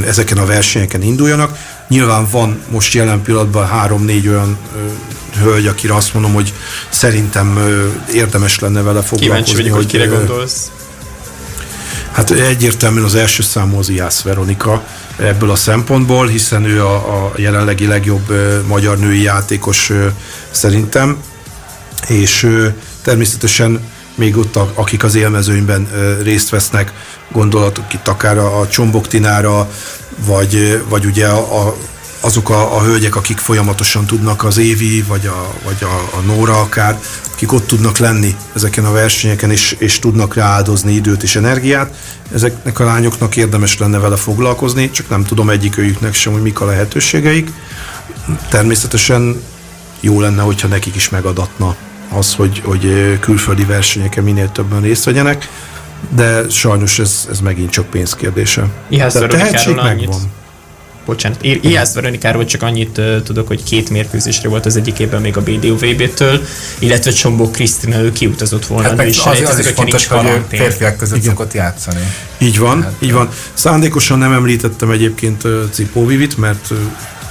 ezeken 0.06 0.38
a 0.38 0.46
versenyeken 0.46 1.02
induljanak. 1.02 1.58
Nyilván 1.88 2.26
van 2.30 2.62
most 2.70 2.94
jelen 2.94 3.22
pillanatban 3.22 3.66
három-négy 3.66 4.28
olyan 4.28 4.58
ö, 4.76 5.40
hölgy, 5.42 5.66
akire 5.66 5.94
azt 5.94 6.14
mondom, 6.14 6.32
hogy 6.32 6.52
szerintem 6.88 7.56
ö, 7.56 7.88
érdemes 8.12 8.58
lenne 8.58 8.82
vele 8.82 9.02
foglalkozni. 9.02 9.26
Kíváncsi 9.26 9.54
vagyok, 9.54 9.76
hogy 9.76 9.86
kire 9.86 10.06
gondolsz. 10.06 10.70
Hát 12.12 12.30
egyértelműen 12.30 13.04
az 13.04 13.14
első 13.14 13.42
számú 13.42 13.78
az 13.78 13.88
Iász 13.88 14.22
Veronika 14.22 14.84
ebből 15.16 15.50
a 15.50 15.56
szempontból, 15.56 16.26
hiszen 16.26 16.64
ő 16.64 16.84
a, 16.84 17.24
a 17.24 17.32
jelenlegi 17.36 17.86
legjobb 17.86 18.32
magyar 18.66 18.98
női 18.98 19.22
játékos 19.22 19.92
szerintem. 20.50 21.16
És 22.08 22.48
természetesen 23.02 23.80
még 24.14 24.36
ott, 24.36 24.56
akik 24.56 25.04
az 25.04 25.14
élmezőnyben 25.14 25.88
részt 26.22 26.48
vesznek, 26.48 26.92
gondolatok 27.32 27.92
itt 27.92 28.08
akár 28.08 28.38
a, 28.38 28.60
a 28.60 28.68
Csomboktinára, 28.68 29.70
vagy, 30.26 30.82
vagy 30.88 31.04
ugye 31.04 31.26
a, 31.26 31.66
a, 31.66 31.76
azok 32.26 32.50
a, 32.50 32.76
a 32.76 32.82
hölgyek, 32.82 33.16
akik 33.16 33.38
folyamatosan 33.38 34.06
tudnak 34.06 34.44
az 34.44 34.58
Évi, 34.58 35.02
vagy 35.02 35.26
a, 35.26 35.54
vagy 35.64 35.76
a, 35.80 36.16
a 36.16 36.20
Nóra 36.20 36.60
akár, 36.60 37.00
akik 37.32 37.52
ott 37.52 37.66
tudnak 37.66 37.98
lenni 37.98 38.36
ezeken 38.54 38.84
a 38.84 38.92
versenyeken, 38.92 39.50
és, 39.50 39.76
és 39.78 39.98
tudnak 39.98 40.34
rááldozni 40.34 40.92
időt 40.92 41.22
és 41.22 41.36
energiát. 41.36 41.94
Ezeknek 42.34 42.78
a 42.78 42.84
lányoknak 42.84 43.36
érdemes 43.36 43.78
lenne 43.78 43.98
vele 43.98 44.16
foglalkozni, 44.16 44.90
csak 44.90 45.08
nem 45.08 45.24
tudom 45.24 45.50
egyik 45.50 45.78
őjüknek 45.78 46.14
sem, 46.14 46.32
hogy 46.32 46.42
mik 46.42 46.60
a 46.60 46.64
lehetőségeik. 46.64 47.50
Természetesen 48.48 49.42
jó 50.00 50.20
lenne, 50.20 50.42
hogyha 50.42 50.68
nekik 50.68 50.94
is 50.94 51.08
megadatna 51.08 51.76
az, 52.10 52.34
hogy, 52.34 52.62
hogy 52.64 53.18
külföldi 53.20 53.64
versenyeken 53.64 54.24
minél 54.24 54.52
többen 54.52 54.80
részt 54.80 55.04
vegyenek, 55.04 55.48
de 56.14 56.48
sajnos 56.48 56.98
ez, 56.98 57.26
ez 57.30 57.40
megint 57.40 57.70
csak 57.70 57.86
pénzkérdése. 57.86 58.66
Ihász 58.88 59.12
tehetség 59.12 59.74
megvan. 59.74 60.44
Bocsánat, 61.06 61.42
Ihász 61.42 61.94
Veronikáról 61.94 62.44
csak 62.44 62.62
annyit 62.62 62.98
uh, 62.98 63.22
tudok, 63.22 63.46
hogy 63.46 63.62
két 63.62 63.90
mérkőzésre 63.90 64.48
volt 64.48 64.66
az 64.66 64.76
egyik 64.76 64.98
évben 64.98 65.20
még 65.20 65.36
a 65.36 65.40
BDUVB-től, 65.40 66.40
illetve 66.78 67.10
Csombó 67.10 67.50
Krisztina, 67.50 67.98
ő 67.98 68.12
kiutazott 68.12 68.66
volna. 68.66 68.88
Hát 68.88 68.96
meg 68.96 69.08
is 69.08 69.18
az, 69.18 69.40
az 69.40 69.58
is 69.58 69.66
fontos, 69.66 70.06
hogy 70.06 70.42
férfiak 70.48 70.96
között 70.96 71.16
Igen. 71.16 71.28
szokott 71.28 71.52
játszani. 71.52 72.00
Így 72.38 72.58
van, 72.58 72.82
hát, 72.82 72.92
így 72.98 73.12
van. 73.12 73.28
Szándékosan 73.54 74.18
nem 74.18 74.32
említettem 74.32 74.90
egyébként 74.90 75.44
uh, 75.44 75.70
Cipó 75.70 76.06
Vivit, 76.06 76.36
mert 76.36 76.70
uh, 76.70 76.78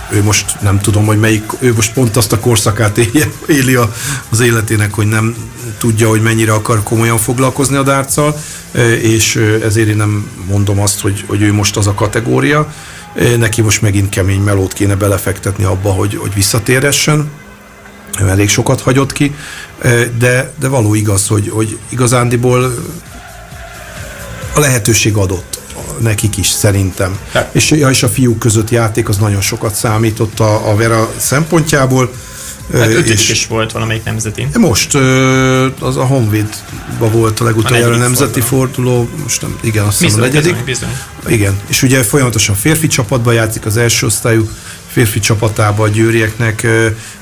ő 0.09 0.23
most 0.23 0.61
nem 0.61 0.79
tudom, 0.79 1.05
hogy 1.05 1.19
melyik, 1.19 1.43
ő 1.59 1.73
most 1.73 1.93
pont 1.93 2.17
azt 2.17 2.31
a 2.31 2.39
korszakát 2.39 2.97
éli, 2.97 3.23
éli 3.47 3.75
a, 3.75 3.93
az 4.29 4.39
életének, 4.39 4.93
hogy 4.93 5.07
nem 5.07 5.35
tudja, 5.77 6.09
hogy 6.09 6.21
mennyire 6.21 6.53
akar 6.53 6.83
komolyan 6.83 7.17
foglalkozni 7.17 7.75
a 7.75 7.83
dárccal, 7.83 8.39
és 9.01 9.35
ezért 9.63 9.87
én 9.87 9.95
nem 9.95 10.29
mondom 10.47 10.79
azt, 10.79 10.99
hogy, 10.99 11.23
hogy 11.27 11.41
ő 11.41 11.53
most 11.53 11.77
az 11.77 11.87
a 11.87 11.93
kategória. 11.93 12.73
Neki 13.37 13.61
most 13.61 13.81
megint 13.81 14.09
kemény 14.09 14.41
melót 14.41 14.73
kéne 14.73 14.95
belefektetni 14.95 15.63
abba, 15.63 15.89
hogy, 15.89 16.15
hogy 16.15 16.33
visszatéressen. 16.33 17.31
Ő 18.21 18.27
elég 18.27 18.49
sokat 18.49 18.81
hagyott 18.81 19.11
ki, 19.11 19.35
de, 20.17 20.53
de 20.59 20.67
való 20.67 20.93
igaz, 20.93 21.27
hogy, 21.27 21.49
hogy 21.49 21.77
igazándiból 21.89 22.73
a 24.55 24.59
lehetőség 24.59 25.15
adott 25.15 25.59
nekik 25.99 26.37
is 26.37 26.47
szerintem. 26.47 27.17
Hát. 27.31 27.55
És, 27.55 27.71
ja, 27.71 27.89
és 27.89 28.03
a 28.03 28.07
fiúk 28.07 28.39
között 28.39 28.69
játék 28.69 29.09
az 29.09 29.17
nagyon 29.17 29.41
sokat 29.41 29.75
számított 29.75 30.39
a, 30.39 30.69
a 30.69 30.75
Vera 30.75 31.09
szempontjából. 31.17 32.11
Hát 32.73 32.89
és 32.89 33.29
is 33.29 33.47
volt 33.47 33.71
valamelyik 33.71 34.03
nemzeti. 34.03 34.47
Most 34.53 34.95
az 35.79 35.97
a 35.97 36.05
Honvédban 36.05 37.11
volt 37.11 37.39
a 37.39 37.43
legutoljára 37.43 37.93
a 37.93 37.97
nemzeti 37.97 38.41
forduló. 38.41 38.91
forduló, 38.91 39.21
most 39.23 39.41
nem, 39.41 39.57
igen, 39.61 39.85
azt 39.85 39.99
hiszem 39.99 40.19
a 40.19 40.25
negyedik. 40.25 40.55
Bizony, 40.63 40.89
Igen, 41.27 41.59
és 41.67 41.83
ugye 41.83 42.03
folyamatosan 42.03 42.55
férfi 42.55 42.87
csapatban 42.87 43.33
játszik 43.33 43.65
az 43.65 43.77
első 43.77 44.05
osztályú 44.05 44.49
férfi 44.87 45.19
csapatába 45.19 45.83
a 45.83 45.87
győrieknek. 45.87 46.55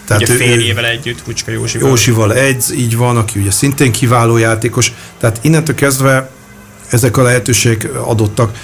Tehát 0.07 0.21
ugye 0.21 0.33
férjével 0.33 0.83
ő, 0.83 0.87
együtt, 0.87 1.19
Hucska 1.19 1.51
Józsival. 1.51 1.89
Józsival 1.89 2.33
egy, 2.33 2.63
így 2.75 2.97
van, 2.97 3.17
aki 3.17 3.39
ugye 3.39 3.51
szintén 3.51 3.91
kiváló 3.91 4.37
játékos. 4.37 4.93
Tehát 5.19 5.39
innentől 5.41 5.75
kezdve 5.75 6.31
ezek 6.89 7.17
a 7.17 7.21
lehetőségek 7.21 7.89
adottak. 8.05 8.57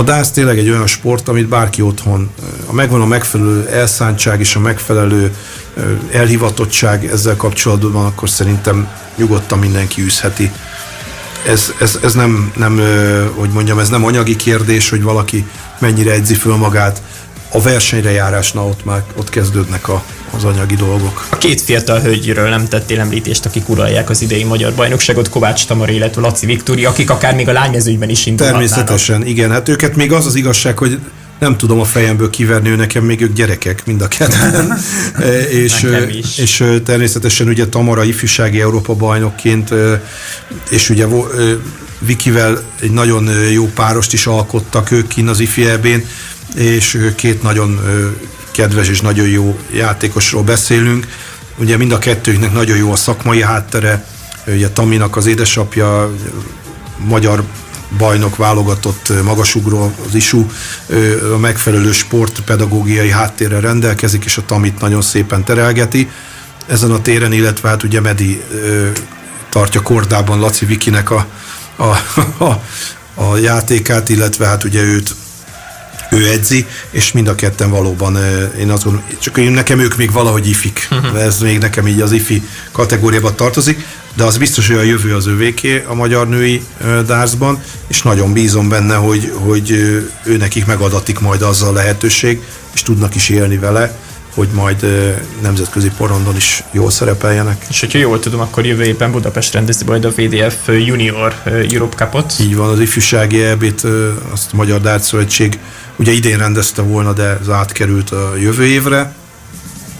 A 0.00 0.02
dász 0.02 0.30
tényleg 0.30 0.58
egy 0.58 0.70
olyan 0.70 0.86
sport, 0.86 1.28
amit 1.28 1.48
bárki 1.48 1.82
otthon, 1.82 2.30
a 2.66 2.72
megvan 2.72 3.00
a 3.00 3.06
megfelelő 3.06 3.68
elszántság 3.68 4.40
és 4.40 4.54
a 4.54 4.60
megfelelő 4.60 5.36
elhivatottság 6.12 7.04
ezzel 7.04 7.36
kapcsolatban, 7.36 8.06
akkor 8.06 8.28
szerintem 8.28 8.88
nyugodtan 9.16 9.58
mindenki 9.58 10.02
űzheti. 10.02 10.52
Ez, 11.46 11.72
ez, 11.80 11.98
ez 12.02 12.14
nem, 12.14 12.52
nem, 12.56 12.80
hogy 13.34 13.50
mondjam, 13.50 13.78
ez 13.78 13.88
nem 13.88 14.04
anyagi 14.04 14.36
kérdés, 14.36 14.90
hogy 14.90 15.02
valaki 15.02 15.46
mennyire 15.78 16.12
edzi 16.12 16.34
föl 16.34 16.56
magát, 16.56 17.02
a 17.52 17.60
versenyre 17.60 18.10
járásnál 18.10 18.64
ott 18.64 18.84
már 18.84 19.02
ott 19.16 19.30
kezdődnek 19.30 19.88
a, 19.88 20.04
az 20.30 20.44
anyagi 20.44 20.74
dolgok. 20.74 21.26
A 21.30 21.38
két 21.38 21.60
fiatal 21.60 22.00
hölgyről 22.00 22.48
nem 22.48 22.68
tettél 22.68 23.00
említést, 23.00 23.46
akik 23.46 23.68
uralják 23.68 24.10
az 24.10 24.22
idei 24.22 24.44
magyar 24.44 24.74
bajnokságot, 24.74 25.28
Kovács 25.28 25.66
Tamar, 25.66 25.90
illetve 25.90 26.20
Laci 26.20 26.46
Viktória, 26.46 26.88
akik 26.88 27.10
akár 27.10 27.34
még 27.34 27.48
a 27.48 27.52
lányezőgyben 27.52 28.08
is 28.08 28.26
indulhatnának. 28.26 28.68
Természetesen, 28.68 29.26
igen. 29.26 29.50
Hát 29.50 29.68
őket 29.68 29.96
még 29.96 30.12
az 30.12 30.26
az 30.26 30.34
igazság, 30.34 30.78
hogy 30.78 30.98
nem 31.38 31.56
tudom 31.56 31.80
a 31.80 31.84
fejemből 31.84 32.30
kiverni, 32.30 32.68
ő 32.68 32.76
nekem 32.76 33.04
még 33.04 33.20
ők 33.20 33.32
gyerekek, 33.32 33.86
mind 33.86 34.02
a 34.02 34.08
ketten. 34.08 34.78
és, 35.62 35.86
és 36.36 36.64
természetesen 36.84 37.48
ugye 37.48 37.66
Tamara 37.66 38.04
ifjúsági 38.04 38.60
Európa 38.60 38.94
bajnokként, 38.94 39.74
és 40.70 40.90
ugye 40.90 41.06
Vikivel 41.98 42.62
egy 42.80 42.90
nagyon 42.90 43.28
jó 43.50 43.66
párost 43.66 44.12
is 44.12 44.26
alkottak 44.26 44.90
ők 44.90 45.08
kint 45.08 45.28
az 45.28 45.40
ifi 45.40 45.66
és 46.54 46.98
két 47.14 47.42
nagyon 47.42 47.80
kedves 48.50 48.88
és 48.88 49.00
nagyon 49.00 49.28
jó 49.28 49.58
játékosról 49.72 50.42
beszélünk. 50.42 51.06
Ugye 51.56 51.76
mind 51.76 51.92
a 51.92 51.98
kettőknek 51.98 52.52
nagyon 52.52 52.76
jó 52.76 52.92
a 52.92 52.96
szakmai 52.96 53.42
háttere, 53.42 54.04
ugye 54.46 54.70
Taminak 54.70 55.16
az 55.16 55.26
édesapja 55.26 56.10
magyar 56.96 57.42
bajnok 57.98 58.36
válogatott 58.36 59.12
magasugró, 59.24 59.92
az 60.06 60.14
ISU 60.14 60.46
a 61.34 61.38
megfelelő 61.38 61.92
sportpedagógiai 61.92 63.10
háttérre 63.10 63.60
rendelkezik, 63.60 64.24
és 64.24 64.36
a 64.36 64.44
Tamit 64.46 64.80
nagyon 64.80 65.02
szépen 65.02 65.44
terelgeti 65.44 66.10
ezen 66.66 66.90
a 66.90 67.02
téren, 67.02 67.32
illetve 67.32 67.68
hát 67.68 67.82
ugye 67.82 68.00
Medi 68.00 68.42
tartja 69.48 69.82
kordában 69.82 70.40
Laci 70.40 70.66
Vikinek 70.66 71.10
a, 71.10 71.26
a, 71.76 71.84
a, 72.44 72.62
a 73.14 73.36
játékát, 73.36 74.08
illetve 74.08 74.46
hát 74.46 74.64
ugye 74.64 74.82
őt 74.82 75.14
ő 76.10 76.28
edzi, 76.28 76.66
és 76.90 77.12
mind 77.12 77.28
a 77.28 77.34
ketten 77.34 77.70
valóban, 77.70 78.18
én 78.58 78.70
azt 78.70 78.84
gondolom, 78.84 79.08
csak 79.18 79.38
én, 79.38 79.50
nekem 79.50 79.78
ők 79.78 79.96
még 79.96 80.12
valahogy 80.12 80.48
ifik, 80.48 80.88
uh-huh. 80.90 81.22
ez 81.22 81.40
még 81.40 81.58
nekem 81.58 81.86
így 81.86 82.00
az 82.00 82.12
ifi 82.12 82.42
kategóriába 82.72 83.34
tartozik, 83.34 83.86
de 84.14 84.24
az 84.24 84.36
biztos, 84.36 84.66
hogy 84.66 84.76
a 84.76 84.82
jövő 84.82 85.14
az 85.14 85.26
övéké 85.26 85.84
a 85.86 85.94
magyar 85.94 86.28
női 86.28 86.62
dárzban, 87.06 87.62
és 87.86 88.02
nagyon 88.02 88.32
bízom 88.32 88.68
benne, 88.68 88.94
hogy, 88.94 89.32
hogy 89.34 89.70
ő 90.24 90.36
nekik 90.36 90.66
megadatik 90.66 91.20
majd 91.20 91.42
azzal 91.42 91.68
a 91.68 91.72
lehetőség, 91.72 92.42
és 92.74 92.82
tudnak 92.82 93.14
is 93.14 93.28
élni 93.28 93.58
vele, 93.58 93.98
hogy 94.34 94.48
majd 94.54 94.86
nemzetközi 95.42 95.90
porondon 95.96 96.36
is 96.36 96.62
jól 96.70 96.90
szerepeljenek. 96.90 97.66
És 97.68 97.80
hogyha 97.80 97.98
jól 97.98 98.18
tudom, 98.18 98.40
akkor 98.40 98.66
jövő 98.66 98.84
évben 98.84 99.10
Budapest 99.10 99.52
rendezi 99.52 99.84
majd 99.84 100.04
a 100.04 100.10
VDF 100.10 100.66
Junior 100.66 101.42
Europe 101.70 101.96
Cupot. 101.96 102.34
Így 102.40 102.56
van, 102.56 102.68
az 102.68 102.80
ifjúsági 102.80 103.42
EB-t, 103.42 103.86
azt 104.32 104.52
a 104.52 104.56
Magyar 104.56 104.80
Dárt 104.80 105.02
Szövetség 105.02 105.58
ugye 106.00 106.12
idén 106.12 106.38
rendezte 106.38 106.82
volna, 106.82 107.12
de 107.12 107.38
ez 107.40 107.48
átkerült 107.48 108.10
a 108.10 108.36
jövő 108.36 108.64
évre, 108.64 109.14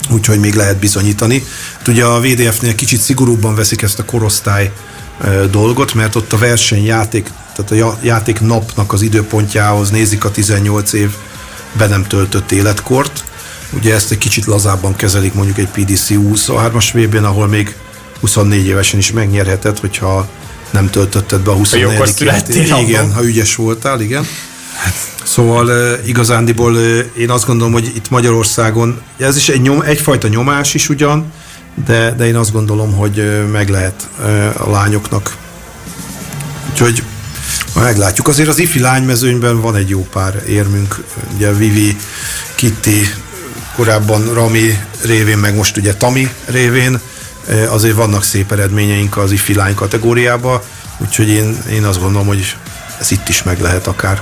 úgyhogy 0.09 0.39
még 0.39 0.53
lehet 0.53 0.77
bizonyítani. 0.77 1.43
Hát 1.77 1.87
ugye 1.87 2.05
a 2.05 2.19
VDF-nél 2.19 2.75
kicsit 2.75 2.99
szigorúbban 2.99 3.55
veszik 3.55 3.81
ezt 3.81 3.99
a 3.99 4.05
korosztály 4.05 4.71
dolgot, 5.51 5.93
mert 5.93 6.15
ott 6.15 6.33
a 6.33 6.37
versenyjáték, 6.37 7.29
tehát 7.55 7.83
a 7.83 7.97
játék 8.01 8.39
napnak 8.39 8.93
az 8.93 9.01
időpontjához 9.01 9.89
nézik 9.89 10.25
a 10.25 10.31
18 10.31 10.93
év 10.93 11.09
be 11.77 11.87
nem 11.87 12.03
töltött 12.07 12.51
életkort, 12.51 13.23
Ugye 13.73 13.93
ezt 13.93 14.11
egy 14.11 14.17
kicsit 14.17 14.45
lazábban 14.45 14.95
kezelik 14.95 15.33
mondjuk 15.33 15.57
egy 15.57 15.67
PDC 15.67 16.07
23-as 16.11 16.89
vb 16.93 17.23
ahol 17.23 17.47
még 17.47 17.75
24 18.19 18.67
évesen 18.67 18.99
is 18.99 19.11
megnyerheted, 19.11 19.79
hogyha 19.79 20.29
nem 20.69 20.89
töltötted 20.89 21.41
be 21.41 21.51
a 21.51 21.53
24. 21.53 22.21
életét. 22.21 22.77
Igen, 22.87 23.13
ha 23.13 23.23
ügyes 23.23 23.55
voltál, 23.55 24.01
igen. 24.01 24.27
Szóval 25.23 25.97
igazándiból 26.05 26.77
én 27.17 27.29
azt 27.29 27.45
gondolom, 27.45 27.73
hogy 27.73 27.91
itt 27.95 28.09
Magyarországon, 28.09 29.01
ez 29.17 29.35
is 29.35 29.49
egy 29.49 29.61
nyom, 29.61 29.81
egyfajta 29.81 30.27
nyomás 30.27 30.73
is 30.73 30.89
ugyan, 30.89 31.31
de, 31.85 32.13
de 32.17 32.27
én 32.27 32.35
azt 32.35 32.51
gondolom, 32.51 32.93
hogy 32.93 33.47
meg 33.51 33.69
lehet 33.69 34.09
a 34.57 34.69
lányoknak. 34.69 35.37
Úgyhogy 36.69 37.03
meglátjuk. 37.75 38.27
Azért 38.27 38.49
az 38.49 38.59
ifi 38.59 38.79
lánymezőnyben 38.79 39.61
van 39.61 39.75
egy 39.75 39.89
jó 39.89 40.07
pár 40.11 40.43
érmünk, 40.47 41.03
ugye 41.35 41.53
Vivi, 41.53 41.97
Kitty, 42.55 43.13
korábban 43.75 44.33
Rami 44.33 44.77
révén, 45.01 45.37
meg 45.37 45.55
most 45.55 45.77
ugye 45.77 45.93
Tami 45.93 46.31
révén, 46.45 46.99
azért 47.67 47.95
vannak 47.95 48.23
szép 48.23 48.51
eredményeink 48.51 49.17
az 49.17 49.31
ifi 49.31 49.53
lány 49.53 49.75
kategóriába, 49.75 50.63
úgyhogy 50.97 51.29
én, 51.29 51.57
én 51.71 51.83
azt 51.83 52.01
gondolom, 52.01 52.27
hogy 52.27 52.55
ez 52.99 53.11
itt 53.11 53.29
is 53.29 53.43
meg 53.43 53.61
lehet 53.61 53.87
akár 53.87 54.21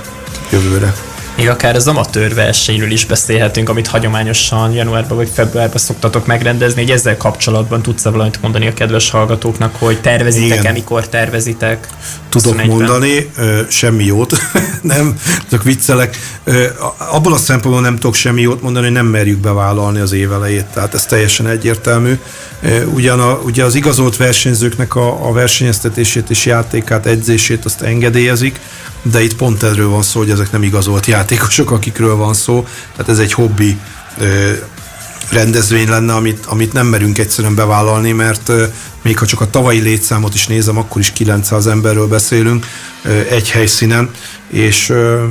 jövőre. 0.50 0.94
Még 1.40 1.48
akár 1.48 1.76
az 1.76 1.88
amatőr 1.88 2.34
versenyről 2.34 2.90
is 2.90 3.04
beszélhetünk, 3.04 3.68
amit 3.68 3.86
hagyományosan 3.86 4.72
januárban 4.72 5.16
vagy 5.16 5.28
februárban 5.32 5.78
szoktatok 5.78 6.26
megrendezni, 6.26 6.80
hogy 6.80 6.90
ezzel 6.90 7.16
kapcsolatban 7.16 7.82
tudsz-e 7.82 8.10
valamit 8.10 8.42
mondani 8.42 8.66
a 8.66 8.74
kedves 8.74 9.10
hallgatóknak, 9.10 9.76
hogy 9.78 10.00
tervezitek-e, 10.00 10.72
mikor 10.72 11.08
tervezitek? 11.08 11.88
Tudok 12.28 12.64
mondani, 12.64 13.30
ö, 13.36 13.60
semmi 13.68 14.04
jót, 14.04 14.36
nem, 14.82 15.18
csak 15.50 15.62
viccelek. 15.62 16.16
Ö, 16.44 16.66
abból 16.96 17.32
a 17.32 17.36
szempontból 17.36 17.82
nem 17.82 17.94
tudok 17.94 18.14
semmi 18.14 18.40
jót 18.40 18.62
mondani, 18.62 18.84
hogy 18.84 18.94
nem 18.94 19.06
merjük 19.06 19.38
bevállalni 19.38 20.00
az 20.00 20.12
évelejét, 20.12 20.66
tehát 20.66 20.94
ez 20.94 21.06
teljesen 21.06 21.46
egyértelmű. 21.46 22.18
Ugyan 22.94 23.20
a, 23.20 23.32
ugye 23.44 23.64
az 23.64 23.74
igazolt 23.74 24.16
versenyzőknek 24.16 24.94
a, 24.94 25.28
a 25.28 25.32
versenyeztetését 25.32 26.30
és 26.30 26.46
játékát, 26.46 27.06
edzését 27.06 27.64
azt 27.64 27.82
engedélyezik, 27.82 28.60
de 29.02 29.22
itt 29.22 29.36
pont 29.36 29.62
erről 29.62 29.88
van 29.88 30.02
szó, 30.02 30.18
hogy 30.18 30.30
ezek 30.30 30.52
nem 30.52 30.62
igazolt 30.62 31.06
játékosok, 31.06 31.70
akikről 31.70 32.16
van 32.16 32.34
szó, 32.34 32.66
tehát 32.96 33.12
ez 33.12 33.18
egy 33.18 33.32
hobbi 33.32 33.78
ö, 34.18 34.52
rendezvény 35.30 35.88
lenne, 35.88 36.14
amit, 36.14 36.46
amit 36.46 36.72
nem 36.72 36.86
merünk 36.86 37.18
egyszerűen 37.18 37.54
bevállalni, 37.54 38.12
mert 38.12 38.48
ö, 38.48 38.64
még 39.02 39.18
ha 39.18 39.26
csak 39.26 39.40
a 39.40 39.50
tavalyi 39.50 39.80
létszámot 39.80 40.34
is 40.34 40.46
nézem, 40.46 40.78
akkor 40.78 41.00
is 41.00 41.12
900 41.12 41.66
emberről 41.66 42.08
beszélünk 42.08 42.66
ö, 43.04 43.20
egy 43.28 43.50
helyszínen, 43.50 44.10
és 44.48 44.88
ö, 44.88 45.24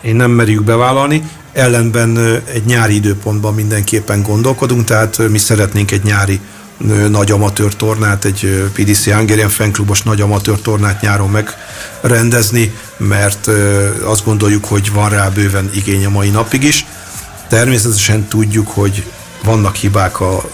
én 0.00 0.16
nem 0.16 0.30
merjük 0.30 0.64
bevállalni. 0.64 1.22
Ellenben 1.52 2.16
ö, 2.16 2.36
egy 2.52 2.64
nyári 2.64 2.94
időpontban 2.94 3.54
mindenképpen 3.54 4.22
gondolkodunk, 4.22 4.84
tehát 4.84 5.28
mi 5.28 5.38
szeretnénk 5.38 5.90
egy 5.90 6.04
nyári 6.04 6.40
nagy 7.08 7.30
amatőr 7.30 7.74
tornát, 7.76 8.24
egy 8.24 8.70
PDC 8.72 9.04
Hungarian 9.04 9.48
fanklubos 9.48 10.02
nagy 10.02 10.20
amatőr 10.20 10.60
tornát 10.60 11.00
nyáron 11.00 11.30
megrendezni, 11.30 12.74
mert 12.96 13.50
azt 14.04 14.24
gondoljuk, 14.24 14.64
hogy 14.64 14.92
van 14.92 15.08
rá 15.08 15.28
bőven 15.28 15.70
igény 15.74 16.04
a 16.04 16.10
mai 16.10 16.30
napig 16.30 16.62
is. 16.62 16.86
Természetesen 17.48 18.28
tudjuk, 18.28 18.68
hogy 18.68 19.04
vannak 19.44 19.74
hibák 19.74 20.20
a, 20.20 20.44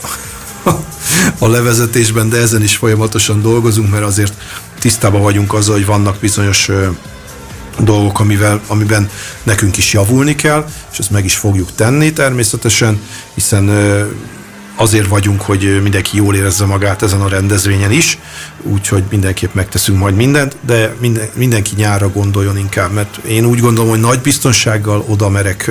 a 1.38 1.48
levezetésben, 1.48 2.28
de 2.28 2.36
ezen 2.36 2.62
is 2.62 2.76
folyamatosan 2.76 3.42
dolgozunk, 3.42 3.90
mert 3.90 4.04
azért 4.04 4.32
tisztában 4.78 5.22
vagyunk 5.22 5.54
azzal, 5.54 5.74
hogy 5.74 5.86
vannak 5.86 6.16
bizonyos 6.20 6.70
dolgok, 7.78 8.20
amivel, 8.20 8.60
amiben 8.66 9.10
nekünk 9.42 9.76
is 9.76 9.92
javulni 9.92 10.34
kell, 10.34 10.68
és 10.92 10.98
ezt 10.98 11.10
meg 11.10 11.24
is 11.24 11.36
fogjuk 11.36 11.74
tenni 11.74 12.12
természetesen, 12.12 13.00
hiszen 13.34 13.68
azért 14.80 15.08
vagyunk, 15.08 15.40
hogy 15.40 15.82
mindenki 15.82 16.16
jól 16.16 16.34
érezze 16.34 16.64
magát 16.64 17.02
ezen 17.02 17.20
a 17.20 17.28
rendezvényen 17.28 17.90
is, 17.90 18.18
úgyhogy 18.62 19.02
mindenképp 19.10 19.54
megteszünk 19.54 19.98
majd 19.98 20.14
mindent, 20.14 20.56
de 20.66 20.94
minden, 21.00 21.28
mindenki 21.34 21.72
nyárra 21.76 22.08
gondoljon 22.08 22.58
inkább, 22.58 22.92
mert 22.92 23.16
én 23.16 23.44
úgy 23.44 23.60
gondolom, 23.60 23.90
hogy 23.90 24.00
nagy 24.00 24.20
biztonsággal 24.20 25.04
oda 25.08 25.28
merek 25.28 25.70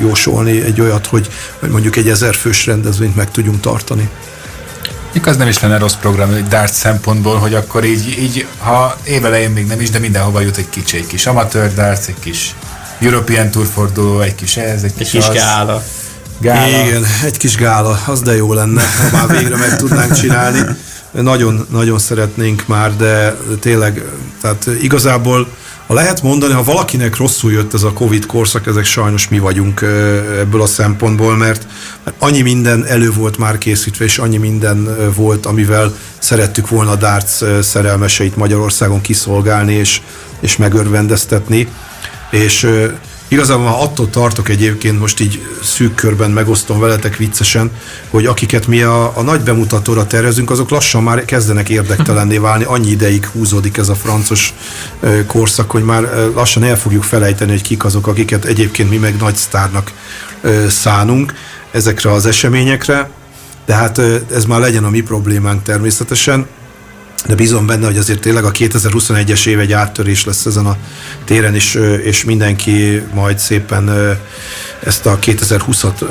jósolni 0.00 0.62
egy 0.62 0.80
olyat, 0.80 1.06
hogy, 1.06 1.28
hogy 1.58 1.70
mondjuk 1.70 1.96
egy 1.96 2.08
ezerfős 2.08 2.66
rendezvényt 2.66 3.16
meg 3.16 3.30
tudjunk 3.30 3.60
tartani. 3.60 4.08
Mik 5.12 5.26
az 5.26 5.36
nem 5.36 5.48
is 5.48 5.60
lenne 5.60 5.78
rossz 5.78 5.94
program 5.94 6.32
egy 6.32 6.48
dart 6.48 6.72
szempontból, 6.72 7.36
hogy 7.36 7.54
akkor 7.54 7.84
így, 7.84 8.16
így 8.18 8.46
ha 8.58 8.96
évelején 9.04 9.50
még 9.50 9.66
nem 9.66 9.80
is, 9.80 9.90
de 9.90 9.98
mindenhova 9.98 10.40
jut 10.40 10.56
egy 10.56 10.68
kicsi, 10.68 10.96
egy 10.96 11.06
kis 11.06 11.26
amatőr 11.26 11.74
darts, 11.74 12.06
egy 12.06 12.18
kis 12.20 12.54
European 12.98 13.50
Tour 13.50 13.66
forduló, 13.66 14.20
egy 14.20 14.34
kis 14.34 14.56
ez, 14.56 14.82
egy 14.82 14.94
kis, 14.94 15.06
egy 15.06 15.12
kis 15.12 15.28
az. 15.28 15.34
gála. 15.34 15.82
Gála. 16.42 16.86
Igen, 16.86 17.04
egy 17.24 17.36
kis 17.36 17.56
gála, 17.56 17.98
az 18.06 18.20
de 18.20 18.36
jó 18.36 18.52
lenne, 18.52 18.82
ha 18.82 19.16
már 19.16 19.38
végre 19.38 19.56
meg 19.56 19.76
tudnánk 19.76 20.12
csinálni. 20.12 20.60
Nagyon, 21.10 21.66
nagyon 21.70 21.98
szeretnénk 21.98 22.66
már, 22.66 22.96
de 22.96 23.36
tényleg, 23.60 24.04
tehát 24.40 24.66
igazából 24.80 25.46
ha 25.86 25.94
lehet 25.94 26.22
mondani, 26.22 26.52
ha 26.52 26.62
valakinek 26.62 27.16
rosszul 27.16 27.52
jött 27.52 27.74
ez 27.74 27.82
a 27.82 27.92
Covid 27.92 28.26
korszak, 28.26 28.66
ezek 28.66 28.84
sajnos 28.84 29.28
mi 29.28 29.38
vagyunk 29.38 29.80
ebből 30.40 30.62
a 30.62 30.66
szempontból, 30.66 31.36
mert 31.36 31.66
annyi 32.18 32.40
minden 32.40 32.84
elő 32.86 33.10
volt 33.10 33.38
már 33.38 33.58
készítve, 33.58 34.04
és 34.04 34.18
annyi 34.18 34.36
minden 34.36 34.96
volt, 35.14 35.46
amivel 35.46 35.94
szerettük 36.18 36.68
volna 36.68 36.90
a 36.90 36.96
darts 36.96 37.44
szerelmeseit 37.62 38.36
Magyarországon 38.36 39.00
kiszolgálni 39.00 39.72
és, 39.72 40.00
és 40.40 40.56
megörvendeztetni 40.56 41.68
És 42.30 42.68
Igazából 43.32 43.64
már 43.64 43.74
attól 43.78 44.10
tartok 44.10 44.48
egyébként, 44.48 45.00
most 45.00 45.20
így 45.20 45.42
szűk 45.62 45.94
körben 45.94 46.30
megosztom 46.30 46.78
veletek 46.78 47.16
viccesen, 47.16 47.70
hogy 48.10 48.26
akiket 48.26 48.66
mi 48.66 48.82
a, 48.82 49.18
a 49.18 49.22
nagy 49.22 49.40
bemutatóra 49.40 50.06
tervezünk, 50.06 50.50
azok 50.50 50.70
lassan 50.70 51.02
már 51.02 51.24
kezdenek 51.24 51.68
érdektelenné 51.68 52.38
válni, 52.38 52.64
annyi 52.64 52.90
ideig 52.90 53.26
húzódik 53.26 53.76
ez 53.76 53.88
a 53.88 53.94
francos 53.94 54.54
korszak, 55.26 55.70
hogy 55.70 55.82
már 55.82 56.30
lassan 56.34 56.62
el 56.62 56.78
fogjuk 56.78 57.02
felejteni, 57.02 57.50
hogy 57.50 57.62
kik 57.62 57.84
azok, 57.84 58.06
akiket 58.06 58.44
egyébként 58.44 58.90
mi 58.90 58.96
meg 58.96 59.16
nagy 59.16 59.36
sztárnak 59.36 59.92
szánunk 60.68 61.34
ezekre 61.70 62.12
az 62.12 62.26
eseményekre. 62.26 63.10
Tehát 63.64 64.00
ez 64.34 64.44
már 64.44 64.60
legyen 64.60 64.84
a 64.84 64.90
mi 64.90 65.00
problémánk 65.00 65.62
természetesen 65.62 66.46
de 67.26 67.34
bízom 67.34 67.66
benne, 67.66 67.86
hogy 67.86 67.96
azért 67.96 68.20
tényleg 68.20 68.44
a 68.44 68.50
2021-es 68.50 69.46
év 69.46 69.58
egy 69.58 69.72
áttörés 69.72 70.24
lesz 70.24 70.46
ezen 70.46 70.66
a 70.66 70.76
téren, 71.24 71.54
és, 71.54 71.74
és 72.02 72.24
mindenki 72.24 73.02
majd 73.14 73.38
szépen 73.38 74.16
ezt 74.84 75.06
a 75.06 75.18
2020-at 75.18 76.04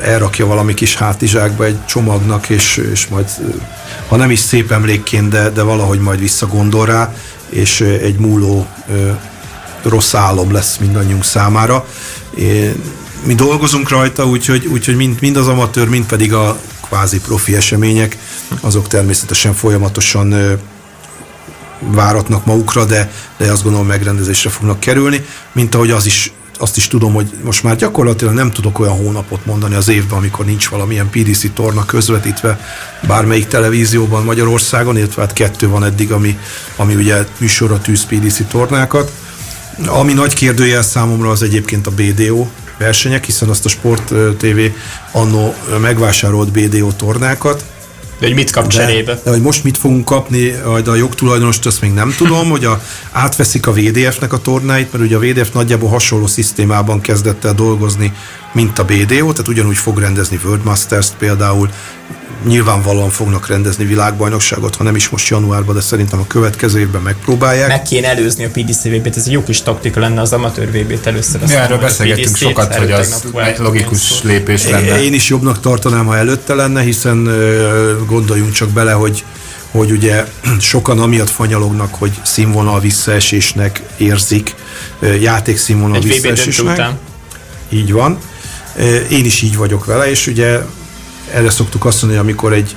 elrakja 0.00 0.46
valami 0.46 0.74
kis 0.74 0.96
hátizsákba 0.96 1.64
egy 1.64 1.84
csomagnak, 1.84 2.48
és, 2.48 2.76
és 2.92 3.06
majd, 3.06 3.28
ha 4.08 4.16
nem 4.16 4.30
is 4.30 4.38
szép 4.38 4.72
emlékként, 4.72 5.28
de, 5.28 5.50
de 5.50 5.62
valahogy 5.62 6.00
majd 6.00 6.18
visszagondol 6.18 6.86
rá, 6.86 7.14
és 7.48 7.80
egy 7.80 8.18
múló 8.18 8.66
rossz 9.82 10.14
álom 10.14 10.52
lesz 10.52 10.76
mindannyiunk 10.76 11.24
számára. 11.24 11.86
Mi 13.24 13.34
dolgozunk 13.34 13.88
rajta, 13.88 14.26
úgyhogy, 14.26 14.66
úgyhogy 14.66 14.96
mind, 14.96 15.16
mind 15.20 15.36
az 15.36 15.46
amatőr, 15.46 15.88
mind 15.88 16.06
pedig 16.06 16.32
a 16.32 16.60
kvázi 16.88 17.20
profi 17.20 17.56
események, 17.56 18.18
azok 18.60 18.88
természetesen 18.88 19.54
folyamatosan 19.54 20.58
váratnak 21.80 22.44
magukra, 22.46 22.84
de, 22.84 23.10
de 23.36 23.52
azt 23.52 23.62
gondolom 23.62 23.86
megrendezésre 23.86 24.50
fognak 24.50 24.80
kerülni, 24.80 25.24
mint 25.52 25.74
ahogy 25.74 25.90
az 25.90 26.06
is 26.06 26.32
azt 26.60 26.76
is 26.76 26.88
tudom, 26.88 27.12
hogy 27.12 27.30
most 27.44 27.62
már 27.62 27.76
gyakorlatilag 27.76 28.34
nem 28.34 28.50
tudok 28.50 28.78
olyan 28.78 28.96
hónapot 28.96 29.46
mondani 29.46 29.74
az 29.74 29.88
évben, 29.88 30.18
amikor 30.18 30.44
nincs 30.44 30.68
valamilyen 30.68 31.10
PDC 31.10 31.52
torna 31.52 31.84
közvetítve 31.84 32.60
bármelyik 33.06 33.46
televízióban 33.46 34.24
Magyarországon, 34.24 34.96
illetve 34.96 35.22
hát 35.22 35.32
kettő 35.32 35.68
van 35.68 35.84
eddig, 35.84 36.12
ami, 36.12 36.38
ami 36.76 36.94
ugye 36.94 37.24
műsorra 37.38 37.80
tűz 37.80 38.04
PDC 38.04 38.48
tornákat. 38.48 39.12
Ami 39.86 40.12
nagy 40.12 40.34
kérdőjel 40.34 40.82
számomra 40.82 41.30
az 41.30 41.42
egyébként 41.42 41.86
a 41.86 41.90
BDO, 41.90 42.46
versenyek, 42.78 43.24
hiszen 43.24 43.48
azt 43.48 43.64
a 43.64 43.68
Sport 43.68 44.12
TV 44.36 44.58
annó 45.12 45.54
megvásárolt 45.80 46.52
BDO 46.52 46.92
tornákat, 46.92 47.64
de 48.20 48.26
hogy 48.26 48.34
mit 48.34 48.50
kap 48.50 48.62
de, 48.62 48.68
cserébe? 48.68 49.20
De 49.24 49.30
hogy 49.30 49.40
most 49.40 49.64
mit 49.64 49.78
fogunk 49.78 50.04
kapni, 50.04 50.54
majd 50.66 50.88
a 50.88 50.94
jogtulajdonost, 50.94 51.66
azt 51.66 51.80
még 51.80 51.92
nem 51.92 52.14
tudom, 52.16 52.50
hogy 52.50 52.64
a, 52.64 52.82
átveszik 53.12 53.66
a 53.66 53.72
VDF-nek 53.72 54.32
a 54.32 54.38
tornáit, 54.38 54.92
mert 54.92 55.04
ugye 55.04 55.16
a 55.16 55.20
VDF 55.20 55.52
nagyjából 55.52 55.88
hasonló 55.88 56.26
szisztémában 56.26 57.00
kezdett 57.00 57.44
el 57.44 57.54
dolgozni, 57.54 58.12
mint 58.52 58.78
a 58.78 58.84
BDO, 58.84 59.32
tehát 59.32 59.48
ugyanúgy 59.48 59.76
fog 59.76 59.98
rendezni 59.98 60.40
World 60.44 60.64
Masters-t 60.64 61.14
például, 61.18 61.68
nyilvánvalóan 62.46 63.10
fognak 63.10 63.46
rendezni 63.46 63.84
világbajnokságot, 63.84 64.76
ha 64.76 64.84
nem 64.84 64.96
is 64.96 65.08
most 65.08 65.28
januárban, 65.28 65.74
de 65.74 65.80
szerintem 65.80 66.18
a 66.20 66.26
következő 66.26 66.78
évben 66.78 67.02
megpróbálják. 67.02 67.68
Meg 67.68 67.82
kéne 67.82 68.08
előzni 68.08 68.44
a 68.44 68.48
PDC 68.52 68.84
VB-t, 68.84 69.16
ez 69.16 69.26
egy 69.26 69.32
jó 69.32 69.44
kis 69.44 69.62
taktika 69.62 70.00
lenne 70.00 70.20
az 70.20 70.32
amatőr 70.32 70.70
VB-t 70.70 71.06
először. 71.06 71.40
Ja, 71.48 71.60
erről 71.60 71.78
beszélgettünk 71.78 72.36
sokat, 72.36 72.74
hogy 72.74 72.90
az 72.90 73.24
egy 73.44 73.58
logikus 73.58 74.22
lépés 74.22 74.68
lenne. 74.68 75.02
Én 75.02 75.14
is 75.14 75.28
jobbnak 75.28 75.60
tartanám, 75.60 76.06
ha 76.06 76.16
előtte 76.16 76.54
lenne, 76.54 76.82
hiszen 76.82 77.28
gondoljunk 78.06 78.52
csak 78.52 78.68
bele, 78.68 78.92
hogy 78.92 79.24
hogy 79.70 79.90
ugye 79.90 80.24
sokan 80.60 80.98
amiatt 80.98 81.30
fanyalognak, 81.30 81.94
hogy 81.94 82.12
színvonal 82.22 82.80
visszaesésnek 82.80 83.82
érzik, 83.96 84.54
játékszínvonal 85.20 85.96
Egy 85.96 86.04
visszaesésnek. 86.04 86.90
Így 87.68 87.92
van. 87.92 88.18
Én 89.10 89.24
is 89.24 89.42
így 89.42 89.56
vagyok 89.56 89.84
vele, 89.84 90.10
és 90.10 90.26
ugye 90.26 90.60
erre 91.32 91.50
szoktuk 91.50 91.84
azt 91.84 92.02
mondani, 92.02 92.22
amikor 92.22 92.52
egy 92.52 92.76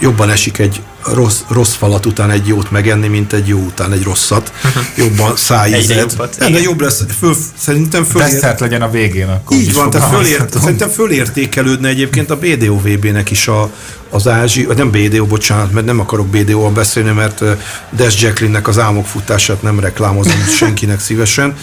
jobban 0.00 0.30
esik 0.30 0.58
egy 0.58 0.82
rossz, 1.12 1.40
rossz 1.48 1.74
falat 1.74 2.06
után 2.06 2.30
egy 2.30 2.46
jót 2.46 2.70
megenni, 2.70 3.08
mint 3.08 3.32
egy 3.32 3.48
jó 3.48 3.58
után 3.58 3.92
egy 3.92 4.02
rosszat. 4.02 4.52
Jobban 4.96 5.36
szájízed. 5.36 6.16
De 6.38 6.60
jobb 6.60 6.80
lesz. 6.80 7.04
Föl, 7.18 7.34
szerintem 7.58 8.04
föl... 8.04 8.20
Desszert 8.20 8.60
legyen 8.60 8.82
a 8.82 8.90
végén 8.90 9.28
akkor. 9.28 9.56
Így 9.56 9.72
van, 9.72 9.90
tehát 9.90 10.14
fölér, 10.14 10.44
szerintem 10.60 10.88
fölértékelődne 10.88 11.88
egyébként 11.88 12.30
a 12.30 12.36
BDO-VB-nek 12.36 13.30
is 13.30 13.48
a, 13.48 13.70
az 14.10 14.28
ázsi, 14.28 14.66
nem 14.76 14.90
BDO, 14.90 15.26
bocsánat, 15.26 15.72
mert 15.72 15.86
nem 15.86 16.00
akarok 16.00 16.26
BDO-val 16.26 16.70
beszélni, 16.70 17.10
mert 17.10 17.42
Des 17.90 18.22
Jacqueline-nek 18.22 18.68
az 18.68 18.78
álmok 18.78 19.06
futását 19.06 19.62
nem 19.62 19.80
reklámozom 19.80 20.44
senkinek 20.58 21.00
szívesen. 21.00 21.56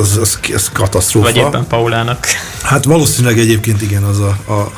Az, 0.00 0.16
az, 0.16 0.38
az 0.54 0.70
katasztrófa. 0.72 1.26
Vagy 1.26 1.36
éppen 1.36 1.66
Paulának. 1.66 2.26
Hát 2.62 2.84
valószínűleg 2.84 3.38
egyébként 3.38 3.82
igen, 3.82 4.02
az 4.02 4.18
a, 4.18 4.52
a 4.52 4.70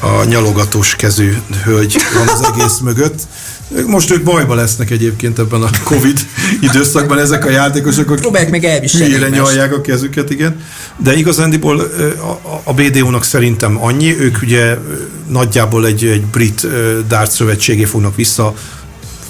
a 0.00 0.24
nyalogatós 0.24 0.96
kezű 0.96 1.36
hölgy 1.64 1.96
van 2.14 2.28
az 2.28 2.50
egész 2.54 2.78
mögött. 2.78 3.20
Most 3.86 4.10
ők 4.10 4.22
bajba 4.22 4.54
lesznek 4.54 4.90
egyébként 4.90 5.38
ebben 5.38 5.62
a 5.62 5.70
Covid 5.84 6.20
időszakban 6.60 7.18
ezek 7.18 7.44
a 7.44 7.50
játékosok, 7.50 8.10
akik 8.10 8.20
Próbálják 8.20 8.50
meg 8.50 8.64
elviselni. 8.64 9.28
nyalják 9.28 9.72
a 9.72 9.80
kezüket, 9.80 10.30
igen. 10.30 10.60
De 10.96 11.14
igazándiból 11.14 11.90
a 12.64 12.72
BDO-nak 12.74 13.24
szerintem 13.24 13.84
annyi, 13.84 14.20
ők 14.20 14.42
ugye 14.42 14.76
nagyjából 15.28 15.86
egy, 15.86 16.04
egy 16.04 16.24
brit 16.24 16.66
dárt 17.08 17.30
szövetségé 17.30 17.84
fognak 17.84 18.16
vissza 18.16 18.54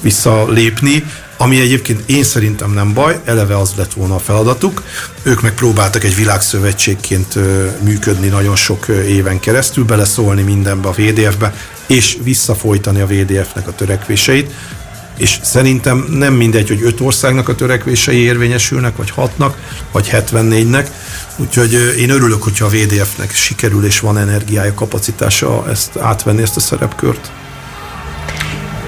visszalépni, 0.00 1.04
ami 1.36 1.60
egyébként 1.60 2.10
én 2.10 2.24
szerintem 2.24 2.72
nem 2.72 2.92
baj, 2.92 3.20
eleve 3.24 3.58
az 3.58 3.72
lett 3.76 3.92
volna 3.92 4.14
a 4.14 4.18
feladatuk. 4.18 4.82
Ők 5.22 5.42
meg 5.42 5.54
próbáltak 5.54 6.04
egy 6.04 6.14
világszövetségként 6.14 7.34
működni 7.82 8.28
nagyon 8.28 8.56
sok 8.56 8.86
éven 8.88 9.40
keresztül, 9.40 9.84
beleszólni 9.84 10.42
mindenbe 10.42 10.88
a 10.88 10.92
VDF-be, 10.92 11.54
és 11.86 12.18
visszafolytani 12.22 13.00
a 13.00 13.06
VDF-nek 13.06 13.68
a 13.68 13.74
törekvéseit. 13.74 14.52
És 15.16 15.38
szerintem 15.42 16.06
nem 16.10 16.34
mindegy, 16.34 16.68
hogy 16.68 16.82
öt 16.82 17.00
országnak 17.00 17.48
a 17.48 17.54
törekvései 17.54 18.18
érvényesülnek, 18.18 18.96
vagy 18.96 19.10
hatnak, 19.10 19.56
vagy 19.92 20.08
74-nek. 20.12 20.86
Úgyhogy 21.36 21.94
én 21.98 22.10
örülök, 22.10 22.42
hogyha 22.42 22.66
a 22.66 22.68
VDF-nek 22.68 23.34
sikerül 23.34 23.84
és 23.84 24.00
van 24.00 24.18
energiája, 24.18 24.74
kapacitása 24.74 25.68
ezt 25.68 25.96
átvenni 25.96 26.42
ezt 26.42 26.56
a 26.56 26.60
szerepkört 26.60 27.30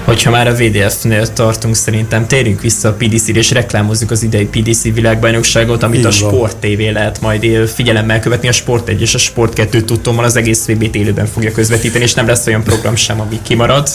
hogyha 0.09 0.31
már 0.31 0.47
a 0.47 0.53
VDF-nél 0.53 1.33
tartunk, 1.33 1.75
szerintem 1.75 2.27
térjünk 2.27 2.61
vissza 2.61 2.89
a 2.89 2.93
PDC-re, 2.93 3.39
és 3.39 3.51
reklámozzuk 3.51 4.11
az 4.11 4.23
idei 4.23 4.45
PDC 4.45 4.81
világbajnokságot, 4.81 5.83
amit 5.83 5.99
Így 5.99 6.05
a 6.05 6.11
Sport 6.11 6.57
TV 6.57 6.79
lehet 6.91 7.21
majd 7.21 7.69
figyelemmel 7.73 8.19
követni. 8.19 8.47
A 8.47 8.51
Sport 8.51 8.89
1 8.89 9.01
és 9.01 9.13
a 9.13 9.17
Sport 9.17 9.53
2 9.53 9.81
tudtommal 9.81 10.23
az 10.23 10.35
egész 10.35 10.65
VB-t 10.65 10.95
élőben 10.95 11.25
fogja 11.25 11.51
közvetíteni, 11.51 12.03
és 12.03 12.13
nem 12.13 12.27
lesz 12.27 12.47
olyan 12.47 12.63
program 12.63 12.95
sem, 12.95 13.19
ami 13.19 13.39
kimarad. 13.41 13.89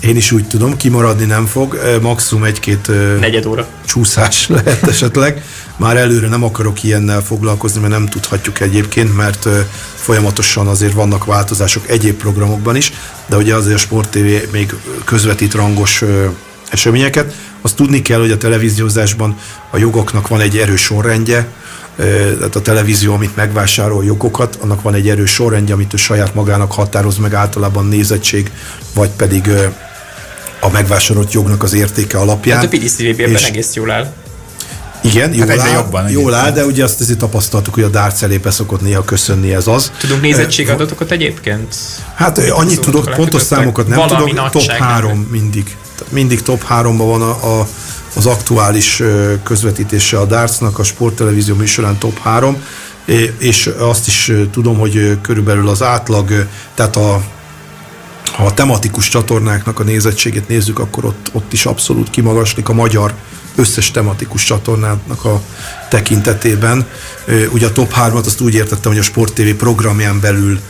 Én 0.00 0.16
is 0.16 0.32
úgy 0.32 0.46
tudom, 0.46 0.76
kimaradni 0.76 1.24
nem 1.24 1.46
fog, 1.46 1.80
maximum 2.02 2.44
egy-két 2.44 2.90
negyed 3.20 3.46
óra 3.46 3.66
csúszás 3.84 4.46
lehet 4.56 4.88
esetleg. 4.88 5.42
Már 5.80 5.96
előre 5.96 6.28
nem 6.28 6.44
akarok 6.44 6.82
ilyennel 6.82 7.22
foglalkozni, 7.22 7.80
mert 7.80 7.92
nem 7.92 8.06
tudhatjuk 8.06 8.60
egyébként, 8.60 9.16
mert 9.16 9.48
folyamatosan 9.94 10.66
azért 10.66 10.92
vannak 10.92 11.24
változások 11.24 11.88
egyéb 11.88 12.16
programokban 12.16 12.76
is, 12.76 12.92
de 13.26 13.36
ugye 13.36 13.54
azért 13.54 13.74
a 13.74 13.78
Sport 13.78 14.08
TV 14.10 14.52
még 14.52 14.74
közvetít 15.04 15.54
rangos 15.54 16.04
eseményeket. 16.70 17.34
Azt 17.60 17.76
tudni 17.76 18.02
kell, 18.02 18.20
hogy 18.20 18.30
a 18.30 18.36
televíziózásban 18.36 19.36
a 19.70 19.78
jogoknak 19.78 20.28
van 20.28 20.40
egy 20.40 20.58
erős 20.58 20.80
sorrendje, 20.80 21.48
tehát 21.96 22.56
a 22.56 22.62
televízió, 22.62 23.14
amit 23.14 23.36
megvásárol 23.36 24.04
jogokat, 24.04 24.58
annak 24.60 24.82
van 24.82 24.94
egy 24.94 25.08
erős 25.08 25.30
sorrendje, 25.30 25.74
amit 25.74 25.94
ő 25.94 25.96
saját 25.96 26.34
magának 26.34 26.72
határoz 26.72 27.16
meg 27.16 27.34
általában 27.34 27.86
nézettség, 27.86 28.50
vagy 28.94 29.10
pedig 29.10 29.50
a 30.60 30.70
megvásárolt 30.70 31.32
jognak 31.32 31.62
az 31.62 31.72
értéke 31.72 32.18
alapján. 32.18 32.58
Hát 32.58 32.66
a 32.66 32.68
PDCVB-ben 32.68 33.44
egész 33.44 33.74
jól 33.74 33.90
áll. 33.90 34.12
Igen, 35.02 35.34
jól, 35.34 35.46
hát 35.46 35.58
áll, 35.58 35.72
jobban, 35.72 36.10
jól 36.10 36.34
áll, 36.34 36.52
de 36.52 36.64
ugye 36.64 36.84
azt 36.84 37.00
azért 37.00 37.18
tapasztaltuk, 37.18 37.74
hogy 37.74 37.82
a 37.82 37.88
darts 37.88 38.22
elépe 38.22 38.50
szokott 38.50 38.80
néha 38.80 39.04
köszönni 39.04 39.54
ez 39.54 39.66
az. 39.66 39.92
Tudunk 39.98 40.20
nézettségadatokat 40.20 41.10
egyébként? 41.10 41.74
Hát 42.14 42.38
annyit 42.38 42.80
tudok, 42.80 43.10
pontos 43.14 43.42
számokat 43.42 43.88
nem 43.88 44.06
tudok, 44.06 44.50
top 44.50 44.62
3 44.62 45.18
mindig. 45.18 45.76
Mindig 46.08 46.42
top 46.42 46.64
3-ban 46.68 46.94
van 46.96 47.22
a, 47.22 47.60
a, 47.60 47.66
az 48.14 48.26
aktuális 48.26 49.02
közvetítése 49.42 50.18
a 50.18 50.24
dartsnak, 50.24 50.78
a 50.78 50.82
sporttelevízió 50.82 51.54
műsorán 51.54 51.98
top 51.98 52.18
3, 52.18 52.62
és 53.38 53.70
azt 53.78 54.06
is 54.06 54.32
tudom, 54.52 54.78
hogy 54.78 55.18
körülbelül 55.22 55.68
az 55.68 55.82
átlag, 55.82 56.46
tehát 56.74 56.96
a 56.96 57.22
ha 58.32 58.44
a 58.44 58.54
tematikus 58.54 59.08
csatornáknak 59.08 59.80
a 59.80 59.82
nézettségét 59.82 60.48
nézzük, 60.48 60.78
akkor 60.78 61.04
ott, 61.04 61.30
ott 61.32 61.52
is 61.52 61.66
abszolút 61.66 62.10
kimagaslik 62.10 62.68
a 62.68 62.72
magyar 62.72 63.14
összes 63.54 63.90
tematikus 63.90 64.44
csatornának 64.44 65.24
a 65.24 65.40
tekintetében. 65.88 66.86
Ugye 67.52 67.66
a 67.66 67.72
top 67.72 67.94
3-at 67.96 68.26
azt 68.26 68.40
úgy 68.40 68.54
értettem, 68.54 68.90
hogy 68.90 69.00
a 69.00 69.04
Sport 69.04 69.32
TV 69.32 69.48
programján 69.50 70.20
belül 70.20 70.60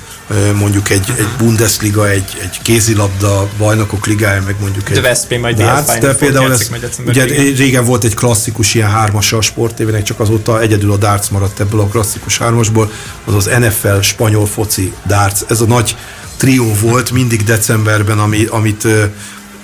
mondjuk 0.59 0.91
egy, 0.91 1.13
egy 1.19 1.29
Bundesliga, 1.39 2.09
egy, 2.09 2.37
egy 2.43 2.63
kézilabda 2.63 3.49
bajnokok 3.59 4.07
ligája, 4.07 4.43
meg 4.47 4.57
mondjuk 4.61 4.89
De 4.89 4.95
egy 4.95 5.01
Veszprém 5.01 5.41
majd 5.41 5.57
délfájn 5.57 6.01
de 6.01 6.15
például 6.15 6.53
ez, 6.53 6.71
ugye 7.07 7.25
régen 7.57 7.85
volt 7.85 8.05
egy 8.05 8.15
klasszikus 8.15 8.75
ilyen 8.75 8.91
hármasa 8.91 9.37
a 9.37 9.41
sportévének, 9.41 10.03
csak 10.03 10.21
azóta 10.21 10.61
egyedül 10.61 10.93
a 10.93 10.97
darts 10.97 11.31
maradt 11.31 11.61
ebből 11.61 11.81
a 11.81 11.87
klasszikus 11.87 12.39
hármasból, 12.39 12.93
az 13.25 13.35
az 13.35 13.51
NFL 13.59 14.01
spanyol 14.01 14.47
foci 14.47 14.93
darts. 15.07 15.41
Ez 15.49 15.61
a 15.61 15.67
nagy 15.67 15.97
trió 16.37 16.75
volt 16.81 17.11
mindig 17.11 17.45
decemberben, 17.45 18.19
ami, 18.19 18.45
amit 18.45 18.87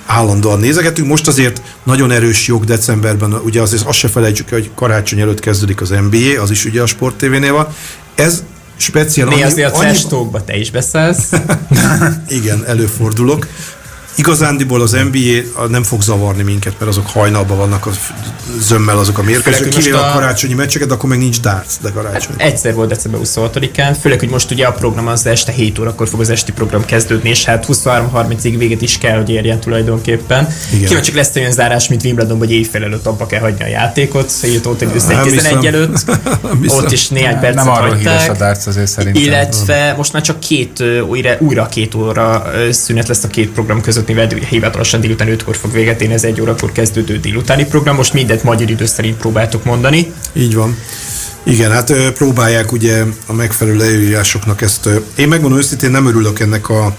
állandóan 0.07 0.59
nézegetünk. 0.59 1.07
Most 1.07 1.27
azért 1.27 1.61
nagyon 1.83 2.11
erős 2.11 2.47
jog 2.47 2.63
decemberben, 2.63 3.33
ugye 3.33 3.61
azért 3.61 3.87
azt 3.87 3.97
se 3.97 4.07
felejtsük, 4.07 4.51
el, 4.51 4.59
hogy 4.59 4.69
karácsony 4.75 5.19
előtt 5.19 5.39
kezdődik 5.39 5.81
az 5.81 5.89
NBA, 5.89 6.41
az 6.41 6.51
is 6.51 6.65
ugye 6.65 6.81
a 6.81 6.85
Sport 6.85 7.15
TV-nél 7.15 7.53
van. 7.53 7.67
Ez 8.15 8.43
speciál 8.77 9.27
Néha 9.27 9.47
azért 9.47 9.75
a 9.75 9.79
trash 9.79 10.07
talkba 10.07 10.43
te 10.43 10.57
is 10.57 10.71
beszélsz. 10.71 11.29
igen, 12.39 12.65
előfordulok. 12.65 13.47
Igazándiból 14.17 14.81
az 14.81 14.91
NBA 14.91 15.67
nem 15.67 15.83
fog 15.83 16.01
zavarni 16.01 16.43
minket, 16.43 16.73
mert 16.79 16.91
azok 16.91 17.07
hajnalban 17.07 17.57
vannak 17.57 17.85
a 17.85 17.89
zömmel 18.59 18.97
azok 18.97 19.17
a 19.17 19.23
mérkőzések, 19.23 19.63
hogy 19.73 19.75
kivéve 19.83 19.97
a 19.97 20.09
a- 20.09 20.13
karácsonyi 20.13 20.53
meccseket, 20.53 20.91
akkor 20.91 21.09
meg 21.09 21.17
nincs 21.17 21.39
darts, 21.39 21.71
de 21.81 21.91
karácsony. 21.91 22.33
Egyszer 22.37 22.73
volt 22.73 22.89
december 22.89 23.19
26-án, 23.23 23.95
főleg, 24.01 24.19
hogy 24.19 24.29
most 24.29 24.51
ugye 24.51 24.65
a 24.65 24.71
program 24.71 25.07
az 25.07 25.25
este 25.25 25.51
7 25.51 25.79
órakor 25.79 26.07
fog 26.07 26.19
az 26.19 26.29
esti 26.29 26.51
program 26.51 26.85
kezdődni, 26.85 27.29
és 27.29 27.45
hát 27.45 27.65
23-30-ig 27.67 28.55
véget 28.57 28.81
is 28.81 28.97
kell, 28.97 29.17
hogy 29.17 29.29
érjen 29.29 29.59
tulajdonképpen. 29.59 30.47
Igen. 30.73 30.87
Kíváncsi 30.87 31.13
lesz 31.13 31.35
olyan 31.35 31.51
zárás, 31.51 31.87
mint 31.87 32.03
Wimbledon, 32.03 32.37
hogy 32.37 32.51
éjfél 32.51 32.83
előtt 32.83 33.05
abba 33.05 33.25
kell 33.25 33.39
hagyni 33.39 33.63
a 33.63 33.67
játékot, 33.67 34.31
7 34.41 34.65
óta 34.65 34.85
össze 34.95 35.13
Nem 35.13 35.23
11 35.23 35.33
hiszem. 35.43 35.65
előtt, 35.65 36.05
Nem 36.43 36.61
hiszem. 36.61 36.77
ott 36.77 36.91
is 36.91 37.07
néhány 37.07 37.39
percet 37.39 37.63
Nem 37.65 37.69
arról 37.73 37.95
híres 37.95 38.27
a 38.29 38.33
darts 38.33 38.65
azért 38.67 38.87
szerintem. 38.87 39.21
Illetve 39.21 39.93
most 39.97 40.13
már 40.13 40.21
csak 40.21 40.39
két, 40.39 40.83
újra, 41.09 41.35
újra 41.39 41.65
két 41.67 41.95
óra 41.95 42.45
szünet 42.71 43.07
lesz 43.07 43.23
a 43.23 43.27
két 43.27 43.49
program 43.49 43.81
között, 43.81 44.06
mivel 44.07 44.27
ugye 44.33 44.45
hivatalosan 44.47 45.01
délután 45.01 45.27
5-kor 45.37 45.55
fog 45.55 45.71
véget 45.71 46.01
érni, 46.01 46.13
ez 46.13 46.23
egy 46.23 46.41
órakor 46.41 46.71
kezdődő 46.71 47.19
délutáni 47.19 47.65
program. 47.65 47.95
Most 47.95 48.13
mindet 48.13 48.43
magyar 48.43 48.69
idő 48.69 48.85
szerint 48.85 49.17
próbáltuk 49.17 49.63
mondani. 49.63 50.13
Így 50.33 50.55
van. 50.55 50.77
Igen, 51.43 51.71
hát 51.71 51.93
próbálják 52.13 52.71
ugye 52.71 53.03
a 53.25 53.33
megfelelő 53.33 53.77
leírásoknak 53.77 54.61
ezt. 54.61 54.89
Én 55.15 55.27
megmondom 55.27 55.59
őszintén, 55.59 55.91
nem 55.91 56.07
örülök 56.07 56.39
ennek 56.39 56.69
a, 56.69 56.95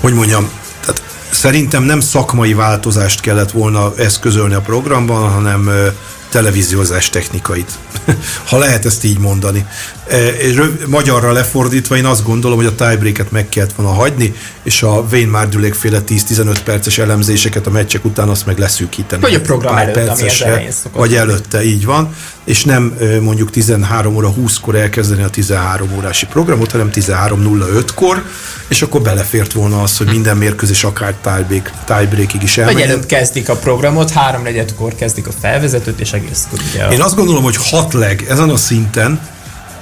hogy 0.00 0.12
mondjam, 0.12 0.50
tehát 0.80 1.02
szerintem 1.30 1.82
nem 1.82 2.00
szakmai 2.00 2.54
változást 2.54 3.20
kellett 3.20 3.50
volna 3.50 3.92
eszközölni 3.96 4.54
a 4.54 4.60
programban, 4.60 5.30
hanem 5.30 5.70
televíziózás 6.28 7.10
technikait. 7.10 7.70
ha 8.50 8.58
lehet 8.58 8.84
ezt 8.84 9.04
így 9.04 9.18
mondani. 9.18 9.66
E, 10.08 10.26
És 10.28 10.60
magyarra 10.86 11.32
lefordítva 11.32 11.96
én 11.96 12.04
azt 12.04 12.24
gondolom, 12.24 12.56
hogy 12.56 12.66
a 12.66 12.74
tiebreaket 12.74 13.30
meg 13.30 13.48
kellett 13.48 13.74
volna 13.74 13.92
hagyni, 13.92 14.34
és 14.62 14.82
a 14.82 15.06
Wayne 15.12 15.30
Mardülék 15.30 15.74
féle 15.74 16.00
10-15 16.08 16.56
perces 16.64 16.98
elemzéseket 16.98 17.66
a 17.66 17.70
meccsek 17.70 18.04
után 18.04 18.28
azt 18.28 18.46
meg 18.46 18.58
leszűkíteni. 18.58 19.22
Vagy 19.22 19.34
a 19.34 19.40
program 19.40 19.76
előtt, 19.76 19.96
ami 19.96 20.06
percesre, 20.06 20.70
szokott 20.70 20.98
Vagy 20.98 21.14
előtte, 21.14 21.64
így 21.64 21.84
van. 21.84 22.14
És 22.44 22.64
nem 22.64 22.94
ö, 22.98 23.20
mondjuk 23.20 23.50
13 23.50 24.16
óra 24.16 24.34
20-kor 24.38 24.74
elkezdeni 24.74 25.22
a 25.22 25.28
13 25.28 25.90
órási 25.96 26.26
programot, 26.26 26.70
hanem 26.70 26.90
13.05-kor, 26.94 28.24
és 28.68 28.82
akkor 28.82 29.00
belefért 29.00 29.52
volna 29.52 29.82
az, 29.82 29.96
hogy 29.96 30.06
minden 30.06 30.36
mérkőzés 30.36 30.84
akár 30.84 31.14
tiebreak, 31.22 31.70
tiebreakig 31.84 32.42
is 32.42 32.54
Vagy 32.54 32.64
elmenjen. 32.64 32.88
előbb 32.90 33.06
kezdik 33.06 33.48
a 33.48 33.56
programot, 33.56 34.12
3-4-kor 34.14 34.94
kezdik 34.94 35.26
a 35.26 35.30
felvezetőt, 35.40 36.00
és 36.00 36.12
egészkor 36.12 36.17
ugye 36.52 36.84
a- 36.84 36.92
Én 36.92 37.00
azt 37.02 37.14
gondolom, 37.16 37.42
hogy 37.42 37.56
hat 37.60 37.92
leg 37.92 38.24
ezen 38.28 38.48
a 38.50 38.56
szinten 38.56 39.20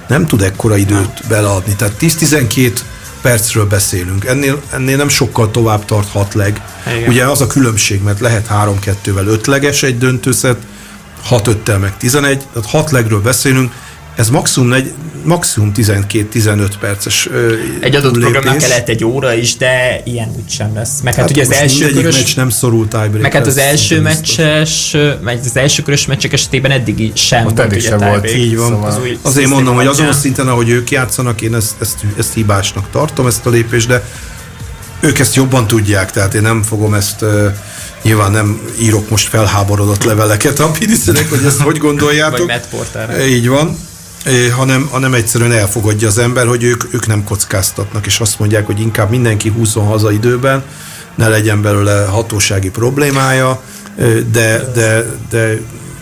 nem 0.09 0.27
tud 0.27 0.43
ekkora 0.43 0.77
időt 0.77 1.21
beleadni. 1.29 1.75
Tehát 1.77 1.95
10-12 2.01 2.73
percről 3.21 3.67
beszélünk. 3.67 4.25
Ennél, 4.25 4.61
ennél 4.73 4.97
nem 4.97 5.09
sokkal 5.09 5.51
tovább 5.51 5.85
tart 5.85 6.09
hat 6.11 6.35
leg. 6.35 6.61
Igen. 6.97 7.09
Ugye 7.09 7.25
az 7.25 7.41
a 7.41 7.47
különbség, 7.47 8.03
mert 8.03 8.21
lehet 8.21 8.47
3-2-vel 8.51 9.27
ötleges 9.27 9.83
egy 9.83 9.99
döntőszet, 9.99 10.57
6-5-tel 11.31 11.79
meg 11.81 11.97
11, 11.97 12.39
tehát 12.53 12.71
hat 12.71 12.91
legről 12.91 13.21
beszélünk, 13.21 13.73
ez 14.17 14.31
maximum, 14.31 14.73
egy, 14.73 14.93
maximum 15.25 15.73
12-15 15.77 16.69
perces 16.81 17.29
ö, 17.33 17.55
Egy 17.81 17.95
adott 17.95 18.15
lépés. 18.15 18.31
programnak 18.31 18.59
kell 18.59 18.69
lehet 18.69 18.89
egy 18.89 19.05
óra 19.05 19.35
is, 19.35 19.57
de 19.57 20.01
ilyen 20.05 20.29
úgy 20.37 20.51
sem 20.51 20.75
lesz. 20.75 21.01
Meg 21.03 21.15
hát, 21.15 21.23
hát 21.23 21.31
ugye 21.31 21.43
az 21.43 21.53
első 21.53 21.91
körös, 21.91 22.17
meccs 22.17 22.37
nem 22.37 22.51
szorul 22.51 22.89
tiebreak. 22.89 23.23
meg 23.23 23.33
hát 23.33 23.47
az 23.47 23.57
első 23.59 24.01
meccses, 24.01 24.97
meg 25.23 25.39
az 25.45 25.57
első 25.57 25.83
körös 25.83 26.07
meccsek 26.07 26.33
esetében 26.33 26.71
eddig 26.71 27.13
sem 27.17 27.47
Ott 27.47 27.57
volt 27.57 27.61
eddig 27.73 27.79
ugye 27.79 27.89
sem 27.89 27.99
volt. 27.99 28.35
Így 28.35 28.57
van. 28.57 28.69
Szóval- 28.69 28.91
Az 28.91 28.99
új 28.99 29.19
Azért 29.23 29.49
mondom, 29.49 29.75
hogy 29.75 29.87
azon 29.87 30.07
a 30.07 30.13
szinten, 30.13 30.49
ahogy 30.49 30.69
ők 30.69 30.91
játszanak, 30.91 31.41
én 31.41 31.55
ezt, 31.55 31.75
ezt, 31.81 31.97
ezt 32.19 32.35
hibásnak 32.35 32.91
tartom, 32.91 33.27
ezt 33.27 33.47
a 33.47 33.51
lépést, 33.51 33.89
de 33.89 34.05
ők 35.01 35.19
ezt 35.19 35.35
jobban 35.35 35.67
tudják, 35.67 36.11
tehát 36.11 36.35
én 36.35 36.43
nem 36.43 36.63
fogom 36.63 36.95
ezt, 36.95 37.23
uh, 37.23 37.53
nyilván 38.03 38.31
nem 38.31 38.61
írok 38.81 39.11
most 39.11 39.29
felháborodott 39.29 40.05
leveleket 40.05 40.59
a 40.59 40.71
Pidiszenek, 40.71 41.29
hogy 41.31 41.45
ezt 41.47 41.61
hogy 41.61 41.79
gondoljátok. 41.79 42.39
Vagy 42.39 42.47
Matt 42.47 42.69
Porterre. 42.69 43.27
Így 43.27 43.49
van. 43.49 43.79
Hanem, 44.57 44.89
hanem 44.91 45.15
egyszerűen 45.15 45.53
elfogadja 45.53 46.09
az 46.09 46.19
ember, 46.19 46.47
hogy 46.47 46.63
ők, 46.63 46.95
ők 46.95 47.07
nem 47.07 47.25
kockáztatnak, 47.25 48.07
és 48.07 48.21
azt 48.21 48.39
mondják, 48.39 48.67
hogy 48.67 48.81
inkább 48.81 49.11
mindenki 49.11 49.49
húzzon 49.49 49.87
haza 49.87 50.13
időben, 50.13 50.63
ne 51.15 51.29
legyen 51.29 51.63
belőle 51.63 52.05
hatósági 52.05 52.71
problémája, 52.71 53.61
de, 54.33 54.71
de, 54.75 55.05
de 55.31 55.59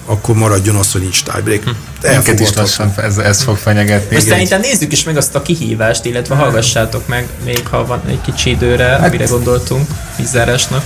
akkor 0.07 0.35
maradjon 0.35 0.77
az, 0.77 0.93
hogy 0.93 1.01
nincs 1.01 1.23
tiebreak. 1.23 1.63
Minket 2.03 2.41
is 2.41 2.53
lassan 2.53 2.95
ez, 2.97 3.19
ez 3.19 3.43
fog 3.43 3.57
fenyegetni. 3.57 4.15
Most 4.15 4.27
szerintem 4.27 4.61
nézzük 4.61 4.93
is 4.93 5.05
meg 5.05 5.17
azt 5.17 5.35
a 5.35 5.43
kihívást, 5.43 6.05
illetve 6.05 6.35
hallgassátok 6.35 7.09
meg, 7.09 7.29
még 7.45 7.67
ha 7.67 7.87
van 7.87 8.03
egy 8.09 8.21
kicsi 8.21 8.51
időre, 8.51 8.85
Hát- 8.85 9.07
amire 9.07 9.25
gondoltunk 9.25 9.89
vízárásnak. 10.17 10.85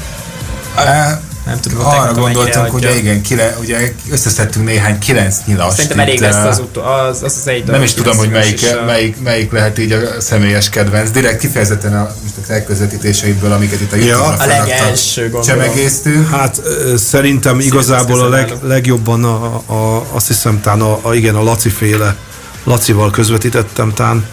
Nem 1.49 1.61
tudom, 1.61 1.87
Arra 1.87 2.01
mennyire 2.01 2.21
gondoltunk, 2.21 2.71
hogy 2.71 2.97
igen, 2.99 3.23
kile, 3.23 3.57
ugye 3.61 3.93
összeszedtünk 4.11 4.67
néhány 4.67 4.99
kilenc 4.99 5.37
nyilast. 5.47 5.75
Szerintem 5.75 5.99
elég 6.01 6.21
lesz 6.21 6.45
az, 6.45 6.59
utó, 6.59 6.83
az, 6.83 7.23
az, 7.23 7.37
az 7.41 7.49
egy 7.49 7.65
Nem 7.65 7.83
is 7.83 7.93
tudom, 7.95 8.17
hogy 8.17 8.31
melyik, 8.31 8.61
a- 8.81 8.85
melyik, 8.85 9.23
melyik 9.23 9.53
lehet 9.53 9.79
így 9.79 9.93
a 9.93 10.21
személyes 10.21 10.69
kedvenc. 10.69 11.11
Direkt 11.11 11.41
kifejezetten 11.41 11.97
a, 11.97 12.01
a 12.01 12.13
elközvetítéseiből, 12.49 13.53
amiket 13.53 13.81
itt 13.81 13.93
a 13.93 13.97
youtube 13.97 14.45
A 14.45 14.47
legelső, 14.47 15.21
gondolom. 15.31 15.47
Csemegéztünk. 15.47 16.31
Hát 16.31 16.61
szerintem 16.97 17.61
igazából 17.61 18.21
a 18.21 18.29
leg, 18.29 18.53
legjobban 18.63 19.25
a, 19.25 19.55
a, 19.67 20.07
azt 20.13 20.27
hiszem 20.27 20.61
tán 20.61 20.81
a, 20.81 20.99
a, 21.03 21.15
igen, 21.15 21.35
a 21.35 21.43
Laci 21.43 21.69
féle 21.69 22.17
Lacival 22.65 23.11
közvetítettem 23.11 23.93
tán. 23.95 24.27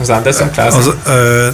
Az 0.00 0.08
Anderson. 0.10 0.50
Az, 0.56 0.90
ö, 1.06 1.48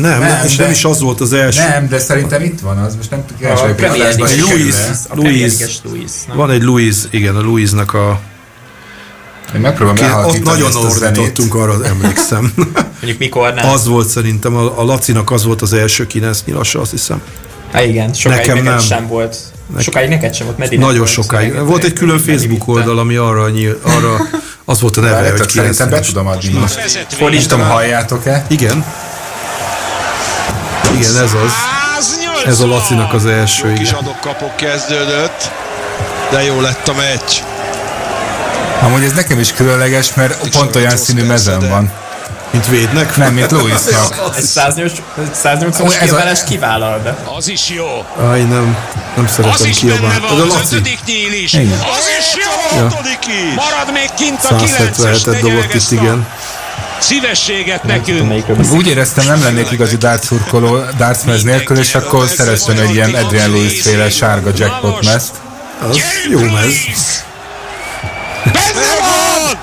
nem, 0.00 0.20
Nem, 0.20 0.20
nem, 0.20 0.44
és 0.44 0.56
de- 0.56 0.62
nem 0.62 0.72
is 0.72 0.84
az 0.84 1.00
volt 1.00 1.20
az 1.20 1.32
első. 1.32 1.60
Nem, 1.68 1.88
de 1.88 1.98
szerintem 1.98 2.42
itt 2.42 2.60
van 2.60 2.78
az, 2.78 2.96
most 2.96 3.10
nem 3.10 3.24
tudjuk 3.26 3.50
a 3.50 3.52
első 3.52 4.36
Louis. 4.36 4.74
League-es 5.16 5.80
Louis. 5.84 6.10
nem? 6.26 6.36
Van 6.36 6.50
egy 6.50 6.62
Louise, 6.62 7.06
igen, 7.10 7.36
a 7.36 7.40
Louise-nak 7.40 7.94
a... 7.94 8.20
Én 9.54 9.60
megpróbálom 9.60 9.96
Ki, 9.96 10.02
ott 10.02 10.08
elhalkítani 10.08 10.60
nagyon 10.60 10.84
ordítottunk, 10.84 11.54
arra 11.54 11.84
emlékszem. 11.84 12.52
Mondjuk 13.00 13.18
mikor 13.18 13.54
nem. 13.54 13.68
az 13.68 13.86
volt 13.86 14.08
szerintem, 14.08 14.56
a, 14.56 14.80
a 14.80 14.84
Lacinak 14.84 15.30
az 15.30 15.44
volt 15.44 15.62
az 15.62 15.72
első 15.72 16.06
kilenc 16.06 16.42
nyilasa, 16.44 16.80
azt 16.80 16.90
hiszem. 16.90 17.22
Há, 17.72 17.82
igen, 17.82 18.12
sokáig 18.12 18.38
Nekem 18.40 18.56
neked 18.56 18.70
nem. 18.70 18.80
sem 18.80 19.06
volt. 19.06 19.36
Sokáig 19.78 20.08
neked 20.08 20.34
sem 20.34 20.46
volt, 20.46 20.58
Medi 20.58 20.76
Nagyon 20.76 20.98
volt, 20.98 21.10
sokáig. 21.10 21.58
Volt 21.58 21.84
egy 21.84 21.92
külön 21.92 22.18
Facebook 22.18 22.68
oldal, 22.68 22.98
ami 22.98 23.16
arra, 23.16 23.48
nyíl, 23.48 23.78
arra 23.82 24.16
az 24.64 24.80
volt 24.80 24.96
a 24.96 25.00
neve, 25.00 25.30
hogy 25.30 25.46
kilenc 25.46 25.76
szerintem 25.76 26.00
be 26.00 26.06
tudom 26.06 26.26
adni 26.26 27.42
tudom, 27.42 27.60
halljátok-e? 27.60 28.46
Igen. 28.48 28.84
Igen, 30.92 31.16
ez 31.16 31.32
az. 31.32 31.52
Ez 32.46 32.60
a 32.60 32.66
Lacinak 32.66 33.12
az 33.12 33.26
első, 33.26 33.68
Jó 33.68 33.74
kis 33.74 33.90
adok-kapok 33.90 34.56
kezdődött, 34.56 35.50
de 36.30 36.42
jó 36.42 36.60
lett 36.60 36.88
a 36.88 36.92
meccs. 36.94 37.36
Amúgy 38.80 39.04
ez 39.04 39.12
nekem 39.12 39.38
is 39.38 39.52
különleges, 39.52 40.14
mert 40.14 40.48
pont 40.48 40.76
olyan 40.76 40.96
színű 40.96 41.24
mezem 41.24 41.60
van. 41.68 41.92
Mint 42.50 42.66
védnek? 42.66 43.16
Nem, 43.16 43.34
mint 43.34 43.50
Louisnak. 43.50 44.20
Egy 44.36 44.44
180 44.44 45.86
Ó, 45.86 45.86
as 45.86 45.94
ez 45.96 46.00
a- 46.02 46.04
kiabálás 46.04 46.44
kivállal 46.44 46.98
be. 46.98 47.16
Az 47.36 47.48
is 47.48 47.68
jó. 47.68 48.04
Aj, 48.16 48.42
nem, 48.42 48.76
nem 49.16 49.24
Az 49.24 49.30
szeretem 49.30 49.70
kiabálni. 49.70 50.24
Az 50.30 50.40
a 50.40 50.46
Laci. 50.46 50.76
Igen. 50.76 51.78
Az 51.98 52.08
is 52.18 52.34
jó, 52.44 52.78
Ja. 52.78 52.88
Marad 53.54 53.92
még 53.92 54.10
kint 54.16 54.44
a 54.44 54.54
177-et 54.54 54.94
9-es, 54.96 55.38
dobott 55.40 55.74
itt, 55.74 55.90
igen. 55.90 56.26
Szívességet 57.02 57.82
nekünk. 57.82 58.44
Úgy 58.72 58.86
éreztem, 58.86 59.26
nem 59.26 59.42
lennék 59.42 59.70
igazi 59.70 59.96
darts 59.96 60.24
szurkoló 60.24 60.78
darts 60.96 61.24
mez 61.24 61.42
nélkül, 61.42 61.78
és 61.78 61.94
akkor 61.94 62.28
szereztem 62.28 62.78
egy 62.78 62.94
ilyen 62.94 63.14
Adrian 63.14 63.50
Lewis 63.50 63.82
féle 63.82 64.10
sárga 64.10 64.50
jackpot 64.56 65.04
mezt. 65.04 65.34
Az 65.88 66.00
jó 66.30 66.40
mez. 66.40 66.74
Benne 68.44 68.94
van! 69.00 69.58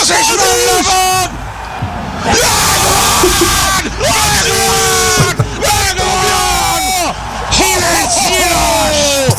Az 0.00 0.12
is 0.20 0.26
benne 0.36 0.88
van! 0.88 1.38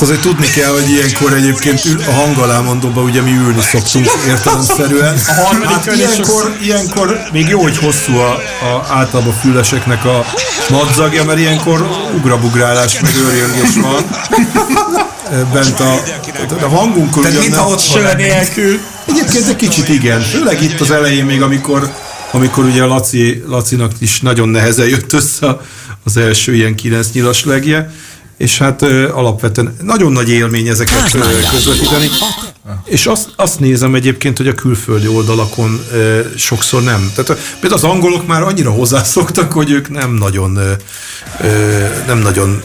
Azért 0.02 0.22
tudni 0.22 0.50
kell, 0.50 0.72
hogy 0.72 0.90
ilyenkor 0.90 1.34
egyébként 1.34 1.86
ül, 1.86 2.00
a 2.08 2.12
hangalámondóban 2.12 3.04
ugye 3.04 3.22
mi 3.22 3.32
ülni 3.32 3.62
szoktunk 3.62 4.10
értelemszerűen. 4.28 5.18
A 5.28 5.34
harmadik 5.34 5.76
hát 5.76 5.96
ilyenkor, 5.96 6.56
ilyenkor 6.62 7.22
még 7.32 7.48
jó, 7.48 7.62
hogy 7.62 7.78
hosszú 7.78 8.18
a, 8.18 8.32
a 8.62 8.86
általában 8.90 9.34
füleseknek 9.34 10.06
a 10.06 10.26
madzagja, 10.70 11.24
mert 11.24 11.40
ilyenkor 11.40 11.88
ugrabugrálás 12.16 13.00
meg 13.00 13.16
őrjöngés 13.16 13.76
van. 13.82 14.06
Bent 15.54 15.80
a, 15.80 16.04
a 16.62 16.68
hangunkon 16.68 17.24
Tehát 17.24 17.40
mintha 17.40 17.64
nem- 17.64 17.72
ott 17.72 17.80
Sör 17.80 18.16
nélkül. 18.16 18.80
Egyébként 19.06 19.48
egy 19.48 19.56
kicsit 19.56 19.90
igen, 19.90 20.22
főleg 20.22 20.62
itt 20.62 20.80
az 20.80 20.92
elején 20.92 21.26
még, 21.26 21.42
amikor, 21.42 21.94
amikor 22.32 22.64
ugye 22.64 22.84
a 22.84 22.88
Laci, 22.88 23.44
Lacinak 23.48 23.92
is 24.00 24.22
nagyon 24.22 24.50
nehezen 24.50 24.88
jött 24.88 25.14
össze 25.14 25.58
az 26.04 26.18
első 26.18 26.56
ilyen 26.56 26.76
kilenc 26.76 27.08
nyilas 27.14 27.46
legje, 27.46 27.92
és 28.42 28.58
hát 28.58 28.82
ö, 28.82 29.10
alapvetően 29.14 29.76
nagyon 29.82 30.12
nagy 30.12 30.30
élmény 30.30 30.68
ezeket 30.68 31.14
ö, 31.14 31.20
közvetíteni. 31.52 32.10
És 32.86 33.06
azt, 33.06 33.30
azt 33.36 33.60
nézem 33.60 33.96
egyébként, 33.96 34.38
hogy 34.38 34.48
a 34.48 34.54
külföldi 34.54 35.08
oldalakon 35.08 35.82
ö, 35.92 36.20
sokszor 36.36 36.84
nem. 36.84 37.12
Tehát 37.16 37.42
például 37.60 37.74
az 37.74 37.84
angolok 37.84 38.28
már 38.28 38.42
annyira 38.42 38.72
hozzászoktak, 38.72 39.52
hogy 39.52 39.72
ők 39.72 39.90
nem 39.90 40.14
nagyon 40.14 40.56
ö, 40.56 40.72
nem 42.08 42.18
nagyon 42.18 42.62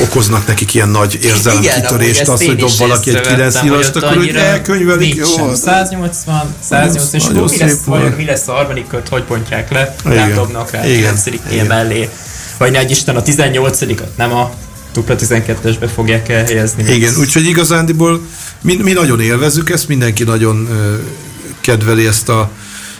okoznak 0.00 0.46
nekik 0.46 0.74
ilyen 0.74 0.88
nagy 0.88 1.18
érzelemkitörést, 1.22 2.28
az, 2.28 2.44
hogy 2.44 2.56
dob 2.56 2.70
valaki 2.78 3.10
egy 3.10 3.20
9 3.20 3.62
nyilast, 3.62 3.96
akkor 3.96 4.18
úgy 4.18 4.28
elkönyvelik. 4.28 5.14
Jó, 5.14 5.46
hát 5.46 5.56
180, 5.56 6.54
180, 6.60 7.20
és 7.20 7.26
mi 7.28 7.58
lesz, 7.58 7.78
mi 8.16 8.24
lesz 8.24 8.48
a 8.48 8.52
harmadik 8.52 8.86
kört, 8.86 9.08
hogy 9.08 9.22
pontják 9.22 9.72
le? 9.72 9.94
Nem 10.04 10.34
dobnak 10.34 10.70
rá 10.70 10.80
a 10.80 10.86
Igen. 10.86 11.16
9 11.24 11.26
Igen. 11.50 11.66
mellé. 11.66 12.08
Vagy 12.58 12.70
ne 12.70 12.82
Isten 12.82 13.16
a 13.16 13.22
18-at 13.22 14.14
nem 14.16 14.32
a 14.32 14.50
dupla 14.92 15.14
12-esbe 15.18 15.90
fogják 15.94 16.28
elhelyezni. 16.28 16.92
Igen, 16.94 17.14
úgyhogy 17.18 17.46
igazándiból 17.46 18.20
mi, 18.60 18.76
mi 18.82 18.92
nagyon 18.92 19.20
élvezzük 19.20 19.70
ezt, 19.70 19.88
mindenki 19.88 20.24
nagyon 20.24 20.68
ö, 20.70 20.96
kedveli 21.60 22.06
ezt 22.06 22.28
a 22.28 22.50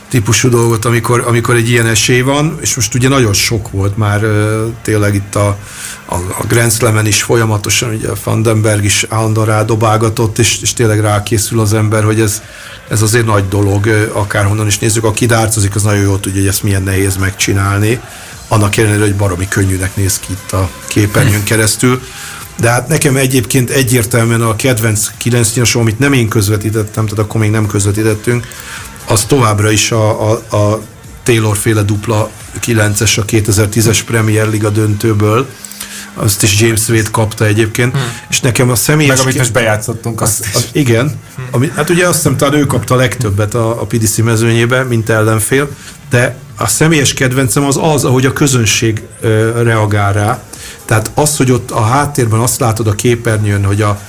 típusú 0.09 0.49
dolgot, 0.49 0.85
amikor, 0.85 1.23
amikor 1.27 1.55
egy 1.55 1.69
ilyen 1.69 1.87
esély 1.87 2.21
van, 2.21 2.57
és 2.61 2.75
most 2.75 2.95
ugye 2.95 3.07
nagyon 3.07 3.33
sok 3.33 3.71
volt 3.71 3.97
már 3.97 4.23
ö, 4.23 4.65
tényleg 4.81 5.15
itt 5.15 5.35
a, 5.35 5.57
a, 6.05 6.15
a 6.15 6.45
Grand 6.47 6.71
Slam-en 6.71 7.05
is 7.05 7.23
folyamatosan, 7.23 7.93
ugye 7.93 8.09
a 8.09 8.15
Vandenberg 8.23 8.83
is 8.83 9.05
állandóan 9.09 9.45
rádobálgatott, 9.45 10.39
és, 10.39 10.57
és 10.61 10.73
tényleg 10.73 10.99
rákészül 10.99 11.59
az 11.59 11.73
ember, 11.73 12.03
hogy 12.03 12.21
ez, 12.21 12.41
ez 12.89 13.01
azért 13.01 13.25
nagy 13.25 13.47
dolog, 13.47 14.09
akárhonnan 14.13 14.67
is 14.67 14.79
nézzük, 14.79 15.03
aki 15.03 15.25
dárcozik, 15.25 15.75
az 15.75 15.83
nagyon 15.83 16.03
jól 16.03 16.19
tudja, 16.19 16.39
hogy 16.39 16.49
ezt 16.49 16.63
milyen 16.63 16.83
nehéz 16.83 17.17
megcsinálni, 17.17 17.99
annak 18.47 18.77
ellenére, 18.77 19.01
hogy 19.01 19.15
baromi 19.15 19.47
könnyűnek 19.47 19.95
néz 19.95 20.19
ki 20.19 20.31
itt 20.31 20.51
a 20.51 20.69
képernyőn 20.87 21.43
keresztül. 21.51 22.01
De 22.59 22.69
hát 22.69 22.87
nekem 22.87 23.15
egyébként 23.15 23.69
egyértelműen 23.69 24.41
a 24.41 24.55
kedvenc 24.55 25.07
9 25.17 25.53
nyilasom, 25.53 25.81
amit 25.81 25.99
nem 25.99 26.13
én 26.13 26.27
közvetítettem, 26.27 27.05
tehát 27.05 27.25
akkor 27.25 27.41
még 27.41 27.51
nem 27.51 27.67
közvetítettünk, 27.67 28.47
az 29.07 29.23
továbbra 29.23 29.71
is 29.71 29.91
a, 29.91 30.31
a, 30.31 30.55
a 30.55 30.81
Taylor 31.23 31.57
féle 31.57 31.81
dupla 31.81 32.29
9-es, 32.65 33.19
a 33.19 33.25
2010-es 33.25 33.99
Premier 34.05 34.49
Liga 34.49 34.69
döntőből, 34.69 35.47
azt 36.13 36.43
is 36.43 36.61
James 36.61 36.87
Wade 36.87 37.09
kapta 37.11 37.45
egyébként, 37.45 37.91
hmm. 37.91 38.01
és 38.29 38.39
nekem 38.39 38.69
a 38.69 38.75
személyes... 38.75 39.17
Meg 39.17 39.25
amit 39.25 39.37
most 39.37 39.53
bejátszottunk, 39.53 40.21
azt 40.21 40.45
is. 40.45 40.53
Az, 40.53 40.67
igen. 40.71 41.19
Ami, 41.51 41.71
hát 41.75 41.89
ugye 41.89 42.07
azt 42.07 42.15
hiszem, 42.15 42.37
talán 42.37 42.59
ő 42.59 42.65
kapta 42.65 42.93
a 42.93 42.97
legtöbbet 42.97 43.53
a, 43.53 43.81
a 43.81 43.85
PDC 43.85 44.17
mezőnyébe, 44.17 44.83
mint 44.83 45.09
ellenfél, 45.09 45.69
de 46.09 46.35
a 46.57 46.67
személyes 46.67 47.13
kedvencem 47.13 47.63
az 47.63 47.77
az, 47.81 48.03
ahogy 48.03 48.25
a 48.25 48.33
közönség 48.33 49.01
ö, 49.21 49.61
reagál 49.63 50.13
rá. 50.13 50.43
Tehát 50.85 51.11
az, 51.13 51.37
hogy 51.37 51.51
ott 51.51 51.71
a 51.71 51.81
háttérben 51.81 52.39
azt 52.39 52.59
látod 52.59 52.87
a 52.87 52.95
képernyőn, 52.95 53.65
hogy 53.65 53.81
a, 53.81 53.99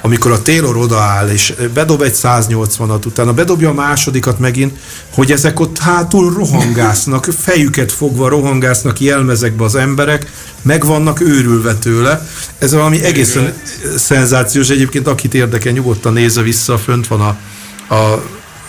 amikor 0.00 0.30
a 0.30 0.42
Taylor 0.42 0.76
odaáll, 0.76 1.28
és 1.28 1.54
bedob 1.74 2.02
egy 2.02 2.14
180-at, 2.22 3.06
utána 3.06 3.32
bedobja 3.32 3.68
a 3.68 3.72
másodikat 3.72 4.38
megint, 4.38 4.78
hogy 5.14 5.32
ezek 5.32 5.60
ott 5.60 5.78
hátul 5.78 6.34
rohangásznak, 6.34 7.28
fejüket 7.38 7.92
fogva 7.92 8.28
rohangásznak 8.28 9.00
jelmezekbe 9.00 9.64
az 9.64 9.74
emberek, 9.74 10.30
meg 10.62 10.84
vannak 10.84 11.20
őrülve 11.20 11.74
tőle. 11.74 12.28
Ez 12.58 12.72
valami 12.72 13.02
egészen 13.02 13.52
szenzációs. 13.96 14.68
Egyébként 14.68 15.06
akit 15.06 15.34
érdekel, 15.34 15.72
nyugodtan 15.72 16.12
nézze 16.12 16.42
vissza, 16.42 16.78
fönt 16.78 17.06
van 17.06 17.20
a, 17.20 17.36
a 17.94 18.22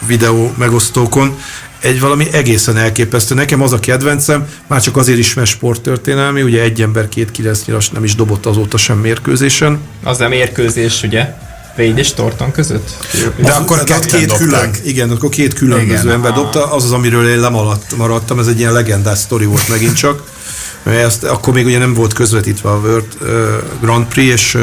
videó 0.08 0.54
megosztókon. 0.58 1.38
Egy 1.86 2.00
valami 2.00 2.28
egészen 2.32 2.78
elképesztő. 2.78 3.36
Nekem 3.36 3.62
az 3.62 3.74
a 3.74 3.80
kedvencem, 3.80 4.48
már 4.68 4.82
csak 4.82 4.98
azért 4.98 5.18
is, 5.18 5.34
mert 5.34 5.50
sporttörténelmi, 5.50 6.42
ugye 6.42 6.62
egy 6.62 6.82
ember 6.82 7.10
két 7.10 7.32
kilenc 7.32 7.66
nyilas 7.66 7.90
nem 7.90 8.04
is 8.04 8.16
dobott 8.16 8.46
azóta 8.46 8.78
sem 8.78 8.98
mérkőzésen. 8.98 9.80
Az 10.04 10.18
nem 10.18 10.32
érkőzés, 10.32 11.04
ugye? 11.04 11.34
Wade 11.78 12.00
és 12.00 12.14
Torton 12.14 12.52
között? 12.52 12.90
De 13.38 13.52
akkor 13.52 13.84
Tehát 13.84 14.02
ketten 14.02 14.20
két 14.20 14.28
dobták. 14.28 14.72
külön, 14.72 14.72
igen, 14.84 15.10
akkor 15.10 15.30
két 15.30 15.54
különböző 15.54 16.02
Igen. 16.02 16.14
ember 16.14 16.34
dobta, 16.34 16.72
az 16.74 16.84
az, 16.84 16.92
amiről 16.92 17.30
én 17.30 17.40
lemaradt, 17.40 17.96
maradtam, 17.98 18.40
ez 18.40 18.48
egy 18.48 18.60
ilyen 18.60 18.74
legendás 18.74 19.18
sztori 19.18 19.46
volt 19.46 19.70
megint 19.70 19.96
csak. 19.96 20.24
Ezt, 20.84 21.24
akkor 21.24 21.54
még 21.54 21.66
ugye 21.66 21.78
nem 21.78 21.94
volt 21.94 22.14
közvetítve 22.14 22.70
a 22.70 22.80
World 22.80 23.18
Grand 23.82 24.06
Prix, 24.06 24.34
és 24.34 24.58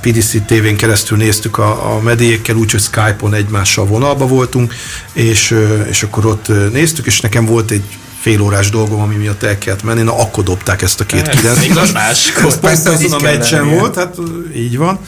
PDC 0.00 0.46
tévén 0.46 0.76
keresztül 0.76 1.18
néztük 1.18 1.58
a, 1.58 1.94
a 1.94 2.00
mediékkel, 2.00 2.56
úgyhogy 2.56 2.80
Skype-on 2.80 3.34
egymással 3.34 3.86
vonalba 3.86 4.26
voltunk, 4.26 4.74
és, 5.12 5.56
és 5.88 6.02
akkor 6.02 6.26
ott 6.26 6.72
néztük, 6.72 7.06
és 7.06 7.20
nekem 7.20 7.46
volt 7.46 7.70
egy 7.70 7.84
fél 8.22 8.40
órás 8.40 8.70
dolgom, 8.70 9.00
ami 9.00 9.14
miatt 9.14 9.42
el 9.42 9.58
kellett 9.58 9.82
menni, 9.82 10.02
na 10.02 10.18
akkor 10.18 10.44
dobták 10.44 10.82
ezt 10.82 11.00
a 11.00 11.06
két 11.06 11.28
kilenc 11.28 11.58
Mikor 11.58 11.88
máskor. 11.92 12.44
ez 12.46 12.58
persze 12.58 12.90
azon 12.90 13.12
a 13.12 13.18
meccsen 13.22 13.68
volt, 13.70 13.94
hát 13.94 14.16
így 14.56 14.76
van. 14.76 14.98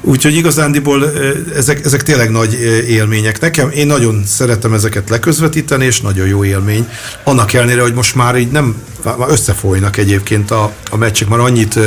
Úgyhogy 0.00 0.34
igazándiból 0.34 1.12
ezek, 1.56 1.84
ezek 1.84 2.02
tényleg 2.02 2.30
nagy 2.30 2.52
élmények. 2.88 3.40
Nekem, 3.40 3.70
én 3.70 3.86
nagyon 3.86 4.22
szeretem 4.26 4.72
ezeket 4.72 5.10
leközvetíteni, 5.10 5.84
és 5.84 6.00
nagyon 6.00 6.26
jó 6.26 6.44
élmény. 6.44 6.88
Annak 7.24 7.52
ellenére, 7.52 7.82
hogy 7.82 7.94
most 7.94 8.14
már 8.14 8.36
így 8.36 8.50
nem, 8.50 8.76
már 9.04 9.28
összefolynak 9.28 9.96
egyébként 9.96 10.50
a, 10.50 10.72
a 10.90 10.96
meccsek, 10.96 11.28
már 11.28 11.38
annyit 11.38 11.78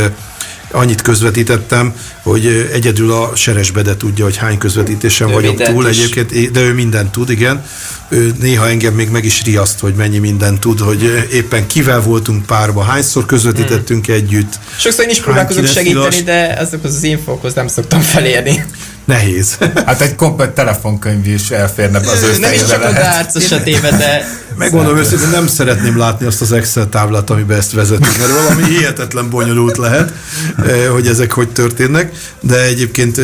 annyit 0.71 1.01
közvetítettem, 1.01 1.93
hogy 2.21 2.69
egyedül 2.73 3.11
a 3.11 3.35
Seres 3.35 3.71
Bede 3.71 3.97
tudja, 3.97 4.23
hogy 4.23 4.37
hány 4.37 4.57
közvetítésen 4.57 5.29
Ő 5.29 5.33
vagyok 5.33 5.61
túl 5.61 5.89
is. 5.89 5.97
egyébként, 5.97 6.51
de 6.51 6.59
ő 6.59 6.73
mindent 6.73 7.11
tud, 7.11 7.29
igen. 7.29 7.65
Ő 8.09 8.33
néha 8.39 8.67
engem 8.67 8.93
még 8.93 9.09
meg 9.09 9.25
is 9.25 9.43
riaszt, 9.43 9.79
hogy 9.79 9.93
mennyi 9.95 10.17
mindent 10.17 10.59
tud, 10.59 10.79
hogy 10.79 11.27
éppen 11.31 11.67
kivel 11.67 12.01
voltunk 12.01 12.45
párba, 12.45 12.83
hányszor 12.83 13.25
közvetítettünk 13.25 14.07
együtt. 14.07 14.59
Sokszor 14.77 15.03
én 15.03 15.09
is 15.09 15.19
próbálkozok 15.19 15.67
segíteni, 15.67 16.21
de 16.21 16.55
azokhoz 16.59 16.95
az 16.95 17.03
infókhoz 17.03 17.53
nem 17.53 17.67
szoktam 17.67 18.01
felérni. 18.01 18.65
Nehéz. 19.05 19.57
Hát 19.85 20.01
egy 20.01 20.15
komplet 20.15 20.49
telefonkönyv 20.49 21.27
is 21.27 21.49
elférne 21.49 21.97
az 21.97 22.23
ő 22.23 22.39
Nem 22.39 22.53
is 22.53 22.59
csak 22.59 22.67
fejébe 22.67 22.87
a 22.87 22.89
lehet. 22.91 23.03
dárc 23.03 23.35
esetében, 23.35 23.97
de 23.97 24.27
Megmondom 24.57 24.97
őszintén, 24.97 25.29
nem 25.29 25.47
szeretném 25.47 25.97
látni 25.97 26.25
azt 26.25 26.41
az 26.41 26.51
Excel 26.51 26.89
táblát, 26.89 27.29
amiben 27.29 27.57
ezt 27.57 27.71
vezetünk, 27.71 28.17
mert 28.17 28.31
valami 28.31 28.63
hihetetlen 28.63 29.29
bonyolult 29.29 29.77
lehet, 29.77 30.13
eh, 30.57 30.87
hogy 30.87 31.07
ezek 31.07 31.31
hogy 31.31 31.49
történnek, 31.49 32.15
de 32.39 32.63
egyébként 32.63 33.21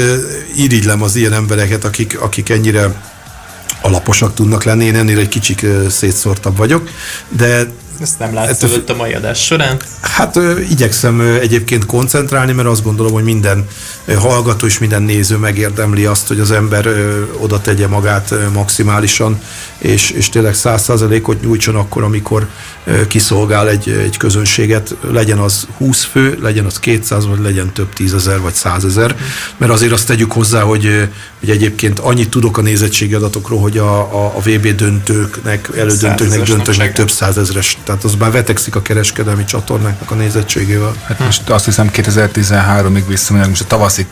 irigylem 0.56 1.02
az 1.02 1.16
ilyen 1.16 1.34
embereket, 1.34 1.84
akik, 1.84 2.20
akik 2.22 2.50
ennyire 2.50 3.02
alaposak 3.82 4.34
tudnak 4.34 4.64
lenni, 4.64 4.86
én 4.86 4.96
ennél 4.96 5.20
egy 5.20 5.28
kicsit 5.28 5.64
eh, 5.64 5.90
szétszórtabb 5.90 6.58
vagyok, 6.58 6.90
de 7.30 7.66
ezt 8.02 8.20
nem 8.20 8.28
Ettől 8.28 8.44
látszódott 8.44 8.90
a 8.90 8.96
mai 8.96 9.14
adás 9.14 9.46
során. 9.46 9.78
Hát 10.02 10.40
igyekszem 10.70 11.20
egyébként 11.20 11.86
koncentrálni, 11.86 12.52
mert 12.52 12.68
azt 12.68 12.84
gondolom, 12.84 13.12
hogy 13.12 13.24
minden 13.24 13.68
hallgató 14.18 14.66
és 14.66 14.80
minden 14.80 15.02
néző 15.02 15.38
megérdemli 15.38 16.06
azt, 16.06 16.28
hogy 16.28 16.40
az 16.40 16.52
ember 16.52 16.88
oda 17.38 17.62
tegye 17.62 17.88
magát 17.88 18.34
maximálisan, 18.54 19.42
és, 19.78 20.10
és 20.10 20.30
tényleg 20.30 20.54
száz 20.54 20.84
százalékot 20.84 21.42
nyújtson 21.42 21.76
akkor, 21.76 22.04
amikor 22.04 22.48
kiszolgál 23.08 23.70
egy, 23.70 23.90
egy 23.90 24.18
közönséget, 24.18 24.96
legyen 25.12 25.38
az 25.38 25.68
20 25.78 26.04
fő, 26.04 26.38
legyen 26.42 26.66
az 26.66 26.80
200, 26.80 27.28
vagy 27.28 27.40
legyen 27.40 27.74
több 27.74 27.94
tízezer, 27.94 28.40
vagy 28.40 28.54
százezer, 28.54 29.16
mert 29.58 29.72
azért 29.72 29.92
azt 29.92 30.08
tegyük 30.08 30.32
hozzá, 30.32 30.62
hogy, 30.62 31.10
hogy 31.40 31.50
egyébként 31.50 32.00
annyit 32.00 32.30
tudok 32.30 32.58
a 32.58 32.62
nézettségi 32.62 33.14
adatokról, 33.14 33.60
hogy 33.60 33.78
a, 33.78 34.00
a, 34.00 34.34
a 34.36 34.40
VB 34.40 34.76
döntőknek, 34.76 35.70
elődöntőknek, 35.78 36.42
döntőknek 36.42 36.94
több 36.94 37.12
százezres, 37.12 37.78
tehát 37.92 38.06
az 38.06 38.16
már 38.20 38.32
vetekszik 38.32 38.76
a 38.76 38.82
kereskedelmi 38.82 39.44
csatornáknak 39.44 40.12
a 40.12 40.16
nézettségével. 40.16 40.94
Hát 41.06 41.20
most 41.20 41.50
azt 41.50 41.66
hiszem 41.66 41.90
2013-ig 41.94 43.04
visszamegyek, 43.08 43.48
most 43.50 43.62
a 43.62 43.66
tavaszi 43.66 44.06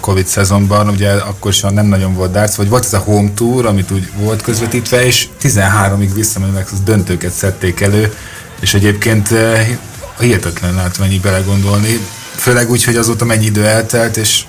Covid 0.00 0.26
szezonban, 0.26 0.88
ugye 0.88 1.10
akkor 1.10 1.50
is 1.50 1.60
nem 1.60 1.86
nagyon 1.86 2.14
volt 2.14 2.30
darts, 2.30 2.54
vagy 2.54 2.68
volt 2.68 2.84
ez 2.84 2.92
a 2.92 2.98
home 2.98 3.30
tour, 3.34 3.66
amit 3.66 3.90
úgy 3.90 4.10
volt 4.16 4.42
közvetítve, 4.42 5.06
és 5.06 5.28
13-ig 5.42 6.10
visszamegyek, 6.14 6.72
az 6.72 6.80
döntőket 6.80 7.32
szedték 7.32 7.80
elő, 7.80 8.14
és 8.60 8.74
egyébként 8.74 9.28
hihetetlen 10.18 10.74
látványi 10.74 11.18
belegondolni, 11.18 11.98
főleg 12.34 12.70
úgy, 12.70 12.84
hogy 12.84 12.96
azóta 12.96 13.24
mennyi 13.24 13.44
idő 13.44 13.66
eltelt, 13.66 14.16
és, 14.16 14.44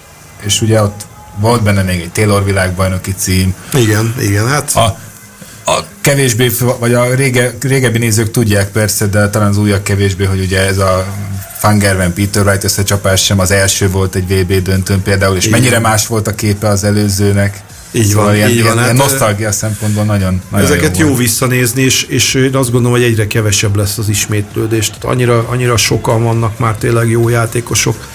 és 0.45 0.61
ugye 0.61 0.81
ott 0.81 1.05
volt 1.39 1.63
benne 1.63 1.81
még 1.81 2.01
egy 2.01 2.11
Taylor 2.11 2.43
világbajnoki 2.43 3.13
cím, 3.17 3.53
Igen, 3.73 4.15
igen, 4.19 4.47
hát 4.47 4.75
a, 4.75 4.97
a 5.69 5.85
kevésbé, 6.01 6.51
vagy 6.79 6.93
a 6.93 7.13
rége, 7.15 7.53
régebbi 7.61 7.97
nézők 7.97 8.31
tudják 8.31 8.71
persze, 8.71 9.05
de 9.05 9.29
talán 9.29 9.49
az 9.49 9.57
újak 9.57 9.83
kevésbé, 9.83 10.25
hogy 10.25 10.39
ugye 10.39 10.59
ez 10.67 10.77
a 10.77 11.05
Fangerven 11.59 12.13
Peter 12.13 12.45
Wright 12.45 12.63
összecsapás 12.63 13.23
sem 13.23 13.39
az 13.39 13.51
első 13.51 13.89
volt 13.89 14.15
egy 14.15 14.27
VB 14.27 14.63
döntőn 14.63 15.01
például, 15.01 15.35
és 15.35 15.45
Igen. 15.45 15.59
mennyire 15.59 15.79
más 15.79 16.07
volt 16.07 16.27
a 16.27 16.35
képe 16.35 16.67
az 16.67 16.83
előzőnek. 16.83 17.61
Így 17.91 18.05
szóval 18.05 18.25
van, 18.25 18.35
ilyen, 18.35 18.49
így 18.49 18.63
van. 18.63 18.73
Ilyen, 18.73 18.85
hát, 18.85 18.93
nosztalgia 18.93 19.51
szempontból 19.51 20.03
nagyon, 20.03 20.41
nagyon 20.51 20.65
Ezeket 20.65 20.97
jó, 20.97 21.07
jó 21.07 21.15
visszanézni, 21.15 21.81
és, 21.81 22.03
és 22.03 22.33
én 22.33 22.55
azt 22.55 22.71
gondolom, 22.71 22.97
hogy 22.97 23.07
egyre 23.07 23.27
kevesebb 23.27 23.75
lesz 23.75 23.97
az 23.97 24.09
ismétlődés. 24.09 24.87
Tehát 24.87 25.03
annyira, 25.03 25.45
annyira 25.47 25.77
sokan 25.77 26.23
vannak 26.23 26.59
már 26.59 26.75
tényleg 26.75 27.09
jó 27.09 27.29
játékosok, 27.29 28.07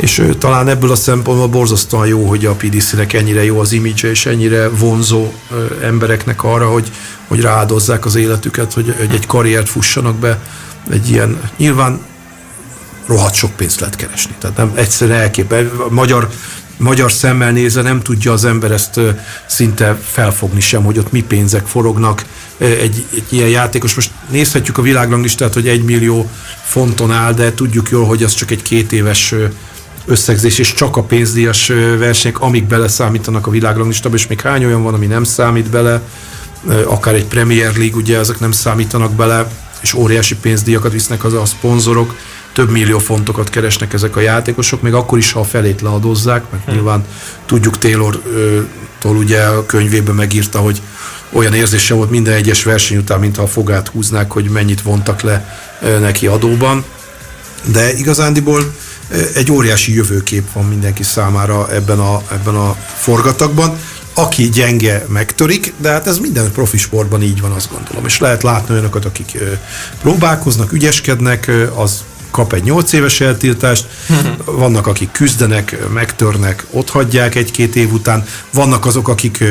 és 0.00 0.22
talán 0.38 0.68
ebből 0.68 0.90
a 0.90 0.94
szempontból 0.94 1.48
borzasztóan 1.48 2.06
jó, 2.06 2.28
hogy 2.28 2.46
a 2.46 2.54
PDC-nek 2.54 3.12
ennyire 3.12 3.44
jó 3.44 3.60
az 3.60 3.72
image 3.72 4.10
és 4.10 4.26
ennyire 4.26 4.68
vonzó 4.68 5.32
embereknek 5.82 6.44
arra, 6.44 6.68
hogy, 6.68 6.90
hogy 7.26 7.40
rááldozzák 7.40 8.04
az 8.04 8.14
életüket, 8.14 8.72
hogy, 8.72 8.94
hogy 8.98 9.14
egy 9.14 9.26
karriert 9.26 9.68
fussanak 9.68 10.16
be 10.16 10.38
egy 10.90 11.10
ilyen, 11.10 11.40
nyilván 11.56 12.00
rohadt 13.06 13.34
sok 13.34 13.50
pénzt 13.56 13.80
lehet 13.80 13.96
keresni. 13.96 14.34
Tehát 14.38 14.56
nem 14.56 14.72
egyszerűen 14.74 15.20
elképel. 15.20 15.70
Magyar, 15.90 16.28
magyar 16.76 17.12
szemmel 17.12 17.50
nézve 17.50 17.82
nem 17.82 18.02
tudja 18.02 18.32
az 18.32 18.44
ember 18.44 18.70
ezt 18.70 19.00
szinte 19.46 19.98
felfogni 20.04 20.60
sem, 20.60 20.84
hogy 20.84 20.98
ott 20.98 21.12
mi 21.12 21.22
pénzek 21.22 21.66
forognak 21.66 22.24
egy, 22.58 23.04
egy 23.14 23.24
ilyen 23.28 23.48
játékos. 23.48 23.94
Most 23.94 24.10
nézhetjük 24.30 24.78
a 24.78 24.82
világranglistát, 24.82 25.54
hogy 25.54 25.68
egy 25.68 25.82
millió 25.82 26.30
fonton 26.64 27.12
áll, 27.12 27.32
de 27.32 27.54
tudjuk 27.54 27.88
jól, 27.90 28.06
hogy 28.06 28.22
az 28.22 28.34
csak 28.34 28.50
egy 28.50 28.62
két 28.62 28.92
éves 28.92 29.34
összegzés, 30.06 30.58
és 30.58 30.74
csak 30.74 30.96
a 30.96 31.02
pénzdíjas 31.02 31.66
versenyek, 31.98 32.40
amik 32.40 32.64
beleszámítanak 32.64 33.46
a 33.46 33.50
világranglistába, 33.50 34.14
és 34.14 34.26
még 34.26 34.40
hány 34.40 34.64
olyan 34.64 34.82
van, 34.82 34.94
ami 34.94 35.06
nem 35.06 35.24
számít 35.24 35.70
bele, 35.70 36.02
akár 36.84 37.14
egy 37.14 37.24
Premier 37.24 37.76
League, 37.76 37.96
ugye 37.96 38.18
ezek 38.18 38.40
nem 38.40 38.52
számítanak 38.52 39.12
bele, 39.12 39.50
és 39.80 39.94
óriási 39.94 40.36
pénzdíjakat 40.36 40.92
visznek 40.92 41.24
az 41.24 41.34
a 41.34 41.44
szponzorok, 41.44 42.14
több 42.52 42.70
millió 42.70 42.98
fontokat 42.98 43.50
keresnek 43.50 43.92
ezek 43.92 44.16
a 44.16 44.20
játékosok, 44.20 44.82
még 44.82 44.94
akkor 44.94 45.18
is, 45.18 45.32
ha 45.32 45.40
a 45.40 45.44
felét 45.44 45.80
leadozzák, 45.80 46.50
mert 46.50 46.64
hmm. 46.64 46.74
nyilván 46.74 47.04
tudjuk 47.46 47.78
Taylor-tól 47.78 49.16
ugye 49.16 49.42
a 49.42 49.66
könyvében 49.66 50.14
megírta, 50.14 50.58
hogy 50.58 50.80
olyan 51.32 51.54
érzése 51.54 51.94
volt 51.94 52.10
minden 52.10 52.34
egyes 52.34 52.62
verseny 52.62 52.96
után, 52.96 53.20
mintha 53.20 53.42
a 53.42 53.46
fogát 53.46 53.88
húznák, 53.88 54.30
hogy 54.32 54.48
mennyit 54.48 54.82
vontak 54.82 55.20
le 55.20 55.58
neki 56.00 56.26
adóban. 56.26 56.84
De 57.64 57.92
igazándiból 57.92 58.74
egy 59.34 59.52
óriási 59.52 59.94
jövőkép 59.94 60.52
van 60.52 60.64
mindenki 60.64 61.02
számára 61.02 61.72
ebben 61.72 61.98
a, 61.98 62.22
ebben 62.32 62.54
a 62.54 62.76
forgatagban. 62.96 63.78
Aki 64.14 64.48
gyenge, 64.48 65.04
megtörik, 65.08 65.72
de 65.76 65.90
hát 65.90 66.06
ez 66.06 66.18
minden 66.18 66.52
profi 66.52 66.76
sportban 66.78 67.22
így 67.22 67.40
van, 67.40 67.52
azt 67.52 67.70
gondolom. 67.72 68.04
És 68.04 68.18
lehet 68.18 68.42
látni 68.42 68.74
olyanokat, 68.74 69.04
akik 69.04 69.38
próbálkoznak, 70.00 70.72
ügyeskednek, 70.72 71.50
az 71.74 72.04
kap 72.30 72.52
egy 72.52 72.62
8 72.62 72.92
éves 72.92 73.20
eltiltást, 73.20 73.86
vannak, 74.44 74.86
akik 74.86 75.10
küzdenek, 75.10 75.88
megtörnek, 75.92 76.66
ott 76.70 76.90
hagyják 76.90 77.34
egy-két 77.34 77.76
év 77.76 77.92
után, 77.92 78.24
vannak 78.52 78.86
azok, 78.86 79.08
akik 79.08 79.44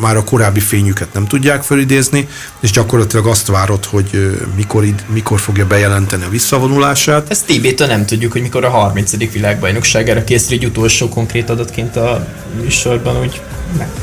már 0.00 0.16
a 0.16 0.24
korábbi 0.24 0.60
fényüket 0.60 1.12
nem 1.12 1.26
tudják 1.26 1.62
felidézni, 1.62 2.28
és 2.60 2.70
gyakorlatilag 2.70 3.26
azt 3.26 3.46
várod, 3.46 3.84
hogy 3.84 4.38
mikor, 4.56 4.84
mikor 5.12 5.40
fogja 5.40 5.66
bejelenteni 5.66 6.24
a 6.24 6.28
visszavonulását. 6.28 7.30
Ezt 7.30 7.46
tb 7.46 7.80
nem 7.80 8.06
tudjuk, 8.06 8.32
hogy 8.32 8.42
mikor 8.42 8.64
a 8.64 8.70
30. 8.70 9.32
világbajnokságára 9.32 10.24
készül 10.24 10.56
egy 10.56 10.64
utolsó 10.64 11.08
konkrét 11.08 11.50
adatként 11.50 11.96
a 11.96 12.26
műsorban, 12.60 13.20
úgy 13.20 13.40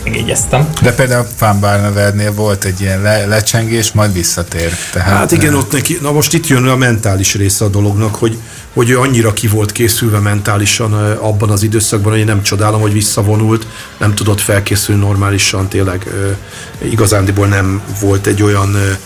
megjegyeztem. 0.03 0.69
De 0.81 0.93
például 0.93 1.27
Fán 1.35 1.59
Barnevernél 1.59 2.33
volt 2.33 2.63
egy 2.63 2.81
ilyen 2.81 3.01
le, 3.01 3.25
lecsengés, 3.25 3.91
majd 3.91 4.13
visszatér. 4.13 4.71
Tehát, 4.91 5.17
hát 5.17 5.31
igen, 5.31 5.55
ott 5.55 5.71
neki, 5.71 5.97
na 6.01 6.11
most 6.11 6.33
itt 6.33 6.47
jön 6.47 6.67
a 6.67 6.75
mentális 6.75 7.35
része 7.35 7.65
a 7.65 7.67
dolognak, 7.67 8.15
hogy, 8.15 8.37
hogy 8.73 8.89
ő 8.89 8.99
annyira 8.99 9.33
ki 9.33 9.47
volt 9.47 9.71
készülve 9.71 10.19
mentálisan 10.19 10.93
abban 11.17 11.49
az 11.49 11.63
időszakban, 11.63 12.11
hogy 12.11 12.19
én 12.19 12.25
nem 12.25 12.41
csodálom, 12.41 12.81
hogy 12.81 12.93
visszavonult, 12.93 13.67
nem 13.97 14.15
tudott 14.15 14.41
felkészülni 14.41 15.01
normálisan, 15.01 15.67
tényleg 15.67 16.07
igazándiból 16.81 17.47
nem 17.47 17.81
volt 18.01 18.27
egy 18.27 18.43
olyan 18.43 18.97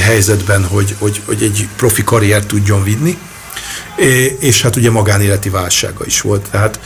helyzetben, 0.00 0.64
hogy, 0.64 0.94
hogy, 0.98 1.20
hogy 1.24 1.42
egy 1.42 1.68
profi 1.76 2.04
karriert 2.04 2.46
tudjon 2.46 2.82
vinni, 2.82 3.18
és 4.38 4.62
hát 4.62 4.76
ugye 4.76 4.90
magánéleti 4.90 5.48
válsága 5.48 6.04
is 6.04 6.20
volt. 6.20 6.48
Tehát 6.50 6.78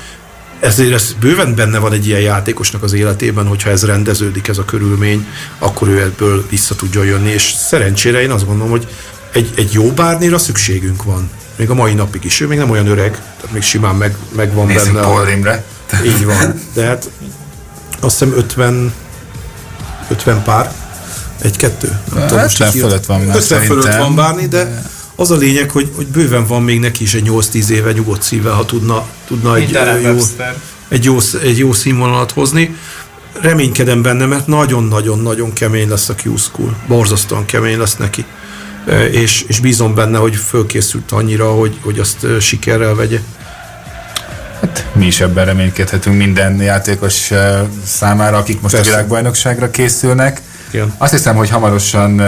ezért 0.60 0.92
ez 0.92 1.14
bőven 1.20 1.54
benne 1.54 1.78
van 1.78 1.92
egy 1.92 2.06
ilyen 2.06 2.20
játékosnak 2.20 2.82
az 2.82 2.92
életében, 2.92 3.46
hogyha 3.46 3.70
ez 3.70 3.84
rendeződik, 3.84 4.48
ez 4.48 4.58
a 4.58 4.64
körülmény, 4.64 5.26
akkor 5.58 5.88
ő 5.88 6.00
ebből 6.00 6.46
vissza 6.50 6.74
tudja 6.74 7.02
jönni, 7.02 7.30
és 7.30 7.54
szerencsére 7.68 8.22
én 8.22 8.30
azt 8.30 8.46
gondolom, 8.46 8.70
hogy 8.70 8.88
egy, 9.32 9.50
egy 9.56 9.72
jó 9.72 9.90
bárnira 9.90 10.38
szükségünk 10.38 11.02
van. 11.02 11.30
Még 11.56 11.70
a 11.70 11.74
mai 11.74 11.94
napig 11.94 12.24
is. 12.24 12.40
Ő 12.40 12.46
még 12.46 12.58
nem 12.58 12.70
olyan 12.70 12.86
öreg, 12.86 13.10
tehát 13.10 13.52
még 13.52 13.62
simán 13.62 13.94
meg, 13.94 14.16
megvan 14.36 14.66
Nézzük 14.66 14.92
benne. 14.92 15.06
Paul 15.06 15.24
Rimre. 15.24 15.64
Így 16.04 16.24
van. 16.24 16.60
De 16.74 16.84
hát 16.84 17.10
azt 18.00 18.18
hiszem 18.18 18.36
50, 18.36 18.92
50 20.08 20.42
pár, 20.42 20.72
egy-kettő. 21.38 22.00
Hát, 22.14 22.52
fölött 22.72 23.06
van 23.06 23.20
már 23.20 23.36
50 23.36 23.62
fölött 23.62 23.96
van 23.96 24.14
bárni, 24.14 24.46
de 24.46 24.82
az 25.20 25.30
a 25.30 25.36
lényeg, 25.36 25.70
hogy, 25.70 25.90
hogy 25.96 26.06
bőven 26.06 26.46
van 26.46 26.62
még 26.62 26.80
neki 26.80 27.02
is 27.02 27.14
egy 27.14 27.28
8-10 27.30 27.68
éve 27.68 27.92
nyugodt 27.92 28.22
szíve, 28.22 28.50
ha 28.50 28.64
tudna, 28.64 29.06
tudna 29.26 29.56
egy, 29.56 29.70
jó, 29.70 30.16
egy, 30.88 31.04
jó, 31.04 31.16
egy 31.42 31.58
jó 31.58 31.72
színvonalat 31.72 32.32
hozni. 32.32 32.76
Reménykedem 33.40 34.02
benne, 34.02 34.26
mert 34.26 34.46
nagyon-nagyon-nagyon 34.46 35.52
kemény 35.52 35.88
lesz 35.88 36.08
a 36.08 36.14
Q-School. 36.24 36.76
Borzasztóan 36.86 37.44
kemény 37.44 37.78
lesz 37.78 37.96
neki. 37.96 38.24
És, 39.10 39.44
és 39.48 39.60
bízom 39.60 39.94
benne, 39.94 40.18
hogy 40.18 40.36
fölkészült 40.36 41.12
annyira, 41.12 41.50
hogy, 41.50 41.78
hogy 41.82 41.98
azt 41.98 42.26
sikerrel 42.40 42.94
vegye. 42.94 43.20
Hát 44.60 44.86
mi 44.92 45.06
is 45.06 45.20
ebben 45.20 45.44
reménykedhetünk 45.44 46.16
minden 46.16 46.60
játékos 46.60 47.30
számára, 47.84 48.36
akik 48.36 48.60
most 48.60 48.74
Persze. 48.74 48.90
a 48.90 48.94
világbajnokságra 48.94 49.70
készülnek. 49.70 50.40
Igen. 50.70 50.94
Azt 50.98 51.12
hiszem, 51.12 51.36
hogy 51.36 51.50
hamarosan 51.50 52.22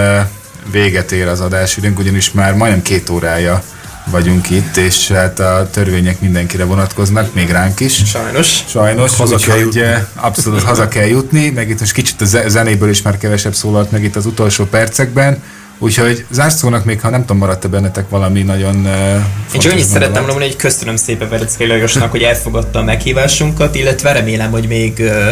véget 0.71 1.13
ér 1.13 1.27
az 1.27 1.41
adásidőnk, 1.41 1.99
ugyanis 1.99 2.33
már 2.33 2.55
majdnem 2.55 2.83
két 2.83 3.11
órája 3.11 3.63
vagyunk 4.05 4.51
itt, 4.51 4.77
és 4.77 5.09
hát 5.09 5.39
a 5.39 5.69
törvények 5.71 6.21
mindenkire 6.21 6.65
vonatkoznak, 6.65 7.35
még 7.35 7.51
ránk 7.51 7.81
is. 7.81 8.03
Sajnos. 8.07 8.65
Sajnos, 8.69 9.17
haza 9.17 9.37
kell 9.37 9.59
jutni. 9.59 9.81
Eh, 9.81 10.03
abszolút 10.15 10.63
haza 10.63 10.89
kell 10.89 11.07
jutni, 11.07 11.51
meg 11.51 11.69
itt 11.71 11.81
most 11.81 11.93
kicsit 11.93 12.21
a 12.21 12.49
zenéből 12.49 12.89
is 12.89 13.03
már 13.03 13.19
kevesebb 13.19 13.55
szólalt 13.55 13.91
meg 13.91 14.05
itt 14.05 14.17
az 14.17 14.27
utolsó 14.27 14.65
percekben, 14.65 15.43
Úgyhogy 15.79 16.25
zárszónak 16.31 16.85
még, 16.85 17.01
ha 17.01 17.11
nem 17.11 17.21
tudom, 17.21 17.37
maradt-e 17.37 17.69
bennetek 17.69 18.09
valami 18.09 18.43
nagyon 18.43 18.77
uh, 18.77 19.15
Én 19.55 19.61
csak 19.61 19.73
annyit 19.73 19.85
szerettem 19.85 20.25
mondani, 20.25 20.47
hogy 20.47 20.57
köszönöm 20.57 20.97
szépen 20.97 21.29
Vereckei 21.29 21.67
Lajosnak, 21.67 22.11
hogy 22.11 22.23
elfogadta 22.23 22.79
a 22.79 22.83
meghívásunkat, 22.83 23.75
illetve 23.75 24.13
remélem, 24.13 24.51
hogy 24.51 24.67
még 24.67 24.97
uh, 24.99 25.29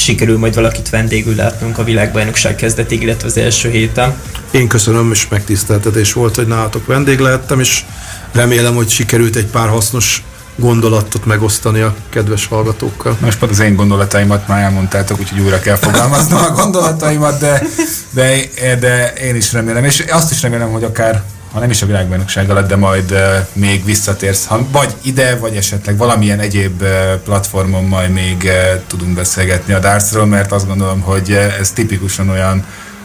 sikerül 0.00 0.38
majd 0.38 0.54
valakit 0.54 0.90
vendégül 0.90 1.34
látnunk 1.34 1.78
a 1.78 1.84
világbajnokság 1.84 2.54
kezdetig, 2.56 3.02
illetve 3.02 3.26
az 3.26 3.36
első 3.36 3.70
héten. 3.70 4.14
Én 4.50 4.68
köszönöm, 4.68 5.10
és 5.12 5.28
megtiszteltetés 5.28 6.12
volt, 6.12 6.34
hogy 6.34 6.46
nálatok 6.46 6.86
vendég 6.86 7.18
lehettem, 7.18 7.60
és 7.60 7.84
remélem, 8.32 8.74
hogy 8.74 8.88
sikerült 8.88 9.36
egy 9.36 9.46
pár 9.46 9.68
hasznos 9.68 10.22
gondolatot 10.56 11.24
megosztani 11.24 11.80
a 11.80 11.94
kedves 12.08 12.46
hallgatókkal. 12.46 13.16
Most 13.20 13.38
pont 13.38 13.52
az 13.52 13.60
én 13.60 13.76
gondolataimat 13.76 14.48
már 14.48 14.62
elmondtátok, 14.62 15.20
úgyhogy 15.20 15.40
újra 15.40 15.60
kell 15.60 15.76
fogalmaznom 15.76 16.42
a 16.42 16.50
gondolataimat, 16.50 17.38
de, 17.38 17.62
de, 18.10 18.76
de 18.80 19.12
én 19.12 19.34
is 19.34 19.52
remélem, 19.52 19.84
és 19.84 20.04
azt 20.10 20.30
is 20.30 20.42
remélem, 20.42 20.70
hogy 20.70 20.84
akár 20.84 21.22
ha 21.52 21.60
nem 21.60 21.70
is 21.70 21.82
a 21.82 21.86
világbajnokság 21.86 22.50
alatt, 22.50 22.68
de 22.68 22.76
majd 22.76 23.14
még 23.52 23.84
visszatérsz, 23.84 24.46
ha, 24.46 24.66
vagy 24.72 24.94
ide, 25.02 25.36
vagy 25.36 25.56
esetleg 25.56 25.96
valamilyen 25.96 26.40
egyéb 26.40 26.84
platformon 27.24 27.84
majd 27.84 28.10
még 28.10 28.50
tudunk 28.86 29.14
beszélgetni 29.14 29.72
a 29.72 29.78
dartsról, 29.78 30.26
mert 30.26 30.52
azt 30.52 30.66
gondolom, 30.66 31.00
hogy 31.00 31.32
ez 31.60 31.70
tipikusan 31.70 32.28
olyan 32.28 32.64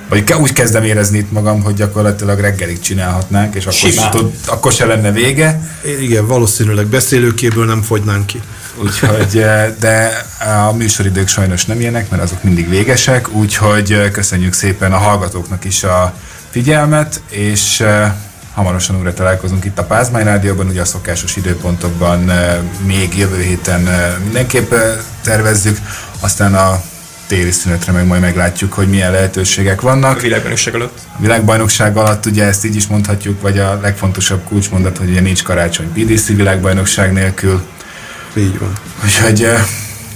vagy 0.09 0.33
úgy 0.33 0.53
kezdem 0.53 0.83
érezni 0.83 1.17
itt 1.17 1.31
magam, 1.31 1.63
hogy 1.63 1.73
gyakorlatilag 1.73 2.39
reggelig 2.39 2.79
csinálhatnánk, 2.79 3.55
és 3.55 3.65
akkor, 3.65 3.91
se, 3.91 4.09
tud, 4.09 4.33
akkor 4.45 4.71
se 4.71 4.85
lenne 4.85 5.11
vége. 5.11 5.59
Igen, 5.99 6.27
valószínűleg 6.27 6.85
beszélőkéből 6.85 7.65
nem 7.65 7.81
fogynánk 7.81 8.25
ki. 8.25 8.41
Úgyhogy, 8.83 9.45
de 9.79 10.25
a 10.67 10.73
műsoridők 10.73 11.27
sajnos 11.27 11.65
nem 11.65 11.79
ilyenek, 11.79 12.09
mert 12.09 12.23
azok 12.23 12.43
mindig 12.43 12.69
végesek, 12.69 13.29
úgyhogy 13.33 14.11
köszönjük 14.11 14.53
szépen 14.53 14.93
a 14.93 14.97
hallgatóknak 14.97 15.65
is 15.65 15.83
a 15.83 16.13
figyelmet, 16.49 17.21
és 17.29 17.83
hamarosan 18.55 18.97
újra 18.97 19.13
találkozunk 19.13 19.65
itt 19.65 19.79
a 19.79 19.83
Pázmány 19.83 20.23
Rádióban, 20.23 20.67
ugye 20.67 20.81
a 20.81 20.85
szokásos 20.85 21.35
időpontokban 21.35 22.31
még 22.85 23.17
jövő 23.17 23.41
héten 23.41 23.89
mindenképp 24.23 24.73
tervezzük, 25.21 25.77
aztán 26.19 26.55
a 26.55 26.81
téli 27.27 27.51
szünetre 27.51 27.91
meg 27.91 28.05
majd 28.05 28.21
meglátjuk, 28.21 28.73
hogy 28.73 28.89
milyen 28.89 29.11
lehetőségek 29.11 29.81
vannak. 29.81 30.17
A 30.17 30.21
világbajnokság 30.21 30.75
alatt. 30.75 30.97
A 31.17 31.21
világbajnokság 31.21 31.97
alatt 31.97 32.25
ugye 32.25 32.43
ezt 32.43 32.65
így 32.65 32.75
is 32.75 32.87
mondhatjuk, 32.87 33.41
vagy 33.41 33.59
a 33.59 33.79
legfontosabb 33.81 34.43
kulcsmondat, 34.47 34.97
hogy 34.97 35.09
ugye 35.09 35.21
nincs 35.21 35.43
karácsony 35.43 35.91
PDC 35.93 36.27
világbajnokság 36.27 37.13
nélkül. 37.13 37.61
Így 38.33 38.59
van. 38.59 38.71
Úgyhogy 39.03 39.47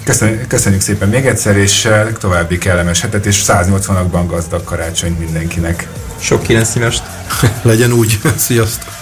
Köszönjük, 0.03 0.47
köszönjük 0.47 0.81
szépen 0.81 1.09
még 1.09 1.25
egyszer, 1.25 1.57
és 1.57 1.89
további 2.19 2.57
kellemes 2.57 3.01
hetet, 3.01 3.25
és 3.25 3.43
180-akban 3.47 4.23
gazdag 4.27 4.63
karácsonyt 4.63 5.19
mindenkinek. 5.19 5.87
Sok 6.19 6.43
kilenc 6.43 6.69
szívest. 6.69 7.03
Legyen 7.61 7.91
úgy. 7.91 8.19
Sziasztok. 8.35 8.97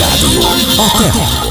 Rádió. 0.00 0.40
A 0.76 0.96
te. 0.98 1.49